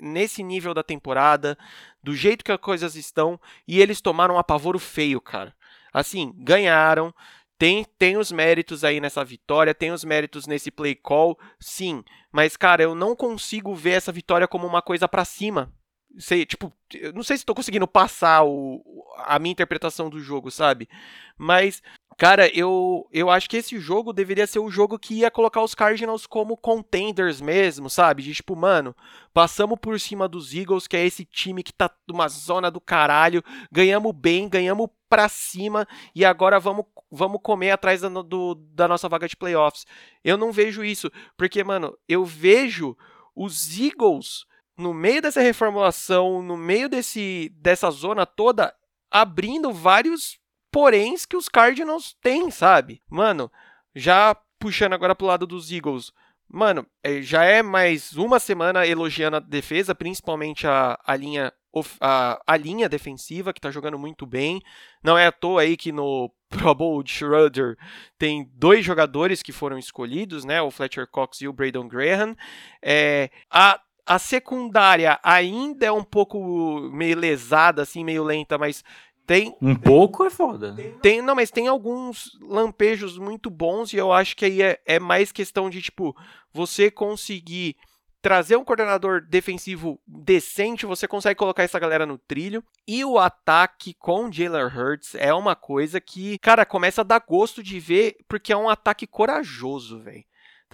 nesse 0.00 0.42
nível 0.42 0.72
da 0.72 0.82
temporada, 0.82 1.58
do 2.02 2.14
jeito 2.14 2.44
que 2.44 2.52
as 2.52 2.60
coisas 2.60 2.94
estão, 2.94 3.40
e 3.66 3.80
eles 3.80 4.00
tomaram 4.00 4.36
um 4.36 4.38
apavoro 4.38 4.78
feio, 4.78 5.20
cara. 5.20 5.54
Assim, 5.92 6.32
ganharam, 6.36 7.12
tem, 7.58 7.84
tem 7.98 8.16
os 8.16 8.32
méritos 8.32 8.84
aí 8.84 9.00
nessa 9.00 9.24
vitória, 9.24 9.74
tem 9.74 9.90
os 9.92 10.04
méritos 10.04 10.46
nesse 10.46 10.70
play 10.70 10.94
call, 10.94 11.38
sim. 11.58 12.04
Mas, 12.32 12.56
cara, 12.56 12.82
eu 12.82 12.94
não 12.94 13.14
consigo 13.14 13.74
ver 13.74 13.92
essa 13.92 14.12
vitória 14.12 14.48
como 14.48 14.66
uma 14.66 14.82
coisa 14.82 15.08
para 15.08 15.24
cima. 15.24 15.72
Sei, 16.18 16.46
tipo, 16.46 16.72
não 17.12 17.22
sei 17.22 17.36
se 17.36 17.42
estou 17.42 17.54
conseguindo 17.54 17.88
passar 17.88 18.44
o, 18.44 18.82
a 19.18 19.38
minha 19.38 19.52
interpretação 19.52 20.08
do 20.08 20.20
jogo, 20.20 20.50
sabe? 20.50 20.88
Mas 21.36 21.82
Cara, 22.16 22.48
eu, 22.56 23.08
eu 23.12 23.28
acho 23.28 23.50
que 23.50 23.56
esse 23.56 23.78
jogo 23.78 24.12
deveria 24.12 24.46
ser 24.46 24.60
o 24.60 24.70
jogo 24.70 24.98
que 24.98 25.14
ia 25.14 25.30
colocar 25.30 25.62
os 25.62 25.74
Cardinals 25.74 26.26
como 26.26 26.56
contenders 26.56 27.40
mesmo, 27.40 27.90
sabe? 27.90 28.22
De 28.22 28.32
tipo, 28.32 28.54
mano, 28.54 28.94
passamos 29.32 29.78
por 29.80 29.98
cima 29.98 30.28
dos 30.28 30.54
Eagles, 30.54 30.86
que 30.86 30.96
é 30.96 31.04
esse 31.04 31.24
time 31.24 31.62
que 31.62 31.72
tá 31.72 31.90
numa 32.06 32.28
zona 32.28 32.70
do 32.70 32.80
caralho, 32.80 33.42
ganhamos 33.70 34.12
bem, 34.14 34.48
ganhamos 34.48 34.88
pra 35.08 35.28
cima 35.28 35.86
e 36.14 36.24
agora 36.24 36.60
vamos, 36.60 36.84
vamos 37.10 37.40
comer 37.42 37.72
atrás 37.72 38.00
da, 38.00 38.08
do, 38.08 38.54
da 38.54 38.86
nossa 38.86 39.08
vaga 39.08 39.26
de 39.26 39.36
playoffs. 39.36 39.84
Eu 40.22 40.36
não 40.36 40.52
vejo 40.52 40.84
isso, 40.84 41.10
porque, 41.36 41.64
mano, 41.64 41.96
eu 42.08 42.24
vejo 42.24 42.96
os 43.34 43.76
Eagles 43.76 44.44
no 44.76 44.94
meio 44.94 45.20
dessa 45.20 45.40
reformulação, 45.40 46.42
no 46.42 46.56
meio 46.56 46.88
desse, 46.88 47.52
dessa 47.56 47.90
zona 47.90 48.24
toda, 48.24 48.72
abrindo 49.10 49.72
vários 49.72 50.38
poréns 50.74 51.24
que 51.24 51.36
os 51.36 51.48
Cardinals 51.48 52.16
têm, 52.20 52.50
sabe? 52.50 53.00
Mano, 53.08 53.48
já 53.94 54.36
puxando 54.58 54.92
agora 54.92 55.14
pro 55.14 55.28
lado 55.28 55.46
dos 55.46 55.70
Eagles. 55.70 56.10
Mano, 56.48 56.84
é, 57.00 57.22
já 57.22 57.44
é 57.44 57.62
mais 57.62 58.16
uma 58.16 58.40
semana 58.40 58.84
elogiando 58.84 59.36
a 59.36 59.40
defesa, 59.40 59.94
principalmente 59.94 60.66
a, 60.66 60.98
a 61.06 61.14
linha 61.14 61.52
a, 62.00 62.40
a 62.44 62.56
linha 62.56 62.88
defensiva, 62.88 63.52
que 63.52 63.60
tá 63.60 63.70
jogando 63.70 63.98
muito 63.98 64.26
bem. 64.26 64.60
Não 65.02 65.16
é 65.16 65.28
à 65.28 65.32
toa 65.32 65.62
aí 65.62 65.76
que 65.76 65.92
no 65.92 66.28
Pro 66.50 66.74
Bowl 66.74 67.04
de 67.04 67.12
Schroeder 67.12 67.76
tem 68.18 68.50
dois 68.52 68.84
jogadores 68.84 69.42
que 69.42 69.52
foram 69.52 69.78
escolhidos, 69.78 70.44
né? 70.44 70.60
O 70.60 70.72
Fletcher 70.72 71.06
Cox 71.08 71.40
e 71.40 71.46
o 71.46 71.52
Braden 71.52 71.86
Graham. 71.86 72.36
É, 72.82 73.30
a, 73.48 73.80
a 74.04 74.18
secundária 74.18 75.20
ainda 75.22 75.86
é 75.86 75.92
um 75.92 76.04
pouco 76.04 76.80
meio 76.92 77.16
lesada, 77.16 77.82
assim, 77.82 78.04
meio 78.04 78.24
lenta, 78.24 78.58
mas 78.58 78.82
tem. 79.26 79.56
Um 79.60 79.74
pouco 79.74 80.24
é 80.24 80.30
foda. 80.30 80.74
Tem, 81.00 81.22
não, 81.22 81.34
mas 81.34 81.50
tem 81.50 81.66
alguns 81.66 82.30
lampejos 82.42 83.18
muito 83.18 83.50
bons 83.50 83.92
e 83.92 83.96
eu 83.96 84.12
acho 84.12 84.36
que 84.36 84.44
aí 84.44 84.62
é, 84.62 84.80
é 84.84 84.98
mais 84.98 85.32
questão 85.32 85.70
de, 85.70 85.80
tipo, 85.80 86.14
você 86.52 86.90
conseguir 86.90 87.76
trazer 88.20 88.56
um 88.56 88.64
coordenador 88.64 89.20
defensivo 89.20 90.00
decente, 90.06 90.86
você 90.86 91.06
consegue 91.06 91.38
colocar 91.38 91.62
essa 91.62 91.78
galera 91.78 92.06
no 92.06 92.16
trilho. 92.16 92.64
E 92.88 93.04
o 93.04 93.18
ataque 93.18 93.94
com 93.94 94.32
Jalen 94.32 94.64
Hurts 94.64 95.14
é 95.14 95.32
uma 95.32 95.54
coisa 95.54 96.00
que, 96.00 96.38
cara, 96.38 96.64
começa 96.64 97.02
a 97.02 97.04
dar 97.04 97.22
gosto 97.26 97.62
de 97.62 97.78
ver, 97.78 98.16
porque 98.26 98.52
é 98.52 98.56
um 98.56 98.68
ataque 98.68 99.06
corajoso, 99.06 100.00
velho 100.00 100.24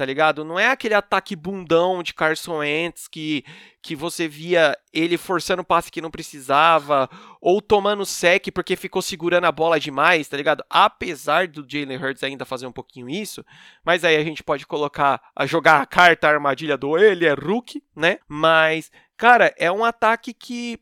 tá 0.01 0.07
ligado? 0.07 0.47
Não 0.47 0.59
é 0.59 0.71
aquele 0.71 0.95
ataque 0.95 1.37
bundão 1.37 2.03
de 2.03 2.15
Carson 2.15 2.61
Wentz 2.61 3.07
que, 3.07 3.45
que 3.83 3.95
você 3.95 4.27
via 4.27 4.75
ele 4.95 5.19
forçando 5.19 5.63
passe 5.63 5.91
que 5.91 6.01
não 6.01 6.11
precisava, 6.11 7.07
ou 7.39 7.61
tomando 7.61 8.07
sec 8.07 8.51
porque 8.51 8.77
ficou 8.77 9.03
segurando 9.03 9.45
a 9.45 9.53
bola 9.53 9.79
demais, 9.79 10.27
tá 10.27 10.39
ligado? 10.39 10.65
Apesar 10.71 11.49
do 11.49 11.67
Jalen 11.69 11.99
Hurts 11.99 12.25
ainda 12.25 12.47
fazer 12.47 12.67
um 12.67 12.73
pouquinho 12.73 13.11
isso, 13.11 13.45
mas 13.85 14.03
aí 14.03 14.17
a 14.17 14.25
gente 14.25 14.43
pode 14.43 14.67
colocar 14.67 15.21
a 15.37 15.45
jogar 15.45 15.83
a 15.83 15.87
carta 15.87 16.29
a 16.29 16.31
armadilha 16.31 16.79
do 16.79 16.97
ele 16.97 17.27
é 17.27 17.35
rookie, 17.35 17.85
né? 17.95 18.21
Mas, 18.27 18.91
cara, 19.19 19.55
é 19.59 19.71
um 19.71 19.85
ataque 19.85 20.33
que 20.33 20.81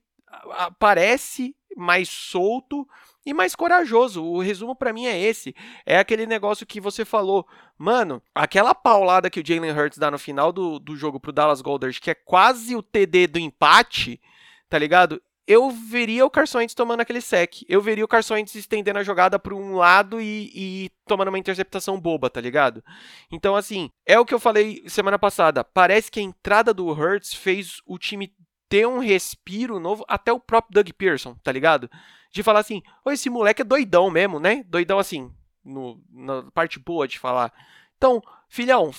parece 0.79 1.57
mais 1.77 2.09
solto, 2.09 2.87
e 3.25 3.35
mais 3.35 3.55
corajoso. 3.55 4.25
O 4.25 4.41
resumo 4.41 4.75
para 4.75 4.93
mim 4.93 5.07
é 5.07 5.19
esse. 5.19 5.55
É 5.85 5.99
aquele 5.99 6.27
negócio 6.27 6.67
que 6.67 6.81
você 6.81 7.05
falou. 7.05 7.47
Mano, 7.77 8.23
aquela 8.35 8.75
paulada 8.75 9.31
que 9.31 9.41
o 9.41 9.47
Jalen 9.47 9.73
Hurts 9.73 9.99
dá 9.99 10.11
no 10.11 10.19
final 10.19 10.53
do, 10.53 10.79
do 10.79 10.97
jogo 10.97 11.21
pro 11.21 11.33
Dallas 11.33 11.61
Golders, 11.61 11.99
que 11.99 12.11
é 12.11 12.15
quase 12.15 12.75
o 12.75 12.83
TD 12.83 13.27
do 13.27 13.39
empate, 13.39 14.21
tá 14.69 14.79
ligado? 14.79 15.21
Eu 15.47 15.71
veria 15.71 16.27
o 16.27 16.31
Carson 16.31 16.59
Wentz 16.59 16.75
tomando 16.75 17.01
aquele 17.01 17.23
sec. 17.23 17.63
Eu 17.67 17.81
veria 17.81 18.05
o 18.05 18.09
Carson 18.09 18.35
Wentz 18.35 18.55
estendendo 18.55 18.99
a 18.99 19.03
jogada 19.03 19.39
para 19.39 19.55
um 19.55 19.77
lado 19.77 20.21
e, 20.21 20.51
e 20.55 20.91
tomando 21.07 21.29
uma 21.29 21.39
interceptação 21.39 21.99
boba, 21.99 22.29
tá 22.29 22.39
ligado? 22.39 22.85
Então, 23.33 23.57
assim, 23.57 23.91
é 24.05 24.19
o 24.19 24.27
que 24.27 24.35
eu 24.35 24.39
falei 24.39 24.85
semana 24.87 25.19
passada. 25.19 25.65
Parece 25.65 26.11
que 26.11 26.21
a 26.21 26.23
entrada 26.23 26.75
do 26.75 26.87
Hurts 26.89 27.33
fez 27.33 27.81
o 27.87 27.99
time 27.99 28.31
ter 28.69 28.87
um 28.87 28.99
respiro 28.99 29.81
novo, 29.81 30.05
até 30.07 30.31
o 30.31 30.39
próprio 30.39 30.75
Doug 30.75 30.91
Pearson, 30.91 31.35
tá 31.43 31.51
ligado? 31.51 31.91
De 32.31 32.43
falar 32.43 32.61
assim, 32.61 32.83
oh, 33.05 33.11
esse 33.11 33.31
moleque 33.31 33.63
é 33.63 33.65
doidão 33.65 34.11
mesmo, 34.11 34.39
né? 34.39 34.63
Doidão 34.65 34.99
assim, 34.99 35.33
no, 35.65 36.03
na 36.11 36.51
parte 36.51 36.79
boa 36.79 37.07
de 37.07 37.19
falar. 37.19 37.53
Então, 37.97 38.23
filhão, 38.49 38.93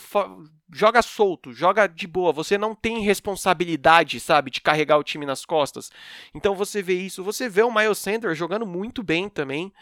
joga 0.71 1.01
solto, 1.01 1.53
joga 1.53 1.87
de 1.87 2.05
boa. 2.05 2.33
Você 2.33 2.57
não 2.57 2.75
tem 2.75 2.99
responsabilidade, 2.99 4.19
sabe, 4.19 4.51
de 4.51 4.61
carregar 4.61 4.97
o 4.97 5.03
time 5.03 5.25
nas 5.25 5.45
costas. 5.45 5.89
Então 6.33 6.53
você 6.53 6.81
vê 6.81 6.95
isso. 6.95 7.23
Você 7.23 7.49
vê 7.49 7.63
o 7.63 7.73
Miles 7.73 7.97
Sanders 7.97 8.37
jogando 8.37 8.65
muito 8.65 9.01
bem 9.01 9.29
também. 9.29 9.73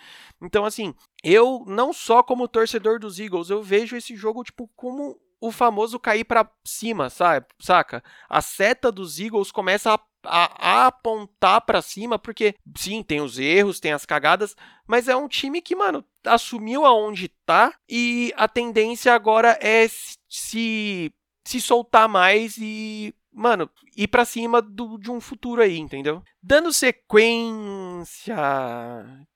Então, 0.42 0.66
assim, 0.66 0.94
eu 1.24 1.64
não 1.68 1.92
só 1.92 2.22
como 2.22 2.48
torcedor 2.48 3.00
dos 3.00 3.20
Eagles, 3.20 3.50
eu 3.50 3.62
vejo 3.64 3.96
esse 3.96 4.16
jogo, 4.16 4.44
tipo, 4.44 4.70
como 4.76 5.20
o 5.40 5.52
famoso 5.52 6.00
cair 6.00 6.24
para 6.24 6.50
cima, 6.64 7.10
sabe? 7.10 7.46
Saca? 7.60 8.04
A 8.30 8.42
seta 8.42 8.92
dos 8.92 9.20
Eagles 9.20 9.52
começa 9.52 9.94
a 9.94 10.00
a, 10.28 10.84
a 10.84 10.88
apontar 10.88 11.62
para 11.62 11.82
cima, 11.82 12.20
porque 12.20 12.56
sim, 12.76 13.02
tem 13.02 13.22
os 13.22 13.40
erros, 13.40 13.80
tem 13.80 13.92
as 13.92 14.06
cagadas, 14.06 14.56
mas 14.86 15.08
é 15.08 15.16
um 15.16 15.28
time 15.28 15.62
que, 15.62 15.76
mano, 15.76 16.04
assumiu 16.26 16.86
aonde 16.86 17.30
tá 17.46 17.74
e 17.90 18.34
a 18.36 18.48
tendência 18.48 19.14
agora 19.14 19.58
é 19.62 19.88
se, 20.30 21.14
se 21.46 21.62
soltar 21.62 22.08
mais 22.08 22.58
e, 22.58 23.16
mano, 23.32 23.70
ir 23.96 24.08
para 24.08 24.26
cima 24.26 24.62
do, 24.62 24.98
de 24.98 25.10
um 25.10 25.20
futuro 25.20 25.62
aí, 25.62 25.78
entendeu? 25.78 26.22
Dando 26.42 26.72
sequência, 26.74 28.36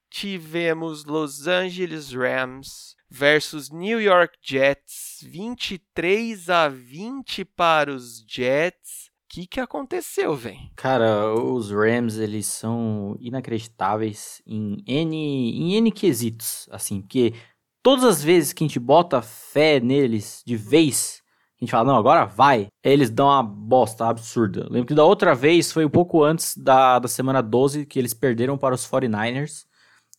tivemos 0.10 1.06
Los 1.06 1.48
Angeles 1.48 2.12
Rams 2.14 2.96
versus 3.10 3.70
New 3.70 4.00
York 4.00 4.38
Jets, 4.42 5.20
23 5.24 6.50
a 6.50 6.70
20 6.70 7.44
para 7.44 7.92
os 7.92 8.24
Jets 8.28 9.01
que 9.32 9.48
que 9.48 9.60
aconteceu, 9.62 10.36
velho? 10.36 10.60
Cara, 10.76 11.34
os 11.34 11.72
Rams, 11.72 12.18
eles 12.18 12.45
são 12.45 13.16
inacreditáveis 13.18 14.41
em 14.45 14.84
N, 14.86 15.16
em 15.16 15.76
N 15.76 15.90
quesitos, 15.90 16.68
assim, 16.70 17.02
porque 17.02 17.34
todas 17.82 18.03
as 18.03 18.22
vezes 18.22 18.52
que 18.52 18.64
a 18.64 18.68
gente 18.68 18.80
bota 18.80 19.22
fé 19.22 19.80
neles 19.80 20.44
de 20.45 20.58
vez, 20.58 21.22
a 21.58 21.64
gente 21.64 21.72
fala, 21.72 21.94
não, 21.94 21.98
agora 21.98 22.26
vai, 22.26 22.68
eles 22.84 23.10
dão 23.10 23.28
uma 23.28 23.41
bosta 23.41 24.06
absurda. 24.06 24.68
Lembro 24.70 24.88
que 24.88 24.94
da 24.94 25.06
outra 25.06 25.34
vez 25.34 25.72
foi 25.72 25.86
um 25.86 25.90
pouco 25.90 26.24
antes 26.24 26.58
da, 26.58 26.99
da 26.99 27.08
semana 27.08 27.41
12 27.41 27.86
que 27.86 27.98
eles 27.98 28.14
perderam 28.14 28.58
para 28.58 28.76
os 28.76 28.86
49ers. 28.86 29.66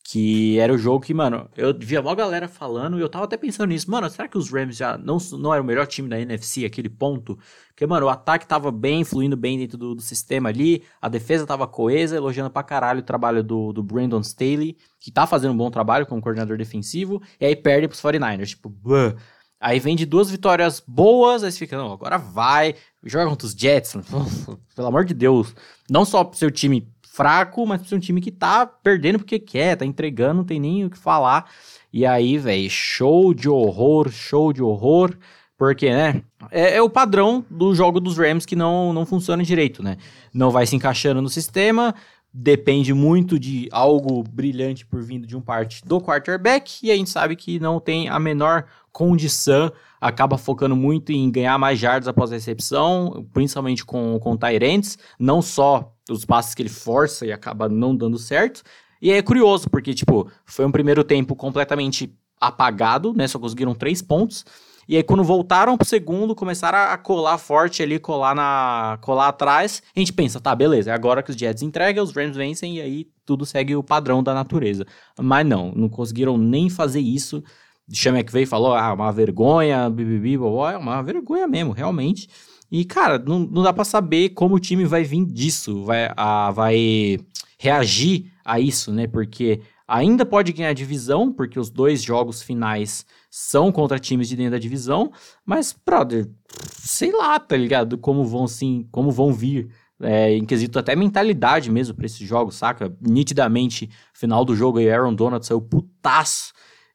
Que 0.04 0.58
era 0.58 0.72
o 0.72 0.78
jogo 0.78 1.04
que, 1.04 1.14
mano, 1.14 1.48
eu 1.56 1.72
via 1.78 2.00
uma 2.00 2.14
galera 2.14 2.48
falando 2.48 2.98
e 2.98 3.00
eu 3.00 3.08
tava 3.08 3.24
até 3.24 3.36
pensando 3.36 3.68
nisso. 3.68 3.90
Mano, 3.90 4.10
será 4.10 4.26
que 4.26 4.36
os 4.36 4.50
Rams 4.50 4.76
já 4.76 4.98
não, 4.98 5.18
não 5.38 5.54
era 5.54 5.62
o 5.62 5.64
melhor 5.66 5.86
time 5.86 6.08
da 6.08 6.20
NFC, 6.20 6.64
aquele 6.64 6.88
ponto? 6.88 7.38
Porque, 7.68 7.86
mano, 7.86 8.06
o 8.06 8.08
ataque 8.08 8.46
tava 8.46 8.72
bem, 8.72 9.04
fluindo 9.04 9.36
bem 9.36 9.58
dentro 9.58 9.78
do, 9.78 9.94
do 9.94 10.02
sistema 10.02 10.48
ali, 10.48 10.82
a 11.00 11.08
defesa 11.08 11.46
tava 11.46 11.68
coesa, 11.68 12.16
elogiando 12.16 12.50
pra 12.50 12.62
caralho 12.62 13.00
o 13.00 13.04
trabalho 13.04 13.44
do, 13.44 13.72
do 13.72 13.82
Brandon 13.82 14.20
Staley, 14.20 14.76
que 14.98 15.12
tá 15.12 15.26
fazendo 15.26 15.52
um 15.52 15.56
bom 15.56 15.70
trabalho 15.70 16.06
como 16.06 16.20
coordenador 16.20 16.58
defensivo, 16.58 17.22
e 17.40 17.46
aí 17.46 17.54
perde 17.54 17.86
pros 17.86 18.00
49ers. 18.00 18.48
Tipo, 18.48 18.68
bleh. 18.68 19.16
Aí 19.62 19.78
vem 19.78 19.94
de 19.94 20.04
duas 20.04 20.28
vitórias 20.28 20.82
boas, 20.84 21.44
aí 21.44 21.52
você 21.52 21.58
fica, 21.60 21.76
não, 21.76 21.92
agora 21.92 22.18
vai, 22.18 22.74
joga 23.04 23.30
contra 23.30 23.46
os 23.46 23.52
Jets, 23.52 23.94
pelo 24.74 24.88
amor 24.88 25.04
de 25.04 25.14
Deus. 25.14 25.54
Não 25.88 26.04
só 26.04 26.24
pro 26.24 26.36
seu 26.36 26.50
time 26.50 26.91
fraco, 27.12 27.66
mas 27.66 27.82
pra 27.82 27.96
um 27.96 28.00
time 28.00 28.20
que 28.20 28.30
tá 28.30 28.64
perdendo 28.66 29.18
porque 29.18 29.38
quer, 29.38 29.76
tá 29.76 29.84
entregando, 29.84 30.38
não 30.38 30.44
tem 30.44 30.58
nem 30.58 30.84
o 30.84 30.90
que 30.90 30.96
falar. 30.96 31.50
E 31.92 32.06
aí, 32.06 32.38
velho, 32.38 32.70
show 32.70 33.34
de 33.34 33.48
horror, 33.48 34.10
show 34.10 34.52
de 34.52 34.62
horror. 34.62 35.14
Porque, 35.58 35.90
né? 35.90 36.22
É, 36.50 36.76
é, 36.76 36.82
o 36.82 36.88
padrão 36.88 37.44
do 37.50 37.74
jogo 37.74 38.00
dos 38.00 38.16
Rams 38.16 38.46
que 38.46 38.56
não, 38.56 38.92
não 38.92 39.04
funciona 39.04 39.44
direito, 39.44 39.82
né? 39.82 39.98
Não 40.32 40.50
vai 40.50 40.66
se 40.66 40.74
encaixando 40.74 41.20
no 41.20 41.28
sistema, 41.28 41.94
depende 42.32 42.94
muito 42.94 43.38
de 43.38 43.68
algo 43.70 44.24
brilhante 44.24 44.86
por 44.86 45.02
vindo 45.02 45.26
de 45.26 45.36
um 45.36 45.40
parte 45.40 45.84
do 45.84 46.00
quarterback, 46.00 46.78
e 46.82 46.90
a 46.90 46.96
gente 46.96 47.10
sabe 47.10 47.36
que 47.36 47.60
não 47.60 47.78
tem 47.78 48.08
a 48.08 48.18
menor 48.18 48.64
condição, 48.90 49.70
acaba 50.02 50.36
focando 50.36 50.74
muito 50.74 51.12
em 51.12 51.30
ganhar 51.30 51.56
mais 51.58 51.78
jardas 51.78 52.08
após 52.08 52.32
a 52.32 52.34
recepção, 52.34 53.24
principalmente 53.32 53.84
com, 53.84 54.18
com 54.18 54.36
Tyrants, 54.36 54.98
não 55.16 55.40
só 55.40 55.94
os 56.10 56.24
passes 56.24 56.56
que 56.56 56.62
ele 56.62 56.68
força 56.68 57.24
e 57.24 57.30
acaba 57.30 57.68
não 57.68 57.94
dando 57.94 58.18
certo. 58.18 58.64
E 59.00 59.12
é 59.12 59.22
curioso, 59.22 59.70
porque, 59.70 59.94
tipo, 59.94 60.28
foi 60.44 60.66
um 60.66 60.72
primeiro 60.72 61.04
tempo 61.04 61.36
completamente 61.36 62.12
apagado, 62.40 63.14
né? 63.14 63.28
Só 63.28 63.38
conseguiram 63.38 63.76
três 63.76 64.02
pontos. 64.02 64.44
E 64.88 64.96
aí, 64.96 65.04
quando 65.04 65.22
voltaram 65.22 65.76
pro 65.76 65.86
segundo, 65.86 66.34
começaram 66.34 66.78
a 66.78 66.98
colar 66.98 67.38
forte 67.38 67.80
ali, 67.80 68.00
colar, 68.00 68.34
na, 68.34 68.98
colar 69.02 69.28
atrás. 69.28 69.84
A 69.94 70.00
gente 70.00 70.12
pensa, 70.12 70.40
tá, 70.40 70.52
beleza, 70.52 70.90
é 70.90 70.94
agora 70.94 71.22
que 71.22 71.30
os 71.30 71.36
Jets 71.36 71.62
entregam, 71.62 72.02
os 72.02 72.12
Rams 72.12 72.36
vencem 72.36 72.78
e 72.78 72.80
aí 72.80 73.06
tudo 73.24 73.46
segue 73.46 73.76
o 73.76 73.84
padrão 73.84 74.20
da 74.20 74.34
natureza. 74.34 74.84
Mas 75.20 75.46
não, 75.46 75.70
não 75.70 75.88
conseguiram 75.88 76.36
nem 76.36 76.68
fazer 76.68 77.00
isso. 77.00 77.44
Chama 77.92 78.22
que 78.22 78.32
veio 78.32 78.44
e 78.44 78.46
falou, 78.46 78.74
ah, 78.74 78.94
uma 78.94 79.12
vergonha, 79.12 79.90
bibibi, 79.90 80.34
é 80.34 80.76
uma 80.76 81.02
vergonha 81.02 81.46
mesmo, 81.46 81.72
realmente. 81.72 82.28
E, 82.70 82.86
cara, 82.86 83.18
não, 83.18 83.40
não 83.40 83.62
dá 83.62 83.70
para 83.70 83.84
saber 83.84 84.30
como 84.30 84.54
o 84.54 84.60
time 84.60 84.86
vai 84.86 85.04
vir 85.04 85.26
disso, 85.26 85.84
vai, 85.84 86.10
a, 86.16 86.50
vai 86.50 87.18
reagir 87.58 88.32
a 88.42 88.58
isso, 88.58 88.90
né? 88.90 89.06
Porque 89.06 89.60
ainda 89.86 90.24
pode 90.24 90.54
ganhar 90.54 90.72
divisão, 90.72 91.30
porque 91.30 91.60
os 91.60 91.68
dois 91.68 92.02
jogos 92.02 92.40
finais 92.40 93.04
são 93.30 93.70
contra 93.70 93.98
times 93.98 94.26
de 94.26 94.36
dentro 94.36 94.52
da 94.52 94.58
divisão, 94.58 95.12
mas, 95.44 95.76
brother, 95.84 96.30
sei 96.78 97.12
lá, 97.12 97.38
tá 97.38 97.56
ligado? 97.58 97.98
Como 97.98 98.24
vão 98.24 98.46
sim, 98.48 98.88
como 98.90 99.10
vão 99.10 99.32
vir. 99.32 99.68
É, 100.04 100.34
em 100.34 100.44
quesito 100.44 100.80
até 100.80 100.96
mentalidade 100.96 101.70
mesmo 101.70 101.94
para 101.94 102.06
esses 102.06 102.26
jogos, 102.26 102.56
saca? 102.56 102.92
Nitidamente, 103.00 103.88
final 104.12 104.44
do 104.44 104.56
jogo 104.56 104.78
aí, 104.78 104.90
Aaron 104.90 105.14
Donald 105.14 105.46
saiu 105.46 105.60
putaço 105.60 106.52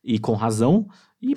e 0.08 0.18
com 0.18 0.34
razão, 0.34 0.88
e 1.22 1.36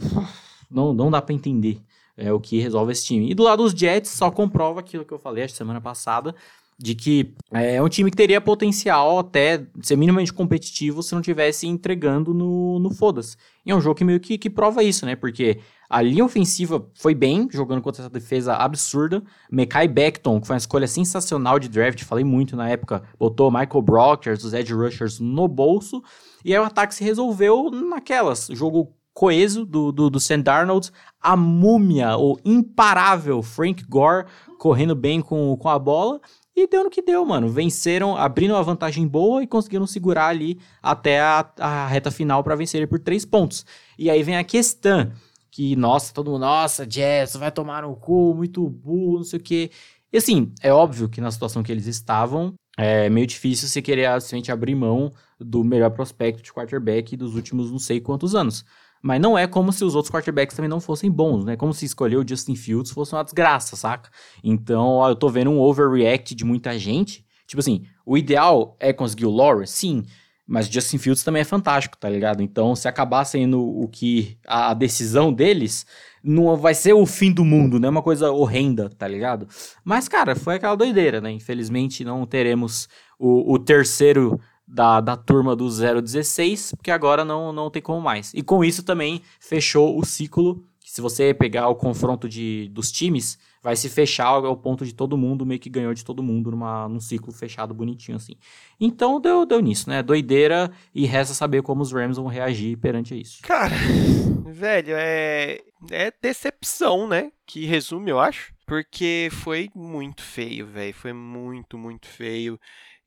não, 0.70 0.94
não 0.94 1.10
dá 1.10 1.20
para 1.20 1.34
entender 1.34 1.82
é, 2.16 2.32
o 2.32 2.38
que 2.38 2.60
resolve 2.60 2.92
esse 2.92 3.04
time. 3.04 3.28
E 3.28 3.34
do 3.34 3.42
lado 3.42 3.64
dos 3.64 3.72
Jets, 3.72 4.10
só 4.10 4.30
comprova 4.30 4.78
aquilo 4.78 5.04
que 5.04 5.12
eu 5.12 5.18
falei 5.18 5.42
a 5.42 5.48
semana 5.48 5.80
passada, 5.80 6.34
de 6.78 6.94
que 6.94 7.34
é 7.52 7.82
um 7.82 7.88
time 7.90 8.10
que 8.10 8.16
teria 8.16 8.40
potencial 8.40 9.18
até 9.18 9.66
ser 9.82 9.96
minimamente 9.96 10.32
competitivo 10.32 11.02
se 11.02 11.14
não 11.14 11.20
tivesse 11.20 11.66
entregando 11.66 12.32
no, 12.32 12.78
no 12.78 12.90
foda-se. 12.94 13.36
E 13.66 13.70
é 13.70 13.74
um 13.74 13.80
jogo 13.82 13.96
que 13.96 14.04
meio 14.04 14.18
que, 14.18 14.38
que 14.38 14.48
prova 14.48 14.82
isso, 14.82 15.04
né? 15.04 15.14
Porque 15.14 15.58
a 15.90 16.00
linha 16.00 16.24
ofensiva 16.24 16.88
foi 16.94 17.14
bem, 17.14 17.48
jogando 17.50 17.82
contra 17.82 18.02
essa 18.02 18.08
defesa 18.08 18.54
absurda. 18.54 19.22
Mekai 19.50 19.88
Beckton, 19.88 20.40
que 20.40 20.46
foi 20.46 20.54
uma 20.54 20.58
escolha 20.58 20.86
sensacional 20.86 21.58
de 21.58 21.68
draft, 21.68 22.02
falei 22.04 22.24
muito 22.24 22.56
na 22.56 22.70
época, 22.70 23.02
botou 23.18 23.50
Michael 23.50 23.82
Brockers, 23.82 24.42
os 24.42 24.54
edge 24.54 24.72
rushers 24.72 25.20
no 25.20 25.46
bolso. 25.46 26.02
E 26.44 26.54
aí 26.54 26.60
o 26.60 26.64
ataque 26.64 26.94
se 26.94 27.04
resolveu 27.04 27.70
naquelas. 27.70 28.48
Jogo 28.52 28.94
coeso 29.12 29.66
do, 29.66 29.92
do, 29.92 30.08
do 30.08 30.18
Darnold, 30.42 30.90
a 31.20 31.36
múmia, 31.36 32.16
o 32.16 32.38
imparável 32.44 33.42
Frank 33.42 33.84
Gore 33.84 34.26
correndo 34.58 34.94
bem 34.94 35.20
com, 35.20 35.56
com 35.56 35.68
a 35.68 35.78
bola. 35.78 36.20
E 36.54 36.66
deu 36.66 36.84
no 36.84 36.90
que 36.90 37.00
deu, 37.00 37.24
mano. 37.24 37.48
Venceram, 37.48 38.16
abrindo 38.16 38.52
uma 38.52 38.62
vantagem 38.62 39.06
boa 39.06 39.42
e 39.42 39.46
conseguiram 39.46 39.86
segurar 39.86 40.28
ali 40.28 40.58
até 40.82 41.20
a, 41.20 41.50
a 41.58 41.86
reta 41.86 42.10
final 42.10 42.42
para 42.42 42.56
vencer 42.56 42.86
por 42.88 42.98
três 42.98 43.24
pontos. 43.24 43.64
E 43.98 44.10
aí 44.10 44.22
vem 44.22 44.36
a 44.36 44.44
questão 44.44 45.10
que, 45.50 45.74
nossa, 45.76 46.12
todo 46.12 46.30
mundo, 46.30 46.40
nossa, 46.40 46.86
Jets, 46.88 47.36
vai 47.36 47.50
tomar 47.50 47.82
no 47.82 47.96
cu, 47.96 48.34
muito 48.34 48.68
burro, 48.68 49.18
não 49.18 49.24
sei 49.24 49.38
o 49.38 49.42
quê. 49.42 49.70
E 50.12 50.18
assim, 50.18 50.52
é 50.62 50.72
óbvio 50.72 51.08
que 51.08 51.20
na 51.20 51.30
situação 51.30 51.62
que 51.62 51.70
eles 51.72 51.86
estavam, 51.86 52.54
é 52.76 53.08
meio 53.08 53.26
difícil 53.26 53.68
você 53.68 53.80
querer 53.80 54.08
simplesmente 54.20 54.50
abrir 54.52 54.74
mão 54.74 55.12
do 55.40 55.64
melhor 55.64 55.90
prospecto 55.90 56.42
de 56.42 56.52
quarterback 56.52 57.16
dos 57.16 57.34
últimos 57.34 57.70
não 57.70 57.78
sei 57.78 58.00
quantos 58.00 58.34
anos. 58.34 58.64
Mas 59.02 59.20
não 59.20 59.36
é 59.36 59.46
como 59.46 59.72
se 59.72 59.82
os 59.82 59.94
outros 59.94 60.12
quarterbacks 60.12 60.54
também 60.54 60.68
não 60.68 60.80
fossem 60.80 61.10
bons, 61.10 61.44
né? 61.44 61.56
Como 61.56 61.72
se 61.72 61.86
escolher 61.86 62.16
o 62.16 62.26
Justin 62.26 62.54
Fields 62.54 62.92
fosse 62.92 63.14
uma 63.14 63.24
desgraça, 63.24 63.74
saca? 63.74 64.10
Então, 64.44 64.86
ó, 64.86 65.08
eu 65.08 65.16
tô 65.16 65.28
vendo 65.28 65.50
um 65.50 65.58
overreact 65.58 66.34
de 66.34 66.44
muita 66.44 66.78
gente. 66.78 67.24
Tipo 67.46 67.60
assim, 67.60 67.84
o 68.04 68.18
ideal 68.18 68.76
é 68.78 68.92
conseguir 68.92 69.24
o 69.24 69.30
Lawrence, 69.30 69.72
sim. 69.72 70.04
Mas 70.46 70.68
o 70.68 70.72
Justin 70.72 70.98
Fields 70.98 71.22
também 71.22 71.40
é 71.42 71.44
fantástico, 71.44 71.96
tá 71.96 72.10
ligado? 72.10 72.42
Então, 72.42 72.74
se 72.74 72.88
acabar 72.88 73.24
sendo 73.24 73.62
o 73.62 73.88
que 73.88 74.36
a 74.46 74.74
decisão 74.74 75.32
deles, 75.32 75.86
não 76.22 76.56
vai 76.56 76.74
ser 76.74 76.92
o 76.92 77.06
fim 77.06 77.32
do 77.32 77.44
mundo, 77.44 77.78
né? 77.80 77.88
Uma 77.88 78.02
coisa 78.02 78.30
horrenda, 78.32 78.90
tá 78.90 79.08
ligado? 79.08 79.48
Mas, 79.84 80.08
cara, 80.08 80.34
foi 80.34 80.56
aquela 80.56 80.74
doideira, 80.74 81.20
né? 81.20 81.30
Infelizmente, 81.30 82.04
não 82.04 82.26
teremos 82.26 82.88
o, 83.18 83.54
o 83.54 83.58
terceiro 83.58 84.40
da, 84.72 85.00
da 85.00 85.16
turma 85.16 85.56
do 85.56 85.68
016, 85.68 86.74
porque 86.76 86.90
agora 86.90 87.24
não, 87.24 87.52
não 87.52 87.70
tem 87.70 87.82
como 87.82 88.00
mais. 88.00 88.32
E 88.34 88.42
com 88.42 88.64
isso 88.64 88.82
também 88.82 89.20
fechou 89.40 89.98
o 89.98 90.04
ciclo. 90.04 90.64
Se 90.80 91.00
você 91.00 91.34
pegar 91.34 91.68
o 91.68 91.74
confronto 91.74 92.28
de, 92.28 92.68
dos 92.72 92.90
times, 92.90 93.38
vai 93.62 93.76
se 93.76 93.88
fechar 93.88 94.26
ao 94.26 94.56
ponto 94.56 94.84
de 94.84 94.94
todo 94.94 95.16
mundo 95.16 95.44
meio 95.44 95.60
que 95.60 95.68
ganhou 95.68 95.92
de 95.92 96.04
todo 96.04 96.22
mundo 96.22 96.50
numa, 96.50 96.88
num 96.88 97.00
ciclo 97.00 97.32
fechado 97.32 97.74
bonitinho 97.74 98.16
assim. 98.16 98.34
Então 98.80 99.20
deu, 99.20 99.44
deu 99.44 99.60
nisso, 99.60 99.88
né? 99.88 100.02
Doideira 100.02 100.70
e 100.94 101.04
resta 101.04 101.34
saber 101.34 101.62
como 101.62 101.82
os 101.82 101.92
Rams 101.92 102.16
vão 102.16 102.26
reagir 102.26 102.76
perante 102.78 103.20
isso. 103.20 103.42
Cara, 103.42 103.74
velho, 104.46 104.94
é, 104.96 105.60
é 105.90 106.12
decepção, 106.22 107.06
né? 107.06 107.30
Que 107.46 107.66
resume, 107.66 108.10
eu 108.10 108.18
acho. 108.18 108.52
Porque 108.66 109.28
foi 109.32 109.68
muito 109.74 110.22
feio, 110.22 110.66
velho. 110.66 110.94
Foi 110.94 111.12
muito, 111.12 111.76
muito 111.76 112.06
feio. 112.06 112.58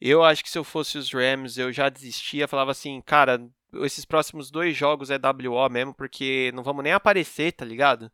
Eu 0.06 0.22
acho 0.22 0.44
que 0.44 0.50
se 0.50 0.58
eu 0.58 0.66
fosse 0.66 0.98
os 0.98 1.14
Rams, 1.14 1.58
eu 1.58 1.72
já 1.72 1.88
desistia, 1.88 2.46
falava 2.46 2.72
assim, 2.72 3.00
cara, 3.06 3.42
esses 3.76 4.04
próximos 4.04 4.52
dois 4.52 4.76
jogos 4.76 5.10
é 5.10 5.18
WO 5.18 5.70
mesmo, 5.70 5.94
porque 5.94 6.52
não 6.54 6.62
vamos 6.62 6.84
nem 6.84 6.92
aparecer, 6.92 7.54
tá 7.54 7.64
ligado? 7.64 8.12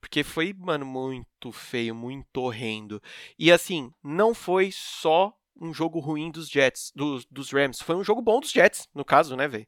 Porque 0.00 0.24
foi, 0.24 0.52
mano, 0.52 0.84
muito 0.84 1.52
feio, 1.52 1.94
muito 1.94 2.38
horrendo. 2.38 3.00
E 3.38 3.52
assim, 3.52 3.92
não 4.02 4.34
foi 4.34 4.70
só 4.72 5.32
um 5.60 5.72
jogo 5.72 6.00
ruim 6.00 6.28
dos 6.28 6.48
Jets, 6.48 6.90
dos, 6.92 7.24
dos 7.26 7.52
Rams. 7.52 7.80
Foi 7.82 7.94
um 7.94 8.02
jogo 8.02 8.20
bom 8.20 8.40
dos 8.40 8.50
Jets, 8.50 8.88
no 8.92 9.04
caso, 9.04 9.36
né, 9.36 9.46
velho? 9.46 9.66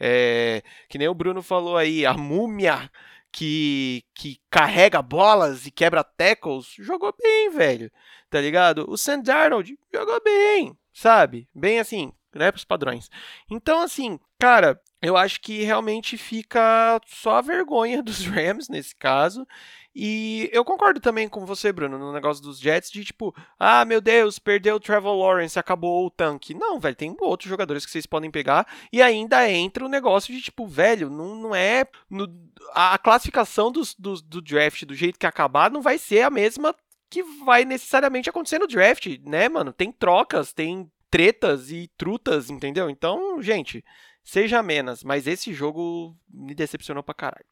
É, 0.00 0.60
que 0.88 0.98
nem 0.98 1.06
o 1.06 1.14
Bruno 1.14 1.40
falou 1.40 1.76
aí, 1.76 2.04
a 2.04 2.14
múmia 2.14 2.90
que, 3.32 4.04
que 4.14 4.38
carrega 4.50 5.00
bolas 5.02 5.66
e 5.66 5.70
quebra 5.70 6.04
tackles, 6.04 6.74
jogou 6.78 7.14
bem, 7.20 7.50
velho. 7.50 7.90
Tá 8.30 8.40
ligado? 8.40 8.84
O 8.88 8.96
Sam 8.96 9.20
Darnold 9.20 9.78
jogou 9.92 10.22
bem 10.22 10.76
sabe? 10.92 11.48
Bem 11.54 11.80
assim, 11.80 12.12
né, 12.34 12.50
pros 12.50 12.64
padrões. 12.64 13.10
Então, 13.50 13.80
assim, 13.80 14.18
cara, 14.38 14.80
eu 15.00 15.16
acho 15.16 15.40
que 15.40 15.62
realmente 15.62 16.16
fica 16.16 17.00
só 17.06 17.36
a 17.36 17.42
vergonha 17.42 18.00
dos 18.02 18.24
Rams 18.26 18.68
nesse 18.68 18.94
caso. 18.94 19.46
E 19.94 20.48
eu 20.52 20.64
concordo 20.64 21.00
também 21.00 21.28
com 21.28 21.44
você, 21.44 21.70
Bruno, 21.70 21.98
no 21.98 22.12
negócio 22.14 22.42
dos 22.42 22.58
Jets, 22.58 22.90
de 22.90 23.04
tipo, 23.04 23.34
ah, 23.58 23.84
meu 23.84 24.00
Deus, 24.00 24.38
perdeu 24.38 24.76
o 24.76 24.80
Trevor 24.80 25.14
Lawrence, 25.14 25.58
acabou 25.58 26.06
o 26.06 26.10
tanque. 26.10 26.54
Não, 26.54 26.80
velho, 26.80 26.96
tem 26.96 27.14
outros 27.20 27.50
jogadores 27.50 27.84
que 27.84 27.92
vocês 27.92 28.06
podem 28.06 28.30
pegar 28.30 28.66
e 28.90 29.02
ainda 29.02 29.50
entra 29.50 29.84
o 29.84 29.90
negócio 29.90 30.32
de 30.32 30.40
tipo, 30.40 30.66
velho, 30.66 31.10
não, 31.10 31.34
não 31.34 31.54
é. 31.54 31.84
No, 32.08 32.26
a 32.72 32.96
classificação 32.96 33.70
dos, 33.70 33.94
dos, 33.94 34.22
do 34.22 34.40
draft 34.40 34.84
do 34.84 34.94
jeito 34.94 35.18
que 35.18 35.26
acabar 35.26 35.70
não 35.70 35.82
vai 35.82 35.98
ser 35.98 36.22
a 36.22 36.30
mesma 36.30 36.74
que 37.10 37.22
vai 37.44 37.66
necessariamente 37.66 38.30
acontecer 38.30 38.58
no 38.58 38.66
draft, 38.66 39.06
né, 39.26 39.46
mano? 39.46 39.70
Tem 39.70 39.92
trocas, 39.92 40.54
tem 40.54 40.90
tretas 41.12 41.70
e 41.70 41.90
trutas, 41.98 42.48
entendeu? 42.48 42.88
Então, 42.88 43.42
gente, 43.42 43.84
seja 44.24 44.62
menos, 44.62 45.04
mas 45.04 45.26
esse 45.26 45.52
jogo 45.52 46.16
me 46.26 46.54
decepcionou 46.54 47.02
pra 47.02 47.12
caralho. 47.12 47.44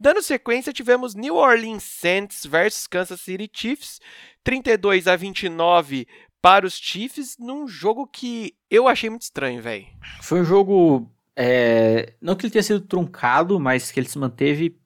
Dando 0.00 0.22
sequência, 0.22 0.72
tivemos 0.72 1.14
New 1.14 1.36
Orleans 1.36 1.82
Saints 1.82 2.46
versus 2.46 2.86
Kansas 2.86 3.20
City 3.20 3.48
Chiefs, 3.52 4.00
32 4.42 5.06
a 5.06 5.16
29 5.16 6.08
para 6.40 6.66
os 6.66 6.78
Chiefs, 6.78 7.36
num 7.38 7.68
jogo 7.68 8.06
que 8.06 8.56
eu 8.70 8.88
achei 8.88 9.10
muito 9.10 9.22
estranho, 9.22 9.60
velho. 9.60 9.86
Foi 10.22 10.40
um 10.40 10.44
jogo, 10.44 11.06
é... 11.36 12.14
não 12.22 12.34
que 12.34 12.46
ele 12.46 12.52
tenha 12.52 12.62
sido 12.62 12.80
truncado, 12.80 13.60
mas 13.60 13.92
que 13.92 14.00
ele 14.00 14.08
se 14.08 14.18
manteve 14.18 14.80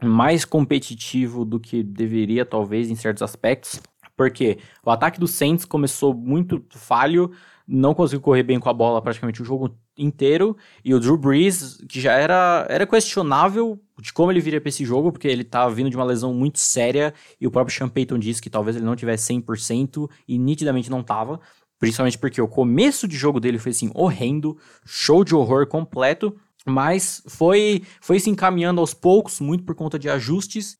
mais 0.00 0.44
competitivo 0.44 1.44
do 1.44 1.58
que 1.58 1.82
deveria, 1.82 2.46
talvez, 2.46 2.88
em 2.88 2.94
certos 2.94 3.22
aspectos. 3.22 3.80
Porque 4.18 4.58
o 4.84 4.90
ataque 4.90 5.20
do 5.20 5.28
Saints 5.28 5.64
começou 5.64 6.12
muito 6.12 6.60
falho, 6.70 7.30
não 7.64 7.94
conseguiu 7.94 8.20
correr 8.20 8.42
bem 8.42 8.58
com 8.58 8.68
a 8.68 8.72
bola 8.72 9.00
praticamente 9.00 9.40
o 9.40 9.44
jogo 9.44 9.78
inteiro. 9.96 10.56
E 10.84 10.92
o 10.92 10.98
Drew 10.98 11.16
Brees, 11.16 11.78
que 11.88 12.00
já 12.00 12.14
era, 12.14 12.66
era 12.68 12.84
questionável 12.84 13.80
de 14.00 14.12
como 14.12 14.32
ele 14.32 14.40
viria 14.40 14.60
para 14.60 14.70
esse 14.70 14.84
jogo, 14.84 15.12
porque 15.12 15.28
ele 15.28 15.42
estava 15.42 15.72
vindo 15.72 15.88
de 15.88 15.94
uma 15.94 16.04
lesão 16.04 16.34
muito 16.34 16.58
séria. 16.58 17.14
E 17.40 17.46
o 17.46 17.50
próprio 17.50 17.76
Sean 17.76 17.88
Payton 17.88 18.18
disse 18.18 18.42
que 18.42 18.50
talvez 18.50 18.76
ele 18.76 18.84
não 18.84 18.96
tivesse 18.96 19.32
100% 19.32 20.10
e 20.26 20.36
nitidamente 20.36 20.90
não 20.90 21.00
estava. 21.00 21.38
Principalmente 21.78 22.18
porque 22.18 22.42
o 22.42 22.48
começo 22.48 23.06
de 23.06 23.16
jogo 23.16 23.38
dele 23.38 23.56
foi 23.56 23.70
assim 23.70 23.88
horrendo, 23.94 24.58
show 24.84 25.22
de 25.22 25.32
horror 25.32 25.64
completo. 25.68 26.34
Mas 26.66 27.22
foi, 27.28 27.84
foi 28.00 28.18
se 28.18 28.28
encaminhando 28.28 28.80
aos 28.80 28.92
poucos, 28.92 29.38
muito 29.38 29.62
por 29.62 29.76
conta 29.76 29.96
de 29.96 30.10
ajustes. 30.10 30.76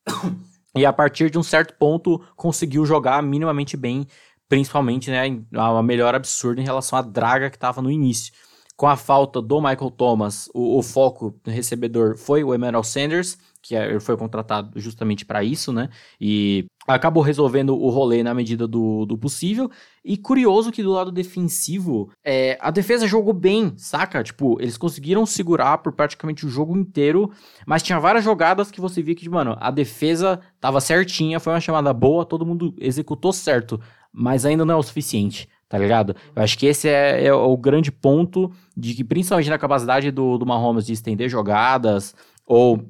E 0.74 0.84
a 0.84 0.92
partir 0.92 1.30
de 1.30 1.38
um 1.38 1.42
certo 1.42 1.74
ponto 1.74 2.20
conseguiu 2.36 2.84
jogar 2.84 3.22
minimamente 3.22 3.76
bem, 3.76 4.06
principalmente 4.48 5.10
né, 5.10 5.42
a 5.54 5.82
melhor 5.82 6.14
absurda 6.14 6.60
em 6.60 6.64
relação 6.64 6.98
à 6.98 7.02
draga 7.02 7.50
que 7.50 7.56
estava 7.56 7.82
no 7.82 7.90
início. 7.90 8.32
Com 8.76 8.86
a 8.86 8.96
falta 8.96 9.42
do 9.42 9.60
Michael 9.60 9.90
Thomas, 9.90 10.48
o, 10.54 10.78
o 10.78 10.82
foco 10.82 11.34
do 11.42 11.50
recebedor 11.50 12.16
foi 12.16 12.44
o 12.44 12.54
Emmanuel 12.54 12.84
Sanders, 12.84 13.36
que 13.68 13.76
é, 13.76 14.00
foi 14.00 14.16
contratado 14.16 14.80
justamente 14.80 15.26
para 15.26 15.44
isso, 15.44 15.70
né? 15.70 15.90
E 16.18 16.64
acabou 16.86 17.22
resolvendo 17.22 17.76
o 17.76 17.90
rolê 17.90 18.22
na 18.22 18.32
medida 18.32 18.66
do, 18.66 19.04
do 19.04 19.18
possível. 19.18 19.70
E 20.02 20.16
curioso 20.16 20.72
que 20.72 20.82
do 20.82 20.92
lado 20.92 21.12
defensivo, 21.12 22.10
é, 22.24 22.56
a 22.62 22.70
defesa 22.70 23.06
jogou 23.06 23.34
bem, 23.34 23.74
saca? 23.76 24.24
Tipo, 24.24 24.58
eles 24.58 24.78
conseguiram 24.78 25.26
segurar 25.26 25.76
por 25.78 25.92
praticamente 25.92 26.46
o 26.46 26.48
jogo 26.48 26.78
inteiro, 26.78 27.30
mas 27.66 27.82
tinha 27.82 28.00
várias 28.00 28.24
jogadas 28.24 28.70
que 28.70 28.80
você 28.80 29.02
via 29.02 29.14
que, 29.14 29.28
mano, 29.28 29.54
a 29.60 29.70
defesa 29.70 30.40
tava 30.58 30.80
certinha, 30.80 31.38
foi 31.38 31.52
uma 31.52 31.60
chamada 31.60 31.92
boa, 31.92 32.24
todo 32.24 32.46
mundo 32.46 32.74
executou 32.78 33.34
certo, 33.34 33.78
mas 34.10 34.46
ainda 34.46 34.64
não 34.64 34.76
é 34.76 34.78
o 34.78 34.82
suficiente 34.82 35.46
tá 35.68 35.76
ligado? 35.76 36.16
Eu 36.34 36.42
acho 36.42 36.56
que 36.56 36.64
esse 36.64 36.88
é, 36.88 37.26
é, 37.26 37.32
o 37.34 37.54
grande 37.54 37.92
ponto 37.92 38.50
de 38.74 38.94
que, 38.94 39.04
principalmente 39.04 39.50
na 39.50 39.58
capacidade 39.58 40.10
do, 40.10 40.38
do 40.38 40.46
Mahomes 40.46 40.86
de 40.86 40.94
estender 40.94 41.28
jogadas, 41.28 42.14
ou 42.48 42.82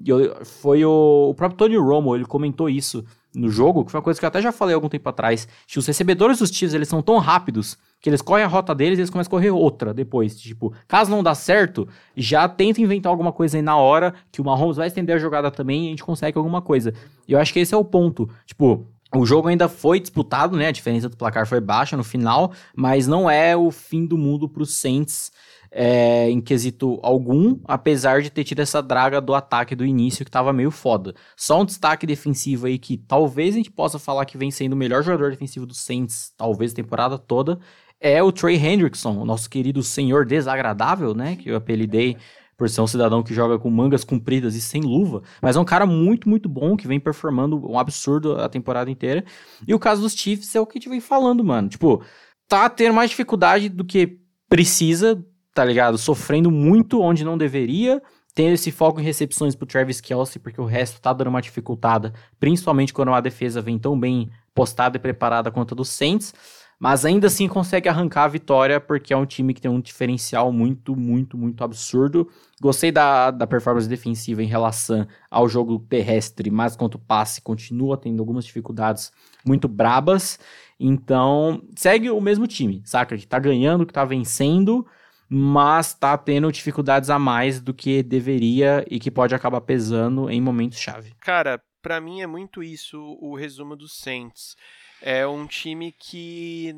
foi 0.45 0.85
o, 0.85 1.31
o 1.31 1.35
próprio 1.35 1.59
Tony 1.59 1.77
Romo, 1.77 2.15
ele 2.15 2.25
comentou 2.25 2.71
isso 2.71 3.05
no 3.35 3.51
jogo, 3.51 3.85
que 3.85 3.91
foi 3.91 3.99
uma 3.99 4.05
coisa 4.05 4.19
que 4.19 4.25
eu 4.25 4.29
até 4.29 4.41
já 4.41 4.53
falei 4.53 4.73
algum 4.73 4.89
tempo 4.89 5.09
atrás, 5.09 5.49
que 5.67 5.81
os 5.81 5.87
recebedores 5.87 6.39
dos 6.39 6.49
Chiefs, 6.51 6.75
eles 6.75 6.87
são 6.89 7.03
tão 7.03 7.19
rápidos 7.19 7.77
que 8.01 8.09
eles 8.09 8.23
correm 8.23 8.45
a 8.45 8.49
rota 8.49 8.73
deles 8.73 8.99
e 8.99 9.01
eles 9.01 9.11
começam 9.11 9.29
a 9.29 9.31
correr 9.33 9.51
outra 9.51 9.93
depois. 9.93 10.39
Tipo, 10.41 10.73
caso 10.87 11.11
não 11.11 11.25
dá 11.25 11.35
certo, 11.35 11.89
já 12.17 12.49
tenta 12.49 12.81
inventar 12.81 13.11
alguma 13.11 13.33
coisa 13.33 13.59
aí 13.59 13.63
na 13.63 13.77
hora, 13.77 14.15
que 14.31 14.41
o 14.41 14.45
Mahomes 14.45 14.77
vai 14.77 14.87
estender 14.87 15.17
a 15.17 15.19
jogada 15.19 15.51
também 15.51 15.83
e 15.83 15.87
a 15.89 15.91
gente 15.91 16.05
consegue 16.05 16.39
alguma 16.39 16.63
coisa. 16.63 16.95
E 17.27 17.33
eu 17.33 17.41
acho 17.41 17.53
que 17.53 17.59
esse 17.59 17.75
é 17.75 17.77
o 17.77 17.85
ponto. 17.85 18.31
Tipo, 18.47 18.87
o 19.13 19.27
jogo 19.27 19.49
ainda 19.49 19.69
foi 19.69 19.99
disputado, 19.99 20.57
né? 20.57 20.69
A 20.69 20.73
diferença 20.73 21.09
do 21.09 21.17
placar 21.17 21.49
foi 21.49 21.61
baixa 21.61 21.97
no 21.97 22.05
final, 22.05 22.53
mas 22.77 23.09
não 23.09 23.29
é 23.29 23.57
o 23.57 23.73
fim 23.73 24.07
do 24.07 24.17
mundo 24.17 24.49
para 24.49 24.63
os 24.63 24.75
Saints 24.75 25.33
é, 25.71 26.31
em 26.31 26.41
quesito 26.41 26.99
algum, 27.03 27.59
apesar 27.65 28.23
de 28.23 28.31
ter 28.31 28.45
tido 28.45 28.61
essa 28.61 28.83
draga 28.83 29.21
do 29.21 29.35
ataque 29.35 29.75
do 29.75 29.85
início 29.85 30.25
que 30.25 30.31
tava 30.31 30.53
meio 30.53 30.71
foda. 30.71 31.15
Só 31.37 31.61
um 31.61 31.65
destaque 31.65 32.07
defensivo 32.07 32.67
aí 32.67 32.79
que 32.79 32.97
talvez 32.97 33.55
a 33.55 33.59
gente 33.59 33.71
possa 33.71 33.99
falar 33.99 34.25
que 34.25 34.39
vem 34.39 34.51
sendo 34.51 34.73
o 34.73 34.77
melhor 34.77 35.03
jogador 35.03 35.31
defensivo 35.31 35.67
do 35.67 35.75
Saints, 35.75 36.33
talvez 36.37 36.73
a 36.73 36.77
temporada 36.77 37.19
toda, 37.19 37.59
é 38.01 38.23
o 38.23 38.33
Trey 38.33 38.57
Hendrickson, 38.57 39.17
o 39.19 39.25
nosso 39.25 39.51
querido 39.51 39.83
senhor 39.83 40.25
desagradável, 40.25 41.15
né? 41.15 41.37
Que 41.37 41.51
eu 41.51 41.57
apelidei 41.57 42.17
por 42.57 42.69
ser 42.69 42.81
um 42.81 42.87
cidadão 42.89 43.23
que 43.23 43.33
joga 43.33 43.57
com 43.57 43.71
mangas 43.71 44.03
compridas 44.03 44.57
e 44.57 44.61
sem 44.61 44.83
luva, 44.83 45.23
mas 45.41 45.55
é 45.55 45.61
um 45.61 45.65
cara 45.65 45.87
muito, 45.87 46.29
muito 46.29 46.49
bom, 46.49 46.77
que 46.77 46.89
vem 46.89 46.99
performando 46.99 47.57
um 47.71 47.79
absurdo 47.79 48.41
a 48.41 48.49
temporada 48.49 48.91
inteira. 48.91 49.25
E 49.67 49.73
o 49.73 49.79
caso 49.79 50.03
dos 50.03 50.13
Chiefs 50.13 50.57
é 50.57 50.61
o 50.61 50.67
que 50.67 50.77
a 50.77 50.81
gente 50.81 50.89
vem 50.89 51.01
falando, 51.01 51.45
mano. 51.45 51.69
Tipo, 51.69 52.03
tá 52.49 52.69
tendo 52.69 52.95
mais 52.95 53.11
dificuldade 53.11 53.69
do 53.69 53.85
que 53.85 54.19
precisa, 54.49 55.25
tá 55.59 55.65
ligado? 55.65 55.99
Sofrendo 55.99 56.53
muito 56.53 57.01
onde 57.01 57.25
não 57.25 57.37
deveria, 57.37 58.01
tendo 58.33 58.53
esse 58.53 58.71
foco 58.71 59.01
em 59.01 59.03
recepções 59.03 59.57
pro 59.57 59.67
Travis 59.67 60.01
Kelsey, 60.01 60.41
porque 60.41 60.61
o 60.61 60.65
resto 60.65 61.01
tá 61.01 61.13
dando 61.13 61.27
uma 61.27 61.43
dificultada, 61.43 62.13
principalmente 62.39 62.95
quando 62.95 63.13
a 63.13 63.21
defesa 63.21 63.61
vem 63.61 63.77
tão 63.77 63.99
bem 63.99 64.31
postada 64.55 64.97
e 64.97 65.01
preparada 65.01 65.51
quanto 65.51 65.75
a 65.75 65.77
do 65.77 65.85
Saints 65.85 66.33
mas 66.79 67.05
ainda 67.05 67.27
assim 67.27 67.49
consegue 67.49 67.89
arrancar 67.89 68.25
a 68.25 68.29
vitória 68.29 68.81
porque 68.81 69.13
é 69.13 69.17
um 69.17 69.27
time 69.27 69.53
que 69.53 69.61
tem 69.61 69.71
um 69.71 69.81
diferencial 69.81 70.53
muito, 70.53 70.95
muito, 70.95 71.37
muito 71.37 71.65
absurdo. 71.65 72.29
Gostei 72.61 72.93
da, 72.93 73.33
da 73.33 73.47
performance 73.47 73.89
defensiva 73.89 74.43
em 74.43 74.47
relação 74.47 75.07
ao 75.29 75.49
jogo 75.49 75.81
terrestre, 75.81 76.51
mas 76.51 76.77
quanto 76.77 76.99
passe 76.99 77.43
continua 77.43 77.97
tendo 77.97 78.21
algumas 78.21 78.45
dificuldades 78.45 79.11
muito 79.45 79.67
brabas. 79.67 80.39
Então, 80.79 81.61
segue 81.75 82.11
o 82.11 82.21
mesmo 82.21 82.47
time, 82.47 82.81
saca? 82.85 83.17
Que 83.17 83.27
tá 83.27 83.41
ganhando, 83.41 83.85
que 83.85 83.93
tá 83.93 84.05
vencendo, 84.05 84.87
mas 85.29 85.95
tá 85.95 86.17
tendo 86.17 86.51
dificuldades 86.51 87.11
a 87.11 87.19
mais 87.19 87.61
do 87.61 87.75
que 87.75 88.03
deveria 88.03 88.85
e 88.91 88.99
que 88.99 89.11
pode 89.11 89.35
acabar 89.35 89.61
pesando 89.61 90.31
em 90.31 90.41
momentos 90.41 90.79
chave. 90.79 91.15
Cara, 91.21 91.63
para 91.83 92.01
mim 92.01 92.23
é 92.23 92.27
muito 92.27 92.63
isso 92.63 92.99
o 93.21 93.37
resumo 93.37 93.77
dos 93.77 93.99
Saints. 93.99 94.57
É 95.01 95.27
um 95.27 95.47
time 95.47 95.93
que 95.93 96.75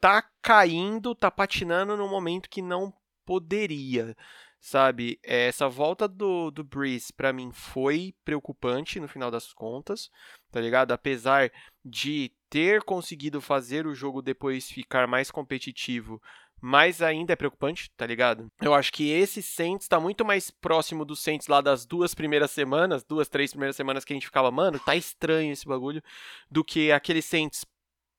tá 0.00 0.24
caindo, 0.42 1.14
tá 1.14 1.30
patinando 1.30 1.96
no 1.96 2.08
momento 2.08 2.48
que 2.48 2.62
não 2.62 2.92
poderia, 3.24 4.16
sabe? 4.58 5.20
Essa 5.22 5.68
volta 5.68 6.08
do, 6.08 6.50
do 6.50 6.64
Breeze, 6.64 7.12
para 7.12 7.32
mim, 7.32 7.52
foi 7.52 8.14
preocupante 8.24 8.98
no 8.98 9.06
final 9.06 9.30
das 9.30 9.52
contas, 9.52 10.10
tá 10.50 10.60
ligado? 10.60 10.92
Apesar 10.92 11.50
de 11.84 12.32
ter 12.48 12.82
conseguido 12.82 13.40
fazer 13.40 13.86
o 13.86 13.94
jogo 13.94 14.20
depois 14.20 14.70
ficar 14.70 15.06
mais 15.06 15.30
competitivo, 15.30 16.20
mas 16.60 17.00
ainda 17.00 17.32
é 17.32 17.36
preocupante, 17.36 17.90
tá 17.96 18.06
ligado? 18.06 18.50
Eu 18.60 18.74
acho 18.74 18.92
que 18.92 19.10
esse 19.10 19.42
Saints 19.42 19.88
tá 19.88 19.98
muito 19.98 20.24
mais 20.24 20.50
próximo 20.50 21.04
do 21.04 21.16
Saints 21.16 21.48
lá 21.48 21.60
das 21.60 21.86
duas 21.86 22.14
primeiras 22.14 22.50
semanas, 22.50 23.02
duas, 23.02 23.28
três 23.28 23.50
primeiras 23.50 23.76
semanas 23.76 24.04
que 24.04 24.12
a 24.12 24.16
gente 24.16 24.26
ficava, 24.26 24.50
mano, 24.50 24.78
tá 24.78 24.94
estranho 24.94 25.52
esse 25.52 25.66
bagulho, 25.66 26.02
do 26.50 26.64
que 26.64 26.92
aquele 26.92 27.22
Saints 27.22 27.64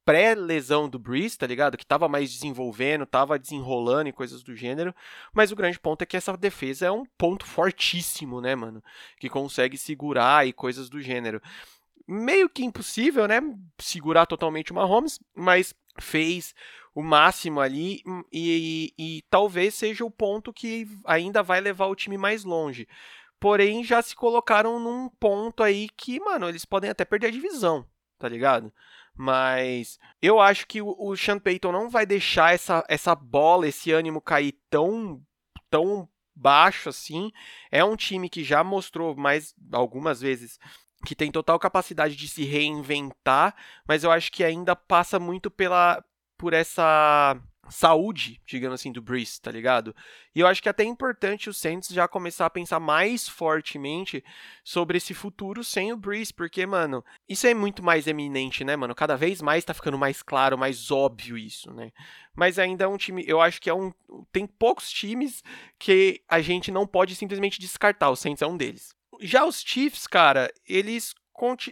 pré-lesão 0.03 0.89
do 0.89 0.99
Breeze, 0.99 1.37
tá 1.37 1.47
ligado? 1.47 1.77
Que 1.77 1.85
tava 1.85 2.07
mais 2.07 2.31
desenvolvendo, 2.31 3.05
tava 3.05 3.37
desenrolando 3.37 4.09
e 4.09 4.13
coisas 4.13 4.43
do 4.43 4.55
gênero. 4.55 4.93
Mas 5.33 5.51
o 5.51 5.55
grande 5.55 5.79
ponto 5.79 6.01
é 6.01 6.05
que 6.05 6.17
essa 6.17 6.35
defesa 6.35 6.87
é 6.87 6.91
um 6.91 7.05
ponto 7.17 7.45
fortíssimo, 7.45 8.41
né, 8.41 8.55
mano? 8.55 8.83
Que 9.19 9.29
consegue 9.29 9.77
segurar 9.77 10.47
e 10.47 10.53
coisas 10.53 10.89
do 10.89 10.99
gênero. 10.99 11.41
Meio 12.07 12.49
que 12.49 12.65
impossível, 12.65 13.27
né? 13.27 13.39
Segurar 13.79 14.25
totalmente 14.25 14.71
o 14.71 14.75
Mahomes, 14.75 15.19
mas 15.35 15.73
fez 15.99 16.53
o 16.93 17.01
máximo 17.01 17.59
ali 17.59 18.01
e, 18.31 18.91
e, 18.97 19.17
e, 19.17 19.21
talvez 19.29 19.73
seja 19.75 20.03
o 20.03 20.11
ponto 20.11 20.51
que 20.51 20.87
ainda 21.05 21.41
vai 21.41 21.61
levar 21.61 21.87
o 21.87 21.95
time 21.95 22.17
mais 22.17 22.43
longe. 22.43 22.87
Porém, 23.39 23.83
já 23.83 24.01
se 24.01 24.15
colocaram 24.15 24.79
num 24.79 25.09
ponto 25.09 25.63
aí 25.63 25.89
que, 25.97 26.19
mano, 26.19 26.47
eles 26.47 26.65
podem 26.65 26.89
até 26.89 27.03
perder 27.03 27.27
a 27.27 27.31
divisão, 27.31 27.85
tá 28.19 28.27
ligado? 28.27 28.71
Mas 29.15 29.99
eu 30.21 30.39
acho 30.39 30.67
que 30.67 30.81
o, 30.81 30.95
o 30.99 31.15
Sean 31.15 31.39
Payton 31.39 31.71
não 31.71 31.89
vai 31.89 32.05
deixar 32.05 32.53
essa, 32.53 32.83
essa 32.87 33.15
bola, 33.15 33.67
esse 33.67 33.91
ânimo 33.91 34.21
cair 34.21 34.53
tão, 34.69 35.21
tão 35.69 36.07
baixo 36.35 36.89
assim. 36.89 37.31
É 37.71 37.83
um 37.83 37.95
time 37.95 38.29
que 38.29 38.43
já 38.43 38.63
mostrou 38.63 39.15
mais 39.15 39.55
algumas 39.71 40.21
vezes 40.21 40.59
que 41.05 41.15
tem 41.15 41.31
total 41.31 41.59
capacidade 41.59 42.15
de 42.15 42.27
se 42.27 42.43
reinventar, 42.43 43.55
mas 43.87 44.03
eu 44.03 44.11
acho 44.11 44.31
que 44.31 44.43
ainda 44.43 44.75
passa 44.75 45.19
muito 45.19 45.49
pela 45.49 46.03
por 46.37 46.53
essa 46.53 47.39
saúde, 47.69 48.41
digamos 48.45 48.79
assim, 48.79 48.91
do 48.91 49.01
Breeze, 49.01 49.39
tá 49.39 49.51
ligado? 49.51 49.95
E 50.35 50.39
eu 50.39 50.47
acho 50.47 50.61
que 50.61 50.67
é 50.67 50.71
até 50.71 50.83
importante 50.83 51.49
o 51.49 51.53
Saints 51.53 51.89
já 51.89 52.07
começar 52.07 52.45
a 52.45 52.49
pensar 52.49 52.79
mais 52.79 53.27
fortemente 53.27 54.23
sobre 54.63 54.97
esse 54.97 55.13
futuro 55.13 55.63
sem 55.63 55.91
o 55.93 55.97
Breeze, 55.97 56.33
porque, 56.33 56.65
mano, 56.65 57.03
isso 57.27 57.47
é 57.47 57.53
muito 57.53 57.81
mais 57.83 58.07
eminente, 58.07 58.63
né, 58.63 58.75
mano? 58.75 58.95
Cada 58.95 59.15
vez 59.15 59.41
mais 59.41 59.63
tá 59.63 59.73
ficando 59.73 59.97
mais 59.97 60.21
claro, 60.21 60.57
mais 60.57 60.91
óbvio 60.91 61.37
isso, 61.37 61.71
né? 61.73 61.91
Mas 62.35 62.59
ainda 62.59 62.85
é 62.85 62.87
um 62.87 62.97
time, 62.97 63.23
eu 63.27 63.39
acho 63.41 63.61
que 63.61 63.69
é 63.69 63.73
um. 63.73 63.91
Tem 64.31 64.45
poucos 64.45 64.89
times 64.89 65.43
que 65.79 66.21
a 66.27 66.41
gente 66.41 66.71
não 66.71 66.85
pode 66.85 67.15
simplesmente 67.15 67.59
descartar, 67.59 68.09
o 68.09 68.15
Saints 68.15 68.41
é 68.41 68.47
um 68.47 68.57
deles. 68.57 68.93
Já 69.21 69.45
os 69.45 69.61
Chiefs, 69.61 70.07
cara, 70.07 70.51
eles. 70.67 71.13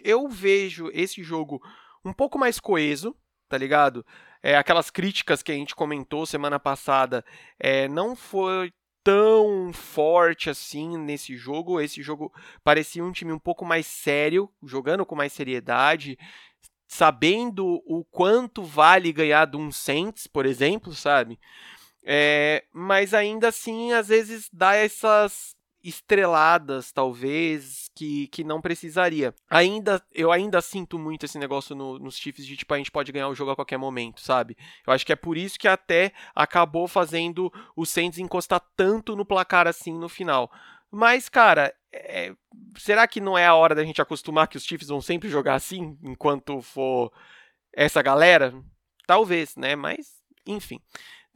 Eu 0.03 0.27
vejo 0.27 0.89
esse 0.93 1.21
jogo 1.21 1.61
um 2.03 2.11
pouco 2.11 2.39
mais 2.39 2.59
coeso, 2.59 3.15
tá 3.47 3.55
ligado? 3.57 4.03
É, 4.41 4.55
aquelas 4.55 4.89
críticas 4.89 5.43
que 5.43 5.51
a 5.51 5.55
gente 5.55 5.75
comentou 5.75 6.25
semana 6.25 6.59
passada 6.59 7.23
é, 7.59 7.87
não 7.87 8.15
foi 8.15 8.71
tão 9.03 9.71
forte 9.73 10.49
assim 10.49 10.97
nesse 10.97 11.35
jogo. 11.35 11.79
Esse 11.79 12.01
jogo 12.01 12.33
parecia 12.63 13.03
um 13.03 13.11
time 13.11 13.31
um 13.31 13.39
pouco 13.39 13.65
mais 13.65 13.85
sério, 13.85 14.49
jogando 14.63 15.05
com 15.05 15.15
mais 15.15 15.33
seriedade, 15.33 16.17
sabendo 16.87 17.81
o 17.85 18.03
quanto 18.05 18.63
vale 18.63 19.11
ganhar 19.11 19.45
de 19.45 19.57
um 19.57 19.71
Saints, 19.71 20.25
por 20.25 20.45
exemplo, 20.45 20.93
sabe? 20.93 21.39
É, 22.03 22.63
mas 22.73 23.13
ainda 23.13 23.49
assim, 23.49 23.93
às 23.93 24.07
vezes 24.07 24.49
dá 24.51 24.73
essas 24.73 25.55
estreladas, 25.89 26.91
talvez, 26.91 27.89
que, 27.95 28.27
que 28.27 28.43
não 28.43 28.61
precisaria. 28.61 29.33
Ainda, 29.49 30.01
eu 30.13 30.31
ainda 30.31 30.61
sinto 30.61 30.97
muito 30.97 31.25
esse 31.25 31.37
negócio 31.37 31.75
no, 31.75 31.99
nos 31.99 32.17
Chiefs 32.17 32.45
de 32.45 32.55
tipo, 32.55 32.73
a 32.73 32.77
gente 32.77 32.91
pode 32.91 33.11
ganhar 33.11 33.27
o 33.27 33.35
jogo 33.35 33.51
a 33.51 33.55
qualquer 33.55 33.77
momento, 33.77 34.21
sabe? 34.21 34.55
Eu 34.85 34.93
acho 34.93 35.05
que 35.05 35.11
é 35.13 35.15
por 35.15 35.35
isso 35.37 35.59
que 35.59 35.67
até 35.67 36.13
acabou 36.33 36.87
fazendo 36.87 37.51
o 37.75 37.85
Saints 37.85 38.19
encostar 38.19 38.61
tanto 38.75 39.15
no 39.15 39.25
placar 39.25 39.67
assim 39.67 39.93
no 39.93 40.07
final. 40.07 40.51
Mas, 40.91 41.29
cara, 41.29 41.73
é, 41.91 42.33
será 42.77 43.07
que 43.07 43.19
não 43.19 43.37
é 43.37 43.45
a 43.45 43.55
hora 43.55 43.75
da 43.75 43.83
gente 43.83 44.01
acostumar 44.01 44.47
que 44.47 44.57
os 44.57 44.63
Chiefs 44.63 44.87
vão 44.87 45.01
sempre 45.01 45.29
jogar 45.29 45.55
assim 45.55 45.97
enquanto 46.03 46.61
for 46.61 47.11
essa 47.73 48.01
galera? 48.01 48.53
Talvez, 49.05 49.55
né? 49.55 49.75
Mas, 49.75 50.21
enfim. 50.45 50.79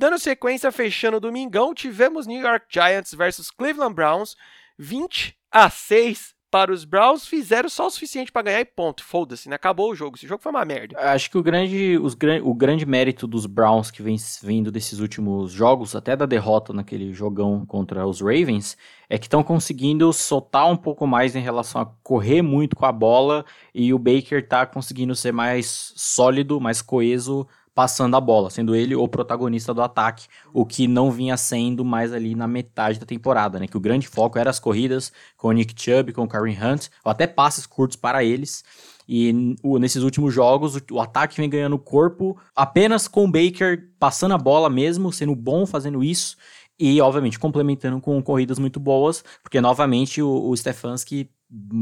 Dando 0.03 0.19
sequência, 0.19 0.69
fechando 0.69 1.15
o 1.15 1.19
domingão, 1.21 1.73
tivemos 1.73 2.27
New 2.27 2.41
York 2.41 2.65
Giants 2.69 3.13
versus 3.13 3.49
Cleveland 3.49 3.95
Browns, 3.95 4.35
20 4.77 5.33
a 5.49 5.69
6 5.69 6.35
para 6.51 6.73
os 6.73 6.83
Browns, 6.83 7.25
fizeram 7.25 7.69
só 7.69 7.87
o 7.87 7.89
suficiente 7.89 8.29
para 8.29 8.41
ganhar 8.41 8.59
e 8.59 8.65
ponto. 8.65 9.01
Foda-se, 9.01 9.47
né? 9.47 9.55
Acabou 9.55 9.89
o 9.89 9.95
jogo. 9.95 10.17
Esse 10.17 10.27
jogo 10.27 10.43
foi 10.43 10.51
uma 10.51 10.65
merda. 10.65 10.99
Acho 10.99 11.31
que 11.31 11.37
o 11.37 11.41
grande, 11.41 11.97
os, 11.97 12.17
o 12.43 12.53
grande 12.53 12.85
mérito 12.85 13.25
dos 13.25 13.45
Browns 13.45 13.89
que 13.89 14.03
vem 14.03 14.17
vindo 14.43 14.73
desses 14.73 14.99
últimos 14.99 15.53
jogos, 15.53 15.95
até 15.95 16.17
da 16.17 16.25
derrota 16.25 16.73
naquele 16.73 17.13
jogão 17.13 17.65
contra 17.65 18.05
os 18.05 18.19
Ravens, 18.19 18.77
é 19.09 19.17
que 19.17 19.25
estão 19.25 19.41
conseguindo 19.41 20.11
soltar 20.11 20.69
um 20.69 20.75
pouco 20.75 21.07
mais 21.07 21.33
em 21.33 21.41
relação 21.41 21.79
a 21.79 21.85
correr 22.03 22.41
muito 22.41 22.75
com 22.75 22.85
a 22.85 22.91
bola 22.91 23.45
e 23.73 23.93
o 23.93 23.97
Baker 23.97 24.45
tá 24.45 24.65
conseguindo 24.65 25.15
ser 25.15 25.31
mais 25.31 25.93
sólido, 25.95 26.59
mais 26.59 26.81
coeso 26.81 27.47
passando 27.73 28.15
a 28.15 28.21
bola, 28.21 28.49
sendo 28.49 28.75
ele 28.75 28.95
o 28.95 29.07
protagonista 29.07 29.73
do 29.73 29.81
ataque, 29.81 30.27
o 30.53 30.65
que 30.65 30.87
não 30.87 31.11
vinha 31.11 31.35
sendo 31.37 31.83
mais 31.83 32.13
ali 32.13 32.35
na 32.35 32.47
metade 32.47 32.99
da 32.99 33.05
temporada, 33.05 33.59
né? 33.59 33.67
Que 33.67 33.77
o 33.77 33.79
grande 33.79 34.07
foco 34.07 34.37
era 34.37 34.49
as 34.49 34.59
corridas 34.59 35.11
com 35.35 35.47
o 35.47 35.51
Nick 35.51 35.73
Chubb, 35.81 36.13
com 36.13 36.23
o 36.23 36.27
Kareem 36.27 36.57
Hunt, 36.57 36.87
ou 37.03 37.11
até 37.11 37.25
passes 37.25 37.65
curtos 37.65 37.97
para 37.97 38.23
eles. 38.23 38.63
E 39.07 39.55
o, 39.63 39.79
nesses 39.79 40.03
últimos 40.03 40.33
jogos, 40.33 40.75
o, 40.75 40.81
o, 40.91 41.01
ataque 41.01 41.35
vem 41.37 41.49
ganhando 41.49 41.77
corpo 41.77 42.37
apenas 42.55 43.07
com 43.07 43.25
o 43.25 43.31
Baker 43.31 43.89
passando 43.99 44.33
a 44.33 44.37
bola 44.37 44.69
mesmo, 44.69 45.11
sendo 45.11 45.35
bom 45.35 45.65
fazendo 45.65 46.03
isso. 46.03 46.37
E, 46.79 46.99
obviamente, 47.01 47.37
complementando 47.37 47.99
com 48.01 48.21
corridas 48.21 48.57
muito 48.57 48.79
boas, 48.79 49.23
porque, 49.41 49.61
novamente, 49.61 50.21
o, 50.21 50.49
o 50.49 50.57
Stefanski 50.57 51.29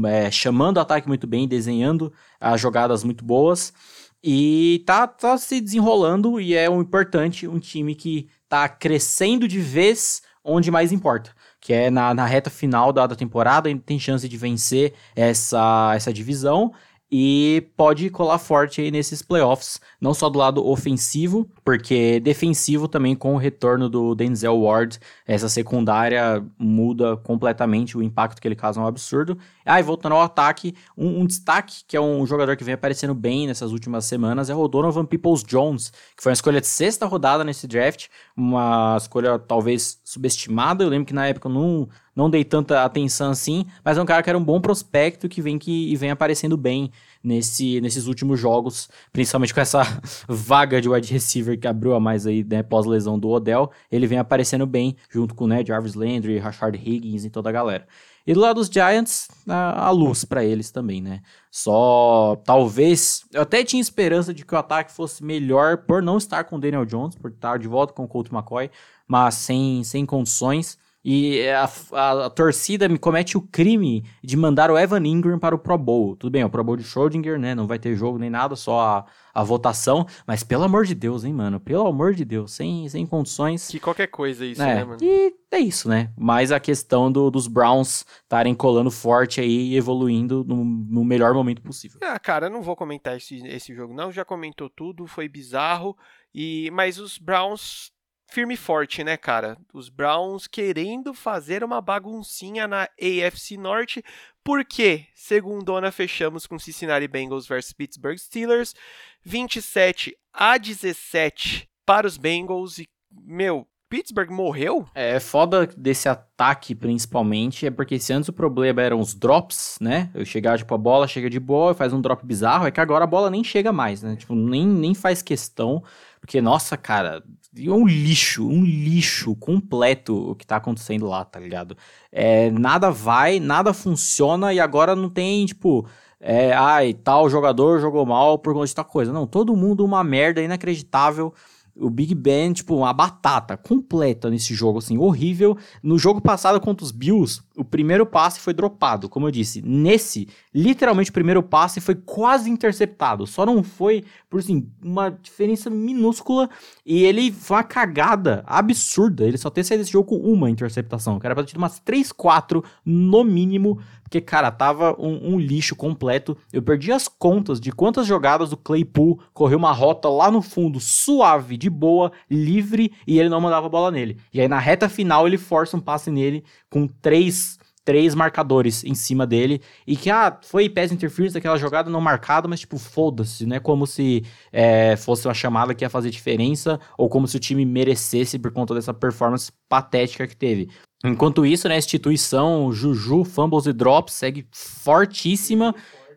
é, 0.06 0.30
chamando 0.30 0.76
o 0.76 0.80
ataque 0.80 1.08
muito 1.08 1.26
bem, 1.26 1.48
desenhando 1.48 2.12
as 2.40 2.60
jogadas 2.60 3.02
muito 3.02 3.24
boas. 3.24 3.72
E 4.22 4.82
tá, 4.86 5.06
tá 5.06 5.36
se 5.36 5.60
desenrolando 5.60 6.40
e 6.40 6.54
é 6.54 6.70
um 6.70 6.80
importante, 6.80 7.48
um 7.48 7.58
time 7.58 7.94
que 7.94 8.28
tá 8.48 8.68
crescendo 8.68 9.48
de 9.48 9.58
vez 9.58 10.22
onde 10.44 10.70
mais 10.70 10.92
importa. 10.92 11.32
Que 11.60 11.72
é 11.72 11.90
na, 11.90 12.12
na 12.14 12.26
reta 12.26 12.50
final 12.50 12.92
da, 12.92 13.06
da 13.06 13.16
temporada, 13.16 13.68
tem 13.84 13.98
chance 13.98 14.28
de 14.28 14.36
vencer 14.36 14.94
essa, 15.14 15.92
essa 15.94 16.12
divisão 16.12 16.72
e 17.14 17.68
pode 17.76 18.08
colar 18.08 18.38
forte 18.38 18.80
aí 18.80 18.90
nesses 18.90 19.20
playoffs, 19.20 19.78
não 20.00 20.14
só 20.14 20.30
do 20.30 20.38
lado 20.38 20.66
ofensivo, 20.66 21.46
porque 21.62 22.18
defensivo 22.20 22.88
também 22.88 23.14
com 23.14 23.34
o 23.34 23.36
retorno 23.36 23.86
do 23.86 24.14
Denzel 24.14 24.58
Ward, 24.58 24.98
essa 25.26 25.46
secundária 25.46 26.42
muda 26.58 27.18
completamente, 27.18 27.98
o 27.98 28.02
impacto 28.02 28.40
que 28.40 28.48
ele 28.48 28.56
causa 28.56 28.80
é 28.80 28.82
um 28.82 28.86
absurdo. 28.86 29.36
Ah, 29.62 29.78
e 29.78 29.82
voltando 29.82 30.14
ao 30.14 30.22
ataque, 30.22 30.74
um, 30.96 31.20
um, 31.20 31.26
destaque 31.26 31.84
que 31.86 31.98
é 31.98 32.00
um 32.00 32.24
jogador 32.24 32.56
que 32.56 32.64
vem 32.64 32.72
aparecendo 32.72 33.14
bem 33.14 33.46
nessas 33.46 33.72
últimas 33.72 34.06
semanas 34.06 34.48
é 34.48 34.54
o 34.54 34.66
Donovan 34.66 35.04
Peoples-Jones, 35.04 35.90
que 36.16 36.22
foi 36.22 36.30
uma 36.30 36.34
escolha 36.34 36.62
de 36.62 36.66
sexta 36.66 37.04
rodada 37.04 37.44
nesse 37.44 37.66
draft, 37.66 38.06
uma 38.34 38.96
escolha 38.96 39.38
talvez 39.38 40.00
subestimada, 40.02 40.82
eu 40.82 40.88
lembro 40.88 41.04
que 41.04 41.14
na 41.14 41.26
época 41.26 41.46
eu 41.46 41.52
não 41.52 41.88
não 42.14 42.28
dei 42.28 42.44
tanta 42.44 42.84
atenção 42.84 43.30
assim, 43.30 43.66
mas 43.84 43.96
é 43.96 44.02
um 44.02 44.06
cara 44.06 44.22
que 44.22 44.28
era 44.28 44.38
um 44.38 44.44
bom 44.44 44.60
prospecto 44.60 45.28
que 45.28 45.40
vem 45.40 45.58
que 45.58 45.90
e 45.92 45.96
vem 45.96 46.10
aparecendo 46.10 46.56
bem 46.56 46.90
nesse, 47.22 47.80
nesses 47.80 48.06
últimos 48.06 48.38
jogos, 48.38 48.88
principalmente 49.12 49.54
com 49.54 49.60
essa 49.60 49.82
vaga 50.28 50.80
de 50.80 50.88
wide 50.88 51.12
receiver 51.12 51.58
que 51.58 51.66
abriu 51.66 51.94
a 51.94 52.00
mais 52.00 52.26
aí, 52.26 52.44
né, 52.44 52.62
pós-lesão 52.62 53.18
do 53.18 53.28
Odell, 53.28 53.70
ele 53.90 54.06
vem 54.06 54.18
aparecendo 54.18 54.66
bem, 54.66 54.96
junto 55.10 55.34
com, 55.34 55.46
né, 55.46 55.64
Jarvis 55.64 55.94
Landry, 55.94 56.38
Rashard 56.38 56.78
Higgins 56.78 57.24
e 57.24 57.30
toda 57.30 57.48
a 57.48 57.52
galera. 57.52 57.86
E 58.26 58.34
do 58.34 58.40
lado 58.40 58.56
dos 58.56 58.68
Giants, 58.68 59.28
a, 59.48 59.86
a 59.86 59.90
luz 59.90 60.24
para 60.24 60.44
eles 60.44 60.70
também, 60.70 61.02
né? 61.02 61.22
Só 61.50 62.40
talvez. 62.44 63.24
Eu 63.32 63.42
até 63.42 63.64
tinha 63.64 63.80
esperança 63.80 64.32
de 64.32 64.44
que 64.44 64.54
o 64.54 64.58
ataque 64.58 64.92
fosse 64.92 65.24
melhor 65.24 65.78
por 65.78 66.00
não 66.00 66.18
estar 66.18 66.44
com 66.44 66.54
o 66.54 66.60
Daniel 66.60 66.84
Jones, 66.84 67.16
por 67.16 67.32
estar 67.32 67.58
de 67.58 67.66
volta 67.66 67.92
com 67.92 68.04
o 68.04 68.08
Colt 68.08 68.30
McCoy, 68.30 68.70
mas 69.08 69.34
sem, 69.34 69.82
sem 69.82 70.06
condições. 70.06 70.78
E 71.04 71.48
a, 71.48 71.68
a, 71.92 72.26
a, 72.26 72.30
torcida 72.30 72.88
me 72.88 72.96
comete 72.96 73.36
o 73.36 73.42
crime 73.42 74.04
de 74.22 74.36
mandar 74.36 74.70
o 74.70 74.78
Evan 74.78 75.04
Ingram 75.04 75.36
para 75.36 75.54
o 75.54 75.58
Pro 75.58 75.76
Bowl. 75.76 76.14
Tudo 76.14 76.30
bem, 76.30 76.42
é 76.42 76.46
o 76.46 76.50
Pro 76.50 76.62
Bowl 76.62 76.76
de 76.76 76.84
Schrödinger, 76.84 77.38
né? 77.40 77.56
Não 77.56 77.66
vai 77.66 77.78
ter 77.78 77.96
jogo 77.96 78.18
nem 78.18 78.30
nada, 78.30 78.54
só 78.54 78.80
a, 78.80 79.06
a 79.34 79.42
votação. 79.42 80.06
Mas 80.24 80.44
pelo 80.44 80.62
amor 80.62 80.84
de 80.84 80.94
Deus, 80.94 81.24
hein, 81.24 81.32
mano? 81.32 81.58
Pelo 81.58 81.88
amor 81.88 82.14
de 82.14 82.24
Deus, 82.24 82.52
sem, 82.52 82.88
sem 82.88 83.04
condições. 83.04 83.66
Que 83.66 83.80
qualquer 83.80 84.06
coisa 84.06 84.46
isso, 84.46 84.62
é, 84.62 84.76
né, 84.76 84.84
mano? 84.84 84.98
E 85.02 85.34
é 85.50 85.58
isso, 85.58 85.88
né? 85.88 86.12
Mas 86.16 86.52
a 86.52 86.60
questão 86.60 87.10
do, 87.10 87.32
dos 87.32 87.48
Browns 87.48 88.06
estarem 88.22 88.54
colando 88.54 88.90
forte 88.90 89.40
aí 89.40 89.72
e 89.72 89.76
evoluindo 89.76 90.44
no, 90.44 90.64
no, 90.64 91.04
melhor 91.04 91.34
momento 91.34 91.60
possível. 91.62 91.98
Ah, 92.02 92.18
cara, 92.18 92.46
eu 92.46 92.50
não 92.50 92.62
vou 92.62 92.76
comentar 92.76 93.16
esse, 93.16 93.44
esse 93.48 93.74
jogo, 93.74 93.92
não. 93.92 94.12
Já 94.12 94.24
comentou 94.24 94.70
tudo, 94.70 95.08
foi 95.08 95.28
bizarro. 95.28 95.96
E, 96.34 96.70
mas 96.72 96.98
os 96.98 97.18
Browns 97.18 97.91
firme 98.32 98.54
e 98.54 98.56
forte, 98.56 99.04
né, 99.04 99.16
cara? 99.16 99.58
Os 99.74 99.90
Browns 99.90 100.46
querendo 100.46 101.12
fazer 101.12 101.62
uma 101.62 101.80
baguncinha 101.80 102.66
na 102.66 102.88
AFC 102.98 103.58
Norte, 103.58 104.02
porque, 104.42 105.04
segundona, 105.14 105.92
fechamos 105.92 106.46
com 106.46 106.58
Cincinnati 106.58 107.06
Bengals 107.06 107.46
versus 107.46 107.72
Pittsburgh 107.72 108.16
Steelers, 108.16 108.74
27 109.22 110.16
a 110.32 110.56
17 110.56 111.68
para 111.84 112.06
os 112.06 112.16
Bengals 112.16 112.78
e, 112.78 112.88
meu, 113.12 113.68
Pittsburgh 113.92 114.30
morreu? 114.30 114.86
É 114.94 115.20
foda 115.20 115.66
desse 115.66 116.08
ataque, 116.08 116.74
principalmente, 116.74 117.66
é 117.66 117.70
porque 117.70 117.98
se 117.98 118.14
antes 118.14 118.30
o 118.30 118.32
problema 118.32 118.80
eram 118.80 118.98
os 118.98 119.12
drops, 119.14 119.76
né? 119.78 120.10
Eu 120.14 120.24
chegar, 120.24 120.56
tipo, 120.56 120.74
a 120.74 120.78
bola 120.78 121.06
chega 121.06 121.28
de 121.28 121.38
boa, 121.38 121.74
faz 121.74 121.92
um 121.92 122.00
drop 122.00 122.24
bizarro, 122.24 122.66
é 122.66 122.70
que 122.70 122.80
agora 122.80 123.04
a 123.04 123.06
bola 123.06 123.28
nem 123.28 123.44
chega 123.44 123.70
mais, 123.70 124.02
né? 124.02 124.16
Tipo, 124.16 124.34
nem, 124.34 124.66
nem 124.66 124.94
faz 124.94 125.20
questão, 125.20 125.84
porque, 126.22 126.40
nossa, 126.40 126.76
cara, 126.76 127.20
é 127.58 127.70
um 127.70 127.84
lixo, 127.84 128.46
um 128.46 128.64
lixo 128.64 129.34
completo 129.34 130.30
o 130.30 130.36
que 130.36 130.46
tá 130.46 130.54
acontecendo 130.54 131.04
lá, 131.04 131.24
tá 131.24 131.40
ligado? 131.40 131.76
É, 132.12 132.48
nada 132.52 132.92
vai, 132.92 133.40
nada 133.40 133.74
funciona 133.74 134.54
e 134.54 134.60
agora 134.60 134.94
não 134.94 135.10
tem, 135.10 135.44
tipo, 135.44 135.84
é, 136.20 136.52
ai, 136.52 136.94
tal 136.94 137.28
jogador 137.28 137.80
jogou 137.80 138.06
mal 138.06 138.38
por 138.38 138.54
conta 138.54 138.68
de 138.68 138.74
tal 138.74 138.84
coisa. 138.84 139.12
Não, 139.12 139.26
todo 139.26 139.56
mundo 139.56 139.84
uma 139.84 140.04
merda 140.04 140.40
inacreditável 140.40 141.34
o 141.74 141.88
Big 141.90 142.14
Ben, 142.14 142.52
tipo, 142.52 142.76
uma 142.76 142.92
batata 142.92 143.56
completa 143.56 144.30
nesse 144.30 144.54
jogo, 144.54 144.78
assim, 144.78 144.98
horrível. 144.98 145.56
No 145.82 145.98
jogo 145.98 146.20
passado 146.20 146.60
contra 146.60 146.84
os 146.84 146.92
Bills, 146.92 147.42
o 147.56 147.64
primeiro 147.64 148.06
passe 148.06 148.40
foi 148.40 148.54
dropado, 148.54 149.08
como 149.08 149.26
eu 149.26 149.30
disse. 149.30 149.62
Nesse, 149.62 150.28
literalmente, 150.54 151.10
o 151.10 151.12
primeiro 151.12 151.42
passe 151.42 151.80
foi 151.80 151.94
quase 151.94 152.50
interceptado. 152.50 153.26
Só 153.26 153.44
não 153.44 153.62
foi, 153.62 154.04
por 154.30 154.40
assim, 154.40 154.68
uma 154.82 155.10
diferença 155.10 155.68
minúscula. 155.68 156.48
E 156.84 157.04
ele 157.04 157.30
foi 157.30 157.58
uma 157.58 157.64
cagada 157.64 158.42
absurda. 158.46 159.26
Ele 159.26 159.36
só 159.36 159.50
ter 159.50 159.64
saído 159.64 159.82
desse 159.82 159.92
jogo 159.92 160.08
com 160.08 160.16
uma 160.16 160.50
interceptação. 160.50 161.20
Era 161.22 161.34
pra 161.34 161.44
ter 161.44 161.50
tido 161.50 161.58
umas 161.58 161.78
3, 161.78 162.10
4 162.12 162.64
no 162.84 163.22
mínimo. 163.22 163.78
Porque, 164.02 164.20
cara, 164.20 164.50
tava 164.50 164.94
um, 164.98 165.34
um, 165.34 165.38
lixo 165.38 165.74
completo. 165.74 166.36
Eu 166.52 166.62
perdi 166.62 166.92
as 166.92 167.08
contas 167.08 167.58
de 167.58 167.72
quantas 167.72 168.06
jogadas 168.06 168.50
do 168.50 168.58
Claypool 168.58 169.18
correu 169.32 169.56
uma 169.56 169.72
rota 169.72 170.06
lá 170.08 170.30
no 170.30 170.42
fundo, 170.42 170.78
suave, 170.78 171.56
de 171.56 171.70
boa, 171.70 172.12
livre, 172.30 172.92
e 173.06 173.18
ele 173.18 173.30
não 173.30 173.40
mandava 173.40 173.66
a 173.66 173.70
bola 173.70 173.90
nele. 173.90 174.18
E 174.30 174.38
aí 174.38 174.46
na 174.48 174.58
reta 174.58 174.86
final 174.86 175.26
ele 175.26 175.38
força 175.38 175.78
um 175.78 175.80
passe 175.80 176.10
nele 176.10 176.44
com 176.72 176.88
três 176.88 177.58
três 177.84 178.14
marcadores 178.14 178.84
em 178.84 178.94
cima 178.94 179.26
dele 179.26 179.60
e 179.86 179.96
que, 179.96 180.08
ah, 180.08 180.38
foi 180.42 180.68
pass 180.68 180.92
interference 180.92 181.34
daquela 181.34 181.56
jogada 181.56 181.90
não 181.90 182.00
marcada, 182.00 182.46
mas 182.46 182.60
tipo, 182.60 182.78
foda-se, 182.78 183.44
né? 183.44 183.58
Como 183.58 183.86
se 183.86 184.24
é, 184.52 184.96
fosse 184.96 185.26
uma 185.26 185.34
chamada 185.34 185.74
que 185.74 185.84
ia 185.84 185.90
fazer 185.90 186.10
diferença 186.10 186.78
ou 186.96 187.08
como 187.08 187.26
se 187.26 187.36
o 187.36 187.40
time 187.40 187.64
merecesse 187.64 188.38
por 188.38 188.52
conta 188.52 188.74
dessa 188.74 188.94
performance 188.94 189.50
patética 189.68 190.26
que 190.26 190.36
teve. 190.36 190.68
Enquanto 191.04 191.44
isso, 191.44 191.68
né, 191.68 191.74
a 191.74 191.78
instituição 191.78 192.70
Juju, 192.72 193.24
Fumbles 193.24 193.66
e 193.66 193.72
Drops 193.72 194.14
segue 194.14 194.46
fortíssima. 194.52 195.74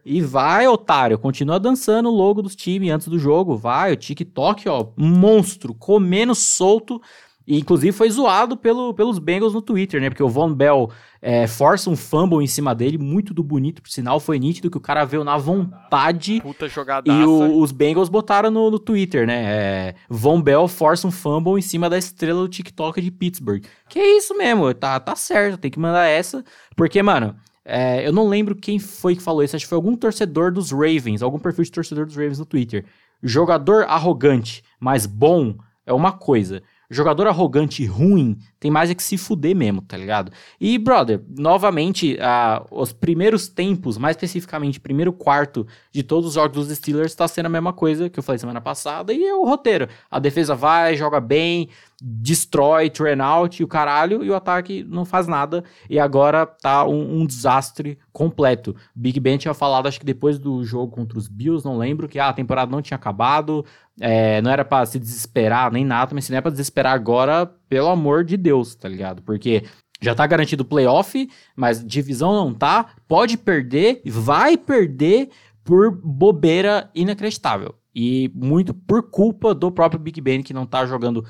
E 0.08 0.22
vai, 0.22 0.68
otário, 0.68 1.18
continua 1.18 1.60
dançando 1.60 2.10
o 2.10 2.16
logo 2.16 2.44
dos 2.44 2.56
times 2.56 2.92
antes 2.92 3.08
do 3.08 3.18
jogo. 3.18 3.58
Vai, 3.58 3.92
o 3.92 3.96
TikTok, 3.96 4.70
ó, 4.70 4.90
monstro, 4.96 5.74
comendo 5.74 6.36
solto. 6.36 7.02
E 7.48 7.60
inclusive 7.60 7.92
foi 7.92 8.10
zoado 8.10 8.58
pelo, 8.58 8.94
pelos 8.94 9.20
Bengals 9.20 9.54
no 9.54 9.62
Twitter, 9.62 10.02
né? 10.02 10.10
Porque 10.10 10.24
o 10.24 10.30
Von 10.30 10.54
Bell 10.54 10.90
é, 11.22 11.46
força 11.48 11.90
um 11.90 11.96
fumble 11.96 12.44
em 12.44 12.48
cima 12.48 12.74
dele, 12.74 12.98
muito 12.98 13.34
do 13.34 13.44
bonito, 13.44 13.82
por 13.82 13.90
sinal, 13.90 14.20
foi 14.20 14.40
nítido 14.40 14.70
que 14.70 14.78
o 14.78 14.82
cara 14.82 15.06
veio 15.06 15.24
na 15.24 15.38
vontade. 15.38 16.42
Puta 16.42 16.68
jogadaça. 16.68 17.20
E 17.20 17.24
o, 17.24 17.60
os 17.60 17.72
Bengals 17.72 18.10
botaram 18.10 18.50
no, 18.50 18.72
no 18.72 18.80
Twitter, 18.80 19.28
né? 19.28 19.44
É, 19.46 19.96
Von 20.10 20.42
Bell 20.42 20.68
força 20.68 21.08
um 21.08 21.12
fumble 21.12 21.58
em 21.60 21.62
cima 21.62 21.90
da 21.90 21.98
estrela 21.98 22.42
do 22.42 22.50
TikTok 22.50 23.00
de 23.00 23.12
Pittsburgh. 23.12 23.64
Que 23.88 24.00
é 24.00 24.18
isso 24.18 24.36
mesmo, 24.36 24.74
tá, 24.74 25.00
tá 25.00 25.16
certo, 25.16 25.58
tem 25.58 25.70
que 25.70 25.80
mandar 25.80 26.06
essa. 26.06 26.44
Porque, 26.76 27.02
mano, 27.04 27.36
é, 27.64 28.08
eu 28.08 28.12
não 28.12 28.28
lembro 28.28 28.56
quem 28.56 28.80
foi 28.80 29.16
que 29.16 29.22
falou 29.22 29.44
isso, 29.44 29.56
acho 29.56 29.66
que 29.66 29.70
foi 29.70 29.76
algum 29.76 29.96
torcedor 29.96 30.52
dos 30.52 30.72
Ravens, 30.72 31.22
algum 31.22 31.40
perfil 31.40 31.64
de 31.64 31.72
torcedor 31.72 32.06
dos 32.06 32.16
Ravens 32.16 32.40
no 32.40 32.46
Twitter. 32.46 32.86
Jogador 33.22 33.86
arrogante, 33.86 34.64
mas 34.80 35.06
bom 35.06 35.56
é 35.86 35.94
uma 35.94 36.12
coisa. 36.12 36.62
Jogador 36.90 37.28
arrogante 37.28 37.84
e 37.84 37.86
ruim 37.86 38.38
tem 38.60 38.72
mais 38.72 38.90
é 38.90 38.96
que 38.96 39.04
se 39.04 39.18
fuder 39.18 39.56
mesmo, 39.56 39.82
tá 39.82 39.96
ligado? 39.96 40.32
E, 40.60 40.78
brother, 40.78 41.22
novamente, 41.38 42.16
uh, 42.16 42.66
os 42.72 42.92
primeiros 42.92 43.48
tempos, 43.48 43.98
mais 43.98 44.16
especificamente, 44.16 44.80
primeiro 44.80 45.14
quarto 45.14 45.68
de 45.92 46.02
todos 46.02 46.30
os 46.30 46.34
jogos 46.34 46.68
dos 46.68 46.78
Steelers 46.78 47.14
tá 47.14 47.28
sendo 47.28 47.46
a 47.46 47.50
mesma 47.50 47.72
coisa 47.74 48.10
que 48.10 48.18
eu 48.18 48.24
falei 48.24 48.40
semana 48.40 48.62
passada 48.62 49.14
e 49.14 49.24
é 49.24 49.36
o 49.36 49.46
roteiro. 49.46 49.88
A 50.10 50.20
defesa 50.20 50.56
vai, 50.56 50.96
joga 50.96 51.20
bem, 51.20 51.70
destrói, 52.08 52.88
train 52.92 53.20
out 53.20 53.60
e 53.60 53.64
o 53.64 53.68
caralho, 53.68 54.24
e 54.24 54.30
o 54.30 54.36
ataque 54.36 54.84
não 54.88 55.04
faz 55.04 55.26
nada. 55.26 55.64
E 55.90 55.98
agora 55.98 56.46
tá 56.46 56.86
um, 56.86 57.22
um 57.22 57.26
desastre 57.26 57.98
completo. 58.14 58.76
Big 58.96 59.20
Ben 59.20 59.40
tinha 59.40 59.56
falado, 59.56 59.88
acho 59.88 60.00
que 60.00 60.06
depois 60.06 60.38
do 60.38 60.64
jogo 60.64 60.92
contra 60.92 61.18
os 61.18 61.28
Bills, 61.28 61.66
não 61.66 61.80
lembro, 61.80 62.08
que 62.08 62.20
ah, 62.20 62.30
a 62.30 62.34
temporada 62.34 62.72
não 62.72 62.80
tinha 62.80 62.96
acabado, 62.96 63.66
é, 64.00 64.40
não 64.44 64.52
era 64.52 64.64
para 64.64 64.86
se 64.86 65.00
desesperar 65.00 65.72
nem 65.72 65.84
nada, 65.84 66.14
mas 66.14 66.26
se 66.26 66.32
não 66.32 66.38
é 66.38 66.42
pra 66.42 66.52
desesperar 66.52 66.94
agora, 66.94 67.48
pelo 67.68 67.90
amor 67.90 68.24
de 68.24 68.38
Deus, 68.38 68.76
tá 68.76 68.88
ligado? 68.88 69.24
Porque 69.24 69.64
já 70.00 70.14
tá 70.14 70.28
garantido 70.28 70.62
o 70.62 70.68
playoff, 70.68 71.28
mas 71.56 71.84
divisão 71.84 72.34
não 72.36 72.54
tá, 72.54 72.94
pode 73.08 73.36
perder, 73.36 74.04
vai 74.06 74.58
perder 74.58 75.30
por 75.64 75.90
bobeira 75.90 76.88
inacreditável. 76.94 77.74
E 77.96 78.30
muito 78.36 78.74
por 78.74 79.10
culpa 79.10 79.56
do 79.56 79.72
próprio 79.72 80.00
Big 80.00 80.22
Ben 80.22 80.44
que 80.44 80.54
não 80.54 80.68
tá 80.68 80.86
jogando 80.86 81.26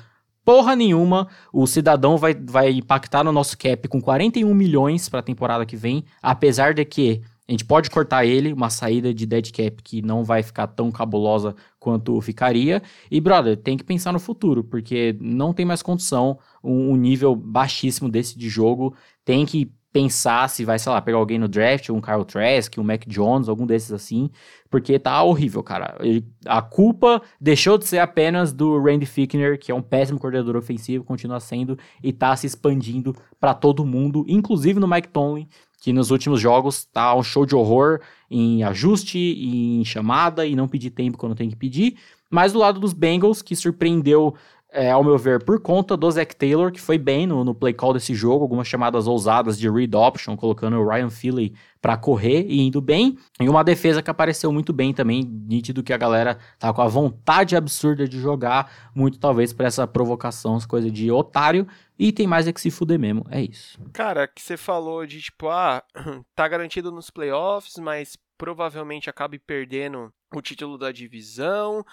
porra 0.46 0.76
nenhuma. 0.76 1.26
O 1.52 1.66
cidadão 1.66 2.16
vai, 2.16 2.32
vai 2.32 2.70
impactar 2.70 3.24
no 3.24 3.32
nosso 3.32 3.58
cap 3.58 3.88
com 3.88 4.00
41 4.00 4.54
milhões 4.54 5.08
para 5.08 5.18
a 5.18 5.22
temporada 5.22 5.66
que 5.66 5.76
vem, 5.76 6.04
apesar 6.22 6.72
de 6.72 6.84
que 6.84 7.20
a 7.48 7.52
gente 7.52 7.64
pode 7.64 7.90
cortar 7.90 8.24
ele, 8.24 8.52
uma 8.52 8.70
saída 8.70 9.12
de 9.12 9.26
dead 9.26 9.52
cap 9.52 9.82
que 9.82 10.02
não 10.02 10.24
vai 10.24 10.42
ficar 10.42 10.66
tão 10.68 10.90
cabulosa 10.90 11.54
quanto 11.78 12.20
ficaria. 12.20 12.82
E, 13.10 13.20
brother, 13.20 13.56
tem 13.56 13.76
que 13.76 13.84
pensar 13.84 14.12
no 14.12 14.18
futuro, 14.18 14.64
porque 14.64 15.16
não 15.20 15.52
tem 15.52 15.66
mais 15.66 15.82
condição 15.82 16.38
um, 16.62 16.92
um 16.92 16.96
nível 16.96 17.36
baixíssimo 17.36 18.08
desse 18.08 18.38
de 18.38 18.48
jogo. 18.48 18.94
Tem 19.24 19.44
que 19.44 19.70
pensar 19.96 20.50
se 20.50 20.62
vai, 20.62 20.78
sei 20.78 20.92
lá, 20.92 21.00
pegar 21.00 21.16
alguém 21.16 21.38
no 21.38 21.48
draft, 21.48 21.88
um 21.88 22.02
Kyle 22.02 22.22
Trask, 22.22 22.76
um 22.76 22.82
Mac 22.82 23.06
Jones, 23.06 23.48
algum 23.48 23.64
desses 23.64 23.92
assim, 23.92 24.28
porque 24.68 24.98
tá 24.98 25.22
horrível, 25.22 25.62
cara. 25.62 25.96
A 26.44 26.60
culpa 26.60 27.22
deixou 27.40 27.78
de 27.78 27.86
ser 27.86 28.00
apenas 28.00 28.52
do 28.52 28.78
Randy 28.78 29.06
Fickner, 29.06 29.58
que 29.58 29.72
é 29.72 29.74
um 29.74 29.80
péssimo 29.80 30.18
coordenador 30.18 30.54
ofensivo, 30.54 31.02
continua 31.02 31.40
sendo 31.40 31.78
e 32.02 32.12
tá 32.12 32.36
se 32.36 32.46
expandindo 32.46 33.16
para 33.40 33.54
todo 33.54 33.86
mundo, 33.86 34.22
inclusive 34.28 34.78
no 34.78 34.86
Mike 34.86 35.08
Tomlin, 35.08 35.48
que 35.80 35.94
nos 35.94 36.10
últimos 36.10 36.42
jogos 36.42 36.84
tá 36.84 37.14
um 37.14 37.22
show 37.22 37.46
de 37.46 37.54
horror 37.54 38.00
em 38.30 38.62
ajuste, 38.64 39.18
em 39.18 39.82
chamada 39.82 40.44
e 40.44 40.54
não 40.54 40.68
pedir 40.68 40.90
tempo 40.90 41.16
quando 41.16 41.34
tem 41.34 41.48
que 41.48 41.56
pedir. 41.56 41.96
Mas 42.28 42.52
do 42.52 42.58
lado 42.58 42.78
dos 42.78 42.92
Bengals, 42.92 43.40
que 43.40 43.56
surpreendeu 43.56 44.34
é, 44.70 44.90
ao 44.90 45.02
meu 45.02 45.16
ver, 45.16 45.42
por 45.44 45.60
conta 45.60 45.96
do 45.96 46.10
Zach 46.10 46.34
Taylor, 46.36 46.72
que 46.72 46.80
foi 46.80 46.98
bem 46.98 47.26
no, 47.26 47.44
no 47.44 47.54
play 47.54 47.72
call 47.72 47.94
desse 47.94 48.14
jogo, 48.14 48.42
algumas 48.42 48.66
chamadas 48.66 49.06
ousadas 49.06 49.58
de 49.58 49.70
read 49.70 49.94
option, 49.96 50.36
colocando 50.36 50.76
o 50.76 50.86
Ryan 50.86 51.08
Philly 51.08 51.54
para 51.80 51.96
correr 51.96 52.44
e 52.48 52.60
indo 52.60 52.80
bem, 52.80 53.16
e 53.40 53.48
uma 53.48 53.62
defesa 53.62 54.02
que 54.02 54.10
apareceu 54.10 54.52
muito 54.52 54.72
bem 54.72 54.92
também, 54.92 55.22
nítido 55.22 55.82
que 55.82 55.92
a 55.92 55.96
galera 55.96 56.36
tá 56.58 56.72
com 56.72 56.82
a 56.82 56.88
vontade 56.88 57.54
absurda 57.54 58.08
de 58.08 58.20
jogar, 58.20 58.90
muito 58.94 59.18
talvez 59.18 59.52
por 59.52 59.64
essa 59.64 59.86
provocação, 59.86 60.56
as 60.56 60.66
coisas 60.66 60.92
de 60.92 61.10
otário, 61.10 61.66
e 61.98 62.12
tem 62.12 62.26
mais 62.26 62.46
é 62.46 62.52
que 62.52 62.60
se 62.60 62.70
fuder 62.70 62.98
mesmo, 62.98 63.24
é 63.30 63.40
isso. 63.40 63.78
Cara, 63.92 64.26
que 64.26 64.42
você 64.42 64.56
falou 64.56 65.06
de 65.06 65.22
tipo, 65.22 65.48
ah, 65.48 65.82
tá 66.34 66.46
garantido 66.48 66.90
nos 66.90 67.08
playoffs, 67.08 67.76
mas 67.78 68.18
provavelmente 68.36 69.08
acabe 69.08 69.38
perdendo 69.38 70.12
o 70.34 70.42
título 70.42 70.76
da 70.76 70.92
divisão. 70.92 71.84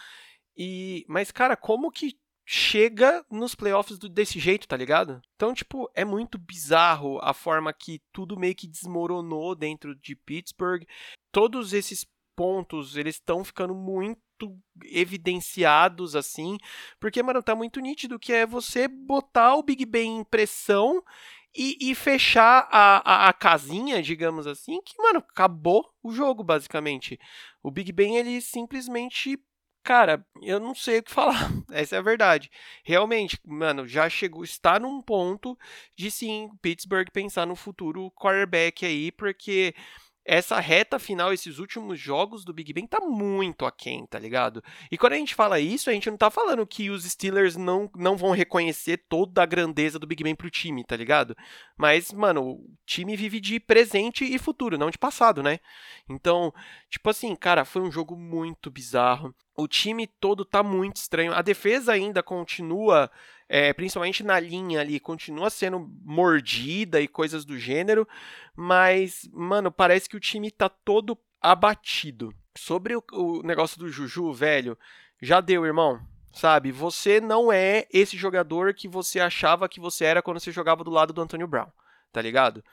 E, 0.57 1.05
mas 1.07 1.31
cara, 1.31 1.55
como 1.55 1.89
que 1.91 2.15
chega 2.45 3.25
nos 3.31 3.55
playoffs 3.55 3.97
do, 3.97 4.09
desse 4.09 4.39
jeito, 4.39 4.67
tá 4.67 4.75
ligado? 4.75 5.21
Então, 5.35 5.53
tipo, 5.53 5.89
é 5.95 6.03
muito 6.03 6.37
bizarro 6.37 7.19
a 7.21 7.33
forma 7.33 7.73
que 7.73 8.01
tudo 8.11 8.39
meio 8.39 8.55
que 8.55 8.67
desmoronou 8.67 9.55
dentro 9.55 9.95
de 9.95 10.15
Pittsburgh. 10.15 10.83
Todos 11.31 11.73
esses 11.73 12.05
pontos, 12.35 12.97
eles 12.97 13.15
estão 13.15 13.43
ficando 13.43 13.73
muito 13.73 14.19
evidenciados 14.85 16.15
assim, 16.15 16.57
porque, 16.99 17.23
mano, 17.23 17.41
tá 17.41 17.55
muito 17.55 17.79
nítido 17.79 18.19
que 18.19 18.33
é 18.33 18.45
você 18.45 18.87
botar 18.87 19.55
o 19.55 19.63
Big 19.63 19.85
Ben 19.85 20.19
em 20.19 20.23
pressão 20.23 21.01
e, 21.55 21.77
e 21.79 21.95
fechar 21.95 22.67
a, 22.71 22.97
a, 22.97 23.29
a, 23.29 23.33
casinha, 23.33 24.01
digamos 24.01 24.47
assim, 24.47 24.81
que, 24.81 24.99
mano, 25.01 25.19
acabou 25.19 25.87
o 26.01 26.11
jogo, 26.11 26.43
basicamente. 26.43 27.19
O 27.61 27.69
Big 27.69 27.91
Ben, 27.91 28.17
ele 28.17 28.41
simplesmente 28.41 29.39
Cara, 29.83 30.25
eu 30.41 30.59
não 30.61 30.73
sei 30.73 30.99
o 30.99 31.03
que 31.03 31.11
falar. 31.11 31.51
Essa 31.71 31.97
é 31.97 31.99
a 31.99 32.01
verdade. 32.01 32.49
Realmente, 32.83 33.37
mano, 33.45 33.85
já 33.85 34.09
chegou, 34.09 34.43
está 34.43 34.79
num 34.79 35.01
ponto 35.01 35.57
de 35.95 36.09
sim, 36.09 36.49
Pittsburgh 36.61 37.09
pensar 37.11 37.45
no 37.45 37.55
futuro 37.55 38.09
quarterback 38.11 38.85
aí, 38.85 39.11
porque 39.11 39.75
essa 40.25 40.59
reta 40.59 40.97
final, 40.97 41.33
esses 41.33 41.59
últimos 41.59 41.99
jogos 41.99 42.45
do 42.45 42.53
Big 42.53 42.71
Ben 42.71 42.87
tá 42.87 42.99
muito 43.01 43.65
aquém, 43.65 44.05
tá 44.05 44.17
ligado? 44.17 44.63
E 44.89 44.97
quando 44.97 45.13
a 45.13 45.17
gente 45.17 45.35
fala 45.35 45.59
isso, 45.59 45.89
a 45.89 45.93
gente 45.93 46.09
não 46.09 46.17
tá 46.17 46.29
falando 46.29 46.65
que 46.65 46.89
os 46.89 47.03
Steelers 47.03 47.57
não, 47.57 47.89
não 47.95 48.15
vão 48.15 48.31
reconhecer 48.31 49.03
toda 49.09 49.43
a 49.43 49.45
grandeza 49.45 49.99
do 49.99 50.07
Big 50.07 50.23
Ben 50.23 50.35
pro 50.35 50.49
time, 50.49 50.83
tá 50.83 50.95
ligado? 50.95 51.35
Mas, 51.77 52.11
mano, 52.13 52.41
o 52.41 52.77
time 52.85 53.17
vive 53.17 53.39
de 53.39 53.59
presente 53.59 54.23
e 54.23 54.39
futuro, 54.39 54.77
não 54.77 54.89
de 54.89 54.97
passado, 54.97 55.43
né? 55.43 55.59
Então, 56.09 56.53
tipo 56.89 57.09
assim, 57.09 57.35
cara, 57.35 57.65
foi 57.65 57.81
um 57.81 57.91
jogo 57.91 58.15
muito 58.15 58.71
bizarro. 58.71 59.35
O 59.55 59.67
time 59.67 60.07
todo 60.07 60.45
tá 60.45 60.63
muito 60.63 60.97
estranho. 60.97 61.33
A 61.33 61.41
defesa 61.41 61.91
ainda 61.91 62.23
continua 62.23 63.11
é, 63.55 63.71
principalmente 63.71 64.23
na 64.23 64.39
linha 64.39 64.81
ali, 64.81 64.99
continua 64.99 65.47
sendo 65.47 65.87
mordida 66.03 66.99
e 66.99 67.07
coisas 67.07 67.45
do 67.45 67.55
gênero, 67.55 68.07
mas, 68.55 69.29
mano, 69.31 69.71
parece 69.71 70.09
que 70.09 70.17
o 70.17 70.19
time 70.19 70.49
tá 70.49 70.67
todo 70.67 71.15
abatido. 71.39 72.33
Sobre 72.57 72.95
o, 72.95 73.03
o 73.11 73.43
negócio 73.43 73.77
do 73.77 73.89
Juju, 73.89 74.33
velho, 74.33 74.75
já 75.21 75.39
deu, 75.39 75.67
irmão. 75.67 76.01
Sabe, 76.33 76.71
você 76.71 77.21
não 77.21 77.51
é 77.51 77.85
esse 77.93 78.17
jogador 78.17 78.73
que 78.73 78.87
você 78.87 79.19
achava 79.19 79.69
que 79.69 79.79
você 79.79 80.03
era 80.03 80.23
quando 80.23 80.39
você 80.39 80.51
jogava 80.51 80.83
do 80.83 80.89
lado 80.89 81.13
do 81.13 81.21
Antônio 81.21 81.47
Brown 81.47 81.69
tá 82.13 82.21
ligado? 82.21 82.63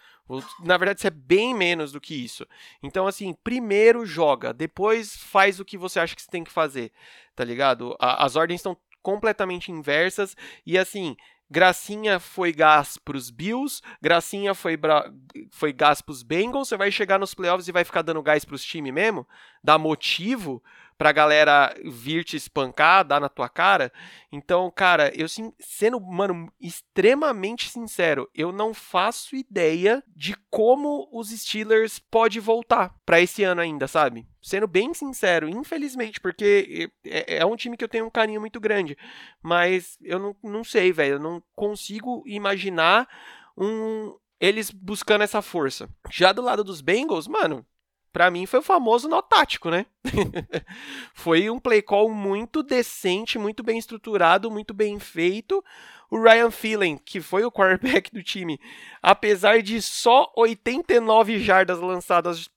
Na 0.62 0.76
verdade, 0.76 1.00
você 1.00 1.08
é 1.08 1.10
bem 1.10 1.54
menos 1.54 1.90
do 1.90 2.00
que 2.00 2.14
isso. 2.14 2.46
Então, 2.82 3.06
assim, 3.06 3.34
primeiro 3.42 4.06
joga, 4.06 4.52
depois 4.52 5.16
faz 5.16 5.58
o 5.58 5.64
que 5.64 5.78
você 5.78 5.98
acha 5.98 6.14
que 6.14 6.22
você 6.22 6.30
tem 6.30 6.44
que 6.44 6.52
fazer, 6.52 6.92
tá 7.34 7.42
ligado? 7.42 7.96
A, 7.98 8.24
as 8.24 8.36
ordens 8.36 8.60
estão 8.60 8.76
completamente 9.02 9.70
inversas. 9.70 10.36
E 10.66 10.76
assim, 10.78 11.16
Gracinha 11.50 12.20
foi 12.20 12.52
gás 12.52 12.96
pros 12.96 13.28
Bills, 13.28 13.82
Gracinha 14.00 14.54
foi, 14.54 14.76
bra... 14.76 15.10
foi 15.50 15.72
gás 15.72 16.00
pros 16.00 16.22
Bengals. 16.22 16.68
Você 16.68 16.76
vai 16.76 16.92
chegar 16.92 17.18
nos 17.18 17.34
playoffs 17.34 17.66
e 17.66 17.72
vai 17.72 17.84
ficar 17.84 18.02
dando 18.02 18.22
gás 18.22 18.44
pros 18.44 18.64
times 18.64 18.94
mesmo? 18.94 19.26
Dá 19.62 19.76
motivo 19.76 20.62
pra 21.00 21.12
galera 21.12 21.74
vir 21.82 22.24
te 22.24 22.36
espancar, 22.36 23.06
dar 23.06 23.18
na 23.18 23.30
tua 23.30 23.48
cara. 23.48 23.90
Então, 24.30 24.70
cara, 24.70 25.10
eu 25.18 25.26
sendo, 25.58 25.98
mano, 25.98 26.52
extremamente 26.60 27.70
sincero, 27.70 28.28
eu 28.34 28.52
não 28.52 28.74
faço 28.74 29.34
ideia 29.34 30.04
de 30.14 30.36
como 30.50 31.08
os 31.10 31.30
Steelers 31.30 31.98
pode 31.98 32.38
voltar 32.38 32.94
para 33.06 33.18
esse 33.18 33.42
ano 33.42 33.62
ainda, 33.62 33.88
sabe? 33.88 34.28
Sendo 34.42 34.68
bem 34.68 34.92
sincero, 34.92 35.48
infelizmente, 35.48 36.20
porque 36.20 36.90
é, 37.06 37.38
é, 37.38 37.46
um 37.46 37.56
time 37.56 37.78
que 37.78 37.84
eu 37.84 37.88
tenho 37.88 38.04
um 38.04 38.10
carinho 38.10 38.38
muito 38.42 38.60
grande, 38.60 38.94
mas 39.42 39.96
eu 40.02 40.18
não, 40.18 40.36
não 40.44 40.62
sei, 40.62 40.92
velho, 40.92 41.14
eu 41.14 41.18
não 41.18 41.42
consigo 41.56 42.22
imaginar 42.26 43.08
um 43.56 44.14
eles 44.38 44.70
buscando 44.70 45.22
essa 45.22 45.40
força. 45.40 45.88
Já 46.10 46.30
do 46.30 46.42
lado 46.42 46.62
dos 46.62 46.82
Bengals, 46.82 47.26
mano, 47.26 47.64
para 48.12 48.30
mim 48.30 48.46
foi 48.46 48.60
o 48.60 48.62
famoso 48.62 49.08
nó 49.08 49.22
tático, 49.22 49.70
né? 49.70 49.86
foi 51.14 51.48
um 51.48 51.58
play 51.58 51.82
call 51.82 52.10
muito 52.10 52.62
decente, 52.62 53.38
muito 53.38 53.62
bem 53.62 53.78
estruturado, 53.78 54.50
muito 54.50 54.74
bem 54.74 54.98
feito. 54.98 55.64
O 56.10 56.20
Ryan 56.20 56.50
Phelan, 56.50 56.98
que 56.98 57.20
foi 57.20 57.44
o 57.44 57.52
quarterback 57.52 58.10
do 58.12 58.22
time, 58.22 58.58
apesar 59.00 59.62
de 59.62 59.80
só 59.80 60.32
89 60.36 61.38
jardas 61.38 61.78
lançadas, 61.78 62.50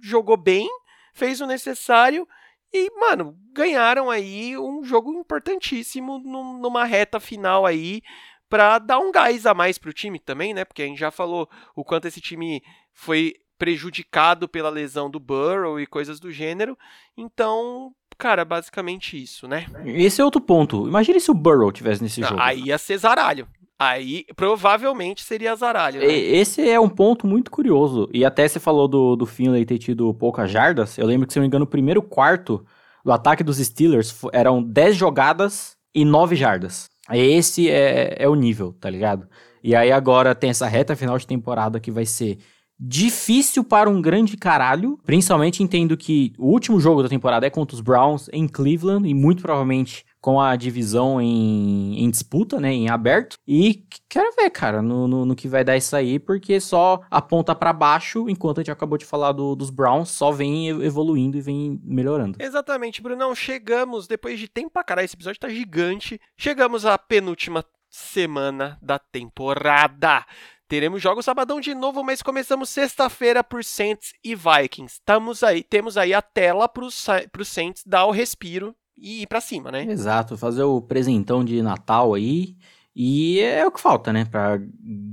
jogou 0.00 0.36
bem, 0.36 0.68
fez 1.12 1.40
o 1.40 1.46
necessário 1.46 2.26
e, 2.72 2.90
mano, 2.98 3.36
ganharam 3.52 4.10
aí 4.10 4.56
um 4.56 4.84
jogo 4.84 5.12
importantíssimo 5.12 6.18
numa 6.18 6.84
reta 6.84 7.18
final 7.18 7.66
aí 7.66 8.02
para 8.48 8.78
dar 8.78 8.98
um 8.98 9.10
gás 9.10 9.46
a 9.46 9.54
mais 9.54 9.78
pro 9.78 9.92
time 9.92 10.18
também, 10.18 10.54
né? 10.54 10.64
Porque 10.64 10.82
a 10.82 10.86
gente 10.86 10.98
já 10.98 11.10
falou 11.10 11.48
o 11.74 11.84
quanto 11.84 12.06
esse 12.06 12.20
time 12.20 12.62
foi 12.92 13.34
prejudicado 13.58 14.48
pela 14.48 14.70
lesão 14.70 15.10
do 15.10 15.20
Burrow 15.20 15.80
e 15.80 15.86
coisas 15.86 16.20
do 16.20 16.30
gênero. 16.30 16.76
Então, 17.16 17.92
cara, 18.18 18.44
basicamente 18.44 19.20
isso, 19.20 19.48
né? 19.48 19.66
Esse 19.84 20.20
é 20.20 20.24
outro 20.24 20.40
ponto. 20.40 20.86
Imagine 20.86 21.20
se 21.20 21.30
o 21.30 21.34
Burrow 21.34 21.72
tivesse 21.72 22.02
nesse 22.02 22.20
Não, 22.20 22.28
jogo. 22.28 22.40
Aí 22.40 22.64
ia 22.66 22.78
ser 22.78 22.98
zaralho. 22.98 23.48
Aí 23.78 24.24
provavelmente 24.34 25.22
seria 25.22 25.54
zaralho. 25.54 26.00
Né? 26.00 26.06
Esse 26.06 26.66
é 26.68 26.80
um 26.80 26.88
ponto 26.88 27.26
muito 27.26 27.50
curioso. 27.50 28.08
E 28.12 28.24
até 28.24 28.48
você 28.48 28.58
falou 28.58 28.88
do, 28.88 29.16
do 29.16 29.26
Finlay 29.26 29.66
ter 29.66 29.78
tido 29.78 30.12
poucas 30.14 30.50
jardas. 30.50 30.96
Eu 30.96 31.06
lembro 31.06 31.26
que, 31.26 31.32
se 31.32 31.38
não 31.38 31.42
me 31.42 31.48
engano, 31.48 31.64
o 31.64 31.68
primeiro 31.68 32.00
quarto 32.00 32.64
do 33.04 33.12
ataque 33.12 33.44
dos 33.44 33.58
Steelers 33.58 34.18
eram 34.32 34.62
10 34.62 34.96
jogadas 34.96 35.76
e 35.94 36.04
9 36.04 36.34
jardas. 36.36 36.88
Esse 37.12 37.70
é, 37.70 38.16
é 38.18 38.28
o 38.28 38.34
nível, 38.34 38.72
tá 38.80 38.90
ligado? 38.90 39.28
E 39.62 39.74
aí 39.74 39.92
agora 39.92 40.34
tem 40.34 40.50
essa 40.50 40.66
reta 40.66 40.96
final 40.96 41.18
de 41.18 41.26
temporada 41.26 41.78
que 41.78 41.90
vai 41.90 42.06
ser 42.06 42.38
Difícil 42.78 43.64
para 43.64 43.88
um 43.88 44.00
grande 44.02 44.36
caralho. 44.36 44.98
Principalmente 45.04 45.62
entendo 45.62 45.96
que 45.96 46.32
o 46.38 46.46
último 46.46 46.78
jogo 46.78 47.02
da 47.02 47.08
temporada 47.08 47.46
é 47.46 47.50
contra 47.50 47.74
os 47.74 47.80
Browns 47.80 48.28
em 48.32 48.46
Cleveland 48.46 49.08
e 49.08 49.14
muito 49.14 49.42
provavelmente 49.42 50.04
com 50.26 50.40
a 50.40 50.56
divisão 50.56 51.20
em, 51.20 52.02
em 52.02 52.10
disputa, 52.10 52.58
né, 52.58 52.72
em 52.72 52.88
aberto. 52.88 53.36
E 53.46 53.86
quero 54.08 54.34
ver, 54.34 54.50
cara, 54.50 54.82
no, 54.82 55.06
no, 55.06 55.24
no, 55.24 55.36
que 55.36 55.46
vai 55.46 55.62
dar 55.62 55.76
isso 55.76 55.94
aí, 55.94 56.18
porque 56.18 56.58
só 56.58 57.00
aponta 57.08 57.54
para 57.54 57.72
baixo, 57.72 58.28
enquanto 58.28 58.58
a 58.58 58.60
gente 58.62 58.72
acabou 58.72 58.98
de 58.98 59.04
falar 59.04 59.30
do, 59.30 59.54
dos 59.54 59.70
Browns, 59.70 60.10
só 60.10 60.32
vem 60.32 60.68
evoluindo 60.82 61.36
e 61.36 61.40
vem 61.40 61.80
melhorando. 61.84 62.36
Exatamente, 62.42 63.00
Brunão. 63.00 63.36
Chegamos, 63.36 64.08
depois 64.08 64.36
de 64.40 64.48
tempo 64.48 64.70
pra 64.70 64.82
caralho, 64.82 65.04
esse 65.04 65.14
episódio 65.14 65.40
tá 65.40 65.48
gigante. 65.48 66.20
Chegamos 66.36 66.84
à 66.84 66.98
penúltima 66.98 67.64
semana 67.88 68.78
da 68.82 68.98
temporada. 68.98 70.26
Teremos 70.68 71.00
jogos 71.00 71.24
sabadão 71.24 71.60
de 71.60 71.74
novo, 71.74 72.02
mas 72.02 72.22
começamos 72.22 72.70
sexta-feira 72.70 73.44
por 73.44 73.62
Saints 73.62 74.12
e 74.24 74.34
Vikings. 74.34 74.94
Estamos 74.94 75.44
aí, 75.44 75.62
temos 75.62 75.96
aí 75.96 76.12
a 76.12 76.20
tela 76.20 76.68
para 76.68 76.84
os 76.84 77.04
Saints 77.44 77.84
dar 77.86 78.04
o 78.06 78.10
respiro 78.10 78.74
e 78.96 79.22
ir 79.22 79.26
para 79.28 79.40
cima, 79.40 79.70
né? 79.70 79.84
Exato, 79.84 80.36
fazer 80.36 80.64
o 80.64 80.82
presentão 80.82 81.44
de 81.44 81.62
Natal 81.62 82.14
aí. 82.14 82.56
E 82.96 83.38
é 83.40 83.64
o 83.64 83.70
que 83.70 83.80
falta, 83.80 84.12
né? 84.12 84.24
Pra 84.24 84.58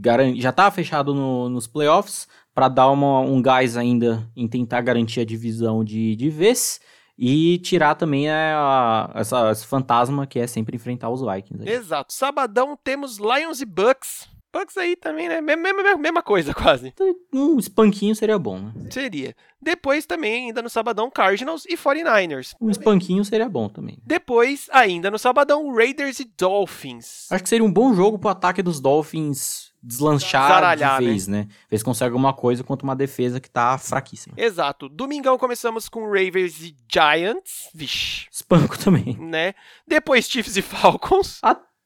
garantir. 0.01 0.41
Já 0.41 0.51
tá 0.51 0.71
fechado 0.71 1.13
no, 1.13 1.49
nos 1.49 1.67
playoffs, 1.67 2.27
para 2.51 2.67
dar 2.67 2.89
uma, 2.89 3.19
um 3.19 3.39
gás 3.39 3.77
ainda 3.77 4.27
em 4.35 4.47
tentar 4.47 4.81
garantir 4.81 5.19
a 5.19 5.25
divisão 5.25 5.83
de, 5.83 6.15
de 6.15 6.29
vez 6.29 6.79
e 7.15 7.59
tirar 7.59 7.93
também 7.93 8.27
a, 8.27 9.11
a, 9.13 9.19
essa, 9.19 9.51
esse 9.51 9.67
fantasma 9.67 10.25
que 10.25 10.39
é 10.39 10.47
sempre 10.47 10.75
enfrentar 10.75 11.09
os 11.09 11.21
Vikings. 11.21 11.67
Aí. 11.67 11.75
Exato. 11.75 12.11
Sabadão 12.11 12.75
temos 12.81 13.17
Lions 13.17 13.61
e 13.61 13.65
Bucks 13.65 14.32
Bucks 14.53 14.77
aí 14.77 14.95
também, 14.95 15.27
né? 15.27 15.41
Mesma, 15.41 15.97
mesma, 15.97 16.21
coisa, 16.21 16.53
quase. 16.55 16.93
Um 17.33 17.57
espanquinho 17.57 18.15
seria 18.15 18.37
bom, 18.37 18.59
né? 18.59 18.71
Seria. 18.91 19.35
Depois 19.59 20.05
também, 20.05 20.47
ainda 20.47 20.61
no 20.61 20.69
sabadão, 20.69 21.09
Cardinals 21.09 21.65
e 21.65 21.75
49ers. 21.75 22.53
Um 22.61 22.69
espanquinho 22.69 23.25
seria 23.25 23.49
bom 23.49 23.67
também. 23.67 23.97
Depois, 24.05 24.67
ainda 24.71 25.09
no 25.09 25.17
sabadão, 25.17 25.73
Raiders 25.73 26.19
e 26.19 26.25
Dolphins. 26.37 27.27
Acho 27.31 27.43
que 27.43 27.49
seria 27.49 27.65
um 27.65 27.71
bom 27.71 27.93
jogo 27.93 28.19
pro 28.19 28.29
ataque 28.29 28.61
dos 28.61 28.79
Dolphins 28.79 29.73
deslanchar 29.83 30.47
Zaralhar, 30.49 30.99
de 30.99 31.05
vez, 31.05 31.27
né? 31.27 31.47
Ver 31.69 31.77
se 31.77 31.83
consegue 31.83 32.11
alguma 32.11 32.33
coisa 32.33 32.63
contra 32.63 32.85
uma 32.85 32.95
defesa 32.95 33.39
que 33.39 33.49
tá 33.49 33.77
fraquíssima. 33.77 34.33
Exato. 34.37 34.87
Domingão 34.87 35.37
começamos 35.37 35.89
com 35.89 36.05
Ravens 36.05 36.61
e 36.63 36.75
Giants. 36.87 37.69
Vixe, 37.75 38.27
Espanco 38.31 38.77
também. 38.79 39.17
né? 39.19 39.53
Depois 39.85 40.29
Chiefs 40.29 40.55
e 40.55 40.61
Falcons. 40.61 41.39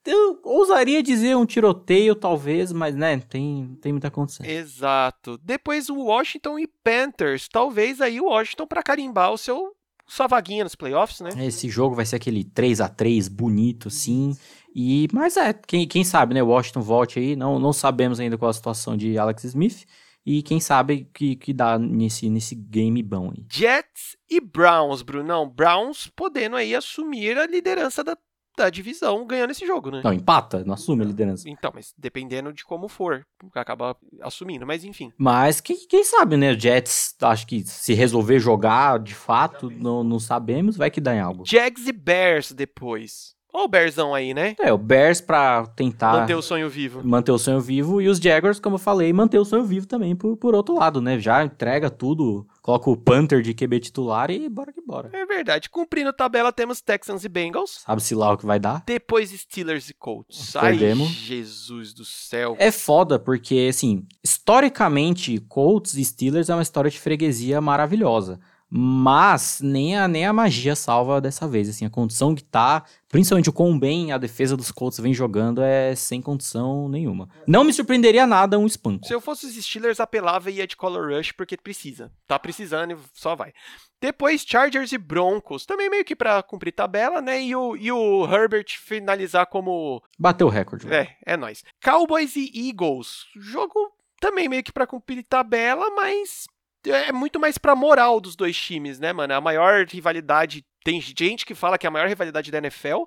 Eu 0.08 0.40
ousaria 0.42 1.02
dizer 1.02 1.36
um 1.36 1.44
tiroteio, 1.44 2.14
talvez, 2.14 2.72
mas, 2.72 2.94
né, 2.94 3.18
tem, 3.18 3.76
tem 3.80 3.92
muita 3.92 4.10
condição. 4.10 4.46
Exato. 4.46 5.38
Depois 5.42 5.90
o 5.90 5.96
Washington 5.96 6.58
e 6.58 6.66
Panthers. 6.66 7.46
Talvez 7.48 8.00
aí 8.00 8.20
o 8.20 8.26
Washington 8.26 8.66
pra 8.66 8.82
carimbar 8.82 9.32
o 9.32 9.38
seu 9.38 9.74
sua 10.06 10.26
vaguinha 10.26 10.64
nos 10.64 10.74
playoffs, 10.74 11.20
né? 11.20 11.30
Esse 11.44 11.68
jogo 11.68 11.94
vai 11.94 12.06
ser 12.06 12.16
aquele 12.16 12.42
3 12.42 12.80
a 12.80 12.88
3 12.88 13.28
bonito, 13.28 13.90
sim. 13.90 14.34
E, 14.74 15.06
mas 15.12 15.36
é, 15.36 15.52
quem, 15.52 15.86
quem 15.86 16.02
sabe, 16.02 16.32
né? 16.32 16.42
Washington 16.42 16.80
volte 16.80 17.18
aí. 17.18 17.36
Não, 17.36 17.58
não 17.58 17.74
sabemos 17.74 18.18
ainda 18.18 18.38
qual 18.38 18.48
a 18.48 18.54
situação 18.54 18.96
de 18.96 19.18
Alex 19.18 19.44
Smith. 19.44 19.84
E 20.24 20.42
quem 20.42 20.60
sabe 20.60 21.08
que, 21.12 21.36
que 21.36 21.52
dá 21.52 21.78
nesse, 21.78 22.28
nesse 22.28 22.54
game 22.54 23.02
bom 23.02 23.30
aí. 23.30 23.44
Jets 23.50 24.16
e 24.28 24.40
Browns, 24.40 25.02
Brunão. 25.02 25.48
Browns 25.48 26.10
podendo 26.14 26.56
aí 26.56 26.74
assumir 26.74 27.38
a 27.38 27.46
liderança 27.46 28.02
da, 28.02 28.16
da 28.58 28.70
divisão 28.70 29.26
ganhando 29.26 29.50
esse 29.50 29.66
jogo, 29.66 29.90
né? 29.90 30.00
Não, 30.04 30.12
empata, 30.12 30.64
não 30.64 30.74
assume 30.74 31.02
a 31.02 31.06
liderança. 31.06 31.48
Então, 31.48 31.70
mas 31.74 31.94
dependendo 31.96 32.52
de 32.52 32.64
como 32.64 32.88
for, 32.88 33.26
acaba 33.54 33.96
assumindo, 34.20 34.66
mas 34.66 34.84
enfim. 34.84 35.12
Mas 35.16 35.60
quem, 35.60 35.76
quem 35.88 36.04
sabe, 36.04 36.36
né? 36.36 36.52
O 36.52 36.58
Jets, 36.60 37.14
acho 37.22 37.46
que 37.46 37.62
se 37.62 37.94
resolver 37.94 38.38
jogar 38.38 38.98
de 38.98 39.14
fato, 39.14 39.70
não, 39.70 40.02
não 40.02 40.18
sabemos, 40.18 40.76
vai 40.76 40.90
que 40.90 41.00
dá 41.00 41.14
em 41.14 41.20
algo. 41.20 41.44
Jags 41.46 41.86
e 41.86 41.92
Bears 41.92 42.52
depois. 42.52 43.37
Ó 43.58 43.64
o 43.64 43.68
Bearzão 43.68 44.14
aí, 44.14 44.32
né? 44.32 44.54
É, 44.60 44.72
o 44.72 44.78
Bears 44.78 45.20
pra 45.20 45.66
tentar 45.74 46.12
Manter 46.12 46.36
o 46.36 46.42
sonho 46.42 46.70
vivo. 46.70 47.00
manter 47.04 47.32
o 47.32 47.38
sonho 47.38 47.60
vivo 47.60 48.00
e 48.00 48.06
os 48.06 48.18
Jaguars, 48.18 48.60
como 48.60 48.76
eu 48.76 48.78
falei, 48.78 49.12
manter 49.12 49.36
o 49.36 49.44
sonho 49.44 49.64
vivo 49.64 49.84
também 49.84 50.14
por, 50.14 50.36
por 50.36 50.54
outro 50.54 50.76
lado, 50.76 51.00
né? 51.00 51.18
Já 51.18 51.44
entrega 51.44 51.90
tudo, 51.90 52.46
coloca 52.62 52.88
o 52.88 52.96
Panther 52.96 53.42
de 53.42 53.52
QB 53.52 53.80
titular 53.80 54.30
e 54.30 54.48
bora 54.48 54.72
que 54.72 54.80
bora. 54.80 55.10
É 55.12 55.26
verdade. 55.26 55.68
Cumprindo 55.68 56.10
a 56.10 56.12
tabela, 56.12 56.52
temos 56.52 56.80
Texans 56.80 57.24
e 57.24 57.28
Bengals. 57.28 57.80
Sabe-se 57.84 58.14
lá 58.14 58.32
o 58.32 58.38
que 58.38 58.46
vai 58.46 58.60
dar? 58.60 58.84
Depois 58.86 59.30
Steelers 59.30 59.90
e 59.90 59.94
Colts. 59.94 60.54
Ai, 60.54 60.78
Perdemos. 60.78 61.08
Jesus 61.08 61.92
do 61.92 62.04
céu. 62.04 62.54
É 62.60 62.70
foda, 62.70 63.18
porque, 63.18 63.66
assim, 63.68 64.06
historicamente, 64.22 65.36
Colts 65.48 65.94
e 65.94 66.04
Steelers 66.04 66.48
é 66.48 66.54
uma 66.54 66.62
história 66.62 66.90
de 66.90 67.00
freguesia 67.00 67.60
maravilhosa. 67.60 68.38
Mas 68.70 69.60
nem 69.62 69.96
a, 69.96 70.06
nem 70.06 70.26
a 70.26 70.32
magia 70.32 70.76
salva 70.76 71.20
dessa 71.20 71.48
vez. 71.48 71.68
Assim, 71.68 71.86
a 71.86 71.90
condição 71.90 72.34
que 72.34 72.44
tá, 72.44 72.84
principalmente 73.08 73.48
o 73.48 73.52
quão 73.52 73.78
bem 73.78 74.12
a 74.12 74.18
defesa 74.18 74.56
dos 74.56 74.70
Colts 74.70 75.00
vem 75.00 75.14
jogando, 75.14 75.62
é 75.62 75.94
sem 75.94 76.20
condição 76.20 76.88
nenhuma. 76.88 77.28
Não 77.46 77.64
me 77.64 77.72
surpreenderia 77.72 78.26
nada 78.26 78.58
um 78.58 78.66
espanco. 78.66 79.06
Se 79.06 79.14
eu 79.14 79.20
fosse 79.20 79.46
os 79.46 79.54
Steelers, 79.54 80.00
apelava 80.00 80.50
e 80.50 80.56
ia 80.56 80.66
de 80.66 80.76
Color 80.76 81.14
Rush 81.16 81.32
porque 81.32 81.56
precisa. 81.56 82.12
Tá 82.26 82.38
precisando 82.38 82.92
e 82.92 82.98
só 83.14 83.34
vai. 83.34 83.52
Depois, 84.00 84.44
Chargers 84.46 84.92
e 84.92 84.98
Broncos. 84.98 85.64
Também 85.66 85.90
meio 85.90 86.04
que 86.04 86.14
pra 86.14 86.42
cumprir 86.42 86.72
tabela, 86.72 87.20
né? 87.20 87.42
E 87.42 87.56
o, 87.56 87.76
e 87.76 87.90
o 87.90 88.24
Herbert 88.26 88.66
finalizar 88.78 89.46
como. 89.46 90.02
Bateu 90.18 90.46
o 90.46 90.50
recorde. 90.50 90.92
É, 90.92 91.16
é 91.24 91.36
nóis. 91.36 91.64
Cowboys 91.82 92.36
e 92.36 92.68
Eagles. 92.68 93.26
Jogo 93.36 93.92
também 94.20 94.48
meio 94.48 94.62
que 94.62 94.72
pra 94.72 94.86
cumprir 94.86 95.24
tabela, 95.24 95.90
mas 95.94 96.46
é 96.86 97.12
muito 97.12 97.38
mais 97.40 97.58
pra 97.58 97.74
moral 97.76 98.20
dos 98.20 98.36
dois 98.36 98.56
times, 98.56 98.98
né, 98.98 99.12
mano? 99.12 99.34
A 99.34 99.40
maior 99.40 99.84
rivalidade. 99.86 100.64
Tem 100.84 101.00
gente 101.00 101.44
que 101.44 101.54
fala 101.54 101.76
que 101.76 101.86
é 101.86 101.88
a 101.88 101.90
maior 101.90 102.08
rivalidade 102.08 102.50
da 102.50 102.58
NFL, 102.58 103.02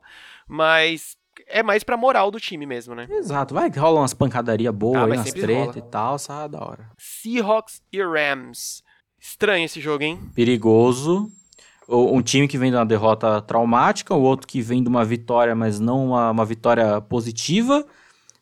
mas 0.47 1.15
é 1.47 1.63
mais 1.63 1.83
pra 1.83 1.97
moral 1.97 2.29
do 2.29 2.39
time 2.39 2.65
mesmo, 2.65 2.93
né? 2.93 3.07
Exato, 3.09 3.53
vai 3.53 3.71
que 3.71 3.79
rola 3.79 4.01
umas 4.01 4.13
pancadaria 4.13 4.71
boas 4.71 4.97
Ah, 4.97 5.03
aí, 5.05 5.09
mas 5.09 5.19
umas 5.21 5.31
treta 5.33 5.65
rola. 5.71 5.77
e 5.77 5.81
tal, 5.81 6.19
sabe? 6.19 6.51
Da 6.57 6.63
hora. 6.63 6.89
Seahawks 6.97 7.81
e 7.91 8.03
Rams. 8.03 8.83
Estranho 9.19 9.65
esse 9.65 9.79
jogo, 9.79 10.03
hein? 10.03 10.19
Perigoso. 10.35 11.31
Um 11.87 12.21
time 12.21 12.47
que 12.47 12.57
vem 12.57 12.71
de 12.71 12.77
uma 12.77 12.85
derrota 12.85 13.41
traumática, 13.41 14.13
o 14.15 14.21
outro 14.21 14.47
que 14.47 14.61
vem 14.61 14.81
de 14.81 14.87
uma 14.89 15.03
vitória, 15.03 15.53
mas 15.55 15.79
não 15.79 16.05
uma, 16.07 16.31
uma 16.31 16.45
vitória 16.45 17.01
positiva. 17.01 17.85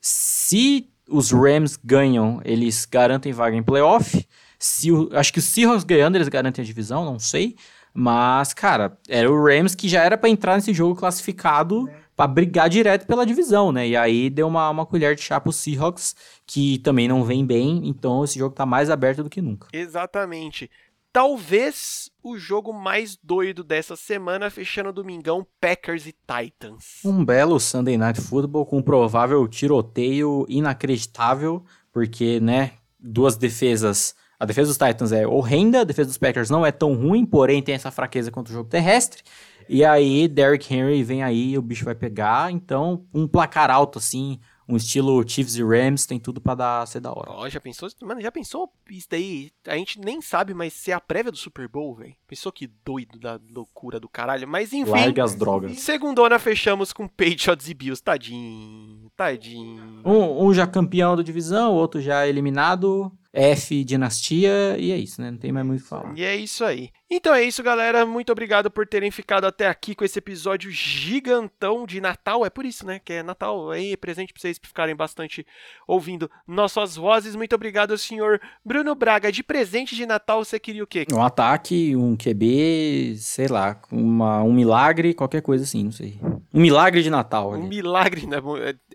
Se 0.01 0.87
os 1.09 1.31
Rams 1.31 1.75
ganham, 1.83 2.39
eles 2.45 2.85
garantem 2.85 3.31
vaga 3.31 3.55
em 3.55 3.63
playoff. 3.63 4.27
Se 4.59 4.91
o- 4.91 5.09
acho 5.13 5.31
que 5.31 5.39
os 5.39 5.45
Seahawks 5.45 5.83
ganhando, 5.85 6.15
eles 6.17 6.27
garantem 6.27 6.61
a 6.61 6.65
divisão, 6.65 7.05
não 7.05 7.17
sei. 7.17 7.55
Mas, 7.93 8.53
cara, 8.53 8.97
era 9.07 9.31
o 9.31 9.43
Rams 9.43 9.73
que 9.73 9.89
já 9.89 10.03
era 10.03 10.17
pra 10.17 10.29
entrar 10.29 10.55
nesse 10.55 10.73
jogo 10.73 10.95
classificado 10.95 11.89
pra 12.15 12.27
brigar 12.27 12.69
direto 12.69 13.07
pela 13.07 13.25
divisão, 13.25 13.71
né? 13.71 13.87
E 13.87 13.95
aí 13.97 14.29
deu 14.29 14.47
uma, 14.47 14.69
uma 14.69 14.85
colher 14.85 15.15
de 15.15 15.21
chá 15.21 15.39
pro 15.39 15.51
Seahawks, 15.51 16.15
que 16.45 16.77
também 16.79 17.07
não 17.07 17.23
vem 17.23 17.45
bem. 17.45 17.81
Então 17.87 18.23
esse 18.23 18.37
jogo 18.37 18.53
tá 18.53 18.65
mais 18.65 18.89
aberto 18.89 19.23
do 19.23 19.29
que 19.29 19.41
nunca. 19.41 19.67
Exatamente. 19.73 20.69
Talvez 21.11 22.11
o 22.21 22.37
jogo 22.37 22.71
mais 22.71 23.17
doido 23.23 23.63
dessa 23.63 23.95
semana, 23.95 24.49
fechando 24.51 24.89
o 24.89 24.93
domingão, 24.93 25.45
Packers 25.59 26.05
e 26.05 26.11
Titans. 26.13 26.99
Um 27.03 27.25
belo 27.25 27.59
Sunday 27.59 27.97
Night 27.97 28.21
Football 28.21 28.65
com 28.65 28.77
um 28.77 28.81
provável 28.83 29.47
tiroteio 29.47 30.45
inacreditável, 30.47 31.63
porque, 31.91 32.39
né, 32.39 32.73
duas 32.99 33.35
defesas. 33.37 34.13
A 34.39 34.45
defesa 34.45 34.69
dos 34.69 34.77
Titans 34.77 35.11
é 35.11 35.27
horrenda, 35.27 35.81
a 35.81 35.83
defesa 35.83 36.07
dos 36.07 36.17
Packers 36.17 36.49
não 36.49 36.65
é 36.65 36.71
tão 36.71 36.93
ruim, 36.93 37.25
porém 37.25 37.61
tem 37.61 37.75
essa 37.75 37.91
fraqueza 37.91 38.31
contra 38.31 38.53
o 38.53 38.55
jogo 38.55 38.69
terrestre. 38.69 39.21
E 39.67 39.83
aí, 39.83 40.27
Derrick 40.29 40.73
Henry 40.73 41.03
vem 41.03 41.21
aí, 41.21 41.57
o 41.57 41.61
bicho 41.61 41.83
vai 41.83 41.93
pegar. 41.93 42.49
Então, 42.49 43.05
um 43.13 43.27
placar 43.27 43.69
alto, 43.69 43.99
assim, 43.99 44.39
um 44.67 44.77
estilo 44.77 45.27
Chiefs 45.27 45.57
e 45.57 45.63
Rams, 45.63 46.05
tem 46.05 46.19
tudo 46.19 46.39
pra 46.39 46.55
dar, 46.55 46.87
ser 46.87 46.99
da 46.99 47.11
hora. 47.11 47.31
Ó, 47.31 47.49
já 47.49 47.59
pensou? 47.59 47.89
Mano, 48.01 48.21
já 48.21 48.31
pensou 48.31 48.71
isso 48.89 49.07
daí? 49.09 49.51
A 49.67 49.75
gente 49.75 49.99
nem 49.99 50.21
sabe, 50.21 50.53
mas 50.53 50.73
se 50.73 50.89
é 50.89 50.93
a 50.93 51.01
prévia 51.01 51.31
do 51.31 51.37
Super 51.37 51.67
Bowl, 51.67 51.95
velho. 51.95 52.15
Pensou 52.27 52.51
que 52.51 52.67
doido 52.85 53.19
da 53.19 53.39
loucura 53.53 53.99
do 53.99 54.07
caralho. 54.07 54.47
Mas 54.47 54.71
enfim. 54.71 54.91
Larga 54.91 55.23
as 55.23 55.35
drogas. 55.35 55.79
Segundona 55.79 56.39
fechamos 56.39 56.93
com 56.93 57.07
Patriots 57.07 57.67
e 57.67 57.73
Bills. 57.73 58.01
Tadinho. 58.01 59.11
Tadinho. 59.17 60.01
Um, 60.05 60.45
um 60.45 60.53
já 60.53 60.65
campeão 60.65 61.15
da 61.15 61.23
divisão, 61.23 61.73
o 61.73 61.75
outro 61.75 61.99
já 61.99 62.27
eliminado. 62.27 63.11
F, 63.31 63.83
dinastia, 63.83 64.75
e 64.79 64.91
é 64.91 64.97
isso, 64.97 65.21
né? 65.21 65.29
Não 65.29 65.37
tem 65.37 65.51
mais 65.51 65.65
muito 65.65 65.81
o 65.81 65.83
que 65.83 65.89
falar. 65.89 66.17
E 66.17 66.23
é 66.23 66.35
isso 66.35 66.65
aí. 66.65 66.89
Então 67.11 67.33
é 67.33 67.43
isso, 67.43 67.61
galera. 67.61 68.05
Muito 68.05 68.31
obrigado 68.31 68.69
por 68.69 68.87
terem 68.87 69.09
ficado 69.11 69.45
até 69.45 69.67
aqui 69.67 69.95
com 69.95 70.03
esse 70.03 70.17
episódio 70.17 70.69
gigantão 70.71 71.85
de 71.85 72.01
Natal. 72.01 72.45
É 72.45 72.49
por 72.49 72.65
isso, 72.65 72.85
né? 72.85 72.99
Que 73.03 73.13
é 73.13 73.23
Natal 73.23 73.71
aí, 73.71 73.95
presente 73.97 74.33
pra 74.33 74.41
vocês 74.41 74.59
ficarem 74.61 74.95
bastante 74.95 75.45
ouvindo 75.87 76.29
nossas 76.47 76.95
vozes. 76.95 77.35
Muito 77.35 77.53
obrigado, 77.53 77.97
senhor 77.97 78.39
Bruno 78.63 78.93
Braga. 78.95 79.31
De 79.31 79.43
presente 79.43 79.95
de 79.95 80.05
Natal, 80.05 80.43
você 80.43 80.59
queria 80.59 80.83
o 80.83 80.87
quê? 80.87 81.05
Um 81.11 81.21
ataque, 81.21 81.95
um 81.95 82.15
QB, 82.15 83.15
sei 83.17 83.47
lá, 83.47 83.79
uma, 83.91 84.43
um 84.43 84.53
milagre, 84.53 85.13
qualquer 85.13 85.41
coisa 85.41 85.63
assim, 85.63 85.83
não 85.83 85.91
sei. 85.91 86.19
Um 86.53 86.61
milagre 86.61 87.01
de 87.03 87.09
Natal. 87.09 87.51
Um 87.51 87.53
ali. 87.55 87.67
milagre, 87.67 88.27
né? 88.27 88.37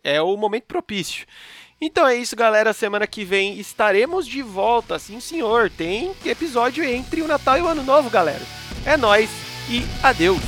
É 0.03 0.21
o 0.21 0.37
momento 0.37 0.65
propício. 0.65 1.27
Então 1.87 2.09
é 2.09 2.17
isso, 2.17 2.35
galera. 2.35 2.73
Semana 2.73 3.07
que 3.07 3.27
vem 3.27 3.61
estaremos 3.61 4.27
de 4.27 4.41
volta. 4.41 4.99
Sim, 4.99 5.21
senhor. 5.21 5.69
Tem 5.69 6.13
episódio 6.25 6.83
entre 6.83 7.21
o 7.21 7.29
Natal 7.29 7.59
e 7.59 7.61
o 7.61 7.69
Ano 7.69 7.83
Novo, 7.83 8.09
galera. 8.09 8.41
É 8.87 8.97
nóis 8.97 9.29
e 9.69 9.85
adeus. 10.03 10.41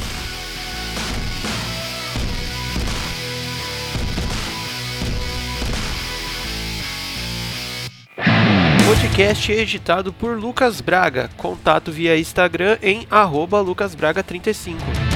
Podcast 8.87 9.53
editado 9.53 10.15
por 10.15 10.39
Lucas 10.39 10.81
Braga. 10.81 11.29
Contato 11.37 11.93
via 11.93 12.19
Instagram 12.19 12.79
em 12.81 13.07
arroba 13.11 13.63
lucasbraga35. 13.63 15.16